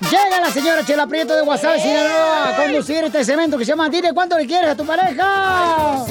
Llega 0.00 0.40
la 0.40 0.50
señora 0.50 0.84
Chela 0.84 1.06
Prieto 1.06 1.34
de 1.34 1.42
WhatsApp, 1.42 1.78
Sinaloa, 1.80 2.50
a 2.50 2.56
conducir 2.56 3.04
este 3.04 3.24
cemento 3.24 3.56
que 3.56 3.64
se 3.64 3.72
llama 3.72 3.88
Dile 3.88 4.12
cuánto 4.12 4.36
le 4.38 4.46
quieres 4.46 4.70
a 4.70 4.76
tu 4.76 4.84
pareja. 4.84 6.04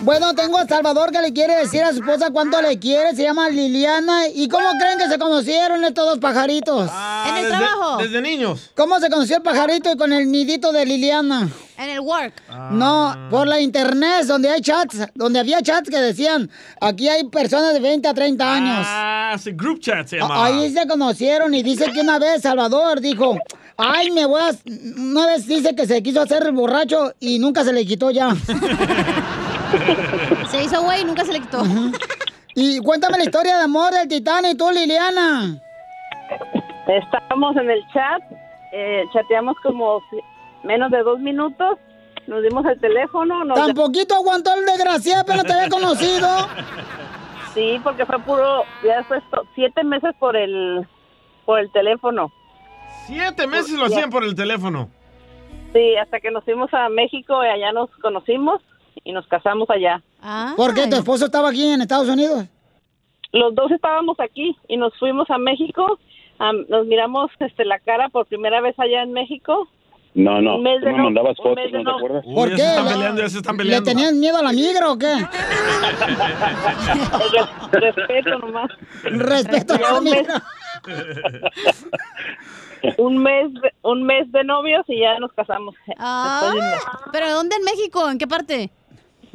Bueno, 0.00 0.34
tengo 0.34 0.58
a 0.58 0.66
Salvador 0.66 1.12
que 1.12 1.20
le 1.20 1.32
quiere 1.32 1.54
decir 1.56 1.82
a 1.84 1.90
su 1.92 1.96
esposa 2.00 2.30
cuánto 2.32 2.60
le 2.60 2.78
quiere. 2.78 3.14
Se 3.14 3.22
llama 3.22 3.48
Liliana. 3.48 4.26
¿Y 4.28 4.48
cómo 4.48 4.66
creen 4.80 4.98
que 4.98 5.08
se 5.08 5.18
conocieron 5.18 5.84
estos 5.84 6.04
dos 6.06 6.18
pajaritos? 6.18 6.90
En 7.28 7.36
el 7.36 7.44
desde- 7.44 7.56
trabajo. 7.58 7.96
Desde 7.98 8.20
niños. 8.20 8.70
¿Cómo 8.76 8.98
se 8.98 9.08
conoció 9.10 9.36
el 9.36 9.42
pajarito 9.42 9.92
y 9.92 9.96
con 9.96 10.12
el 10.12 10.30
nidito 10.30 10.72
de 10.72 10.86
Liliana? 10.86 11.48
En 11.82 11.90
el 11.90 12.00
work. 12.00 12.32
No, 12.70 13.12
por 13.28 13.48
la 13.48 13.60
internet, 13.60 14.24
donde 14.26 14.48
hay 14.48 14.60
chats, 14.60 15.08
donde 15.16 15.40
había 15.40 15.60
chats 15.62 15.90
que 15.90 15.98
decían, 15.98 16.48
aquí 16.80 17.08
hay 17.08 17.24
personas 17.24 17.74
de 17.74 17.80
20 17.80 18.06
a 18.06 18.14
30 18.14 18.54
años. 18.54 18.86
Ah, 18.88 19.32
ese 19.34 19.50
group 19.50 19.80
chat 19.80 20.06
se 20.06 20.18
llama. 20.18 20.44
Ahí 20.44 20.70
se 20.72 20.86
conocieron 20.86 21.52
y 21.54 21.64
dice 21.64 21.90
que 21.90 22.00
una 22.00 22.20
vez 22.20 22.42
Salvador 22.42 23.00
dijo, 23.00 23.36
ay, 23.76 24.12
me 24.12 24.26
voy 24.26 24.42
a... 24.42 24.50
Una 24.96 25.26
vez 25.26 25.48
dice 25.48 25.74
que 25.74 25.84
se 25.88 26.00
quiso 26.04 26.20
hacer 26.20 26.44
el 26.46 26.52
borracho 26.52 27.14
y 27.18 27.40
nunca 27.40 27.64
se 27.64 27.72
le 27.72 27.84
quitó 27.84 28.12
ya. 28.12 28.30
Se 30.50 30.62
hizo 30.62 30.82
güey 30.82 31.00
y 31.00 31.04
nunca 31.04 31.24
se 31.24 31.32
le 31.32 31.40
quitó. 31.40 31.64
Y 32.54 32.78
cuéntame 32.80 33.16
la 33.16 33.24
historia 33.24 33.56
de 33.56 33.64
amor 33.64 33.90
del 33.92 34.06
Titán 34.06 34.44
y 34.44 34.54
tú, 34.54 34.70
Liliana. 34.70 35.58
Estábamos 36.86 37.56
en 37.56 37.70
el 37.70 37.80
chat, 37.92 38.22
eh, 38.72 39.04
chateamos 39.14 39.56
como 39.62 40.00
menos 40.64 40.90
de 40.90 41.02
dos 41.02 41.18
minutos, 41.20 41.78
nos 42.26 42.42
dimos 42.42 42.64
el 42.66 42.78
teléfono. 42.80 43.44
Nos 43.44 43.58
Tan 43.58 43.74
poquito 43.74 44.14
aguantó 44.14 44.54
el 44.54 44.64
desgraciado, 44.64 45.24
pero 45.26 45.42
te 45.42 45.52
había 45.52 45.68
conocido. 45.68 46.28
Sí, 47.54 47.78
porque 47.82 48.06
fue 48.06 48.18
puro, 48.20 48.64
ya 48.82 48.96
después 48.96 49.22
siete 49.54 49.84
meses 49.84 50.14
por 50.18 50.36
el, 50.38 50.86
por 51.44 51.60
el 51.60 51.70
teléfono. 51.70 52.32
Siete 53.06 53.46
meses 53.46 53.72
lo 53.72 53.84
hacían 53.84 54.08
por 54.08 54.24
el 54.24 54.34
teléfono. 54.34 54.88
Sí, 55.72 55.96
hasta 55.96 56.20
que 56.20 56.30
nos 56.30 56.44
fuimos 56.44 56.72
a 56.72 56.88
México 56.88 57.44
y 57.44 57.48
allá 57.48 57.72
nos 57.72 57.90
conocimos 58.00 58.62
y 59.04 59.12
nos 59.12 59.26
casamos 59.26 59.68
allá. 59.70 60.02
¿Por 60.56 60.74
qué 60.74 60.86
tu 60.86 60.96
esposo 60.96 61.26
estaba 61.26 61.50
aquí 61.50 61.66
en 61.66 61.82
Estados 61.82 62.08
Unidos? 62.08 62.46
Los 63.32 63.54
dos 63.54 63.70
estábamos 63.70 64.18
aquí 64.20 64.56
y 64.68 64.76
nos 64.76 64.96
fuimos 64.98 65.28
a 65.30 65.38
México. 65.38 65.98
nos 66.68 66.86
miramos 66.86 67.30
este, 67.40 67.64
la 67.64 67.78
cara 67.80 68.08
por 68.08 68.26
primera 68.26 68.60
vez 68.60 68.78
allá 68.78 69.02
en 69.02 69.12
México. 69.12 69.68
No, 70.14 70.42
no, 70.42 70.56
tú 70.56 70.62
me 70.62 70.78
no- 70.78 71.04
mandabas 71.04 71.36
fotos, 71.38 71.56
de 71.56 71.70
¿no 71.72 71.78
te 71.78 71.84
no- 71.84 71.96
acuerdas? 71.96 72.24
¿Por 72.34 72.50
ya 72.50 72.56
qué? 72.56 72.62
se 72.62 72.68
están 72.68 72.84
¿Le- 72.84 72.92
peleando, 72.92 73.22
ya 73.22 73.28
se 73.30 73.36
están 73.38 73.56
¿Le 73.56 73.62
peleando. 73.62 73.90
tenías 73.90 74.12
miedo 74.12 74.36
a 74.38 74.42
la 74.42 74.52
migra 74.52 74.90
o 74.90 74.98
qué? 74.98 75.14
Respeto 77.72 78.38
nomás. 78.38 78.70
Respeto 79.04 79.74
a 79.74 79.78
la 79.78 79.94
un 79.98 80.04
mes, 80.04 80.16
migra. 80.18 80.42
un 82.98 83.18
mes, 83.22 83.52
de- 83.54 83.72
un 83.82 84.02
mes 84.04 84.30
de 84.32 84.44
novios 84.44 84.84
y 84.88 85.00
ya 85.00 85.18
nos 85.18 85.32
casamos. 85.32 85.74
Ah, 85.98 86.52
de. 86.54 86.60
¿Pero 87.12 87.30
dónde 87.30 87.56
en 87.56 87.64
México? 87.64 88.10
¿En 88.10 88.18
qué 88.18 88.26
parte? 88.26 88.70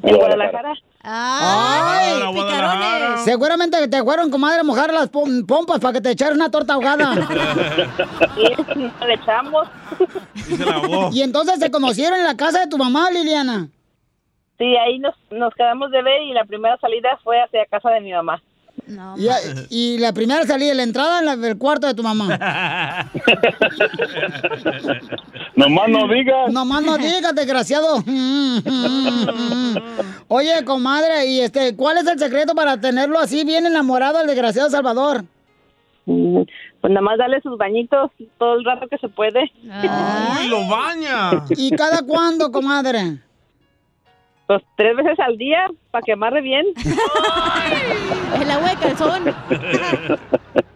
En 0.03 0.15
Guadalajara. 0.15 0.73
¡Ay, 1.09 2.21
Ay, 2.21 2.33
picarones! 2.33 3.21
Seguramente 3.23 3.77
que 3.79 3.87
te 3.87 4.03
fueron, 4.03 4.29
comadre, 4.29 4.59
a 4.59 4.63
mojar 4.63 4.91
las 4.93 5.11
pom- 5.11 5.45
pompas 5.45 5.79
para 5.79 5.93
que 5.93 6.01
te 6.01 6.11
echaras 6.11 6.35
una 6.35 6.51
torta 6.51 6.73
ahogada. 6.73 7.13
le 8.35 9.13
echamos. 9.13 9.67
Y 11.13 11.21
entonces 11.21 11.59
se 11.59 11.71
conocieron 11.71 12.19
en 12.19 12.25
la 12.25 12.35
casa 12.35 12.59
de 12.59 12.67
tu 12.67 12.77
mamá, 12.77 13.09
Liliana. 13.11 13.67
Sí, 14.57 14.75
ahí 14.75 14.99
nos, 14.99 15.15
nos 15.31 15.53
quedamos 15.53 15.91
de 15.91 16.01
ver 16.01 16.23
y 16.23 16.33
la 16.33 16.43
primera 16.45 16.77
salida 16.77 17.17
fue 17.23 17.39
hacia 17.41 17.65
casa 17.67 17.89
de 17.91 18.01
mi 18.01 18.11
mamá. 18.11 18.41
Y, 19.17 19.27
y 19.69 19.97
la 19.97 20.13
primera 20.13 20.45
salida, 20.45 20.73
la 20.73 20.83
entrada 20.83 21.19
en 21.19 21.25
la- 21.25 21.35
del 21.35 21.57
cuarto 21.57 21.87
de 21.87 21.93
tu 21.93 22.03
mamá. 22.03 22.37
Nomás 25.55 25.89
no 25.89 26.07
digas. 26.07 26.51
Nomás 26.51 26.83
no 26.83 26.97
digas, 26.97 27.33
desgraciado. 27.35 27.97
Oye, 30.27 30.63
comadre, 30.65 31.25
y 31.27 31.39
este, 31.41 31.75
¿cuál 31.75 31.97
es 31.97 32.07
el 32.07 32.19
secreto 32.19 32.53
para 32.55 32.79
tenerlo 32.79 33.17
así 33.19 33.43
bien 33.43 33.65
enamorado 33.65 34.17
al 34.19 34.27
desgraciado 34.27 34.69
Salvador? 34.69 35.23
Mm, 36.05 36.43
Pues 36.81 36.93
nada 36.93 37.01
más 37.01 37.17
darle 37.17 37.41
sus 37.41 37.57
bañitos 37.57 38.11
todo 38.37 38.55
el 38.55 38.65
rato 38.65 38.87
que 38.87 38.97
se 38.97 39.09
puede. 39.09 39.51
¡Uy, 39.63 40.47
lo 40.47 40.67
baña! 40.67 41.43
¿Y 41.49 41.71
cada 41.71 42.01
cuándo, 42.03 42.51
comadre? 42.51 43.19
Pues 44.47 44.63
tres 44.77 44.95
veces 44.95 45.19
al 45.19 45.37
día 45.37 45.67
para 45.91 46.01
que 46.01 46.13
amarre 46.13 46.41
bien. 46.41 46.65
El 48.41 48.49
agua 48.49 48.69
de 48.69 48.75
calzón. 48.77 49.23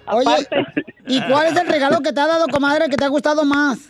Oye, 0.08 0.48
¿y 1.08 1.22
cuál 1.22 1.48
es 1.48 1.56
el 1.56 1.68
regalo 1.70 2.02
que 2.02 2.12
te 2.12 2.20
ha 2.20 2.28
dado, 2.28 2.48
comadre, 2.50 2.90
que 2.90 2.98
te 2.98 3.06
ha 3.06 3.08
gustado 3.08 3.46
más? 3.46 3.90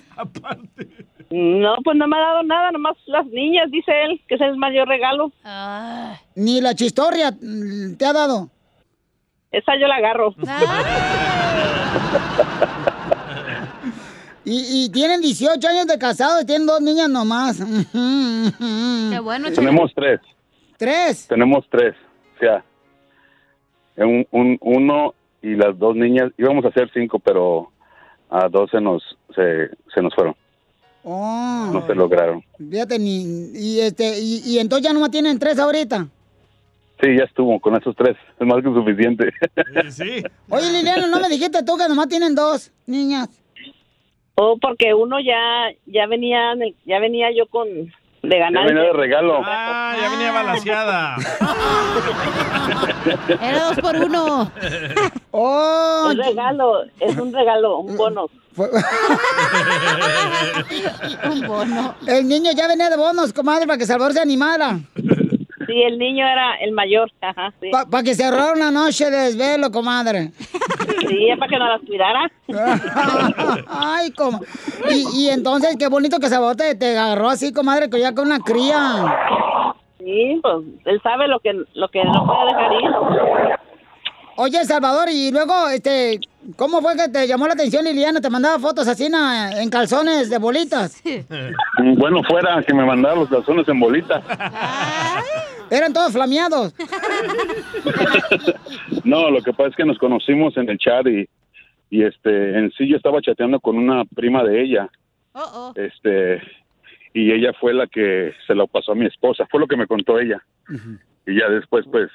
No, 1.32 1.78
pues 1.84 1.98
no 1.98 2.08
me 2.08 2.16
ha 2.16 2.20
dado 2.20 2.44
nada, 2.44 2.72
nomás 2.72 2.96
las 3.08 3.26
niñas, 3.26 3.72
dice 3.72 3.92
él, 4.04 4.22
que 4.28 4.36
es 4.36 4.42
el 4.42 4.56
mayor 4.58 4.88
regalo. 4.88 5.32
Ni 6.36 6.62
la 6.62 6.76
chistorria 6.76 7.32
mm, 7.32 7.96
te 7.96 8.06
ha 8.06 8.14
dado. 8.14 8.50
Esa 9.52 9.76
yo 9.80 9.88
la 9.88 9.96
agarro. 9.96 10.36
Y, 14.44 14.86
y 14.86 14.90
tienen 14.90 15.22
18 15.22 15.68
años 15.68 15.88
de 15.88 15.98
casados 16.00 16.42
y 16.42 16.46
tienen 16.46 16.66
dos 16.68 16.82
niñas 16.82 17.10
nomás. 17.10 17.58
Qué 17.60 19.20
bueno, 19.20 19.52
Tenemos 19.56 19.92
tres. 19.96 20.20
¿Tres? 20.78 21.28
Tenemos 21.28 21.66
tres. 21.70 21.94
O 22.36 22.40
sea, 22.40 22.64
un, 23.98 24.26
un- 24.32 24.58
uno 24.62 25.14
y 25.44 25.56
las 25.56 25.78
dos 25.78 25.96
niñas. 25.96 26.32
Íbamos 26.38 26.66
a 26.66 26.70
hacer 26.70 26.90
cinco, 26.94 27.20
pero 27.20 27.72
a 28.30 28.48
dos 28.50 28.70
se 28.72 28.82
nos, 28.82 29.04
se, 29.36 29.70
se 29.94 30.02
nos 30.02 30.14
fueron. 30.16 30.36
Oh, 31.04 31.70
No 31.74 31.86
se 31.88 31.96
lograron. 31.96 32.44
fíjate, 32.58 33.00
ni, 33.00 33.50
y, 33.56 33.80
este, 33.82 34.20
y, 34.20 34.42
y 34.46 34.60
entonces 34.60 34.88
ya 34.88 34.94
nomás 34.94 35.10
tienen 35.12 35.38
tres 35.40 35.58
ahorita. 35.60 36.08
Sí, 37.02 37.08
ya 37.18 37.24
estuvo 37.24 37.60
con 37.60 37.76
esos 37.76 37.96
tres. 37.96 38.16
Es 38.40 38.46
más 38.48 38.58
que 38.64 38.70
suficiente. 38.74 39.32
Sí. 39.90 40.24
Oye, 40.50 40.72
Liliana, 40.72 41.08
no 41.08 41.20
me 41.20 41.30
dijiste 41.30 41.64
tú 41.64 41.76
que 41.78 41.88
nomás 41.88 42.08
tienen 42.08 42.36
dos 42.36 42.72
niñas. 42.86 43.28
Oh, 44.44 44.58
porque 44.60 44.96
uno 44.96 45.20
ya 45.20 45.70
ya 45.86 46.08
venía 46.08 46.56
ya 46.84 46.98
venía 47.00 47.28
yo 47.32 47.46
con 47.46 47.68
de 47.68 47.92
Ya 48.24 48.38
ganar. 48.40 48.66
venía 48.66 48.82
de 48.86 48.94
regalo. 48.94 49.40
Ah, 49.46 49.96
ya 50.02 50.10
venía 50.10 50.32
balanceada. 50.32 51.16
Era 53.40 53.66
dos 53.66 53.78
por 53.80 53.96
uno. 53.98 54.52
¡Oh! 55.32 56.10
Es 56.12 56.18
regalo, 56.18 56.86
es 57.00 57.16
un 57.18 57.32
regalo, 57.32 57.78
un 57.82 57.96
bono. 57.96 58.26
Un 61.32 61.48
bono. 61.48 61.96
El 62.06 62.28
niño 62.28 62.52
ya 62.54 62.68
venía 62.68 62.90
de 62.90 62.98
bonos, 62.98 63.32
comadre, 63.32 63.66
para 63.66 63.78
que 63.78 63.86
Salvador 63.86 64.12
se 64.14 64.20
animara. 64.20 64.78
Sí, 65.72 65.82
el 65.84 65.98
niño 65.98 66.28
era 66.28 66.56
el 66.56 66.72
mayor, 66.74 67.10
ajá, 67.22 67.54
sí. 67.62 67.70
Para 67.90 68.04
que 68.04 68.14
se 68.14 68.26
ahorrara 68.26 68.54
una 68.54 68.72
noche 68.72 69.10
de 69.10 69.18
desvelo, 69.18 69.72
comadre. 69.72 70.32
Sí, 71.08 71.30
es 71.30 71.40
para 71.40 71.50
que 71.50 71.58
no 71.58 71.68
las 71.68 71.82
cuidara. 71.82 72.32
Ay, 73.70 74.12
como. 74.12 74.42
Y, 74.90 75.06
y 75.26 75.30
entonces, 75.30 75.76
qué 75.80 75.88
bonito 75.88 76.20
que 76.20 76.28
Salvador 76.28 76.56
te, 76.58 76.76
te 76.76 76.98
agarró 76.98 77.30
así, 77.30 77.54
comadre, 77.54 77.90
que 77.90 78.00
ya 78.00 78.14
con 78.14 78.26
una 78.28 78.40
cría. 78.40 79.06
Sí, 80.00 80.40
pues 80.42 80.56
él 80.86 81.00
sabe 81.04 81.28
lo 81.28 81.40
que 81.40 81.54
lo 81.74 81.88
que 81.90 82.04
no 82.04 82.26
puede 82.26 82.46
dejar 82.48 82.74
ir. 82.74 83.60
Oye, 84.38 84.64
Salvador, 84.66 85.10
y 85.12 85.30
luego, 85.32 85.70
este, 85.70 86.20
¿cómo 86.56 86.82
fue 86.82 86.96
que 86.96 87.10
te 87.10 87.28
llamó 87.28 87.46
la 87.48 87.54
atención 87.54 87.84
Liliana? 87.84 88.22
Te 88.22 88.30
mandaba 88.30 88.58
fotos 88.58 88.88
así 88.88 89.10
na- 89.10 89.62
en 89.62 89.70
calzones 89.70 90.30
de 90.30 90.38
bolitas. 90.40 91.02
Bueno, 91.98 92.22
fuera 92.28 92.64
que 92.64 92.74
me 92.74 92.84
mandara 92.84 93.16
los 93.16 93.30
calzones 93.30 93.68
en 93.68 93.80
bolita. 93.80 94.22
Eran 95.72 95.94
todos 95.94 96.12
flameados. 96.14 96.76
No, 99.04 99.32
lo 99.32 99.42
que 99.42 99.52
pasa 99.52 99.70
es 99.70 99.76
que 99.76 99.86
nos 99.86 99.98
conocimos 99.98 100.56
en 100.58 100.70
el 100.70 100.78
chat 100.78 101.08
y, 101.08 101.28
y 101.90 102.04
este, 102.04 102.58
en 102.58 102.72
sí 102.72 102.88
yo 102.88 102.98
estaba 102.98 103.20
chateando 103.20 103.60
con 103.60 103.76
una 103.78 104.06
prima 104.06 104.44
de 104.44 104.62
ella. 104.62 104.90
Este, 105.76 106.42
y 107.14 107.32
ella 107.32 107.52
fue 107.60 107.74
la 107.74 107.88
que 107.88 108.34
se 108.46 108.54
lo 108.54 108.68
pasó 108.68 108.92
a 108.92 108.96
mi 108.96 109.08
esposa. 109.08 109.48
Fue 109.50 109.60
lo 109.60 109.68
que 109.68 109.78
me 109.78 109.88
contó 109.88 110.20
ella. 110.20 110.44
Y 111.26 111.40
ya 111.40 111.50
después, 111.50 111.86
pues, 111.92 112.12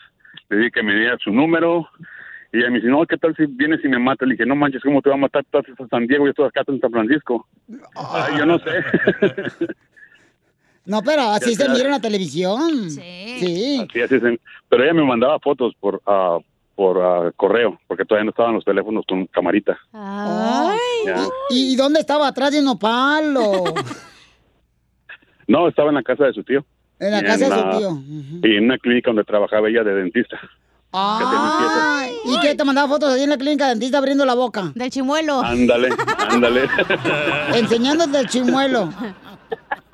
le 0.49 0.59
dije 0.59 0.71
que 0.71 0.83
me 0.85 0.95
diera 0.95 1.19
su 1.19 1.33
número. 1.33 1.89
Y 2.53 2.59
ella 2.59 2.71
me 2.71 2.77
dice, 2.77 2.89
no, 2.89 3.05
¿qué 3.05 3.17
tal 3.17 3.35
si 3.35 3.47
vienes 3.47 3.85
y 3.85 3.89
me 3.89 3.99
mata? 3.99 4.25
Le 4.25 4.35
dije, 4.35 4.47
no 4.47 4.55
manches, 4.55 4.83
¿cómo 4.83 5.03
te 5.03 5.09
va 5.09 5.17
a 5.17 5.19
matar? 5.19 5.43
Estás 5.43 5.65
en 5.69 5.89
San 5.89 6.07
Diego 6.07 6.25
y 6.25 6.29
yo 6.29 6.31
estoy 6.31 6.47
acá 6.47 6.63
en 6.69 6.81
San 6.81 6.93
Francisco. 6.93 7.49
Ay, 7.97 8.39
yo 8.39 8.47
no 8.47 8.59
sé. 8.61 8.71
No, 10.87 11.03
pero 11.03 11.23
así 11.23 11.55
Ya 11.57 11.67
se 11.67 11.69
mira 11.71 11.85
en 11.85 11.91
la 11.91 12.01
televisión. 12.01 12.91
Sí. 12.91 13.87
Así, 13.89 14.01
así 14.01 14.15
es. 14.15 14.23
Pero 14.69 14.85
ella 14.85 14.95
me 14.95 15.05
mandaba 15.05 15.39
fotos 15.41 15.75
por 15.81 16.01
ah, 16.07 16.39
por 16.75 17.01
ah, 17.03 17.33
correo, 17.37 17.79
porque 17.89 18.05
todavía 18.05 18.25
no 18.25 18.31
estaban 18.31 18.55
los 18.55 18.65
teléfonos 18.65 19.05
con 19.09 19.27
camarita. 19.27 19.79
Ay. 19.93 20.79
Ya. 21.07 21.17
¿Y, 21.51 21.73
y 21.73 21.77
dónde 21.77 22.01
estaba? 22.01 22.29
¿Atrás 22.29 22.53
de 22.53 22.63
Nopal 22.63 23.37
o 23.37 23.65
No, 25.49 25.69
estaba 25.69 25.89
en 25.89 25.95
la 25.95 26.03
casa 26.03 26.25
de 26.25 26.33
su 26.33 26.43
tío. 26.43 26.65
en 26.99 27.11
la 27.11 27.23
casa 27.23 27.49
de 27.49 27.63
su 27.63 27.79
tío? 27.79 28.03
Y 28.43 28.57
en 28.57 28.65
una 28.65 28.79
clínica 28.79 29.11
donde 29.11 29.25
trabajaba 29.25 29.69
ella 29.69 29.85
de 29.85 29.95
dentista. 29.95 30.39
Ay, 30.93 32.13
¿Y 32.25 32.41
qué 32.41 32.55
te 32.55 32.65
mandaba 32.65 32.89
fotos 32.89 33.13
ahí 33.13 33.23
en 33.23 33.31
la 33.31 33.37
clínica 33.37 33.69
dentista 33.69 33.99
abriendo 33.99 34.25
la 34.25 34.35
boca? 34.35 34.73
Del 34.75 34.91
chimuelo. 34.91 35.41
Ándale, 35.41 35.91
ándale. 36.31 36.69
Enseñándote 37.55 38.19
el 38.19 38.29
chimuelo. 38.29 38.91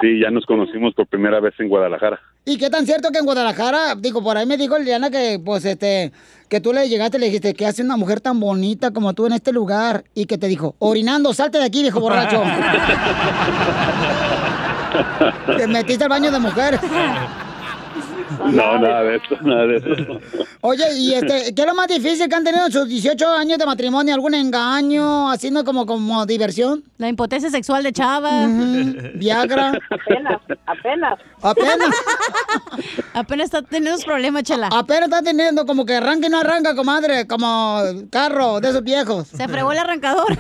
Sí, 0.03 0.19
ya 0.21 0.33
nos 0.33 0.45
conocimos 0.47 0.95
por 0.95 1.07
primera 1.07 1.39
vez 1.39 1.55
en 1.61 1.69
Guadalajara. 1.69 2.21
¿Y 2.45 2.59
qué 2.59 2.71
tan 2.71 2.87
cierto 2.87 3.11
que 3.13 3.19
en 3.19 3.25
Guadalajara, 3.25 3.95
digo, 3.95 4.21
por 4.21 4.37
ahí 4.37 4.47
me 4.47 4.57
dijo 4.57 4.77
Liliana 4.77 5.11
que, 5.11 5.41
pues, 5.43 5.65
este, 5.65 6.11
que 6.49 6.61
tú 6.61 6.73
le 6.73 6.89
llegaste 6.89 7.19
y 7.19 7.21
le 7.21 7.27
dijiste, 7.27 7.55
¿qué 7.55 7.67
hace 7.67 7.85
una 7.85 7.97
mujer 7.97 8.21
tan 8.21 8.41
bonita 8.41 8.91
como 8.91 9.15
tú 9.15 9.27
en 9.27 9.35
este 9.35 9.53
lugar? 9.53 10.03
Y 10.13 10.27
que 10.27 10.39
te 10.39 10.49
dijo, 10.49 10.75
orinando, 10.81 11.33
salte 11.35 11.59
de 11.59 11.65
aquí, 11.65 11.83
viejo 11.83 12.01
borracho. 12.01 12.43
te 15.57 15.69
metiste 15.69 16.03
al 16.03 16.11
baño 16.11 16.33
de 16.33 16.41
mujeres. 16.41 16.81
No, 18.53 18.79
nada 18.79 19.03
de 19.03 19.17
eso, 19.17 19.37
nada 19.43 19.67
de 19.67 19.77
eso. 19.77 20.21
Oye, 20.61 20.85
y 20.97 21.15
este, 21.15 21.55
¿qué 21.55 21.63
es 21.63 21.67
lo 21.67 21.75
más 21.75 21.89
difícil 21.89 22.29
que 22.29 22.35
han 22.35 22.45
tenido 22.45 22.67
en 22.67 22.73
sus 22.73 22.89
18 22.89 23.29
años 23.31 23.59
de 23.59 23.67
matrimonio? 23.67 24.15
¿Algún 24.15 24.35
engaño, 24.35 25.31
haciendo 25.31 25.65
como, 25.65 25.87
como 25.87 26.25
diversión? 26.27 26.85
La 26.99 27.09
impotencia 27.09 27.51
sexual 27.51 27.83
de 27.83 27.93
Chava. 27.93 28.47
Viagra. 29.15 29.73
Apenas, 29.91 30.41
apenas. 30.67 31.19
Apenas. 31.43 31.89
Apenas 33.15 33.45
está 33.47 33.63
teniendo 33.63 34.01
problemas, 34.03 34.43
chela. 34.45 34.69
Apenas 34.73 35.05
está 35.05 35.23
teniendo 35.23 35.67
como 35.67 35.85
que 35.85 35.95
arranca 35.97 36.27
y 36.27 36.31
no 36.31 36.39
arranca, 36.41 36.75
comadre, 36.75 37.27
como 37.27 37.81
carro 38.11 38.59
de 38.61 38.71
esos 38.71 38.83
viejos. 38.83 39.29
Se 39.29 39.47
fregó 39.49 39.73
el 39.73 39.79
arrancador. 39.79 40.27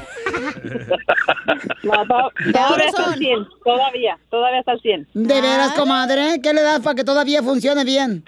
No, 1.82 1.92
to- 2.06 2.52
todavía 2.52 2.86
está 2.86 3.04
al 3.04 3.18
100, 3.18 3.46
todavía, 3.64 4.18
todavía 4.30 4.60
está 4.60 4.72
al 4.72 4.80
100. 4.80 5.08
¿De 5.14 5.40
veras, 5.40 5.72
comadre? 5.72 6.40
¿Qué 6.42 6.52
le 6.54 6.62
das 6.62 6.80
para 6.80 6.94
que 6.94 7.04
todavía 7.04 7.42
funcione 7.42 7.71
bien? 7.84 8.24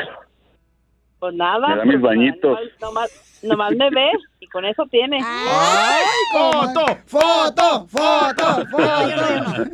Pues 1.19 1.35
nada. 1.35 1.69
Me 1.69 1.77
da 1.77 1.85
mis 1.85 1.93
pues, 1.95 2.03
bañitos. 2.03 2.59
Nomás, 2.81 3.41
nomás 3.43 3.73
me 3.73 3.91
ves 3.91 4.17
y 4.41 4.47
con 4.49 4.65
eso 4.65 4.85
tiene. 4.91 5.21
¡Ay, 5.25 6.05
foto! 6.33 6.87
¡Foto! 7.07 7.87
¡Foto! 7.89 8.67
¡Foto! 8.71 9.65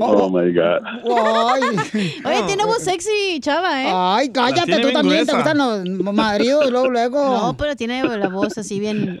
Oh, 0.00 0.28
my 0.28 0.52
God. 0.52 0.82
Ay. 0.84 1.62
Oye, 2.24 2.42
tiene 2.46 2.64
voz 2.64 2.82
sexy, 2.82 3.38
Chava, 3.40 3.82
¿eh? 3.82 3.92
Ay, 3.94 4.32
cállate, 4.32 4.80
tú 4.80 4.90
también 4.92 5.24
te 5.24 5.32
gustan 5.34 5.58
los 5.58 5.84
maridos, 6.14 6.70
luego, 6.70 6.90
luego. 6.90 7.22
No, 7.22 7.56
pero 7.56 7.76
tiene 7.76 8.02
la 8.02 8.28
voz 8.28 8.58
así 8.58 8.80
bien. 8.80 9.20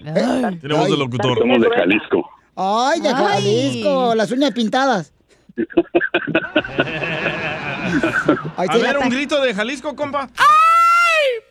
Tenemos 0.60 0.90
de 0.90 0.96
locutor. 0.96 1.38
Somos 1.38 1.60
de 1.60 1.70
Jalisco. 1.70 2.28
Ay, 2.56 3.00
de 3.00 3.08
Ay. 3.08 3.14
Jalisco, 3.14 4.14
las 4.14 4.32
uñas 4.32 4.52
pintadas. 4.52 5.12
Ay, 8.56 8.68
A 8.70 8.76
ver, 8.76 8.94
la 8.94 9.00
un 9.00 9.10
grito 9.10 9.40
de 9.40 9.54
Jalisco, 9.54 9.94
compa. 9.94 10.28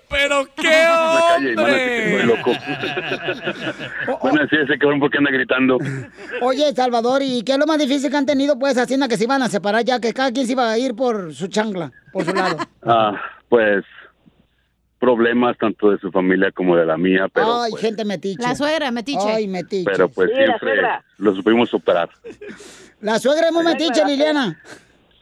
¡Pero 0.09 0.45
qué 0.55 0.63
Me 0.63 0.69
calle, 0.69 1.55
van 1.55 1.65
a 1.65 1.69
decir 1.73 1.87
que 1.87 2.15
estoy 2.15 2.27
loco. 2.27 2.51
Van 4.23 4.37
a 4.37 4.41
decir 4.43 4.59
ese 4.59 4.77
cabrón 4.77 4.99
porque 4.99 5.17
anda 5.17 5.31
gritando. 5.31 5.77
Oye, 6.41 6.73
Salvador, 6.73 7.21
¿y 7.23 7.43
qué 7.43 7.53
es 7.53 7.57
lo 7.57 7.65
más 7.65 7.79
difícil 7.79 8.11
que 8.11 8.17
han 8.17 8.25
tenido, 8.25 8.57
pues, 8.57 8.77
haciendo 8.77 9.07
que 9.07 9.17
se 9.17 9.23
iban 9.23 9.41
a 9.41 9.49
separar 9.49 9.83
ya, 9.83 9.99
que 9.99 10.13
cada 10.13 10.31
quien 10.31 10.45
se 10.45 10.53
iba 10.53 10.69
a 10.69 10.77
ir 10.77 10.95
por 10.95 11.33
su 11.33 11.47
chancla, 11.47 11.91
por 12.11 12.25
su 12.25 12.33
lado? 12.33 12.57
Ah, 12.83 13.13
pues 13.49 13.83
problemas 14.99 15.57
tanto 15.57 15.91
de 15.91 15.99
su 15.99 16.11
familia 16.11 16.51
como 16.51 16.75
de 16.75 16.85
la 16.85 16.97
mía, 16.97 17.27
pero 17.31 17.61
Ay, 17.61 17.71
gente 17.79 18.05
metiche. 18.05 18.41
La 18.41 18.55
suegra, 18.55 18.91
metiche. 18.91 19.27
Ay, 19.27 19.47
metiche. 19.47 19.89
pero 19.89 20.09
pues 20.09 20.29
Sí, 20.29 20.35
siempre 20.37 20.81
lo 21.17 21.35
supimos 21.35 21.69
superar. 21.69 22.09
La 23.01 23.19
suegra 23.19 23.47
es 23.47 23.53
muy 23.53 23.63
metiche, 23.63 24.03
Liliana. 24.05 24.59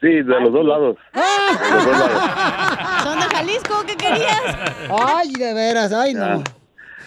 Sí, 0.00 0.08
de 0.08 0.22
los 0.22 0.52
dos 0.52 0.64
lados. 0.66 0.96
De 1.12 1.74
los 1.74 1.84
dos 1.86 1.98
lados. 1.98 3.02
¿Son 3.02 3.20
de 3.20 3.26
Jalisco? 3.36 3.84
¿Qué 3.86 3.96
querías? 3.96 4.42
Ay, 4.90 5.32
de 5.32 5.54
veras, 5.54 5.92
ay, 5.92 6.14
no. 6.14 6.42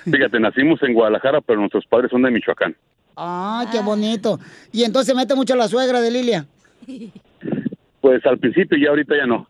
Fíjate, 0.03 0.39
nacimos 0.39 0.81
en 0.83 0.93
Guadalajara, 0.93 1.41
pero 1.41 1.59
nuestros 1.59 1.85
padres 1.85 2.11
son 2.11 2.21
de 2.23 2.31
Michoacán. 2.31 2.75
Ay, 3.15 3.67
qué 3.71 3.81
bonito. 3.81 4.39
Y 4.71 4.83
entonces 4.83 5.15
mete 5.15 5.35
mucho 5.35 5.55
la 5.55 5.67
suegra 5.67 5.99
de 6.01 6.11
Lilia. 6.11 6.45
Pues 8.07 8.25
al 8.25 8.39
principio 8.39 8.77
y 8.77 8.87
ahorita 8.87 9.17
ya 9.17 9.25
no. 9.25 9.49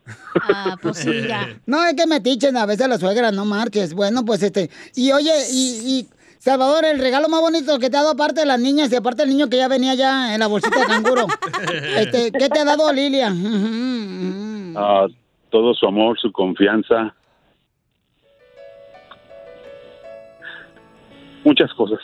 Ah, 0.50 0.76
pues 0.82 0.98
sí, 0.98 1.12
ya. 1.28 1.48
No, 1.68 1.86
es 1.86 1.94
que 1.94 2.08
metichen 2.08 2.58
a 2.58 2.66
veces 2.66 2.88
la 2.88 2.98
suegra, 2.98 3.32
no 3.32 3.46
marches. 3.46 3.94
Bueno, 3.94 4.26
pues 4.26 4.42
este. 4.42 4.72
Y 4.96 5.12
oye, 5.12 5.30
y, 5.52 5.84
y, 5.86 6.08
Salvador, 6.40 6.84
el 6.86 6.98
regalo 6.98 7.30
más 7.30 7.40
bonito 7.40 7.78
que 7.78 7.92
te 7.92 7.98
ha 7.98 8.00
dado 8.00 8.14
aparte 8.14 8.40
de 8.40 8.48
las 8.48 8.60
niñas 8.60 8.92
y 8.92 8.96
aparte 8.96 9.22
del 9.22 9.30
niño 9.30 9.48
que 9.48 9.58
ya 9.58 9.68
venía 9.68 9.94
ya 9.94 10.34
en 10.34 10.40
la 10.40 10.48
bolsita 10.48 10.80
de 10.80 10.86
canguro. 10.88 11.28
este, 11.98 12.32
¿Qué 12.32 12.50
te 12.50 12.60
ha 12.60 12.66
dado 12.66 12.92
Lilia? 12.92 13.32
Ah, 14.76 15.06
todo 15.52 15.76
su 15.76 15.86
amor, 15.86 16.20
su 16.20 16.32
confianza. 16.32 17.14
Muchas 21.44 21.72
cosas. 21.76 22.00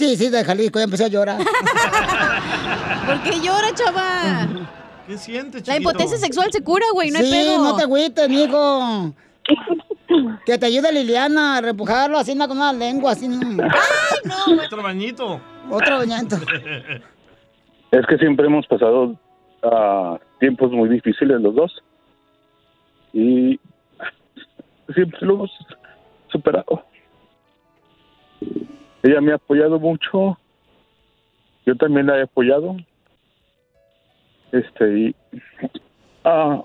Sí, 0.00 0.16
sí, 0.16 0.30
de 0.30 0.42
Jalisco, 0.42 0.78
ya 0.78 0.84
empezó 0.86 1.04
a 1.04 1.08
llorar. 1.08 1.36
¿Por 3.06 3.22
qué 3.22 3.38
llora, 3.38 3.74
Chava? 3.74 4.48
¿Qué 5.06 5.18
sientes, 5.18 5.68
La 5.68 5.76
impotencia 5.76 6.16
sexual 6.16 6.50
se 6.50 6.64
cura, 6.64 6.86
güey, 6.94 7.10
no 7.10 7.18
hay 7.18 7.26
sí, 7.26 7.30
pedo. 7.30 7.62
no 7.62 7.76
te 7.76 7.82
agüites, 7.82 8.28
mijo. 8.28 9.14
Que 10.46 10.56
te 10.56 10.66
ayude 10.66 10.90
Liliana 10.90 11.58
a 11.58 11.60
repujarlo 11.60 12.18
así 12.18 12.36
con 12.36 12.52
una 12.52 12.72
lengua, 12.72 13.12
así. 13.12 13.28
Otro 14.64 14.82
bañito. 14.82 15.38
Otro 15.70 15.98
bañito. 15.98 16.36
Es 17.90 18.06
que 18.06 18.16
siempre 18.16 18.46
hemos 18.46 18.66
pasado 18.66 19.16
ah, 19.62 20.18
tiempos 20.38 20.72
muy 20.72 20.88
difíciles 20.88 21.40
los 21.42 21.54
dos. 21.54 21.82
Y 23.12 23.60
siempre 24.94 25.18
lo 25.20 25.34
hemos 25.34 25.50
superado. 26.32 26.84
Ella 29.02 29.20
me 29.20 29.32
ha 29.32 29.36
apoyado 29.36 29.78
mucho. 29.78 30.38
Yo 31.66 31.76
también 31.76 32.06
la 32.06 32.18
he 32.18 32.22
apoyado. 32.22 32.76
Este, 34.52 34.98
y. 34.98 35.16
Ah, 36.24 36.62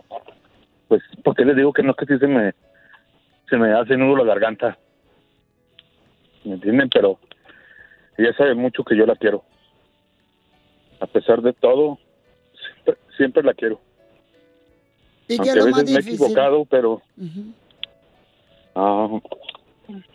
pues, 0.88 1.02
porque 1.24 1.46
le 1.46 1.56
digo 1.56 1.72
que 1.72 1.84
no 1.84 1.92
es 1.92 1.98
que 1.98 2.06
sí 2.06 2.20
se 2.20 2.28
me. 2.28 2.54
Se 3.50 3.58
me 3.58 3.72
hace 3.74 3.96
nudo 3.96 4.18
la 4.18 4.24
garganta. 4.26 4.78
¿Me 6.44 6.56
entienden? 6.56 6.90
Pero 6.90 7.20
ella 8.18 8.34
sabe 8.38 8.56
mucho 8.56 8.84
que 8.84 8.98
yo 8.98 9.06
la 9.06 9.16
quiero. 9.16 9.44
a 11.00 11.08
pesar 11.08 11.42
de 11.42 11.54
todo, 11.54 12.00
siempre, 12.54 12.96
siempre 13.18 13.44
la 13.44 13.54
quiero. 13.54 13.80
¿Y 15.28 15.40
qué 15.40 15.50
Aunque 15.50 15.60
a 15.60 15.66
veces 15.66 15.92
me 15.92 15.98
he 15.98 16.02
equivocado, 16.02 16.66
pero 16.66 17.02
ah, 18.76 19.20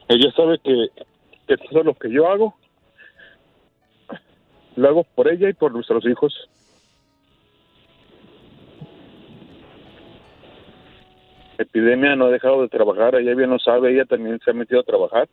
ella 0.09 0.33
sabe 0.37 0.59
que, 0.59 0.89
que 1.51 1.69
todo 1.69 1.83
lo 1.83 1.95
que 1.95 2.09
yo 2.13 2.31
hago, 2.31 2.55
lo 4.77 4.89
hago 4.89 5.03
por 5.03 5.27
ella 5.27 5.49
y 5.49 5.53
por 5.53 5.73
nuestros 5.73 6.07
hijos. 6.07 6.33
Epidemia 11.59 12.15
no 12.15 12.27
ha 12.27 12.31
dejado 12.31 12.63
de 12.63 12.69
trabajar, 12.69 13.17
ella 13.17 13.35
bien 13.35 13.51
lo 13.51 13.59
sabe, 13.59 13.93
ella 13.93 14.05
también 14.05 14.39
se 14.45 14.53
ha 14.53 14.55
metido 14.55 14.81
a 14.81 14.85
trabajar. 14.85 15.29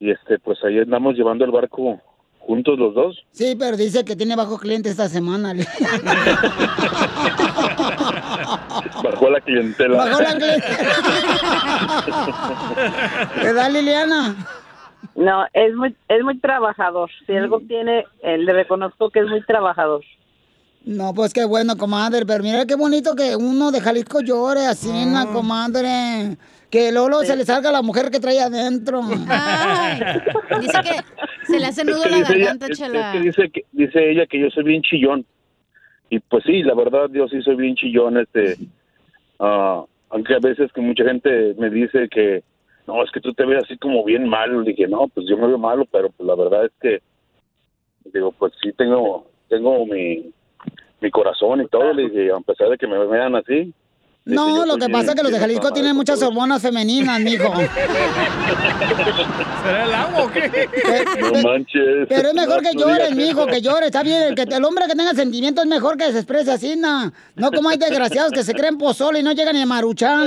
Y 0.00 0.10
este, 0.10 0.40
pues 0.40 0.58
ahí 0.64 0.80
andamos 0.80 1.14
llevando 1.14 1.44
el 1.44 1.52
barco 1.52 2.00
juntos 2.40 2.76
los 2.76 2.92
dos. 2.94 3.24
Sí, 3.30 3.54
pero 3.56 3.76
dice 3.76 4.04
que 4.04 4.16
tiene 4.16 4.34
bajo 4.34 4.58
cliente 4.58 4.88
esta 4.88 5.08
semana. 5.08 5.54
Bajó 9.04 9.30
la 9.30 9.40
clientela. 9.40 9.96
Bajó 9.98 10.20
la 10.20 10.34
clientela. 10.36 10.76
¿Verdad, 13.42 13.70
Liliana? 13.70 14.61
No, 15.16 15.44
es 15.52 15.74
muy, 15.74 15.94
es 16.08 16.22
muy 16.22 16.38
trabajador. 16.38 17.10
Si 17.26 17.32
algo 17.36 17.60
tiene, 17.60 18.04
eh, 18.22 18.38
le 18.38 18.52
reconozco 18.52 19.10
que 19.10 19.20
es 19.20 19.26
muy 19.26 19.42
trabajador. 19.44 20.02
No, 20.84 21.12
pues 21.14 21.32
qué 21.32 21.44
bueno, 21.44 21.76
comadre. 21.76 22.24
Pero 22.26 22.42
mira 22.42 22.66
qué 22.66 22.74
bonito 22.74 23.14
que 23.14 23.36
uno 23.36 23.70
de 23.70 23.80
Jalisco 23.80 24.20
llore 24.20 24.66
así, 24.66 24.90
Ah. 24.92 25.06
na, 25.06 25.32
comadre. 25.32 26.36
Que 26.70 26.90
Lolo 26.90 27.20
se 27.20 27.36
le 27.36 27.44
salga 27.44 27.70
la 27.70 27.82
mujer 27.82 28.10
que 28.10 28.18
trae 28.18 28.40
adentro. 28.40 29.02
Dice 29.02 30.78
que 30.82 31.44
se 31.46 31.58
le 31.60 31.66
hace 31.66 31.84
nudo 31.84 31.96
Es 31.98 32.02
que 32.04 32.10
la 32.10 32.16
dice 32.16 32.32
ella- 32.32 32.44
garganta, 32.44 32.66
es- 32.66 32.72
es 32.72 32.78
chela. 32.78 33.12
que 33.12 33.20
dice, 33.20 33.50
que, 33.50 33.64
dice 33.72 34.10
ella 34.10 34.26
que 34.26 34.40
yo 34.40 34.50
soy 34.50 34.64
bien 34.64 34.82
chillón. 34.82 35.26
Y 36.10 36.18
pues 36.20 36.44
sí, 36.44 36.62
la 36.62 36.74
verdad, 36.74 37.08
yo 37.12 37.28
sí 37.28 37.40
soy 37.42 37.56
bien 37.56 37.74
chillón. 37.74 38.18
Este, 38.18 38.56
ah, 39.38 39.84
aunque 40.10 40.34
a 40.34 40.38
veces 40.40 40.70
que 40.72 40.80
mucha 40.80 41.04
gente 41.04 41.54
me 41.58 41.70
dice 41.70 42.08
que 42.10 42.42
no, 42.86 43.02
es 43.02 43.10
que 43.10 43.20
tú 43.20 43.32
te 43.32 43.44
ves 43.44 43.64
así 43.64 43.78
como 43.78 44.04
bien 44.04 44.28
malo. 44.28 44.62
Dije, 44.62 44.86
no, 44.88 45.08
pues 45.08 45.26
yo 45.28 45.36
me 45.36 45.46
veo 45.46 45.58
malo, 45.58 45.84
pero 45.90 46.10
pues 46.10 46.26
la 46.26 46.34
verdad 46.34 46.64
es 46.66 46.72
que, 46.80 47.02
digo, 48.12 48.32
pues 48.32 48.52
sí 48.62 48.72
tengo, 48.72 49.26
tengo 49.48 49.86
mi, 49.86 50.32
mi 51.00 51.10
corazón 51.10 51.62
y 51.62 51.68
todo. 51.68 51.92
Le 51.92 52.08
dije, 52.08 52.32
a 52.32 52.40
pesar 52.40 52.68
de 52.68 52.78
que 52.78 52.86
me 52.86 52.98
vean 53.06 53.36
así. 53.36 53.72
No, 54.24 54.64
lo 54.64 54.78
que 54.78 54.88
pasa 54.88 55.10
es 55.10 55.16
que 55.16 55.22
los 55.24 55.32
de 55.32 55.40
Jalisco 55.40 55.72
tienen 55.72 55.96
muchas 55.96 56.22
hormonas 56.22 56.62
femeninas, 56.62 57.20
mijo. 57.20 57.52
¿Será 59.64 59.84
el 59.84 59.94
agua 59.94 60.24
o 60.24 60.30
qué? 60.30 60.68
No 61.20 61.42
manches. 61.42 62.06
Pero 62.08 62.28
es 62.28 62.34
mejor 62.34 62.62
No, 62.62 62.70
que 62.70 62.76
no 62.76 62.80
llores, 62.86 63.16
mijo, 63.16 63.46
que 63.46 63.60
llores. 63.60 63.86
Está 63.86 64.04
bien, 64.04 64.22
el, 64.22 64.34
que, 64.36 64.42
el 64.42 64.64
hombre 64.64 64.84
que 64.86 64.94
tenga 64.94 65.12
sentimientos 65.14 65.64
es 65.64 65.70
mejor 65.70 65.96
que 65.96 66.12
se 66.12 66.18
exprese 66.18 66.52
así, 66.52 66.76
na. 66.76 67.12
No 67.34 67.50
como 67.50 67.68
hay 67.68 67.78
desgraciados 67.78 68.30
que 68.30 68.44
se 68.44 68.54
creen 68.54 68.78
pozole 68.78 69.18
y 69.18 69.22
no 69.24 69.32
llegan 69.32 69.56
ni 69.56 69.62
a 69.62 69.66
Maruchan. 69.66 70.22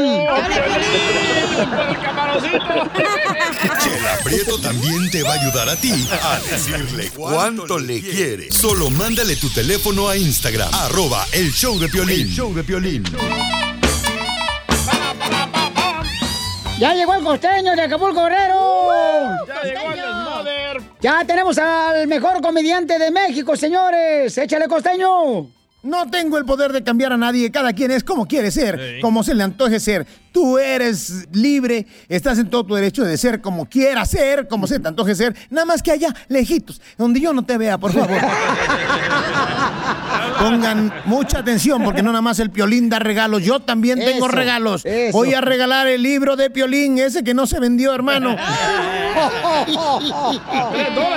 Chela 3.81 4.17
Prieto 4.25 4.57
también 4.59 5.09
te 5.09 5.23
va 5.23 5.31
a 5.31 5.41
ayudar 5.41 5.69
a 5.69 5.75
ti 5.77 5.93
a 6.21 6.39
decirle 6.51 7.11
cuánto 7.15 7.79
le 7.79 8.01
quiere. 8.01 8.51
Solo 8.51 8.89
mándale 8.89 9.37
tu 9.37 9.49
teléfono 9.49 10.09
a 10.09 10.17
Instagram, 10.17 10.69
arroba 10.73 11.25
el 11.31 11.51
show 11.53 11.79
de 11.79 11.87
Piolín. 11.87 12.27
El 12.27 12.33
show 12.33 12.53
de 12.53 12.63
Piolín. 12.63 13.03
Ya 16.77 16.93
llegó 16.93 17.13
el 17.13 17.23
costeño 17.23 17.73
de 17.73 17.83
Acapulco 17.83 18.23
Guerrero. 18.23 19.37
Ya 19.47 19.63
llegó 19.63 19.91
el. 19.93 20.83
Ya 20.99 21.23
tenemos 21.25 21.57
al 21.57 22.05
mejor 22.07 22.41
comediante 22.41 22.99
de 22.99 23.11
México, 23.11 23.55
señores. 23.55 24.37
Échale 24.37 24.67
costeño. 24.67 25.47
No 25.83 26.09
tengo 26.09 26.37
el 26.39 26.45
poder 26.45 26.73
de 26.73 26.83
cambiar 26.83 27.13
a 27.13 27.17
nadie, 27.17 27.51
cada 27.51 27.71
quien 27.71 27.91
es 27.91 28.03
como 28.03 28.27
quiere 28.27 28.49
ser, 28.49 28.97
como 29.01 29.23
se 29.23 29.35
le 29.35 29.43
antoje 29.43 29.79
ser. 29.79 30.07
Tú 30.31 30.57
eres 30.57 31.27
libre, 31.31 31.85
estás 32.09 32.39
en 32.39 32.49
todo 32.49 32.65
tu 32.65 32.73
derecho 32.73 33.03
de 33.03 33.15
ser 33.19 33.39
como 33.39 33.69
quieras 33.69 34.09
ser, 34.09 34.47
como 34.47 34.65
se 34.65 34.79
te 34.79 34.87
antoje 34.87 35.13
ser, 35.13 35.35
nada 35.51 35.65
más 35.65 35.83
que 35.83 35.91
allá, 35.91 36.11
lejitos, 36.27 36.81
donde 36.97 37.19
yo 37.19 37.33
no 37.33 37.45
te 37.45 37.55
vea, 37.59 37.77
por 37.77 37.93
favor. 37.93 38.09
Pongan 40.39 40.93
mucha 41.05 41.39
atención 41.39 41.83
porque 41.83 42.01
no 42.03 42.11
nada 42.11 42.21
más 42.21 42.39
el 42.39 42.49
Piolín 42.49 42.89
da 42.89 42.99
regalos, 42.99 43.43
yo 43.43 43.59
también 43.59 43.99
tengo 43.99 44.25
Eso, 44.25 44.27
regalos. 44.27 44.85
eso. 44.85 45.17
Voy 45.17 45.33
a 45.33 45.41
regalar 45.41 45.87
el 45.87 46.03
libro 46.03 46.35
de 46.35 46.49
Piolín, 46.49 46.97
ese 46.97 47.23
que 47.23 47.33
no 47.33 47.47
se 47.47 47.59
vendió, 47.59 47.93
hermano. 47.93 48.35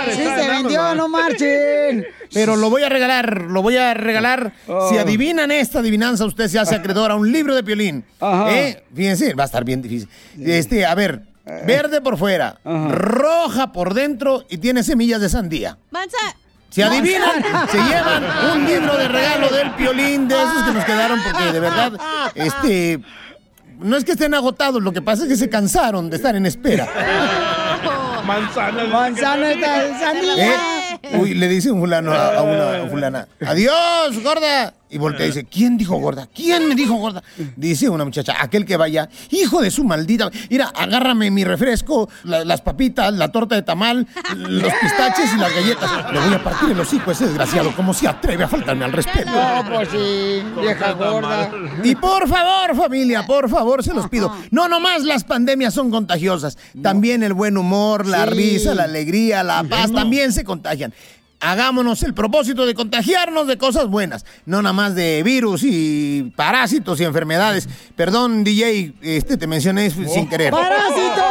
Sí, 0.08 0.22
se 0.22 0.48
vendió, 0.48 0.94
no 0.94 1.08
marchen. 1.08 2.06
Pero 2.32 2.56
lo 2.56 2.70
voy 2.70 2.82
a 2.82 2.88
regalar, 2.88 3.42
lo 3.42 3.62
voy 3.62 3.76
a 3.76 3.94
regalar. 3.94 4.52
Oh. 4.66 4.88
Si 4.88 4.96
adivinan 4.98 5.50
esta 5.50 5.80
adivinanza, 5.80 6.24
usted 6.24 6.48
se 6.48 6.58
hace 6.58 6.74
acreedor 6.74 7.10
a 7.10 7.14
un 7.16 7.30
libro 7.30 7.54
de 7.54 7.62
Piolín. 7.62 8.04
Ajá. 8.20 8.56
¿Eh? 8.56 8.84
Fíjense, 8.94 9.34
va 9.34 9.44
a 9.44 9.46
estar 9.46 9.64
bien 9.64 9.82
difícil. 9.82 10.08
Este, 10.40 10.86
a 10.86 10.94
ver, 10.94 11.22
verde 11.66 12.00
por 12.00 12.16
fuera, 12.18 12.58
roja 12.64 13.72
por 13.72 13.94
dentro 13.94 14.44
y 14.48 14.58
tiene 14.58 14.82
semillas 14.82 15.20
de 15.20 15.28
sandía. 15.28 15.76
Manza. 15.90 16.16
Si 16.70 16.82
adivinan, 16.82 17.42
se 17.70 17.78
llevan 17.78 18.24
un 18.52 18.66
libro 18.66 18.96
de 18.96 19.08
regalo 19.08 19.48
del 19.48 19.70
Piolín 19.72 20.28
de 20.28 20.34
esos 20.36 20.62
que 20.64 20.72
nos 20.72 20.84
quedaron 20.84 21.20
porque 21.22 21.52
de 21.52 21.60
verdad, 21.60 21.92
este... 22.34 23.00
No 23.80 23.96
es 23.96 24.04
que 24.04 24.12
estén 24.12 24.34
agotados, 24.34 24.82
lo 24.82 24.92
que 24.92 25.00
pasa 25.00 25.22
es 25.22 25.28
que 25.28 25.36
se 25.36 25.48
cansaron 25.48 26.10
de 26.10 26.16
estar 26.16 26.34
en 26.34 26.46
espera. 26.46 26.88
Manzana. 28.26 28.84
Manzana 28.84 29.52
sandía. 30.00 30.98
¿Eh? 31.02 31.16
Uy, 31.16 31.34
le 31.34 31.46
dice 31.46 31.70
un 31.70 31.80
fulano 31.80 32.12
a, 32.12 32.38
a 32.38 32.42
una 32.42 32.88
fulana, 32.90 33.28
adiós, 33.46 34.20
gorda. 34.22 34.74
Y 34.90 34.98
voltea 34.98 35.26
y 35.26 35.28
dice, 35.28 35.44
¿quién 35.44 35.76
dijo 35.76 35.96
gorda? 35.96 36.28
¿Quién 36.34 36.66
me 36.68 36.74
dijo 36.74 36.94
gorda? 36.94 37.22
Dice 37.56 37.88
una 37.88 38.04
muchacha, 38.04 38.36
aquel 38.40 38.64
que 38.64 38.76
vaya, 38.76 39.08
hijo 39.30 39.60
de 39.60 39.70
su 39.70 39.84
maldita. 39.84 40.30
Mira, 40.48 40.72
agárrame 40.74 41.30
mi 41.30 41.44
refresco, 41.44 42.08
la- 42.24 42.44
las 42.44 42.62
papitas, 42.62 43.12
la 43.12 43.30
torta 43.30 43.54
de 43.54 43.62
tamal, 43.62 44.06
los 44.36 44.72
pistaches 44.80 45.30
y 45.34 45.38
las 45.38 45.54
galletas. 45.54 45.90
Le 46.12 46.20
voy 46.20 46.34
a 46.34 46.42
partir 46.42 46.70
el 46.70 46.80
hocico 46.80 47.10
a 47.10 47.12
ese 47.12 47.26
desgraciado, 47.26 47.74
como 47.76 47.92
se 47.92 48.08
atreve 48.08 48.44
a 48.44 48.48
faltarme 48.48 48.84
al 48.86 48.92
respeto. 48.92 49.30
No, 49.30 49.64
pues 49.68 49.88
sí, 49.90 50.42
vieja 50.60 50.92
gorda. 50.92 51.50
Y 51.84 51.94
por 51.94 52.26
favor, 52.28 52.74
familia, 52.76 53.26
por 53.26 53.50
favor, 53.50 53.84
se 53.84 53.92
los 53.92 54.08
pido. 54.08 54.34
No 54.50 54.68
nomás 54.68 55.02
las 55.04 55.24
pandemias 55.24 55.74
son 55.74 55.90
contagiosas. 55.90 56.56
También 56.82 57.22
el 57.22 57.34
buen 57.34 57.58
humor, 57.58 58.06
la 58.06 58.24
Sí. 58.24 58.30
risa, 58.34 58.74
la 58.74 58.84
alegría, 58.84 59.42
la 59.44 59.64
paz, 59.64 59.92
también 59.92 60.32
se 60.32 60.44
contagian. 60.44 60.94
Hagámonos 61.40 62.02
el 62.02 62.14
propósito 62.14 62.66
de 62.66 62.74
contagiarnos 62.74 63.46
de 63.46 63.56
cosas 63.58 63.86
buenas, 63.86 64.26
no 64.44 64.60
nada 64.60 64.72
más 64.72 64.96
de 64.96 65.22
virus 65.22 65.62
y 65.62 66.32
parásitos 66.34 67.00
y 67.00 67.04
enfermedades. 67.04 67.68
Perdón, 67.94 68.42
DJ, 68.42 68.94
este 69.02 69.36
te 69.36 69.46
mencioné 69.46 69.90
sin 69.90 70.28
querer. 70.28 70.50
¡Parásito! 70.50 71.22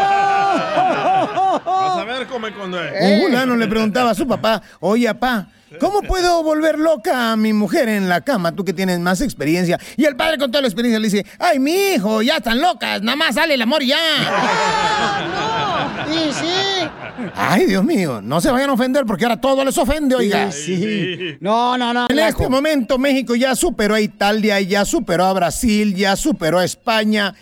Vas 1.68 1.98
a 1.98 2.06
ver 2.06 2.28
cómo 2.28 2.48
cuando 2.58 2.78
Un 2.80 3.22
fulano 3.22 3.56
le 3.56 3.68
preguntaba 3.68 4.12
a 4.12 4.16
su 4.16 4.28
papá, 4.28 4.62
oye, 4.80 5.08
papá, 5.08 5.48
¿cómo 5.80 6.02
puedo 6.02 6.44
volver 6.44 6.80
loca 6.80 7.32
a 7.32 7.36
mi 7.36 7.54
mujer 7.54 7.90
en 7.90 8.08
la 8.08 8.22
cama, 8.22 8.54
tú 8.54 8.64
que 8.64 8.74
tienes 8.74 9.00
más 9.00 9.22
experiencia? 9.22 9.80
Y 9.98 10.06
el 10.06 10.16
padre 10.16 10.38
con 10.38 10.52
toda 10.52 10.62
la 10.62 10.68
experiencia 10.68 11.00
le 11.00 11.10
dice, 11.10 11.26
ay, 11.40 11.60
mi 11.60 11.74
hijo, 11.74 12.22
ya 12.22 12.38
están 12.38 12.62
locas, 12.62 13.02
nada 13.02 13.16
más 13.16 13.36
sale 13.36 13.56
el 13.56 13.62
amor 13.62 13.84
y 13.84 13.88
ya. 13.88 13.98
Sí, 16.08 16.32
sí. 16.34 16.88
Ay, 17.36 17.66
Dios 17.66 17.84
mío, 17.84 18.22
no 18.22 18.40
se 18.40 18.50
vayan 18.52 18.70
a 18.70 18.74
ofender 18.74 19.06
porque 19.06 19.26
ahora 19.26 19.42
todo 19.42 19.66
les 19.66 19.78
ofende, 19.78 20.16
oiga. 20.16 20.52
Sí, 20.52 20.78
sí. 20.78 21.38
No, 21.42 21.78
no, 21.78 21.94
no. 21.94 22.08
En 22.10 22.20
este 22.20 22.48
momento 22.48 22.98
México 22.98 23.36
ya 23.36 23.56
superó 23.56 23.96
a 23.96 24.02
Italia, 24.02 24.62
ya 24.62 24.86
superó 24.86 25.26
a 25.26 25.34
Brasil, 25.34 25.96
ya 25.96 26.16
superó 26.16 26.60
a 26.60 26.66
España. 26.66 27.34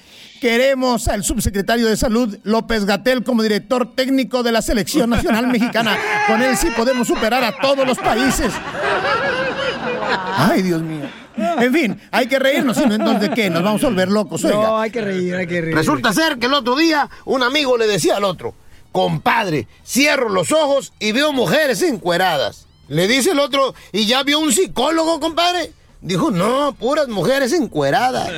Queremos 0.46 1.08
al 1.08 1.24
subsecretario 1.24 1.88
de 1.88 1.98
Salud, 1.98 2.38
López 2.44 2.86
Gatel, 2.86 3.24
como 3.24 3.42
director 3.42 3.96
técnico 3.96 4.44
de 4.44 4.52
la 4.52 4.62
Selección 4.62 5.10
Nacional 5.10 5.48
Mexicana. 5.48 5.98
Con 6.28 6.40
él 6.44 6.56
sí 6.56 6.68
podemos 6.78 7.08
superar 7.08 7.44
a 7.44 7.58
todos 7.60 7.84
los 7.88 7.98
países. 7.98 8.54
Ay, 10.38 10.62
Dios 10.62 10.84
mío. 10.84 11.10
En 11.36 11.74
fin, 11.74 12.00
hay 12.12 12.28
que 12.28 12.38
reírnos, 12.38 12.78
sino 12.78 12.94
entonces 12.94 13.32
¿qué? 13.34 13.50
Nos 13.50 13.64
vamos 13.64 13.84
a 13.84 13.88
volver 13.88 14.10
locos, 14.10 14.46
oiga. 14.46 14.56
No, 14.58 14.80
hay 14.80 14.92
que 14.92 15.02
reír, 15.02 15.34
hay 15.34 15.48
que 15.48 15.62
reír. 15.62 15.76
Resulta 15.76 16.14
ser 16.14 16.38
que 16.38 16.46
el 16.46 16.54
otro 16.54 16.76
día 16.76 17.10
un 17.26 17.42
amigo 17.42 17.76
le 17.76 17.88
decía 17.88 18.18
al 18.18 18.24
otro, 18.24 18.54
compadre, 18.92 19.68
cierro 19.84 20.30
los 20.30 20.52
ojos 20.52 20.94
y 21.00 21.12
veo 21.12 21.34
mujeres 21.34 21.82
encueradas. 21.82 22.68
Le 22.88 23.08
dice 23.08 23.32
el 23.32 23.40
otro, 23.40 23.74
¿y 23.92 24.06
ya 24.06 24.22
vio 24.22 24.38
un 24.38 24.52
psicólogo, 24.52 25.20
compadre? 25.20 25.72
Dijo, 26.02 26.30
no, 26.30 26.76
puras 26.76 27.08
mujeres 27.08 27.52
encueradas. 27.52 28.30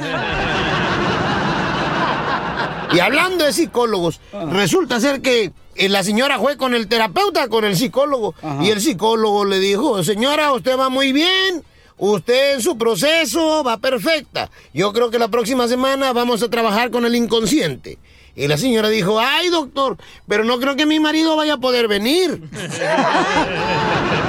Y 2.94 3.00
hablando 3.00 3.46
de 3.46 3.54
psicólogos, 3.54 4.20
resulta 4.52 5.00
ser 5.00 5.22
que 5.22 5.52
eh, 5.76 5.90
la 5.90 6.04
señora 6.04 6.40
fue 6.40 6.58
con 6.58 6.74
el 6.74 6.88
terapeuta, 6.88 7.48
con 7.48 7.66
el 7.66 7.76
psicólogo, 7.76 8.34
y 8.62 8.70
el 8.70 8.82
psicólogo 8.82 9.46
le 9.46 9.60
dijo, 9.60 10.04
señora, 10.04 10.54
usted 10.54 10.78
va 10.78 10.90
muy 10.90 11.12
bien, 11.14 11.64
usted 11.98 12.56
en 12.56 12.62
su 12.62 12.78
proceso 12.78 13.64
va 13.64 13.78
perfecta. 13.78 14.50
Yo 14.74 14.94
creo 14.94 15.10
que 15.10 15.20
la 15.20 15.28
próxima 15.28 15.68
semana 15.68 16.14
vamos 16.14 16.42
a 16.44 16.50
trabajar 16.50 16.90
con 16.92 17.06
el 17.06 17.16
inconsciente. 17.16 17.98
Y 18.36 18.48
la 18.48 18.58
señora 18.58 18.90
dijo, 18.90 19.20
ay 19.20 19.50
doctor, 19.50 19.98
pero 20.28 20.44
no 20.44 20.60
creo 20.60 20.76
que 20.76 20.86
mi 20.86 21.00
marido 21.00 21.36
vaya 21.36 21.56
a 21.56 21.58
poder 21.58 21.88
venir. 21.88 22.40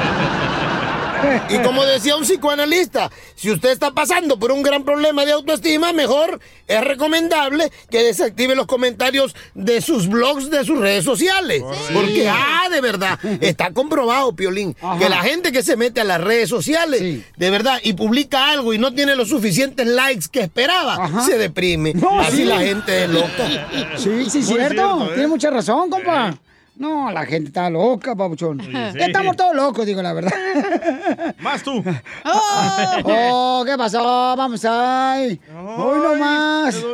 Y 1.51 1.59
como 1.59 1.85
decía 1.85 2.17
un 2.17 2.25
psicoanalista, 2.25 3.11
si 3.35 3.51
usted 3.51 3.71
está 3.71 3.93
pasando 3.93 4.39
por 4.39 4.53
un 4.53 4.63
gran 4.63 4.85
problema 4.85 5.25
de 5.25 5.33
autoestima, 5.33 5.93
mejor 5.93 6.41
es 6.67 6.81
recomendable 6.83 7.71
que 7.91 8.03
desactive 8.03 8.55
los 8.55 8.67
comentarios 8.67 9.35
de 9.55 9.81
sus 9.81 10.09
blogs, 10.09 10.51
de 10.51 10.65
sus 10.65 10.79
redes 10.79 11.05
sociales. 11.05 11.63
Porque, 11.93 12.29
ah, 12.29 12.69
de 12.71 12.81
verdad, 12.81 13.19
está 13.41 13.73
comprobado, 13.73 14.35
Piolín, 14.35 14.75
que 14.99 15.09
la 15.09 15.23
gente 15.23 15.53
que 15.53 15.63
se 15.63 15.77
mete 15.77 16.01
a 16.01 16.05
las 16.05 16.21
redes 16.21 16.49
sociales, 16.49 17.25
de 17.37 17.51
verdad, 17.51 17.79
y 17.83 17.95
publica 17.95 18.51
algo 18.51 18.75
y 18.75 18.79
no 18.79 18.93
tiene 18.93 19.17
los 19.17 19.29
suficientes 19.29 19.87
likes 19.87 20.27
que 20.31 20.41
esperaba, 20.41 21.23
se 21.25 21.39
deprime. 21.39 21.95
No, 21.95 22.21
Así 22.21 22.39
sí. 22.39 22.45
la 22.45 22.61
gente 22.61 23.05
es 23.05 23.11
loca. 23.11 23.69
Sí, 23.97 24.29
sí, 24.31 24.43
cierto. 24.43 24.75
cierto, 24.75 25.05
¿eh? 25.05 25.15
Tiene 25.15 25.29
mucha 25.29 25.51
razón, 25.51 25.91
compa. 25.91 26.37
No, 26.79 27.11
la 27.11 27.27
gente 27.27 27.49
está 27.49 27.69
loca, 27.69 28.15
papuchón. 28.15 28.61
sí. 28.61 28.71
Estamos 28.99 29.37
todos 29.37 29.55
locos, 29.55 29.85
digo 29.85 30.01
la 30.01 30.13
verdad. 30.13 30.33
Más 31.41 31.63
tú. 31.63 31.83
Oh, 32.25 33.65
¿qué 33.67 33.77
pasó? 33.77 34.35
Vamos 34.37 34.65
ahí. 34.65 35.41
Hoy 35.77 35.99
no 36.01 36.15
más. 36.17 36.77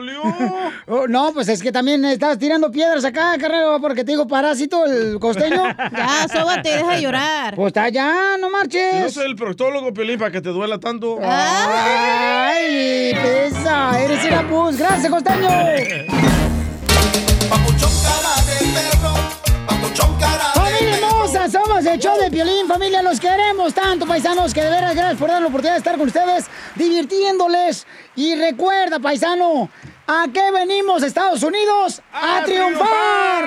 Oh, 0.86 1.06
no, 1.08 1.32
pues 1.32 1.48
es 1.48 1.62
que 1.62 1.72
también 1.72 2.04
estás 2.04 2.38
tirando 2.38 2.70
piedras 2.70 3.04
acá, 3.06 3.36
carnal, 3.38 3.80
porque 3.80 4.04
te 4.04 4.12
digo 4.12 4.26
parásito 4.26 4.84
el 4.84 5.18
costeño. 5.18 5.62
Ya, 5.96 6.26
sóbate, 6.28 6.76
deja 6.76 6.94
de 6.96 7.00
llorar. 7.02 7.54
Pues 7.54 7.68
está 7.68 7.88
ya, 7.88 8.36
no 8.38 8.48
Yo 8.48 8.52
marches. 8.52 9.12
soy 9.12 9.26
el 9.26 9.36
proctólogo, 9.36 9.92
Piolín, 9.94 10.18
para 10.18 10.30
que 10.30 10.40
te 10.42 10.50
duela 10.50 10.78
tanto. 10.78 11.18
Ay, 11.22 13.12
pesa, 13.14 13.98
eres 14.02 14.24
una 14.26 14.48
pus. 14.48 14.76
Gracias, 14.76 15.10
costeño. 15.10 16.53
Familia 20.74 20.96
hermosa, 20.98 21.48
somos 21.48 21.86
el 21.86 22.00
show 22.00 22.18
de 22.18 22.28
Piolín, 22.32 22.66
familia, 22.66 23.00
los 23.00 23.20
queremos 23.20 23.72
tanto, 23.72 24.06
paisanos, 24.06 24.52
que 24.52 24.60
de 24.60 24.70
veras 24.70 24.96
gracias 24.96 25.20
por 25.20 25.28
dar 25.28 25.40
la 25.40 25.46
oportunidad 25.46 25.74
de 25.74 25.78
estar 25.78 25.96
con 25.96 26.08
ustedes, 26.08 26.46
divirtiéndoles. 26.74 27.86
Y 28.16 28.34
recuerda, 28.34 28.98
paisano, 28.98 29.70
¿a 30.06 30.26
qué 30.32 30.50
venimos, 30.52 31.02
Estados 31.02 31.42
Unidos? 31.42 32.02
¡A, 32.12 32.42
triunfar! 32.44 33.44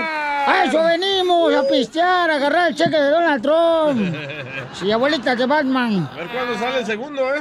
A 0.47 0.63
eso 0.65 0.81
venimos, 0.83 1.53
a 1.53 1.67
pistear, 1.67 2.31
a 2.31 2.35
agarrar 2.35 2.69
el 2.69 2.75
cheque 2.75 2.95
de 2.97 3.09
Donald 3.09 3.41
Trump. 3.41 4.15
Sí, 4.77 4.91
abuelita 4.91 5.35
de 5.35 5.45
Batman. 5.47 6.07
A 6.13 6.15
ver 6.17 6.27
cuándo 6.27 6.59
sale 6.59 6.79
el 6.79 6.85
segundo, 6.85 7.33
¿eh? 7.33 7.39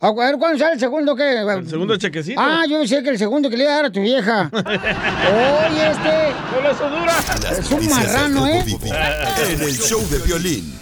A 0.00 0.12
ver, 0.12 0.38
¿cuándo 0.38 0.58
sale 0.58 0.72
el 0.74 0.80
segundo 0.80 1.14
qué? 1.14 1.40
El 1.42 1.68
segundo 1.68 1.96
chequecito. 1.98 2.40
Ah, 2.40 2.62
yo 2.66 2.86
sé 2.86 3.02
que 3.02 3.10
el 3.10 3.18
segundo 3.18 3.50
que 3.50 3.58
le 3.58 3.64
iba 3.64 3.72
a 3.72 3.76
dar 3.76 3.84
a 3.86 3.90
tu 3.90 4.00
vieja. 4.00 4.48
Oye, 4.52 5.90
este... 5.90 6.32
Solo 6.54 6.70
eso 6.70 6.88
dura. 6.88 7.58
Es 7.58 7.70
un 7.70 7.90
marrano, 7.90 8.46
¿eh? 8.46 8.64
En 9.50 9.60
el 9.60 9.76
show 9.76 10.00
de 10.08 10.18
violín. 10.20 10.78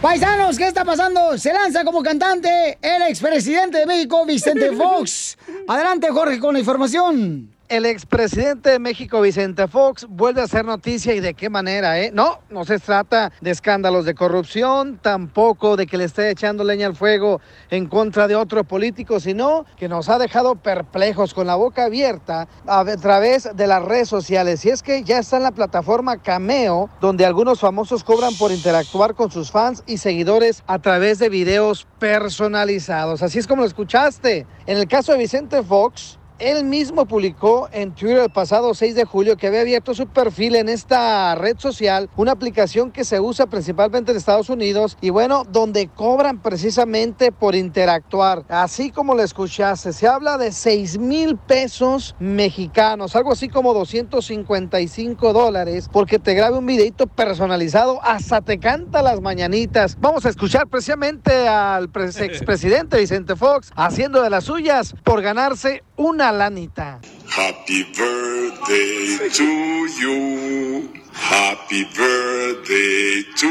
Paisanos, 0.00 0.58
¿qué 0.58 0.66
está 0.66 0.84
pasando? 0.84 1.38
Se 1.38 1.52
lanza 1.52 1.84
como 1.84 2.02
cantante 2.02 2.78
el 2.82 3.02
expresidente 3.08 3.78
de 3.78 3.86
México, 3.86 4.26
Vicente 4.26 4.72
Fox. 4.76 5.38
Adelante, 5.66 6.08
Jorge, 6.10 6.38
con 6.38 6.52
la 6.52 6.60
información. 6.60 7.53
El 7.74 7.86
expresidente 7.86 8.70
de 8.70 8.78
México, 8.78 9.20
Vicente 9.20 9.66
Fox, 9.66 10.06
vuelve 10.08 10.40
a 10.40 10.44
hacer 10.44 10.64
noticia 10.64 11.12
y 11.12 11.18
de 11.18 11.34
qué 11.34 11.50
manera, 11.50 11.98
¿eh? 11.98 12.12
No, 12.14 12.38
no 12.48 12.64
se 12.64 12.78
trata 12.78 13.32
de 13.40 13.50
escándalos 13.50 14.04
de 14.04 14.14
corrupción, 14.14 15.00
tampoco 15.02 15.76
de 15.76 15.88
que 15.88 15.96
le 15.96 16.04
esté 16.04 16.30
echando 16.30 16.62
leña 16.62 16.86
al 16.86 16.94
fuego 16.94 17.40
en 17.70 17.86
contra 17.86 18.28
de 18.28 18.36
otro 18.36 18.62
político, 18.62 19.18
sino 19.18 19.66
que 19.76 19.88
nos 19.88 20.08
ha 20.08 20.20
dejado 20.20 20.54
perplejos 20.54 21.34
con 21.34 21.48
la 21.48 21.56
boca 21.56 21.86
abierta 21.86 22.46
a 22.64 22.84
través 22.96 23.48
de 23.56 23.66
las 23.66 23.82
redes 23.82 24.08
sociales. 24.08 24.64
Y 24.64 24.70
es 24.70 24.80
que 24.80 25.02
ya 25.02 25.18
está 25.18 25.38
en 25.38 25.42
la 25.42 25.50
plataforma 25.50 26.22
Cameo, 26.22 26.90
donde 27.00 27.26
algunos 27.26 27.58
famosos 27.58 28.04
cobran 28.04 28.36
por 28.36 28.52
interactuar 28.52 29.16
con 29.16 29.32
sus 29.32 29.50
fans 29.50 29.82
y 29.84 29.98
seguidores 29.98 30.62
a 30.68 30.78
través 30.78 31.18
de 31.18 31.28
videos 31.28 31.88
personalizados. 31.98 33.20
Así 33.24 33.40
es 33.40 33.48
como 33.48 33.62
lo 33.62 33.66
escuchaste. 33.66 34.46
En 34.66 34.78
el 34.78 34.86
caso 34.86 35.10
de 35.10 35.18
Vicente 35.18 35.60
Fox, 35.64 36.20
él 36.38 36.64
mismo 36.64 37.06
publicó 37.06 37.68
en 37.72 37.92
Twitter 37.94 38.18
el 38.18 38.30
pasado 38.30 38.74
6 38.74 38.94
de 38.94 39.04
julio 39.04 39.36
que 39.36 39.46
había 39.46 39.60
abierto 39.60 39.94
su 39.94 40.06
perfil 40.06 40.56
en 40.56 40.68
esta 40.68 41.34
red 41.34 41.56
social, 41.58 42.08
una 42.16 42.32
aplicación 42.32 42.90
que 42.90 43.04
se 43.04 43.20
usa 43.20 43.46
principalmente 43.46 44.10
en 44.10 44.16
Estados 44.18 44.48
Unidos 44.48 44.96
y 45.00 45.10
bueno, 45.10 45.44
donde 45.44 45.88
cobran 45.88 46.40
precisamente 46.40 47.32
por 47.32 47.54
interactuar. 47.54 48.44
Así 48.48 48.90
como 48.90 49.14
lo 49.14 49.22
escuchaste, 49.22 49.92
se 49.92 50.06
habla 50.06 50.38
de 50.38 50.52
6 50.52 50.98
mil 50.98 51.36
pesos 51.36 52.14
mexicanos, 52.18 53.14
algo 53.16 53.32
así 53.32 53.48
como 53.48 53.72
255 53.74 55.32
dólares, 55.32 55.88
porque 55.92 56.18
te 56.18 56.34
grabe 56.34 56.58
un 56.58 56.66
videito 56.66 57.06
personalizado, 57.06 58.00
hasta 58.02 58.40
te 58.40 58.58
canta 58.58 59.02
las 59.02 59.20
mañanitas. 59.20 59.96
Vamos 60.00 60.26
a 60.26 60.30
escuchar 60.30 60.66
precisamente 60.68 61.48
al 61.48 61.90
pres- 61.92 62.20
expresidente 62.20 62.98
Vicente 63.04 63.36
Fox 63.36 63.70
haciendo 63.76 64.22
de 64.22 64.30
las 64.30 64.44
suyas 64.44 64.94
por 65.04 65.22
ganarse 65.22 65.82
una 65.98 66.32
lanita. 66.32 67.00
Happy 67.28 67.84
birthday 67.96 69.28
to 69.30 69.44
you. 69.44 70.88
Happy 71.12 71.84
birthday 71.96 73.22
to 73.36 73.48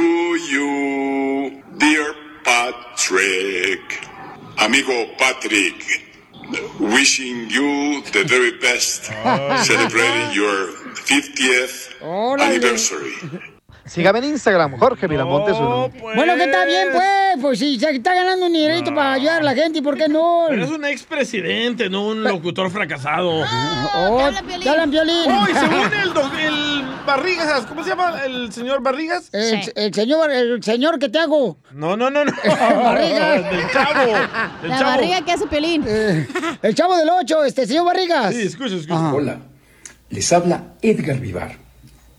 you. 0.51 1.63
Dear 1.77 2.13
Patrick. 2.43 4.07
Amigo 4.59 5.07
Patrick. 5.17 6.01
Wishing 6.79 7.49
you 7.49 8.03
the 8.11 8.23
very 8.27 8.57
best. 8.59 9.05
Celebrating 9.65 10.33
your 10.33 10.67
50th 10.95 12.39
anniversary. 12.39 13.49
Sígame 13.85 14.19
en 14.19 14.25
Instagram, 14.25 14.77
Jorge 14.77 15.07
Miramontes 15.09 15.57
uno. 15.57 15.89
Bueno, 16.15 16.35
que 16.35 16.43
está 16.45 16.65
bien, 16.65 16.87
pues. 16.93 17.03
Pues 17.41 17.59
si 17.59 17.79
se 17.79 17.89
está 17.89 18.13
ganando 18.13 18.45
un 18.45 18.53
dinerito 18.53 18.93
para 18.93 19.13
ayudar 19.13 19.41
a 19.41 19.43
la 19.43 19.53
gente, 19.55 19.79
¿y 19.79 19.81
por 19.81 19.97
qué 19.97 20.07
no? 20.07 20.45
Pero 20.47 20.63
es 20.63 20.69
un 20.69 20.85
expresidente, 20.85 21.89
no 21.89 22.07
un 22.07 22.23
locutor 22.23 22.69
fracasado. 22.71 23.43
Oh, 23.95 24.29
te 24.61 24.69
hablan 24.69 24.91
violín. 24.91 25.29
Oh, 25.31 25.45
y 25.49 25.53
según 25.53 25.93
el, 26.39 26.45
el 26.45 26.85
Barrigas, 27.05 27.65
¿cómo 27.65 27.83
se 27.83 27.89
llama 27.89 28.21
el 28.23 28.53
señor 28.53 28.81
Barrigas? 28.83 29.29
El, 29.33 29.61
el 29.75 29.93
señor, 29.93 30.31
el 30.31 30.63
señor 30.63 30.99
que 30.99 31.09
te 31.09 31.19
hago. 31.19 31.57
No, 31.73 31.97
no, 31.97 32.09
no, 32.09 32.23
no. 32.23 32.31
Barrigas. 32.83 33.51
Del 33.51 33.71
chavo. 33.71 34.11
Del 34.61 34.69
La 34.69 34.77
chavo. 34.77 34.91
barriga 34.91 35.25
que 35.25 35.31
hace 35.33 35.47
Piolín. 35.47 35.83
el 36.61 36.75
chavo 36.75 36.95
del 36.95 37.09
8, 37.09 37.43
este 37.45 37.65
señor 37.67 37.85
Barrigas. 37.85 38.33
Sí, 38.33 38.43
escucha, 38.43 38.75
escucha. 38.75 39.13
Hola, 39.13 39.39
les 40.09 40.31
habla 40.31 40.75
Edgar 40.81 41.17
Vivar. 41.19 41.62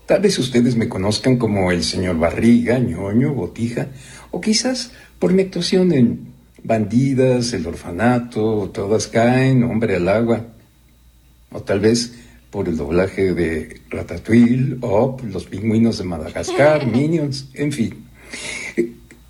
Tal 0.06 0.20
vez 0.20 0.38
ustedes 0.38 0.76
me 0.76 0.88
conozcan 0.88 1.38
como 1.38 1.72
el 1.72 1.82
señor 1.82 2.18
Barriga, 2.18 2.78
ñoño, 2.78 3.32
botija, 3.32 3.88
o 4.30 4.40
quizás 4.40 4.92
por 5.18 5.32
mi 5.32 5.42
actuación 5.42 5.92
en 5.92 6.34
Bandidas, 6.62 7.54
El 7.54 7.66
Orfanato, 7.66 8.70
Todas 8.72 9.08
Caen, 9.08 9.64
Hombre 9.64 9.96
al 9.96 10.08
Agua, 10.08 10.44
o 11.50 11.62
tal 11.62 11.80
vez 11.80 12.14
por 12.50 12.68
el 12.68 12.76
doblaje 12.76 13.32
de 13.32 13.80
Ratatouille, 13.88 14.76
o 14.82 15.16
Los 15.24 15.46
Pingüinos 15.46 15.96
de 15.96 16.04
Madagascar, 16.04 16.86
Minions, 16.92 17.48
en 17.54 17.72
fin. 17.72 18.06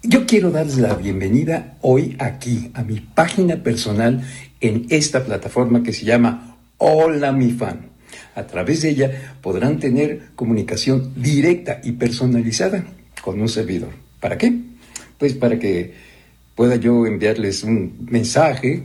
Yo 0.03 0.27
quiero 0.27 0.51
darles 0.51 0.79
la 0.79 0.95
bienvenida 0.95 1.79
hoy 1.83 2.17
aquí 2.19 2.73
a 2.75 2.83
mi 2.83 2.99
página 2.99 3.63
personal 3.63 4.23
en 4.61 4.87
esta 4.91 5.25
plataforma 5.25 5.85
que 5.85 5.93
se 5.93 6.05
llama 6.05 6.59
Hola 6.79 7.31
mi 7.31 7.53
fan. 7.53 7.94
A 8.35 8.47
través 8.47 8.83
de 8.83 8.91
ella 8.91 9.37
podrán 9.41 9.79
tener 9.79 10.29
comunicación 10.35 11.13
directa 11.17 11.81
y 11.85 11.93
personalizada 11.93 12.85
con 13.23 13.41
un 13.41 13.49
servidor. 13.49 13.91
¿Para 14.21 14.39
qué? 14.39 14.55
Pues 15.19 15.35
para 15.35 15.59
que 15.59 15.95
pueda 16.55 16.77
yo 16.77 17.07
enviarles 17.07 17.65
un 17.65 18.07
mensaje, 18.11 18.85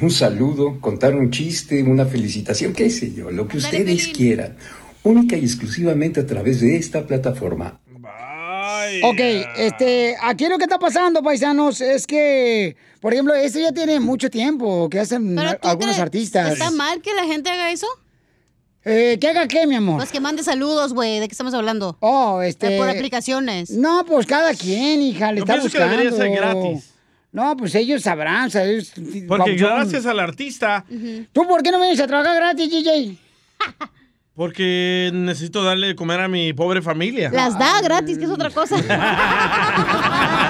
un 0.00 0.10
saludo, 0.10 0.80
contar 0.80 1.14
un 1.14 1.30
chiste, 1.30 1.82
una 1.82 2.06
felicitación, 2.06 2.72
qué 2.72 2.90
sé 2.90 3.12
yo, 3.12 3.30
lo 3.30 3.48
que 3.48 3.58
ustedes 3.58 4.08
quieran. 4.08 4.56
Única 5.02 5.36
y 5.36 5.44
exclusivamente 5.44 6.20
a 6.20 6.26
través 6.26 6.60
de 6.60 6.76
esta 6.76 7.06
plataforma. 7.06 7.80
Ok, 9.02 9.20
este, 9.56 10.16
aquí 10.20 10.46
lo 10.48 10.58
que 10.58 10.64
está 10.64 10.78
pasando, 10.78 11.22
paisanos, 11.22 11.80
es 11.80 12.06
que, 12.06 12.76
por 13.00 13.12
ejemplo, 13.12 13.34
esto 13.34 13.58
ya 13.60 13.72
tiene 13.72 14.00
mucho 14.00 14.30
tiempo 14.30 14.88
que 14.88 15.00
hacen 15.00 15.38
algunos 15.38 15.98
artistas. 15.98 16.52
¿Está 16.52 16.70
mal 16.70 17.00
que 17.00 17.14
la 17.14 17.24
gente 17.24 17.50
haga 17.50 17.70
eso? 17.72 17.86
Eh, 18.84 19.18
¿Qué 19.20 19.28
haga 19.28 19.46
qué, 19.46 19.66
mi 19.66 19.74
amor? 19.74 19.98
Pues 19.98 20.10
que 20.10 20.20
mande 20.20 20.42
saludos, 20.42 20.94
güey. 20.94 21.18
¿De 21.20 21.28
qué 21.28 21.32
estamos 21.32 21.52
hablando? 21.54 21.96
Oh, 22.00 22.40
este... 22.40 22.78
Por 22.78 22.88
aplicaciones. 22.88 23.70
No, 23.70 24.04
pues 24.06 24.26
cada 24.26 24.54
quien, 24.54 25.02
hija, 25.02 25.32
le 25.32 25.38
Yo 25.38 25.44
está 25.44 25.54
pienso 25.54 25.70
que 25.70 25.78
buscando. 25.84 25.96
debería 26.02 26.16
ser 26.16 26.30
gratis. 26.30 26.90
No, 27.32 27.56
pues 27.56 27.74
ellos 27.74 28.02
sabrán, 28.02 28.46
o 28.46 28.50
sea, 28.50 28.64
ellos- 28.64 28.92
Porque 29.28 29.54
gracias 29.54 30.04
al 30.06 30.18
artista, 30.18 30.84
¿Tú 31.32 31.46
por 31.46 31.62
qué 31.62 31.70
no 31.70 31.78
vienes 31.78 32.00
a 32.00 32.06
trabajar 32.06 32.36
gratis, 32.36 32.70
DJ? 32.70 33.16
porque 34.34 35.10
necesito 35.12 35.62
darle 35.62 35.88
de 35.88 35.94
comer 35.96 36.18
a 36.20 36.28
mi 36.28 36.52
pobre 36.54 36.80
familia. 36.80 37.30
Las 37.30 37.58
da 37.58 37.80
gratis, 37.82 38.16
que 38.18 38.24
es 38.24 38.30
otra 38.30 38.48
cosa. 38.50 38.76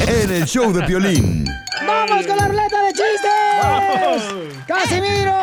En 0.00 0.32
el 0.32 0.44
show 0.44 0.72
de 0.72 0.86
Violín. 0.86 1.44
¡Vamos 1.86 2.26
con 2.26 2.36
la 2.36 2.48
ruleta 2.48 2.82
de 2.82 2.92
chistes! 2.92 4.64
¡Casimiro! 4.66 5.34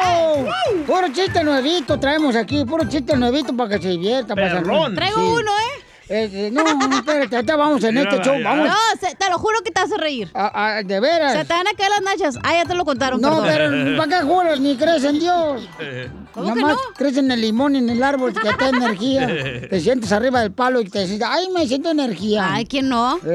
Puro 0.86 1.08
chiste 1.14 1.44
nuevito 1.44 2.00
traemos 2.00 2.36
aquí, 2.36 2.66
puro 2.66 2.84
chiste 2.88 3.16
nuevito 3.16 3.56
para 3.56 3.70
que 3.76 3.82
se 3.82 3.90
divierta. 3.90 4.36
para 4.36 4.62
Perrón. 4.62 4.96
Traigo 4.96 5.34
uno, 5.36 5.52
¿eh? 5.52 5.81
Eh, 6.10 6.30
eh, 6.34 6.50
no, 6.52 6.64
no, 6.64 6.96
espérate, 6.98 7.36
ahorita 7.38 7.56
vamos 7.56 7.84
en 7.86 7.98
este 7.98 8.18
show, 8.22 8.36
vamos. 8.44 8.68
No, 8.68 8.76
se- 9.00 9.16
te 9.16 9.30
lo 9.30 9.38
juro 9.38 9.60
que 9.64 9.72
te 9.72 9.80
vas 9.82 9.92
a 9.94 9.98
reír. 9.98 10.30
Ah, 10.34 10.52
ah, 10.54 10.82
de 10.84 11.00
veras. 11.00 11.34
Se 11.34 11.46
te 11.46 11.54
van 11.54 11.68
a 11.68 11.74
caer 11.74 11.90
las 11.92 12.02
nachas. 12.02 12.38
Ah, 12.44 12.54
ya 12.54 12.66
te 12.66 12.74
lo 12.76 12.84
contaron, 12.84 13.22
No, 13.22 13.42
perdón. 13.42 13.84
pero 13.84 13.98
¿para 13.98 14.20
qué 14.20 14.26
juras? 14.26 14.60
Ni 14.60 14.76
crees 14.76 15.04
en 15.06 15.20
Dios. 15.20 15.70
¿Cómo 16.34 16.46
Nada 16.48 16.56
que 16.56 16.62
más 16.62 16.74
no? 16.74 16.80
crees 16.96 17.18
en 17.18 17.30
el 17.32 17.40
limón 17.42 17.76
y 17.76 17.80
en 17.80 17.90
el 17.90 18.02
árbol 18.04 18.34
que 18.34 18.40
te 18.42 18.56
da 18.58 18.70
energía. 18.70 19.28
Te 19.70 19.80
sientes 19.80 20.12
arriba 20.12 20.42
del 20.42 20.52
palo 20.52 20.82
y 20.82 20.90
te 20.90 21.00
dices, 21.02 21.22
ay, 21.26 21.48
me 21.54 21.66
siento 21.68 21.92
energía. 21.92 22.48
Ay, 22.54 22.66
¿quién 22.66 22.90
no? 22.90 23.18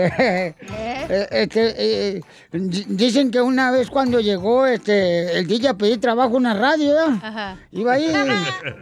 Eh, 1.08 1.28
este, 1.30 1.74
eh, 2.16 2.20
di- 2.52 2.84
dicen 2.88 3.30
que 3.30 3.40
una 3.40 3.70
vez 3.70 3.90
cuando 3.90 4.18
llegó 4.20 4.66
este, 4.66 5.38
el 5.38 5.46
DJ 5.46 5.68
a 5.68 5.74
pedir 5.74 6.00
trabajo 6.00 6.30
en 6.30 6.36
una 6.36 6.54
radio. 6.54 6.96
Ajá. 7.22 7.56
Iba 7.70 7.92
ahí 7.94 8.12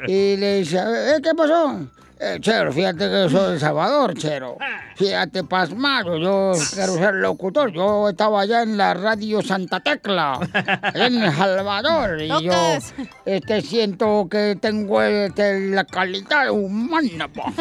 y 0.06 0.36
le 0.36 0.59
dice, 0.61 0.78
"Eh, 0.78 1.16
¿qué 1.23 1.35
pasó? 1.35 1.81
"Eh, 2.20 2.39
chero, 2.41 2.73
fíjate 2.73 2.99
que 3.09 3.11
yo 3.11 3.28
soy 3.28 3.53
de 3.55 3.61
Salvador, 3.61 4.15
Chero. 4.15 4.57
Fíjate, 4.97 5.45
pasmado, 5.45 6.16
yo 6.16 6.53
quiero 6.73 6.95
ser 6.95 7.15
locutor. 7.15 7.73
Yo 7.73 8.09
estaba 8.09 8.43
allá 8.43 8.62
en 8.62 8.77
la 8.77 8.95
radio 8.95 9.43
Santa 9.43 9.81
Tecla, 9.81 10.39
en 10.95 11.23
El 11.23 11.32
Salvador. 11.32 12.23
Y 12.23 12.28
yo 12.28 12.53
este, 13.24 13.62
siento 13.62 14.28
que 14.31 14.57
tengo 14.61 15.03
este, 15.03 15.70
la 15.70 15.85
calidad 15.85 16.51
humana 16.51 17.28
pa, 17.28 17.53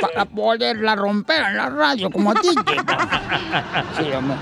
para 0.00 0.24
poderla 0.24 0.96
romper 0.96 1.42
en 1.42 1.56
la 1.56 1.68
radio 1.68 2.10
como 2.10 2.30
a 2.30 2.34
ti. 2.34 2.48
Sí, 3.98 4.10
hombre. 4.12 4.36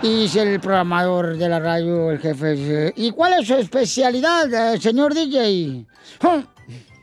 Y 0.00 0.22
dice 0.22 0.42
el 0.42 0.60
programador 0.60 1.36
de 1.36 1.48
la 1.48 1.58
radio, 1.58 2.12
el 2.12 2.20
jefe, 2.20 2.52
dice, 2.52 2.92
¿y 2.96 3.10
cuál 3.10 3.32
es 3.40 3.48
su 3.48 3.54
especialidad, 3.54 4.74
eh, 4.74 4.80
señor 4.80 5.12
DJ? 5.12 5.86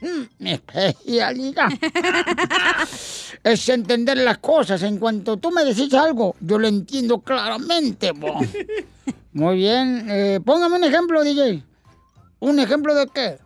"Mm, 0.05 0.23
Mi 0.39 0.51
especialidad 0.53 1.67
es 3.43 3.69
entender 3.69 4.17
las 4.17 4.37
cosas. 4.37 4.81
En 4.83 4.97
cuanto 4.97 5.37
tú 5.37 5.51
me 5.51 5.63
decís 5.65 5.93
algo, 5.93 6.35
yo 6.39 6.57
lo 6.59 6.67
entiendo 6.67 7.19
claramente. 7.19 8.13
po". 8.13 8.39
Muy 9.33 9.55
bien. 9.57 10.05
eh, 10.09 10.39
póngame 10.45 10.75
un 10.77 10.83
ejemplo, 10.83 11.23
DJ. 11.23 11.63
¿Un 12.39 12.59
ejemplo 12.59 12.93
de 12.93 13.07
qué? 13.07 13.37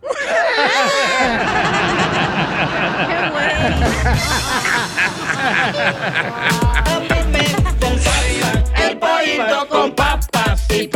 El 8.76 8.98
pollito 8.98 9.66
con 9.68 9.92
papas 9.94 10.66
y 10.70 10.86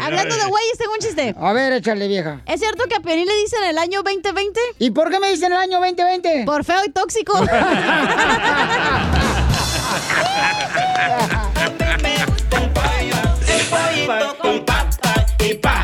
Hablando 0.00 0.34
de 0.36 0.44
güeyes, 0.46 0.78
tengo 0.78 0.92
un 0.92 0.98
chiste. 0.98 1.34
A 1.38 1.52
ver, 1.52 1.72
échale, 1.72 2.08
vieja. 2.08 2.40
¿Es 2.46 2.60
cierto 2.60 2.84
que 2.88 2.96
a 2.96 3.00
Piolín 3.00 3.26
le 3.26 3.36
dicen 3.36 3.62
el 3.64 3.78
año 3.78 4.02
2020? 4.02 4.60
¿Y 4.78 4.90
por 4.90 5.10
qué 5.10 5.18
me 5.20 5.30
dicen 5.30 5.52
el 5.52 5.58
año 5.58 5.78
2020? 5.80 6.44
Por 6.44 6.64
feo 6.64 6.84
y 6.86 6.90
tóxico. 6.90 7.32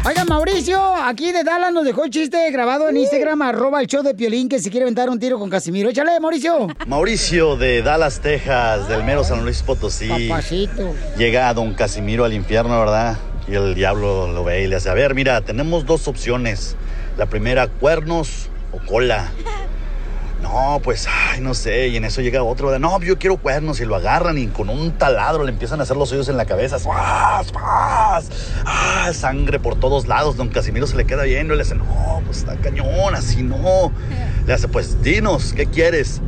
Oiga, 0.07 0.25
Mauricio, 0.27 0.95
aquí 0.97 1.33
de 1.33 1.45
Dallas 1.45 1.73
nos 1.73 1.85
dejó 1.85 2.05
el 2.05 2.11
chiste 2.11 2.51
grabado 2.51 2.89
en 2.91 2.99
Instagram, 2.99 3.41
arroba 3.41 3.81
el 3.81 3.87
show 3.87 4.03
de 4.03 4.15
Piolín, 4.15 4.49
que 4.51 4.59
si 4.59 4.69
quiere 4.71 4.85
aventar 4.85 5.09
un 5.09 5.19
tiro 5.19 5.39
con 5.39 5.49
Casimiro. 5.49 5.89
Échale, 5.89 6.21
Mauricio. 6.21 6.69
Mauricio 6.87 7.57
de 7.57 7.81
Dallas, 7.83 8.21
Texas, 8.21 8.87
del 8.89 9.03
mero 9.03 9.25
San 9.25 9.43
Luis 9.45 9.63
Potosí. 9.63 10.29
Papacito. 10.29 10.95
Llega 11.17 11.49
a 11.49 11.55
don 11.55 11.73
Casimiro 11.75 12.25
al 12.25 12.35
infierno, 12.35 12.79
¿verdad? 12.79 13.17
Y 13.47 13.55
el 13.55 13.75
diablo 13.75 14.33
lo 14.33 14.45
ve 14.45 14.63
y 14.63 14.67
le 14.67 14.77
hace, 14.77 14.89
a 14.89 14.95
ver, 14.95 15.15
mira, 15.15 15.41
tenemos 15.43 15.85
dos 15.87 16.09
opciones. 16.09 16.77
La 17.17 17.27
primera, 17.27 17.69
cuernos 17.69 18.49
o 18.73 18.79
cola. 18.79 19.31
No, 20.45 20.79
pues, 20.85 21.09
ay, 21.09 21.41
no 21.41 21.55
sé. 21.55 21.89
Y 21.89 21.97
en 21.97 22.05
eso 22.05 22.21
llega 22.21 22.43
otro. 22.43 22.79
No, 22.79 23.01
yo 23.01 23.19
quiero 23.19 23.39
cuernos. 23.39 23.81
Y 23.81 23.87
lo 23.87 23.97
agarran 23.97 24.37
y 24.37 24.49
con 24.49 24.69
un 24.69 24.93
taladro 24.93 25.43
le 25.43 25.51
empiezan 25.51 25.81
a 25.81 25.85
hacer 25.85 25.97
los 25.97 26.13
hoyos 26.13 26.29
en 26.29 26.37
la 26.37 26.45
cabeza. 26.45 26.79
¡Fas, 26.79 27.51
fas! 27.51 28.29
¡Ah, 28.67 29.11
sangre 29.15 29.59
por 29.59 29.81
todos 29.81 30.07
lados! 30.07 30.37
Don 30.37 30.51
Casimiro 30.51 30.87
se 30.87 30.97
le 30.97 31.07
queda 31.07 31.23
viendo 31.23 31.55
y 31.55 31.57
le 31.57 31.63
hace, 31.63 31.75
no, 31.75 32.21
pues 32.27 32.39
está 32.39 32.57
cañón, 32.57 33.15
así 33.15 33.43
no. 33.43 33.91
Le 34.47 34.53
hace, 34.53 34.69
pues, 34.69 35.03
dinos, 35.03 35.55
¿qué 35.57 35.65
quieres? 35.65 36.21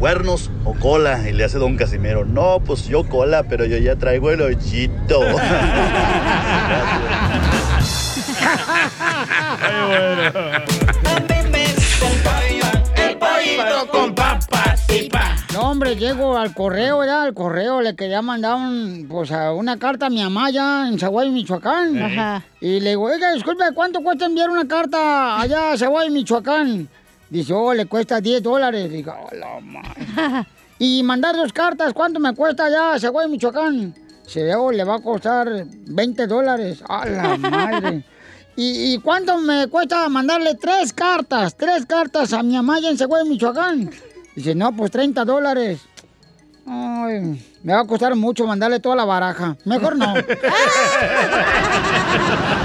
¿Cuernos 0.00 0.50
o 0.64 0.72
cola? 0.72 1.28
Y 1.28 1.32
le 1.34 1.44
hace 1.44 1.58
don 1.58 1.76
Casimiro, 1.76 2.24
no, 2.24 2.60
pues 2.64 2.88
yo 2.88 3.06
cola, 3.06 3.42
pero 3.42 3.66
yo 3.66 3.76
ya 3.76 3.96
traigo 3.96 4.30
el 4.30 4.40
hoyito. 4.40 5.20
El 12.96 13.18
pollito 13.18 13.90
con 13.92 14.14
papas 14.14 14.86
y 14.88 15.10
pa. 15.10 15.36
No, 15.52 15.70
hombre, 15.70 15.96
llego 15.96 16.38
al 16.38 16.54
correo, 16.54 17.00
¿verdad? 17.00 17.24
Al 17.24 17.34
correo 17.34 17.82
le 17.82 17.94
quería 17.94 18.22
mandar 18.22 18.54
un, 18.54 19.06
pues, 19.06 19.30
a 19.32 19.52
una 19.52 19.78
carta 19.78 20.06
a 20.06 20.10
mi 20.10 20.22
mamá 20.22 20.46
allá 20.46 20.88
en 20.88 20.98
Zaguay, 20.98 21.30
Michoacán. 21.30 22.02
Ajá. 22.02 22.42
Y 22.62 22.80
le 22.80 22.90
digo, 22.90 23.02
oiga, 23.04 23.34
disculpe, 23.34 23.64
¿cuánto 23.74 24.02
cuesta 24.02 24.24
enviar 24.24 24.48
una 24.48 24.66
carta 24.66 25.38
allá 25.38 25.72
a 25.72 25.76
Zaguay, 25.76 26.08
Michoacán? 26.08 26.88
Dice, 27.30 27.54
oh, 27.54 27.72
le 27.72 27.86
cuesta 27.86 28.20
10 28.20 28.42
dólares. 28.42 28.90
Digo, 28.90 29.12
oh, 29.12 29.34
la 29.34 29.60
madre. 29.60 30.46
Y 30.82 31.02
mandar 31.02 31.36
dos 31.36 31.52
cartas, 31.52 31.92
¿cuánto 31.92 32.18
me 32.20 32.34
cuesta 32.34 32.64
allá 32.64 32.94
a 32.94 32.98
Zaguay, 32.98 33.28
Michoacán? 33.28 33.94
Se 34.26 34.54
oh, 34.54 34.72
le 34.72 34.82
va 34.82 34.94
a 34.94 35.00
costar 35.00 35.66
20 35.66 36.26
dólares. 36.26 36.82
A 36.88 37.04
la 37.04 37.36
madre. 37.36 38.02
¿Y, 38.56 38.94
y 38.94 38.98
cuánto 38.98 39.36
me 39.36 39.68
cuesta 39.68 40.08
mandarle 40.08 40.54
tres 40.54 40.94
cartas? 40.94 41.54
Tres 41.54 41.84
cartas 41.84 42.32
a 42.32 42.42
mi 42.42 42.56
allá 42.56 42.88
en 42.88 42.96
Zaguay, 42.96 43.28
Michoacán. 43.28 43.90
Dice, 44.34 44.54
no, 44.54 44.74
pues 44.74 44.90
30 44.90 45.22
dólares. 45.26 45.82
Ay, 46.66 47.44
me 47.62 47.74
va 47.74 47.80
a 47.80 47.86
costar 47.86 48.16
mucho 48.16 48.46
mandarle 48.46 48.80
toda 48.80 48.96
la 48.96 49.04
baraja. 49.04 49.58
Mejor 49.66 49.96
no. 49.96 50.14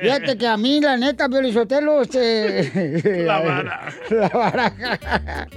Fíjate 0.00 0.36
que 0.36 0.46
a 0.46 0.56
mí, 0.56 0.80
la 0.80 0.96
neta, 0.96 1.28
Sotelo, 1.52 2.02
este... 2.02 3.22
La 3.24 3.40
baraja. 3.40 3.92
La 4.10 4.28
baraja. 4.28 4.98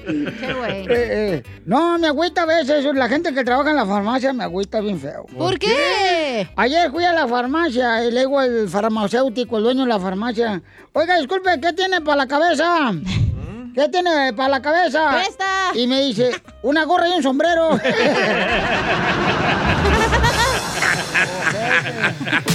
Qué 0.06 0.54
güey. 0.54 0.82
Eh, 0.84 0.88
eh, 0.90 1.44
no, 1.66 1.98
me 1.98 2.08
agüita 2.08 2.44
a 2.44 2.46
veces. 2.46 2.86
La 2.94 3.08
gente 3.08 3.34
que 3.34 3.44
trabaja 3.44 3.72
en 3.72 3.78
la 3.78 3.86
farmacia 3.86 4.34
me 4.34 4.44
agüita 4.44 4.82
bien 4.82 5.00
feo. 5.00 5.26
¿Por 5.38 5.58
qué? 5.58 6.48
Ayer 6.56 6.92
fui 6.92 7.04
a 7.04 7.14
la 7.14 7.28
farmacia 7.28 8.06
y 8.06 8.12
le 8.12 8.22
digo 8.22 8.40
al 8.40 8.70
farmacéutico, 8.70 9.58
el 9.58 9.64
dueño 9.64 9.84
de 9.84 9.90
la 9.90 10.00
farmacia, 10.00 10.62
oiga, 10.94 11.18
disculpe, 11.18 11.60
¿qué 11.62 11.74
tiene 11.74 12.02
para 12.02 12.18
la 12.18 12.28
cabeza? 12.28 12.94
¿Qué 13.74 13.90
tiene 13.90 14.34
para 14.34 14.50
la 14.50 14.62
cabeza? 14.62 15.10
Presta. 15.12 15.46
Y 15.74 15.88
me 15.88 16.02
dice, 16.02 16.32
una 16.62 16.86
gorra 16.86 17.10
y 17.10 17.12
un 17.12 17.24
sombrero. 17.24 17.80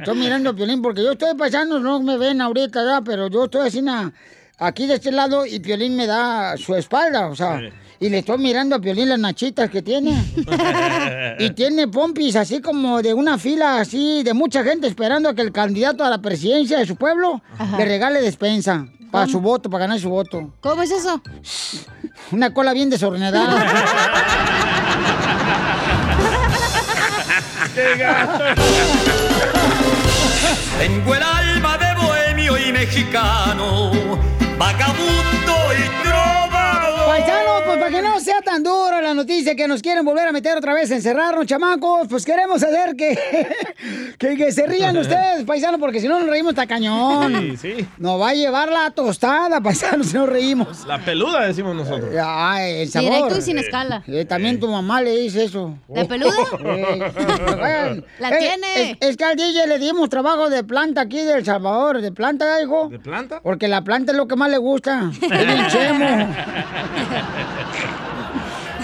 estoy 0.00 0.16
mirando 0.18 0.50
a 0.50 0.54
Piolín 0.54 0.82
porque 0.82 1.02
yo 1.02 1.12
estoy 1.12 1.34
pasando, 1.36 1.78
no 1.80 2.00
me 2.00 2.18
ven 2.18 2.40
ahorita, 2.40 2.82
¿verdad? 2.82 3.02
pero 3.04 3.28
yo 3.28 3.44
estoy 3.44 3.66
así 3.68 3.80
na- 3.82 4.12
aquí 4.58 4.86
de 4.86 4.94
este 4.94 5.12
lado 5.12 5.46
y 5.46 5.60
Piolín 5.60 5.96
me 5.96 6.06
da 6.06 6.56
su 6.56 6.74
espalda, 6.74 7.28
o 7.28 7.36
sea, 7.36 7.60
y 7.98 8.08
le 8.08 8.18
estoy 8.18 8.38
mirando 8.38 8.76
a 8.76 8.80
Piolín 8.80 9.08
las 9.08 9.18
nachitas 9.18 9.70
que 9.70 9.82
tiene. 9.82 10.12
y 11.38 11.50
tiene 11.50 11.86
pompis 11.88 12.34
así 12.36 12.60
como 12.60 13.00
de 13.02 13.12
una 13.14 13.38
fila 13.38 13.78
así 13.80 14.22
de 14.22 14.34
mucha 14.34 14.62
gente 14.64 14.86
esperando 14.86 15.28
a 15.28 15.34
que 15.34 15.42
el 15.42 15.52
candidato 15.52 16.04
a 16.04 16.10
la 16.10 16.18
presidencia 16.20 16.78
de 16.78 16.86
su 16.86 16.96
pueblo 16.96 17.40
Ajá. 17.58 17.76
le 17.78 17.84
regale 17.84 18.20
despensa 18.22 18.86
para 19.10 19.26
su 19.26 19.40
voto, 19.40 19.68
para 19.68 19.86
ganar 19.86 19.98
su 19.98 20.08
voto. 20.08 20.52
¿Cómo 20.60 20.82
es 20.82 20.90
eso? 20.92 21.20
Una 22.32 22.54
cola 22.54 22.72
bien 22.72 22.90
desordenada. 22.90 23.40
Tengo 30.80 31.14
el 31.14 31.22
alma 31.22 31.76
de 31.76 31.94
bohemio 31.94 32.56
y 32.56 32.72
mexicano, 32.72 33.90
vagabundo 34.56 35.54
y 35.76 36.08
trovador. 36.08 37.49
No 38.20 38.24
sea 38.24 38.42
tan 38.42 38.62
dura 38.62 39.00
la 39.00 39.14
noticia 39.14 39.56
que 39.56 39.66
nos 39.66 39.80
quieren 39.80 40.04
volver 40.04 40.28
a 40.28 40.32
meter 40.32 40.54
otra 40.56 40.74
vez, 40.74 40.90
encerrarnos, 40.90 41.46
chamacos, 41.46 42.06
pues 42.08 42.26
queremos 42.26 42.62
hacer 42.62 42.94
que, 42.94 43.18
que, 44.18 44.36
que 44.36 44.52
se 44.52 44.66
rían 44.66 44.94
ustedes, 44.98 45.44
paisanos, 45.46 45.80
porque 45.80 46.00
si 46.00 46.08
no 46.08 46.20
nos 46.20 46.28
reímos 46.28 46.50
está 46.52 46.66
cañón. 46.66 47.56
Sí, 47.58 47.76
sí. 47.78 47.86
Nos 47.96 48.20
va 48.20 48.30
a 48.30 48.34
llevar 48.34 48.70
la 48.70 48.90
tostada, 48.90 49.62
paisanos, 49.62 50.08
si 50.08 50.16
no 50.16 50.26
reímos. 50.26 50.86
La 50.86 51.02
peluda 51.02 51.46
decimos 51.46 51.74
nosotros. 51.74 52.14
Ay, 52.22 52.82
el 52.82 52.90
sabor. 52.90 53.10
Directo 53.10 53.38
y 53.38 53.42
sin 53.42 53.58
escala. 53.58 54.02
Eh, 54.06 54.26
también 54.26 54.60
tu 54.60 54.68
mamá 54.68 55.00
le 55.00 55.16
dice 55.16 55.44
eso. 55.44 55.78
¿La 55.88 56.04
peluda? 56.04 56.30
Eh, 56.70 57.12
bueno, 57.58 58.02
La 58.18 58.30
eh, 58.30 58.38
tiene. 58.38 58.90
Es, 59.00 59.10
es 59.10 59.16
que 59.16 59.24
al 59.24 59.36
DJ 59.36 59.66
le 59.66 59.78
dimos 59.78 60.08
trabajo 60.08 60.50
de 60.50 60.62
planta 60.62 61.00
aquí 61.02 61.22
de 61.22 61.34
El 61.34 61.44
Salvador. 61.44 62.00
¿De 62.00 62.12
planta, 62.12 62.60
hijo? 62.62 62.88
¿De 62.88 62.98
planta? 62.98 63.40
Porque 63.40 63.66
la 63.66 63.82
planta 63.82 64.12
es 64.12 64.18
lo 64.18 64.28
que 64.28 64.36
más 64.36 64.50
le 64.50 64.58
gusta. 64.58 65.10
Es 65.20 65.46
bien 65.46 65.66
chemo. 65.68 66.28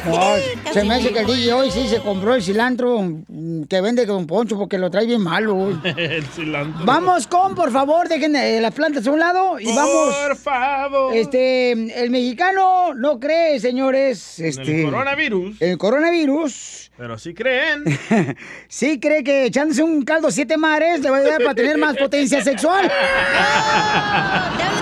No, 0.07 0.73
se 0.73 0.85
me 0.85 0.95
hace 0.95 1.13
que 1.13 1.21
el 1.21 1.27
DJ 1.27 1.53
hoy 1.53 1.71
sí 1.71 1.89
se 1.89 2.01
compró 2.01 2.35
el 2.35 2.43
cilantro 2.43 3.03
mm, 3.03 3.65
que 3.65 3.81
vende 3.81 4.07
Don 4.07 4.27
Poncho 4.27 4.57
porque 4.57 4.79
lo 4.79 4.91
trae 4.91 5.07
bien 5.07 5.21
malo 5.21 5.57
hoy. 5.57 5.81
El 5.97 6.25
cilantro. 6.25 6.85
Vamos 6.85 7.27
con, 7.27 7.55
por 7.55 7.71
favor, 7.73 8.09
dejen 8.09 8.37
eh, 8.37 8.61
las 8.61 8.73
plantas 8.73 9.07
a 9.07 9.11
un 9.11 9.19
lado 9.19 9.59
y 9.59 9.67
vamos. 9.75 10.15
Por 10.15 10.37
favor. 10.37 11.15
Este, 11.15 11.73
el 11.73 12.11
mexicano 12.11 12.95
no 12.95 13.19
cree, 13.19 13.59
señores. 13.61 14.39
Este, 14.39 14.83
el 14.83 14.91
coronavirus. 14.91 15.61
El 15.61 15.79
coronavirus. 15.79 16.91
Pero 16.97 17.19
sí 17.19 17.35
creen. 17.35 17.85
Sí 18.69 18.99
cree 19.01 19.23
que 19.25 19.47
echándose 19.47 19.83
un 19.83 20.03
caldo 20.03 20.31
siete 20.31 20.57
mares 20.57 21.01
le 21.01 21.11
va 21.11 21.17
a 21.17 21.21
ayudar 21.21 21.39
para 21.43 21.55
tener 21.55 21.79
más 21.79 21.97
potencia 21.97 22.43
sexual. 22.43 22.91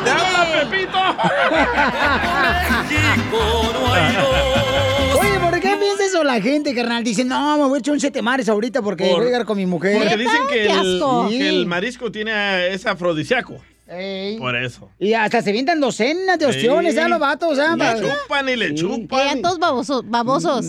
¡Te 0.04 0.10
habla 0.10 0.68
Pepito! 0.70 0.98
Oye, 6.24 6.32
¿por 6.32 6.32
qué 6.32 6.32
piensa 6.32 6.32
eso 6.32 6.34
la 6.34 6.40
gente, 6.40 6.74
carnal? 6.74 7.04
Dice, 7.04 7.24
no, 7.24 7.56
me 7.58 7.64
voy 7.64 7.76
a 7.76 7.80
echar 7.80 7.94
un 7.94 8.00
siete 8.00 8.22
mares 8.22 8.48
ahorita 8.48 8.82
porque 8.82 9.04
Por- 9.04 9.14
voy 9.16 9.22
a 9.22 9.24
llegar 9.26 9.44
con 9.44 9.56
mi 9.56 9.66
mujer. 9.66 9.96
Porque 9.98 10.16
dicen 10.16 10.42
que 10.50 10.66
el, 10.66 11.00
Sí. 11.30 11.38
que 11.38 11.48
el 11.48 11.66
marisco 11.66 12.10
tiene 12.10 12.68
es 12.74 12.86
afrodisíaco. 12.86 13.60
Ey. 13.86 14.38
Por 14.38 14.56
eso. 14.56 14.88
Y 14.98 15.12
hasta 15.12 15.42
se 15.42 15.52
vientan 15.52 15.78
docenas 15.78 16.38
de 16.38 16.46
opciones, 16.46 16.94
Sí. 16.94 16.98
¿ya 17.00 17.06
los 17.06 17.18
vatos? 17.20 17.58
¿ah? 17.58 17.72
Le 17.76 17.84
Pa- 17.84 17.96
chupan 18.00 18.48
y 18.48 18.56
le 18.56 18.74
chupan. 18.74 19.36
Ya 19.36 19.42
todos 19.42 19.58
babosos. 19.58 20.02
babosos. 20.08 20.66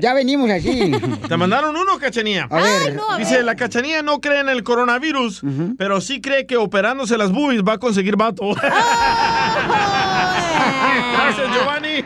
Ya 0.00 0.12
venimos 0.12 0.50
así. 0.50 0.90
Te 1.28 1.36
mandaron 1.36 1.76
uno, 1.76 1.98
cachanía. 2.00 2.48
A 2.50 2.56
ver. 2.60 2.94
no, 2.96 3.12
a 3.12 3.18
Dice, 3.18 3.36
ver. 3.36 3.44
la 3.44 3.54
cachanía 3.54 4.02
no 4.02 4.20
cree 4.20 4.40
en 4.40 4.48
el 4.48 4.64
coronavirus, 4.64 5.42
pero 5.78 6.00
sí 6.00 6.20
cree 6.20 6.46
que 6.46 6.56
operándose 6.56 7.16
las 7.16 7.30
boobies 7.30 7.62
va 7.62 7.74
a 7.74 7.78
conseguir 7.78 8.16
vato. 8.16 8.50
Gracias, 11.12 11.46
Giovanni. 11.54 12.04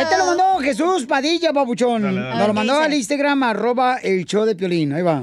Este 0.00 0.16
lo 0.18 0.26
mandó 0.26 0.58
Jesús 0.60 1.06
Padilla, 1.06 1.52
papuchón. 1.52 2.02
dale. 2.02 2.20
Nos 2.20 2.48
lo 2.48 2.54
mandó 2.54 2.80
al 2.80 2.92
Instagram, 2.94 3.42
arroba 3.42 3.98
el 3.98 4.24
show 4.24 4.44
de 4.44 4.54
Piolín. 4.54 4.92
Ahí 4.92 5.02
va. 5.02 5.22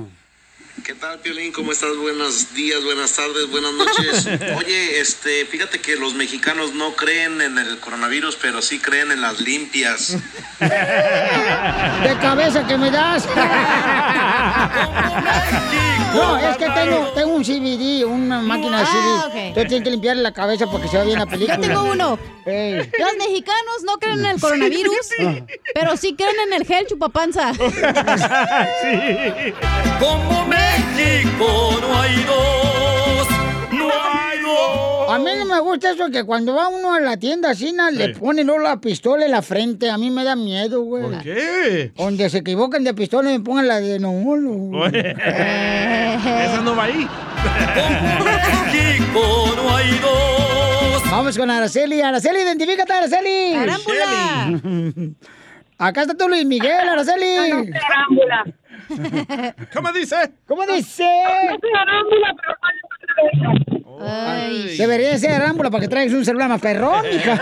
¿Qué 0.84 0.94
tal, 0.94 1.20
Piolín? 1.20 1.52
¿Cómo 1.52 1.72
estás? 1.72 1.98
Buenos 1.98 2.54
días, 2.54 2.84
buenas 2.84 3.12
tardes, 3.12 3.50
buenas 3.50 3.74
noches. 3.74 4.28
Oye, 4.58 5.00
este, 5.02 5.46
fíjate 5.46 5.80
que 5.82 5.96
los 5.98 6.14
mexicanos 6.14 6.74
no 6.76 6.96
creen 6.96 7.42
en 7.42 7.58
el 7.58 7.80
coronavirus, 7.80 8.38
pero 8.42 8.62
sí 8.62 8.80
creen 8.80 9.12
en 9.12 9.20
las 9.22 9.42
limpias. 9.42 10.16
De 10.60 12.18
cabeza 12.22 12.66
que 12.68 12.78
me 12.78 12.92
das. 12.92 13.28
No, 16.14 16.38
es 16.38 16.58
que 16.58 16.67
tengo, 16.90 17.08
tengo 17.14 17.32
un 17.36 17.44
CBD, 17.44 18.04
una 18.06 18.40
máquina 18.42 18.78
de 18.80 18.84
Ah, 18.84 18.92
CBD. 18.92 19.28
ok. 19.30 19.36
Entonces 19.36 19.68
tienen 19.70 19.84
que 19.84 19.92
limpiarle 19.92 20.22
la 20.24 20.32
cabeza 20.34 20.68
porque 20.72 20.88
se 20.88 20.98
ve 20.98 21.06
bien 21.06 21.20
la 21.20 21.26
película. 21.26 21.56
Yo 21.58 21.62
tengo 21.62 21.84
uno. 21.84 22.18
Los 22.46 23.18
mexicanos 23.18 23.84
no 23.86 23.98
creen 24.00 24.20
en 24.20 24.26
el 24.28 24.40
coronavirus, 24.40 24.96
pero 25.74 25.98
sí 25.98 26.16
creen 26.16 26.36
en 26.48 26.54
el 26.54 26.66
gel 26.66 26.86
chupapanza. 26.88 27.52
Como 30.00 30.46
México 30.46 31.78
no 31.82 32.00
hay 32.02 32.24
dos. 32.24 32.97
No. 35.18 35.28
A 35.28 35.34
mí 35.34 35.40
no 35.40 35.46
me 35.46 35.60
gusta 35.60 35.92
eso 35.92 36.10
que 36.10 36.24
cuando 36.24 36.54
va 36.56 36.68
uno 36.70 36.94
a 36.94 37.00
la 37.00 37.18
tienda 37.18 37.54
China 37.56 37.92
le 37.92 38.10
ponen 38.10 38.48
luego 38.48 38.62
la 38.62 38.80
pistola 38.80 39.26
en 39.26 39.32
la 39.32 39.42
frente. 39.42 39.90
A 39.90 39.98
mí 39.98 40.10
me 40.10 40.24
da 40.24 40.36
miedo, 40.36 40.82
güey. 40.82 41.04
¿Por 41.04 41.22
qué? 41.22 41.92
Donde 41.96 42.30
se 42.30 42.40
equivocan 42.40 42.84
de 42.84 42.94
pistola 42.94 43.30
me 43.30 43.40
pongan 43.40 43.68
la 43.68 43.80
de 43.80 44.00
no. 44.00 44.12
no. 44.12 44.80
Oye, 44.80 45.12
Esa 45.26 46.62
no 46.64 46.76
va 46.76 46.84
ahí. 46.86 47.08
México 48.72 49.54
no 49.56 49.76
hay 49.76 49.90
dos. 50.00 51.12
Vamos 51.12 51.38
con 51.38 51.50
Araceli. 51.50 52.02
Araceli, 52.02 52.42
identifícate, 52.42 52.94
Araceli. 52.94 53.54
Arámbula. 53.54 55.14
Acá 55.80 56.02
está 56.02 56.16
tú, 56.16 56.28
Luis 56.28 56.46
Miguel, 56.46 56.90
Araceli. 56.90 57.72
Arámbula. 57.74 58.46
¿Cómo 59.74 59.92
dice? 59.92 60.16
¿Cómo 60.48 60.66
dice? 60.66 61.04
No 61.04 61.58
soy 61.60 61.72
arámbula, 61.76 62.36
pero 62.40 62.56
no 63.44 64.00
Ay. 64.00 64.78
Debería 64.78 65.10
de 65.10 65.18
ser 65.18 65.32
arámbula 65.32 65.70
para 65.72 65.82
que 65.82 65.88
traigas 65.88 66.14
un 66.14 66.26
celular 66.26 66.50
más 66.50 66.62
perrón, 66.62 67.06
hija. 67.12 67.36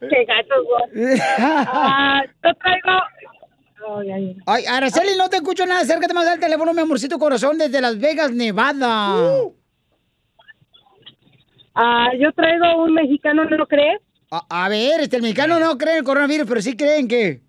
Qué 0.00 0.24
gatos, 0.24 0.64
vos. 0.64 1.20
Ah, 1.38 2.22
yo 2.44 2.54
traigo... 2.54 3.98
Ay, 3.98 4.10
ay. 4.10 4.36
Ay, 4.46 4.64
Araceli, 4.66 5.16
no 5.16 5.28
te 5.28 5.36
escucho 5.36 5.64
nada. 5.64 5.80
Acércate 5.80 6.12
más 6.12 6.26
al 6.26 6.40
teléfono, 6.40 6.72
mi 6.74 6.80
amorcito 6.80 7.18
corazón, 7.18 7.56
desde 7.58 7.80
Las 7.80 7.98
Vegas, 7.98 8.32
Nevada. 8.32 9.14
Ah, 11.74 12.08
yo 12.18 12.32
traigo 12.32 12.84
un 12.84 12.94
mexicano, 12.94 13.44
¿no 13.44 13.56
lo 13.56 13.66
crees? 13.66 14.00
A, 14.30 14.64
a 14.64 14.68
ver, 14.68 15.00
este, 15.02 15.16
el 15.16 15.22
mexicano 15.22 15.60
no 15.60 15.78
cree 15.78 15.92
en 15.92 15.98
el 15.98 16.04
coronavirus, 16.04 16.48
pero 16.48 16.60
sí 16.60 16.76
creen 16.76 17.06
que... 17.06 17.45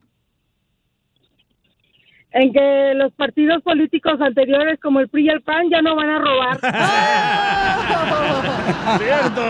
En 2.39 2.53
que 2.53 2.93
los 2.93 3.11
partidos 3.13 3.63
políticos 3.63 4.21
anteriores, 4.21 4.79
como 4.79 4.99
el 4.99 5.09
PRI 5.09 5.25
y 5.25 5.29
el 5.29 5.41
PAN, 5.41 5.71
ya 5.71 5.81
no 5.81 5.95
van 5.95 6.07
a 6.07 6.19
robar. 6.19 6.59
Cierto. 8.99 9.41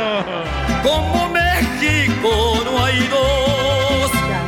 Como 0.84 1.28
México 1.28 2.64
no 2.64 2.86
hay 2.86 3.00
dos. 3.10 4.07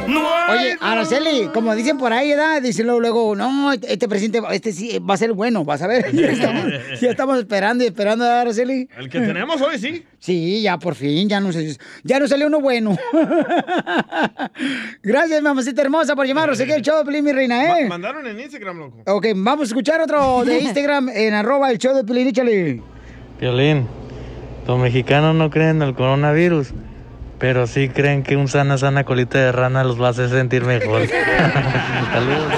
No 0.10 0.28
hay 0.48 0.60
Oye, 0.70 0.78
Araceli, 0.82 1.50
como 1.54 1.76
dicen 1.76 1.98
por 1.98 2.12
ahí, 2.14 2.30
¿verdad? 2.30 2.62
Dicen 2.62 2.86
luego, 2.88 3.00
luego, 3.02 3.36
no, 3.36 3.72
este 3.74 4.08
presidente, 4.08 4.42
este 4.52 4.72
sí 4.72 4.98
va 5.00 5.14
a 5.14 5.18
ser 5.18 5.34
bueno, 5.34 5.64
vas 5.64 5.82
a 5.82 5.88
ver. 5.88 6.06
Ya 6.14 6.28
estamos, 6.32 6.66
ya 7.02 7.10
estamos 7.12 7.38
esperando 7.40 7.84
y 7.84 7.88
esperando, 7.88 8.24
¿verdad, 8.26 8.42
Araceli? 8.42 8.90
El 8.98 9.10
que 9.10 9.20
tenemos 9.20 9.62
hoy, 9.62 9.78
sí. 9.78 10.04
Sí, 10.20 10.62
ya 10.62 10.78
por 10.80 10.96
fin, 10.96 11.30
ya 11.30 11.40
no, 11.40 11.52
se- 11.54 11.78
ya 12.04 12.20
no 12.20 12.28
salió 12.28 12.48
uno 12.48 12.60
bueno. 12.60 12.98
Gracias, 15.04 15.42
mamacita 15.42 15.82
hermosa, 15.82 16.16
por 16.16 16.26
llamarnos 16.28 16.60
aquí 16.60 16.72
el 16.72 16.82
show 16.82 16.98
de 17.00 17.06
Pelín, 17.06 17.24
mi 17.26 17.32
reina, 17.32 17.56
Ma- 17.58 17.80
¿eh? 17.80 17.88
mandaron 17.88 18.26
en 18.28 18.40
Instagram, 18.40 18.78
loco. 18.80 18.98
Ok, 19.08 19.28
vamos 19.36 19.62
a 19.62 19.66
escuchar 19.68 20.02
otro 20.02 20.44
de 20.46 20.60
Instagram 20.62 21.10
en 21.10 21.34
arroba 21.34 21.72
el 21.72 21.78
show 21.78 21.96
de 21.96 22.04
Pelín, 22.04 22.28
échale. 22.28 22.82
Violín, 23.40 23.88
los 24.68 24.80
mexicanos 24.80 25.36
no 25.36 25.50
creen 25.50 25.78
en 25.78 25.82
el 25.84 25.96
coronavirus, 25.96 26.74
pero 27.40 27.66
sí 27.66 27.90
creen 27.90 28.22
que 28.24 28.36
un 28.36 28.48
sana, 28.48 28.78
sana 28.78 29.06
colita 29.06 29.40
de 29.40 29.52
rana 29.52 29.84
los 29.84 30.00
va 30.00 30.08
a 30.08 30.10
hacer 30.12 30.30
sentir 30.30 30.66
mejor. 30.66 31.08
Saludos, 32.14 32.54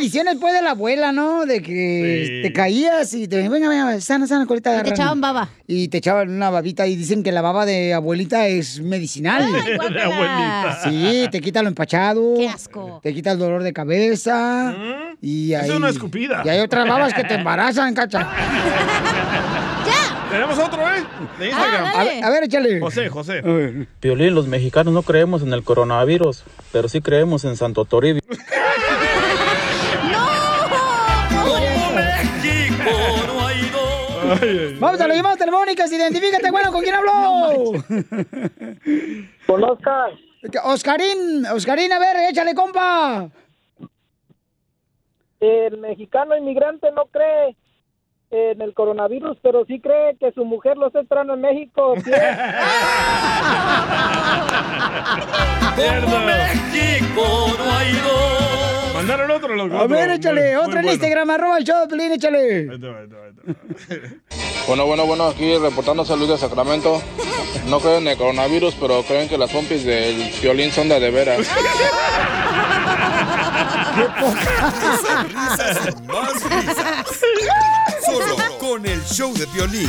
Tradiciones, 0.00 0.38
pues, 0.40 0.54
de 0.54 0.62
la 0.62 0.70
abuela, 0.70 1.12
¿no? 1.12 1.44
De 1.44 1.60
que 1.60 2.40
te 2.42 2.54
caías 2.54 3.12
y 3.12 3.28
te 3.28 3.46
venga, 3.46 3.68
venga, 3.68 4.00
sana, 4.00 4.26
sana, 4.26 4.46
colita 4.46 4.72
de 4.72 4.78
Y 4.78 4.82
te 4.84 4.90
echaban 4.92 5.20
baba. 5.20 5.50
Y 5.66 5.88
te 5.88 5.98
echaban 5.98 6.30
una 6.30 6.48
babita 6.48 6.86
y 6.86 6.96
dicen 6.96 7.22
que 7.22 7.32
la 7.32 7.42
baba 7.42 7.66
de 7.66 7.92
abuelita 7.92 8.46
es 8.46 8.80
medicinal. 8.80 9.42
Ay. 9.42 9.72
De 9.92 10.02
abuelita. 10.02 10.78
Sí, 10.84 11.28
te 11.30 11.42
quita 11.42 11.60
lo 11.60 11.68
empachado. 11.68 12.32
Qué 12.38 12.48
asco. 12.48 13.00
Te 13.02 13.12
quita 13.12 13.32
el 13.32 13.38
dolor 13.38 13.62
de 13.62 13.74
cabeza. 13.74 14.74
Y 15.20 15.52
Esa 15.52 15.64
hay, 15.64 15.70
es 15.70 15.76
una 15.76 15.90
escupida. 15.90 16.40
Y 16.46 16.48
hay 16.48 16.60
otras 16.60 16.88
babas 16.88 17.12
que 17.12 17.24
te 17.24 17.34
embarazan, 17.34 17.92
cacha. 17.92 18.26
Tenemos 20.30 20.58
otro, 20.58 20.80
¿eh? 20.80 21.04
De 21.38 21.48
Instagram. 21.50 21.84
Ah, 21.84 22.00
A 22.00 22.04
ver, 22.04 22.24
a 22.24 22.30
ver, 22.30 22.44
échale. 22.44 22.80
José, 22.80 23.10
José. 23.10 23.42
Violín, 24.00 24.34
los 24.34 24.46
mexicanos 24.46 24.94
no 24.94 25.02
creemos 25.02 25.42
en 25.42 25.52
el 25.52 25.62
coronavirus, 25.62 26.44
pero 26.72 26.88
sí 26.88 27.02
creemos 27.02 27.44
en 27.44 27.56
Santo 27.56 27.84
Toribio. 27.84 28.22
Vamos 34.78 35.00
a 35.00 35.08
las 35.08 35.16
llamadas 35.16 35.38
telefónicas. 35.38 35.92
Identifícate, 35.92 36.50
bueno, 36.50 36.72
¿con 36.72 36.82
quién 36.82 36.94
habló? 36.94 37.72
Con 39.46 39.64
Oscar. 39.64 40.12
Oscarín, 40.64 41.46
Oscarín, 41.46 41.92
a 41.92 41.98
ver, 41.98 42.16
échale, 42.30 42.54
compa. 42.54 43.28
El 45.40 45.78
mexicano 45.78 46.36
inmigrante 46.36 46.90
no 46.92 47.06
cree 47.06 47.56
en 48.30 48.62
el 48.62 48.74
coronavirus, 48.74 49.38
pero 49.42 49.64
sí 49.66 49.80
cree 49.80 50.16
que 50.18 50.30
su 50.32 50.44
mujer 50.44 50.76
lo 50.76 50.86
está 50.88 51.00
esperando 51.00 51.34
en 51.34 51.40
México. 51.40 51.94
¿sí? 52.04 52.10
Como 56.04 56.18
México 56.20 57.56
no 57.58 57.76
hay 57.76 57.92
dos. 57.92 58.94
Mandaron 58.94 59.30
otro, 59.30 59.54
loco. 59.56 59.76
A 59.78 59.86
ver, 59.86 60.02
otro. 60.02 60.14
échale, 60.14 60.40
Muy- 60.42 60.50
muy 60.50 60.56
otro 60.56 60.66
en 60.78 60.82
bueno. 60.82 60.92
Instagram, 60.92 61.30
arroba 61.30 61.58
el 61.58 61.64
show 61.64 61.88
Pelín, 61.88 62.12
échale. 62.12 62.68
Bueno, 64.66 64.86
bueno, 64.86 65.04
bueno, 65.06 65.26
aquí 65.26 65.56
reportando 65.58 66.04
salud 66.04 66.28
de 66.30 66.36
Sacramento. 66.38 67.02
No 67.66 67.80
creen 67.80 68.02
en 68.02 68.08
el 68.08 68.16
coronavirus, 68.18 68.76
pero 68.76 69.02
creen 69.02 69.28
que 69.28 69.36
las 69.38 69.50
pompis 69.50 69.84
del 69.84 70.30
violín 70.40 70.70
son 70.70 70.88
de 70.88 71.00
de 71.00 71.10
veras. 71.10 71.38
Risas, 73.96 75.24
risas 75.26 75.88
y 75.88 76.02
más 76.06 76.44
risas. 76.44 77.04
Solo 78.10 78.58
con 78.58 78.84
el 78.86 79.00
show 79.04 79.32
de 79.34 79.46
violín. 79.46 79.88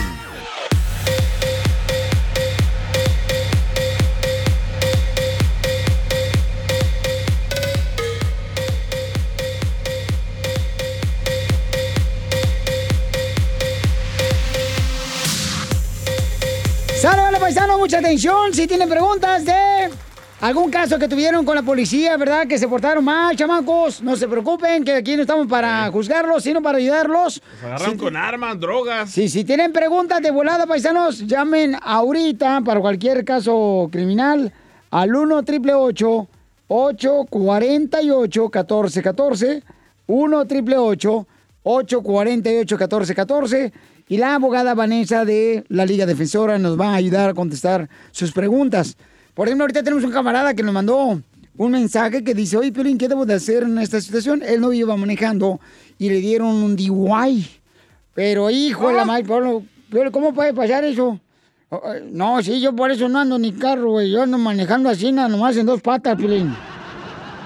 ¡Sale, 17.02 17.22
vale, 17.24 17.40
paisano! 17.40 17.80
Mucha 17.80 17.98
atención. 17.98 18.54
Si 18.54 18.68
tienen 18.68 18.88
preguntas 18.88 19.44
de 19.44 19.90
algún 20.42 20.72
caso 20.72 21.00
que 21.00 21.08
tuvieron 21.08 21.46
con 21.46 21.56
la 21.56 21.62
policía, 21.62 22.18
¿verdad? 22.18 22.48
Que 22.48 22.58
se 22.58 22.68
portaron 22.68 23.06
mal, 23.06 23.36
chamacos. 23.36 24.02
No 24.02 24.16
se 24.16 24.28
preocupen, 24.28 24.84
que 24.84 24.96
aquí 24.96 25.16
no 25.16 25.22
estamos 25.22 25.48
para 25.48 25.90
juzgarlos, 25.92 26.44
sino 26.44 26.62
para 26.62 26.80
ayudarlos. 26.80 27.42
Se 27.60 27.66
agarran 27.66 27.98
con 27.98 28.16
armas, 28.16 28.60
drogas. 28.60 29.12
Sí, 29.12 29.30
si 29.30 29.44
tienen 29.44 29.72
preguntas 29.72 30.22
de 30.22 30.32
volada, 30.32 30.66
paisanos, 30.66 31.26
llamen 31.28 31.78
ahorita 31.82 32.62
para 32.62 32.82
cualquier 32.82 33.24
caso 33.24 33.88
criminal 33.92 34.52
al 34.90 35.16
1 35.16 35.38
888 35.38 36.28
848 36.68 38.42
1414 38.42 39.64
1 40.08 40.38
888 40.38 41.28
848 41.64 42.76
1414 42.76 43.74
y 44.08 44.18
la 44.18 44.36
abogada 44.36 44.74
Vanessa 44.74 45.24
de 45.24 45.64
la 45.70 45.86
Liga 45.86 46.06
Defensora 46.06 46.58
nos 46.58 46.80
va 46.80 46.90
a 46.90 46.96
ayudar 46.96 47.30
a 47.30 47.34
contestar 47.34 47.90
sus 48.12 48.34
preguntas. 48.34 48.98
Por 49.34 49.48
ejemplo, 49.48 49.64
ahorita 49.64 49.84
tenemos 49.84 50.04
un 50.04 50.12
camarada 50.12 50.54
que 50.54 50.64
nos 50.64 50.74
mandó 50.74 51.22
un 51.58 51.72
mensaje 51.72 52.24
que 52.24 52.34
dice, 52.34 52.58
oye, 52.58 52.72
Piolín, 52.72 52.98
¿qué 52.98 53.08
debo 53.08 53.26
de 53.26 53.36
hacer 53.36 53.64
en 53.64 53.78
esta 53.78 54.02
situación? 54.02 54.42
Él 54.44 54.62
no 54.62 54.74
iba 54.74 54.96
manejando 54.98 55.60
y 55.98 56.10
le 56.10 56.16
dieron 56.16 56.50
un 56.50 56.76
DUI. 56.76 57.48
Pero 58.14 58.50
hijo 58.50 58.90
de 58.90 58.96
la 58.96 59.06
madre, 59.06 59.26
Pablo, 59.26 59.64
¿cómo 60.12 60.34
puede 60.34 60.54
pasar 60.54 60.84
eso? 60.84 61.20
Eh, 61.72 62.10
No, 62.12 62.42
sí, 62.42 62.60
yo 62.60 62.76
por 62.76 62.92
eso 62.92 63.08
no 63.08 63.20
ando 63.20 63.38
ni 63.40 63.54
carro, 63.54 63.92
güey. 63.92 64.12
Yo 64.12 64.24
ando 64.24 64.38
manejando 64.38 64.90
así, 64.90 65.12
nada, 65.12 65.30
nomás 65.30 65.56
en 65.56 65.66
dos 65.66 65.82
patas, 65.82 66.18
Piolín. 66.18 66.54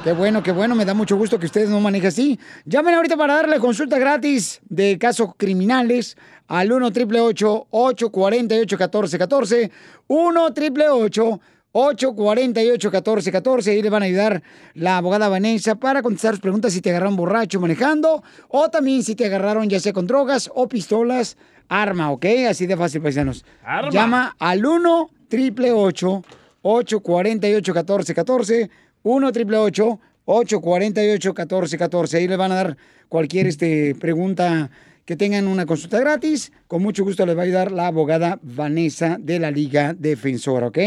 Qué 0.03 0.13
bueno, 0.13 0.43
qué 0.43 0.51
bueno, 0.51 0.75
me 0.75 0.85
da 0.85 0.93
mucho 0.93 1.17
gusto 1.17 1.39
que 1.39 1.47
ustedes 1.47 1.67
no 1.67 1.79
manejen 1.79 2.09
así. 2.09 2.39
Llamen 2.65 2.93
ahorita 2.93 3.17
para 3.17 3.35
darle 3.35 3.59
consulta 3.59 3.97
gratis 3.97 4.61
de 4.69 4.99
casos 4.99 5.31
criminales 5.35 6.15
al 6.47 6.71
1 6.71 6.85
888 6.87 7.67
848 7.71 8.77
1414 8.77 9.71
1 10.07 10.43
888 10.43 11.41
848 11.77 12.89
1414 12.89 13.71
Ahí 13.71 13.81
le 13.81 13.89
van 13.89 14.01
a 14.01 14.05
ayudar 14.05 14.41
la 14.75 14.97
abogada 14.97 15.27
Vanessa 15.27 15.75
para 15.75 16.01
contestar 16.01 16.31
sus 16.31 16.39
preguntas 16.39 16.71
si 16.71 16.79
te 16.79 16.89
agarraron 16.89 17.17
borracho 17.17 17.59
manejando 17.59 18.23
o 18.47 18.69
también 18.69 19.03
si 19.03 19.13
te 19.13 19.25
agarraron 19.25 19.69
ya 19.69 19.81
sea 19.81 19.91
con 19.91 20.07
drogas 20.07 20.49
o 20.55 20.69
pistolas, 20.69 21.35
arma, 21.67 22.11
¿ok? 22.11 22.25
Así 22.49 22.65
de 22.65 22.77
fácil, 22.77 23.01
paisanos. 23.01 23.43
Arma. 23.61 23.91
Llama 23.91 24.35
al 24.39 24.65
1 24.65 25.09
888 25.27 26.23
848 26.61 27.73
1414 27.73 28.69
1 29.03 29.27
888 29.27 29.99
848 30.23 31.29
1414 31.29 32.17
Ahí 32.17 32.27
le 32.29 32.37
van 32.37 32.53
a 32.53 32.55
dar 32.55 32.77
cualquier 33.09 33.47
este, 33.47 33.95
pregunta 33.95 34.69
que 35.03 35.17
tengan 35.17 35.45
una 35.45 35.65
consulta 35.65 35.99
gratis. 35.99 36.53
Con 36.67 36.81
mucho 36.81 37.03
gusto 37.03 37.25
les 37.25 37.35
va 37.35 37.41
a 37.41 37.43
ayudar 37.43 37.73
la 37.73 37.87
abogada 37.87 38.39
Vanessa 38.41 39.17
de 39.19 39.39
la 39.39 39.51
Liga 39.51 39.93
Defensora, 39.93 40.67
¿ok? 40.67 40.79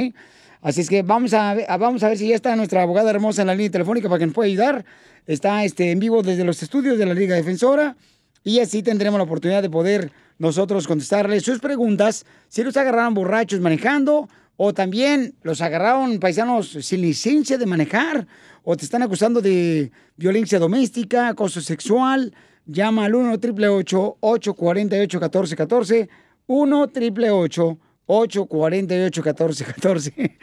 Así 0.60 0.80
es 0.80 0.88
que 0.88 1.02
vamos 1.02 1.32
a, 1.34 1.54
ver- 1.54 1.66
vamos 1.78 2.02
a 2.02 2.08
ver 2.08 2.18
si 2.18 2.28
ya 2.28 2.34
está 2.34 2.56
nuestra 2.56 2.82
abogada 2.82 3.10
hermosa 3.10 3.42
en 3.42 3.46
la 3.48 3.54
línea 3.54 3.70
telefónica 3.70 4.08
para 4.08 4.18
que 4.18 4.26
nos 4.26 4.34
pueda 4.34 4.48
ayudar. 4.48 4.84
Está 5.26 5.64
este, 5.64 5.90
en 5.92 5.98
vivo 6.00 6.22
desde 6.22 6.44
los 6.44 6.62
estudios 6.62 6.98
de 6.98 7.06
la 7.06 7.14
Liga 7.14 7.36
Defensora 7.36 7.96
y 8.42 8.60
así 8.60 8.82
tendremos 8.82 9.18
la 9.18 9.24
oportunidad 9.24 9.62
de 9.62 9.70
poder 9.70 10.10
nosotros 10.38 10.86
contestarle 10.86 11.40
sus 11.40 11.58
preguntas. 11.60 12.24
Si 12.48 12.62
los 12.62 12.76
agarraron 12.76 13.14
borrachos 13.14 13.60
manejando 13.60 14.28
o 14.56 14.72
también 14.74 15.34
los 15.42 15.60
agarraron 15.60 16.18
paisanos 16.18 16.70
sin 16.80 17.02
licencia 17.02 17.58
de 17.58 17.66
manejar 17.66 18.26
o 18.64 18.76
te 18.76 18.84
están 18.84 19.02
acusando 19.02 19.40
de 19.40 19.92
violencia 20.16 20.58
doméstica, 20.58 21.28
acoso 21.28 21.60
sexual, 21.60 22.34
llama 22.66 23.04
al 23.04 23.14
1 23.14 23.32
888 23.34 24.16
848 24.20 25.18
1414 25.20 26.08
1 26.46 26.80
888 26.82 27.78
848 28.08 29.22
1414 29.22 30.38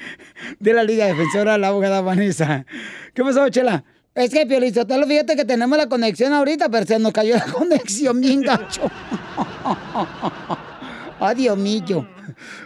de 0.59 0.73
la 0.73 0.83
Liga 0.83 1.07
Defensora, 1.07 1.57
la 1.57 1.69
abogada 1.69 2.01
Vanessa. 2.01 2.65
¿Qué 3.13 3.23
pasó, 3.23 3.49
Chela? 3.49 3.83
Es 4.13 4.29
que, 4.29 4.45
Piolizotelo, 4.45 5.05
fíjate 5.07 5.35
que 5.35 5.43
tenemos 5.43 5.77
la 5.77 5.89
conexión 5.89 6.31
ahorita, 6.31 6.69
pero 6.69 6.85
se 6.85 6.99
nos 6.99 7.11
cayó 7.11 7.35
la 7.35 7.45
conexión 7.51 8.21
bien 8.21 8.41
gacho. 8.41 8.83
Ay, 11.19 11.35
Dios 11.35 11.57
mío. 11.57 12.07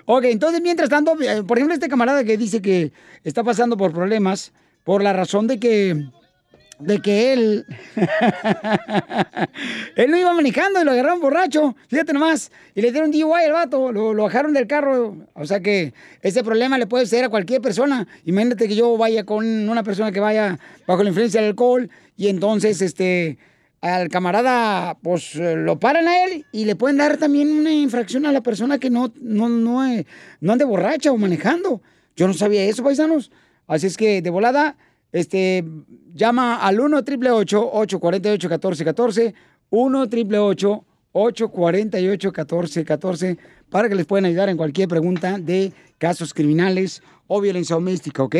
Ok, 0.05 0.25
entonces, 0.25 0.61
mientras 0.61 0.89
tanto, 0.89 1.15
eh, 1.21 1.43
por 1.43 1.57
ejemplo, 1.57 1.73
este 1.73 1.87
camarada 1.87 2.23
que 2.23 2.37
dice 2.37 2.61
que 2.61 2.91
está 3.23 3.43
pasando 3.43 3.77
por 3.77 3.93
problemas 3.93 4.51
por 4.83 5.01
la 5.01 5.13
razón 5.13 5.47
de 5.47 5.59
que 5.59 6.09
de 6.79 6.99
que 6.99 7.33
él 7.33 7.65
él 9.95 10.11
no 10.11 10.17
iba 10.17 10.33
manejando 10.33 10.81
y 10.81 10.85
lo 10.85 10.91
agarraron 10.91 11.19
borracho, 11.19 11.75
fíjate 11.87 12.13
nomás, 12.13 12.51
y 12.73 12.81
le 12.81 12.91
dieron 12.91 13.11
DUI 13.11 13.43
al 13.45 13.51
vato, 13.51 13.91
lo, 13.91 14.15
bajaron 14.15 14.53
del 14.53 14.67
carro, 14.67 15.17
o 15.33 15.45
sea 15.45 15.59
que 15.59 15.93
ese 16.21 16.43
problema 16.43 16.77
le 16.77 16.87
puede 16.87 17.05
ser 17.05 17.25
a 17.25 17.29
cualquier 17.29 17.61
persona, 17.61 18.07
imagínate 18.25 18.67
que 18.67 18.75
yo 18.75 18.97
vaya 18.97 19.25
con 19.25 19.69
una 19.69 19.83
persona 19.83 20.11
que 20.11 20.19
vaya 20.19 20.57
bajo 20.87 21.03
la 21.03 21.09
influencia 21.09 21.41
del 21.41 21.51
alcohol 21.51 21.89
y 22.15 22.27
entonces 22.27 22.81
este 22.81 23.37
al 23.81 24.09
camarada 24.09 24.97
pues 25.01 25.35
lo 25.35 25.79
paran 25.79 26.07
a 26.07 26.25
él 26.25 26.45
y 26.51 26.65
le 26.65 26.75
pueden 26.75 26.97
dar 26.97 27.17
también 27.17 27.49
una 27.49 27.71
infracción 27.71 28.25
a 28.25 28.31
la 28.31 28.41
persona 28.41 28.77
que 28.77 28.89
no 28.89 29.11
no 29.21 29.47
no, 29.47 29.85
eh, 29.85 30.05
no 30.41 30.53
ande 30.53 30.65
borracha 30.65 31.11
o 31.11 31.17
manejando. 31.17 31.81
Yo 32.15 32.27
no 32.27 32.33
sabía 32.33 32.65
eso, 32.65 32.83
paisanos. 32.83 33.31
Así 33.67 33.87
es 33.87 33.95
que 33.95 34.21
de 34.21 34.29
volada 34.29 34.75
este, 35.11 35.65
llama 36.13 36.57
al 36.57 36.79
1 36.79 36.97
888 36.97 37.69
848 37.73 38.47
1414 38.49 39.33
1 39.69 40.01
888 40.01 40.85
848 41.11 42.27
1414 42.29 43.37
para 43.69 43.89
que 43.89 43.95
les 43.95 44.05
puedan 44.05 44.25
ayudar 44.25 44.49
en 44.49 44.57
cualquier 44.57 44.87
pregunta 44.87 45.37
de 45.37 45.73
casos 45.97 46.33
criminales 46.33 47.01
o 47.27 47.41
violencia 47.41 47.75
doméstica, 47.75 48.23
¿ok? 48.23 48.35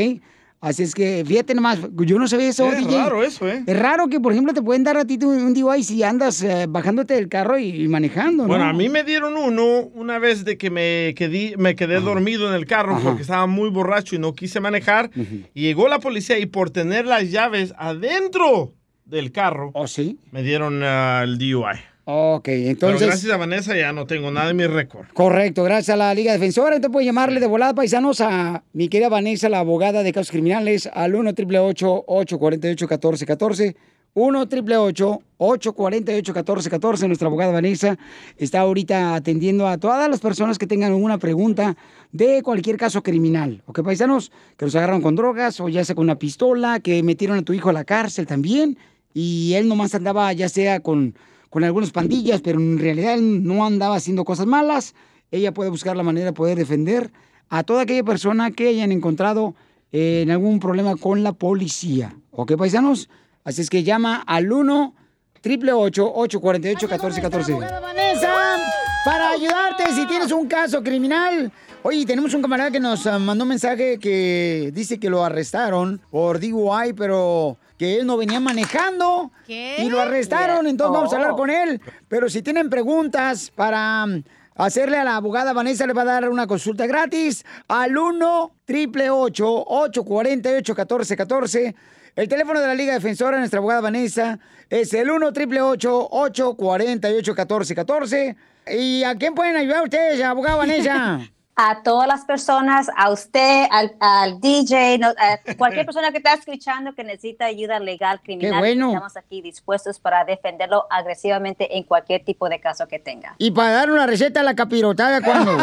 Así 0.62 0.84
es 0.84 0.94
que 0.94 1.24
fíjate 1.26 1.56
nomás, 1.56 1.80
yo 1.96 2.20
no 2.20 2.28
sabía 2.28 2.50
eso, 2.50 2.70
Es 2.70 2.80
DJ. 2.80 2.98
raro 2.98 3.24
eso, 3.24 3.48
¿eh? 3.48 3.64
Es 3.66 3.80
raro 3.80 4.08
que, 4.10 4.20
por 4.20 4.34
ejemplo, 4.34 4.54
te 4.54 4.62
pueden 4.62 4.84
dar 4.84 4.98
a 4.98 5.06
ti 5.06 5.18
un 5.22 5.40
un 5.42 5.54
DUI 5.54 5.84
si 5.84 6.04
andas 6.04 6.42
eh, 6.44 6.66
bajándote 6.68 7.14
del 7.14 7.30
carro 7.30 7.58
y, 7.58 7.70
y 7.84 7.88
manejando, 7.88 8.44
¿no? 8.44 8.50
Bueno, 8.50 8.66
a 8.66 8.74
mí 8.74 8.90
me 8.90 9.06
dieron 9.06 9.38
uno 9.38 9.84
una 9.94 10.20
vez 10.20 10.44
de 10.44 10.58
que 10.58 10.70
me 10.70 11.14
quedé, 11.16 11.56
me 11.58 11.76
quedé 11.78 12.02
dormido 12.02 12.50
en 12.50 12.56
el 12.56 12.66
carro 12.66 12.96
Ajá. 12.96 13.04
porque 13.06 13.22
estaba 13.22 13.48
muy 13.48 13.70
borracho 13.70 14.16
y 14.16 14.20
no 14.20 14.34
quise 14.34 14.60
manejar. 14.60 15.12
Y 15.54 15.62
llegó 15.62 15.88
la 15.88 16.00
policía 16.00 16.38
y 16.40 16.46
por 16.46 16.72
tener 16.72 17.06
las 17.06 17.32
llaves 17.32 17.74
adentro 17.78 18.74
del 19.06 19.32
carro, 19.32 19.72
¿Oh, 19.74 19.88
sí? 19.88 20.20
me 20.32 20.44
dieron 20.44 20.82
ah, 20.84 21.22
el 21.24 21.38
DUI. 21.38 21.80
Ok, 22.12 22.46
Pero 22.46 22.70
entonces... 22.70 23.08
gracias 23.08 23.32
a 23.32 23.38
Vanessa 23.38 23.78
ya 23.78 23.94
no 23.94 24.08
tengo 24.08 24.32
nada 24.32 24.50
en 24.50 24.58
mi 24.58 24.66
récord. 24.66 25.06
Correcto, 25.14 25.64
gracias 25.64 25.94
a 25.94 25.96
la 25.96 26.12
Liga 26.16 26.34
Defensora. 26.34 26.76
Entonces 26.76 26.92
puedes 26.92 27.06
llamarle 27.06 27.40
de 27.40 27.46
volada, 27.46 27.76
paisanos, 27.76 28.20
a 28.20 28.64
mi 28.74 28.90
querida 28.90 29.10
Vanessa, 29.10 29.48
la 29.48 29.60
abogada 29.60 30.02
de 30.02 30.12
casos 30.12 30.32
criminales, 30.32 30.90
al 30.92 31.14
1 31.14 31.30
888 31.30 32.06
848 32.08 32.86
1414 32.86 33.76
1 34.16 34.40
888 34.40 35.22
848 35.38 36.34
1414 36.34 37.08
Nuestra 37.08 37.28
abogada 37.28 37.52
Vanessa 37.52 38.00
está 38.38 38.62
ahorita 38.62 39.14
atendiendo 39.14 39.68
a 39.68 39.78
todas 39.78 40.10
las 40.10 40.20
personas 40.20 40.58
que 40.58 40.66
tengan 40.66 40.94
una 40.94 41.20
pregunta 41.20 41.78
de 42.12 42.42
cualquier 42.42 42.78
caso 42.78 43.04
criminal. 43.04 43.62
¿Ok, 43.68 43.84
paisanos? 43.84 44.32
Que 44.58 44.66
los 44.66 44.76
agarraron 44.76 45.04
con 45.04 45.16
drogas 45.16 45.60
o 45.60 45.70
ya 45.70 45.86
sea 45.86 45.94
con 45.94 46.06
una 46.06 46.18
pistola, 46.18 46.80
que 46.80 47.04
metieron 47.04 47.38
a 47.38 47.44
tu 47.44 47.54
hijo 47.54 47.70
a 47.70 47.74
la 47.74 47.84
cárcel 47.84 48.26
también 48.26 48.80
y 49.14 49.54
él 49.54 49.68
nomás 49.68 49.94
andaba 49.94 50.34
ya 50.34 50.50
sea 50.50 50.80
con, 50.80 51.14
con 51.50 51.64
algunas 51.64 51.92
pandillas, 51.92 52.42
pero 52.42 52.60
en 52.60 52.78
realidad 52.78 53.16
él 53.16 53.44
no 53.44 53.66
andaba 53.66 53.96
haciendo 53.96 54.24
cosas 54.24 54.46
malas. 54.46 54.96
Ella 55.32 55.54
puede 55.54 55.70
buscar 55.70 55.96
la 55.96 56.04
manera 56.04 56.28
de 56.28 56.34
poder 56.34 56.58
defender 56.58 57.12
a 57.50 57.64
toda 57.64 57.84
aquella 57.84 58.04
persona 58.04 58.52
que 58.52 58.68
hayan 58.68 58.92
encontrado 58.92 59.56
eh, 59.92 60.22
en 60.24 60.32
algún 60.32 60.60
problema 60.60 60.96
con 60.96 61.24
la 61.24 61.34
policía. 61.34 62.16
¿Ok, 62.32 62.56
paisanos? 62.56 63.10
Así 63.44 63.62
es 63.62 63.70
que 63.70 63.84
llama 63.84 64.24
al 64.26 64.52
1 64.52 64.94
888 65.40 66.14
848 66.16 66.88
1414 66.88 67.54
Vanessa 67.82 68.58
para 69.06 69.32
ayudarte 69.32 69.94
si 69.94 70.06
tienes 70.06 70.32
un 70.32 70.48
caso 70.48 70.84
criminal. 70.84 71.52
Oye, 71.82 72.06
tenemos 72.06 72.34
un 72.34 72.42
camarada 72.42 72.72
que 72.72 72.80
nos 72.82 73.08
ah, 73.08 73.18
mandó 73.20 73.46
un 73.46 73.50
mensaje 73.50 74.00
que 74.00 74.70
dice 74.74 75.00
que 75.00 75.10
lo 75.10 75.24
arrestaron 75.24 76.02
por 76.12 76.42
DUI, 76.42 76.92
pero 76.92 77.58
que 77.78 78.00
él 78.00 78.06
no 78.06 78.18
venía 78.18 78.42
manejando 78.42 79.32
y 79.48 79.90
lo 79.90 80.02
arrestaron, 80.02 80.68
entonces 80.68 80.94
vamos 80.94 81.14
a 81.14 81.16
hablar 81.16 81.32
con 81.38 81.50
él. 81.50 81.80
Pero 82.10 82.28
si 82.30 82.42
tienen 82.42 82.70
preguntas 82.70 83.50
para 83.56 84.06
mm, 84.06 84.24
hacerle 84.56 84.98
a 84.98 85.06
la 85.06 85.16
abogada 85.16 85.54
Vanessa, 85.54 85.88
le 85.88 85.94
va 85.94 86.02
a 86.02 86.06
dar 86.06 86.30
una 86.30 86.48
consulta 86.48 86.86
gratis 86.86 87.46
al 87.70 87.98
1 87.98 88.44
888 88.68 89.64
848 89.66 90.74
1414 90.74 91.76
El 92.18 92.28
teléfono 92.28 92.60
de 92.60 92.68
la 92.68 92.76
Liga 92.76 92.94
Defensora, 92.94 93.40
nuestra 93.40 93.60
abogada 93.60 93.80
Vanessa, 93.80 94.38
es 94.70 94.94
el 94.94 95.10
1 95.10 95.28
888 95.28 96.08
848 96.12 97.32
1414 97.32 98.36
¿Y 98.70 99.04
a 99.04 99.16
quién 99.16 99.34
pueden 99.34 99.56
ayudar 99.56 99.86
ustedes, 99.86 100.22
abogada 100.22 100.58
Vanessa? 100.58 101.22
a 101.62 101.84
todas 101.84 102.08
las 102.08 102.24
personas, 102.24 102.88
a 102.96 103.10
usted, 103.10 103.66
al, 103.70 103.94
al 104.00 104.40
DJ, 104.40 104.98
no- 104.98 105.10
a 105.10 105.40
cualquier 105.58 105.86
persona 105.88 106.10
que 106.12 106.20
está 106.20 106.34
escuchando 106.34 106.94
que 106.96 107.04
necesita 107.04 107.46
ayuda 107.46 107.80
legal 107.80 108.22
criminal. 108.24 108.60
bueno. 108.60 108.88
Estamos 108.88 109.18
aquí 109.18 109.42
dispuestos 109.42 110.00
para 110.00 110.24
defenderlo 110.24 110.86
agresivamente 110.90 111.76
en 111.78 111.84
cualquier 111.84 112.24
tipo 112.24 112.48
de 112.48 112.62
caso 112.62 112.88
que 112.88 112.98
tenga. 112.98 113.36
Y 113.40 113.52
para 113.52 113.72
dar 113.72 113.92
una 113.92 114.08
receta 114.08 114.40
a 114.40 114.44
la 114.44 114.56
capirotada, 114.56 115.20
¿cuándo? 115.22 115.52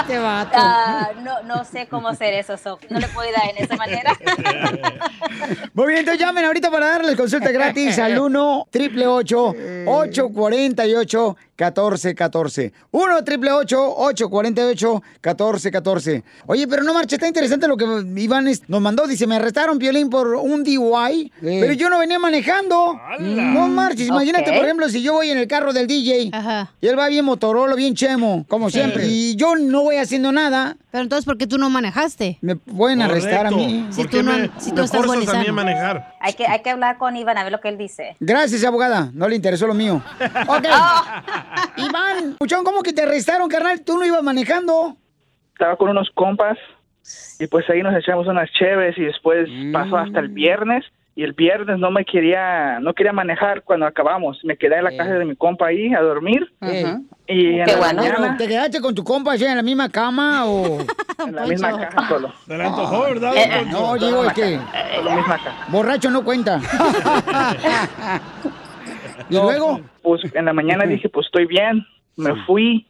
este 0.00 0.18
vato. 0.18 0.50
Ah, 0.54 1.08
no, 1.22 1.42
no 1.44 1.64
sé 1.64 1.86
cómo 1.88 2.08
hacer 2.08 2.34
eso, 2.34 2.58
so, 2.58 2.78
no 2.90 2.98
le 3.00 3.08
puedo 3.08 3.26
ayudar 3.26 3.56
en 3.56 3.64
esa 3.64 3.76
manera. 3.76 4.12
Muy 5.72 5.86
bien, 5.86 6.00
entonces 6.00 6.20
llamen 6.20 6.44
ahorita 6.44 6.70
para 6.70 6.88
darles 6.88 7.16
consulta 7.16 7.50
gratis 7.50 7.98
al 7.98 8.18
1 8.18 8.60
888 8.70 9.54
848 9.86 11.36
1414 11.58 12.72
1 12.92 13.14
888 13.16 13.94
848 13.96 15.02
1414 15.22 16.22
Oye, 16.46 16.68
pero 16.68 16.82
no 16.84 16.94
marcha, 16.94 17.16
está 17.16 17.26
interesante 17.26 17.66
lo 17.66 17.76
que 17.76 17.84
Iván 18.16 18.48
nos 18.68 18.80
mandó. 18.80 19.06
Dice, 19.06 19.26
me 19.26 19.36
arrestaron, 19.36 19.78
Piolín, 19.78 20.08
por 20.10 20.28
un 20.36 20.62
DUI, 20.62 21.32
pero 21.40 21.72
yo 21.72 21.90
no 21.90 21.98
venía 21.98 22.18
manejando. 22.18 22.98
No 23.18 23.68
marches, 23.68 24.06
imagínate, 24.08 24.52
por 24.52 24.64
ejemplo, 24.64 24.88
si 24.88 25.02
yo 25.02 25.14
voy 25.14 25.30
en 25.30 25.38
el 25.38 25.48
carro 25.48 25.72
del 25.72 25.86
DJ 25.86 26.30
y 26.80 26.86
él 26.86 26.98
va 26.98 27.08
bien 27.08 27.24
Motorola, 27.24 27.74
bien 27.74 27.94
chemo, 27.94 28.44
como 28.48 28.70
Sí. 28.70 28.78
siempre, 28.78 29.06
y 29.06 29.34
yo 29.36 29.56
no 29.56 29.82
voy 29.82 29.96
haciendo 29.96 30.30
nada. 30.32 30.76
Pero 30.90 31.02
entonces, 31.02 31.24
¿por 31.26 31.36
qué 31.36 31.46
tú 31.46 31.58
no 31.58 31.68
manejaste? 31.70 32.38
Me 32.40 32.56
pueden 32.56 33.02
arrestar 33.02 33.46
a 33.46 33.50
mí. 33.50 33.86
Si 33.90 34.04
tú 34.06 34.22
no, 34.22 34.32
si 34.58 34.72
tú 34.72 34.82
estás 34.82 35.04
bueno 35.06 35.22
y 35.22 35.26
sano. 35.26 35.52
manejar? 35.52 36.14
Hay 36.20 36.32
que, 36.34 36.46
hay 36.46 36.60
que 36.62 36.70
hablar 36.70 36.96
con 36.98 37.16
Iván 37.16 37.36
a 37.38 37.42
ver 37.42 37.52
lo 37.52 37.60
que 37.60 37.68
él 37.68 37.76
dice. 37.78 38.16
Gracias, 38.20 38.64
abogada. 38.64 39.10
No 39.12 39.28
le 39.28 39.36
interesó 39.36 39.66
lo 39.66 39.74
mío. 39.74 40.02
Ok. 40.48 40.64
Iván, 41.76 42.36
Puchón, 42.38 42.64
¿cómo 42.64 42.82
que 42.82 42.92
te 42.92 43.02
arrestaron, 43.02 43.48
carnal? 43.48 43.80
Tú 43.82 43.98
no 43.98 44.04
ibas 44.06 44.22
manejando. 44.22 44.96
Estaba 45.52 45.76
con 45.76 45.88
unos 45.90 46.08
compas 46.14 46.56
y 47.40 47.46
pues 47.46 47.68
ahí 47.70 47.82
nos 47.82 47.94
echamos 47.96 48.26
unas 48.26 48.50
cheves 48.52 48.96
y 48.98 49.02
después 49.04 49.48
pasó 49.72 49.96
Mm. 49.96 50.06
hasta 50.06 50.20
el 50.20 50.28
viernes 50.28 50.84
y 51.16 51.24
el 51.24 51.32
viernes 51.32 51.78
no 51.80 51.90
me 51.90 52.04
quería 52.04 52.78
no 52.78 52.94
quería 52.94 53.12
manejar 53.12 53.62
cuando 53.62 53.86
acabamos. 53.86 54.38
Me 54.44 54.56
quedé 54.56 54.76
en 54.78 54.84
la 54.84 54.96
casa 54.96 55.14
de 55.14 55.24
mi 55.24 55.34
compa 55.34 55.66
ahí 55.66 55.92
a 55.94 56.00
dormir 56.00 56.52
y 57.26 57.46
en 57.46 57.58
la 57.58 57.64
Pero, 57.66 57.80
mañana 57.80 58.36
¿Te 58.36 58.46
quedaste 58.46 58.80
con 58.80 58.94
tu 58.94 59.02
compa 59.02 59.32
allá 59.32 59.50
en 59.50 59.56
la 59.56 59.62
misma 59.64 59.88
cama 59.88 60.44
o...? 60.46 60.78
en 61.26 61.34
la 61.34 61.44
misma 61.46 61.76
casa 61.88 62.08
solo. 62.08 62.32
Se 62.46 62.56
le 62.56 62.64
antojó, 62.64 63.00
¿verdad? 63.02 63.32
Eh, 63.36 63.66
no, 63.68 63.94
digo, 63.96 64.24
es 64.26 64.32
que... 64.32 64.60
Solo 64.94 65.10
misma 65.16 65.36
casa. 65.38 65.56
Borracho 65.68 66.10
no 66.10 66.22
cuenta. 66.22 66.60
¿Y 69.30 69.34
No, 69.34 69.42
luego? 69.44 69.80
Pues 70.02 70.22
en 70.34 70.44
la 70.44 70.52
mañana 70.52 70.84
dije, 70.86 71.08
pues 71.08 71.26
estoy 71.26 71.46
bien. 71.46 71.84
Me 72.16 72.34
fui. 72.46 72.86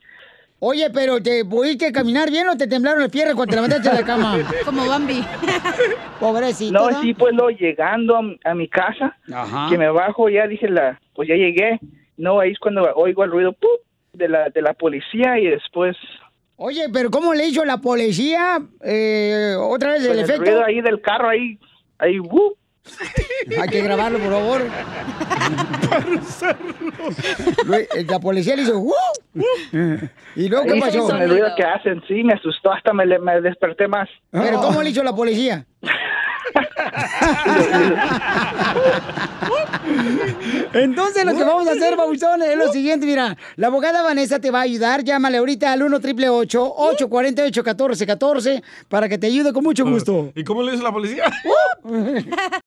Oye, 0.61 0.91
pero 0.91 1.23
¿te 1.23 1.45
pudiste 1.45 1.93
caminar 1.93 2.31
bien 2.31 2.49
o 2.49 2.57
te 2.57 2.67
temblaron 2.67 3.01
las 3.01 3.11
piernas 3.11 3.35
cuando 3.37 3.51
te 3.51 3.57
levantaste 3.57 3.91
de 3.91 3.95
la 4.01 4.05
cama? 4.05 4.39
Como 4.65 4.87
Bambi. 4.87 5.25
Pobrecito. 6.21 6.73
No, 6.73 6.91
¿no? 6.91 7.01
sí, 7.01 7.15
pues 7.15 7.33
luego 7.35 7.51
llegando 7.51 8.17
a, 8.17 8.23
mi- 8.23 8.39
a 8.45 8.55
mi 8.55 8.69
casa, 8.69 9.17
Ajá. 9.33 9.69
que 9.71 9.79
me 9.79 9.89
bajo, 9.91 10.29
ya 10.29 10.47
dije, 10.47 10.69
la, 10.69 11.01
pues 11.15 11.29
ya 11.29 11.35
llegué. 11.37 11.79
No, 12.17 12.41
ahí 12.41 12.51
es 12.53 12.59
cuando 12.59 12.83
oigo 12.97 13.23
el 13.25 13.31
ruido 13.31 13.53
¡pup! 13.53 13.71
de 14.13 14.29
la, 14.29 14.49
de 14.51 14.63
la 14.63 14.73
policía 14.75 15.39
y 15.39 15.47
después 15.47 15.97
Oye, 16.57 16.89
pero 16.93 17.09
¿cómo 17.09 17.35
le 17.35 17.47
hizo 17.47 17.65
la 17.65 17.77
policía? 17.79 18.59
Eh, 18.83 19.55
¿Otra 19.61 19.93
vez 19.93 20.01
el, 20.03 20.09
pues, 20.09 20.19
el 20.19 20.25
efecto? 20.25 20.43
ruido 20.43 20.65
ahí 20.65 20.81
del 20.81 21.01
carro, 21.01 21.29
ahí, 21.29 21.57
ahí, 21.99 22.19
¡wup! 22.19 22.57
Hay 23.61 23.69
que 23.69 23.83
grabarlo, 23.83 24.19
por 24.19 24.31
favor. 24.31 24.63
Güey, 27.67 27.87
La 28.07 28.19
policía 28.21 28.57
le 28.57 28.63
hizo... 28.63 28.79
"Uh". 28.79 28.93
¿Y 30.37 30.49
luego 30.49 30.67
qué 30.67 30.81
pasó? 30.81 31.07
Con 31.07 31.23
el 31.23 31.31
ruido 31.31 31.49
que 31.57 31.65
hacen, 31.65 32.03
sí, 32.07 32.23
me 32.25 32.35
asustó, 32.35 32.73
hasta 32.73 32.93
me, 32.93 33.07
me 33.19 33.41
desperté 33.41 33.89
más. 33.89 34.09
¿Pero 34.31 34.61
cómo 34.61 34.83
le 34.83 34.91
hizo 34.91 35.03
la 35.03 35.15
policía? 35.15 35.65
Entonces 40.73 41.25
lo 41.25 41.35
que 41.35 41.45
vamos 41.45 41.67
a 41.69 41.73
hacer, 41.73 41.97
Babuchón, 41.97 42.43
es 42.43 42.57
lo 42.57 42.71
siguiente, 42.73 43.07
mira, 43.07 43.37
la 43.57 43.69
abogada 43.69 44.03
Vanessa 44.03 44.39
te 44.39 44.51
va 44.51 44.61
a 44.61 44.63
ayudar, 44.63 45.03
llámale 45.05 45.39
ahorita 45.39 45.73
al 45.73 45.83
1 45.83 45.97
888 45.97 46.75
848 46.77 47.63
1414 47.63 48.63
para 48.89 49.09
que 49.09 49.19
te 49.19 49.27
ayude 49.29 49.53
con 49.53 49.65
mucho 49.65 49.85
gusto. 49.85 50.33
¿Y 50.35 50.45
cómo 50.45 50.63
le 50.63 50.75
hizo 50.75 50.83
la 50.83 50.93
policía? 50.93 51.25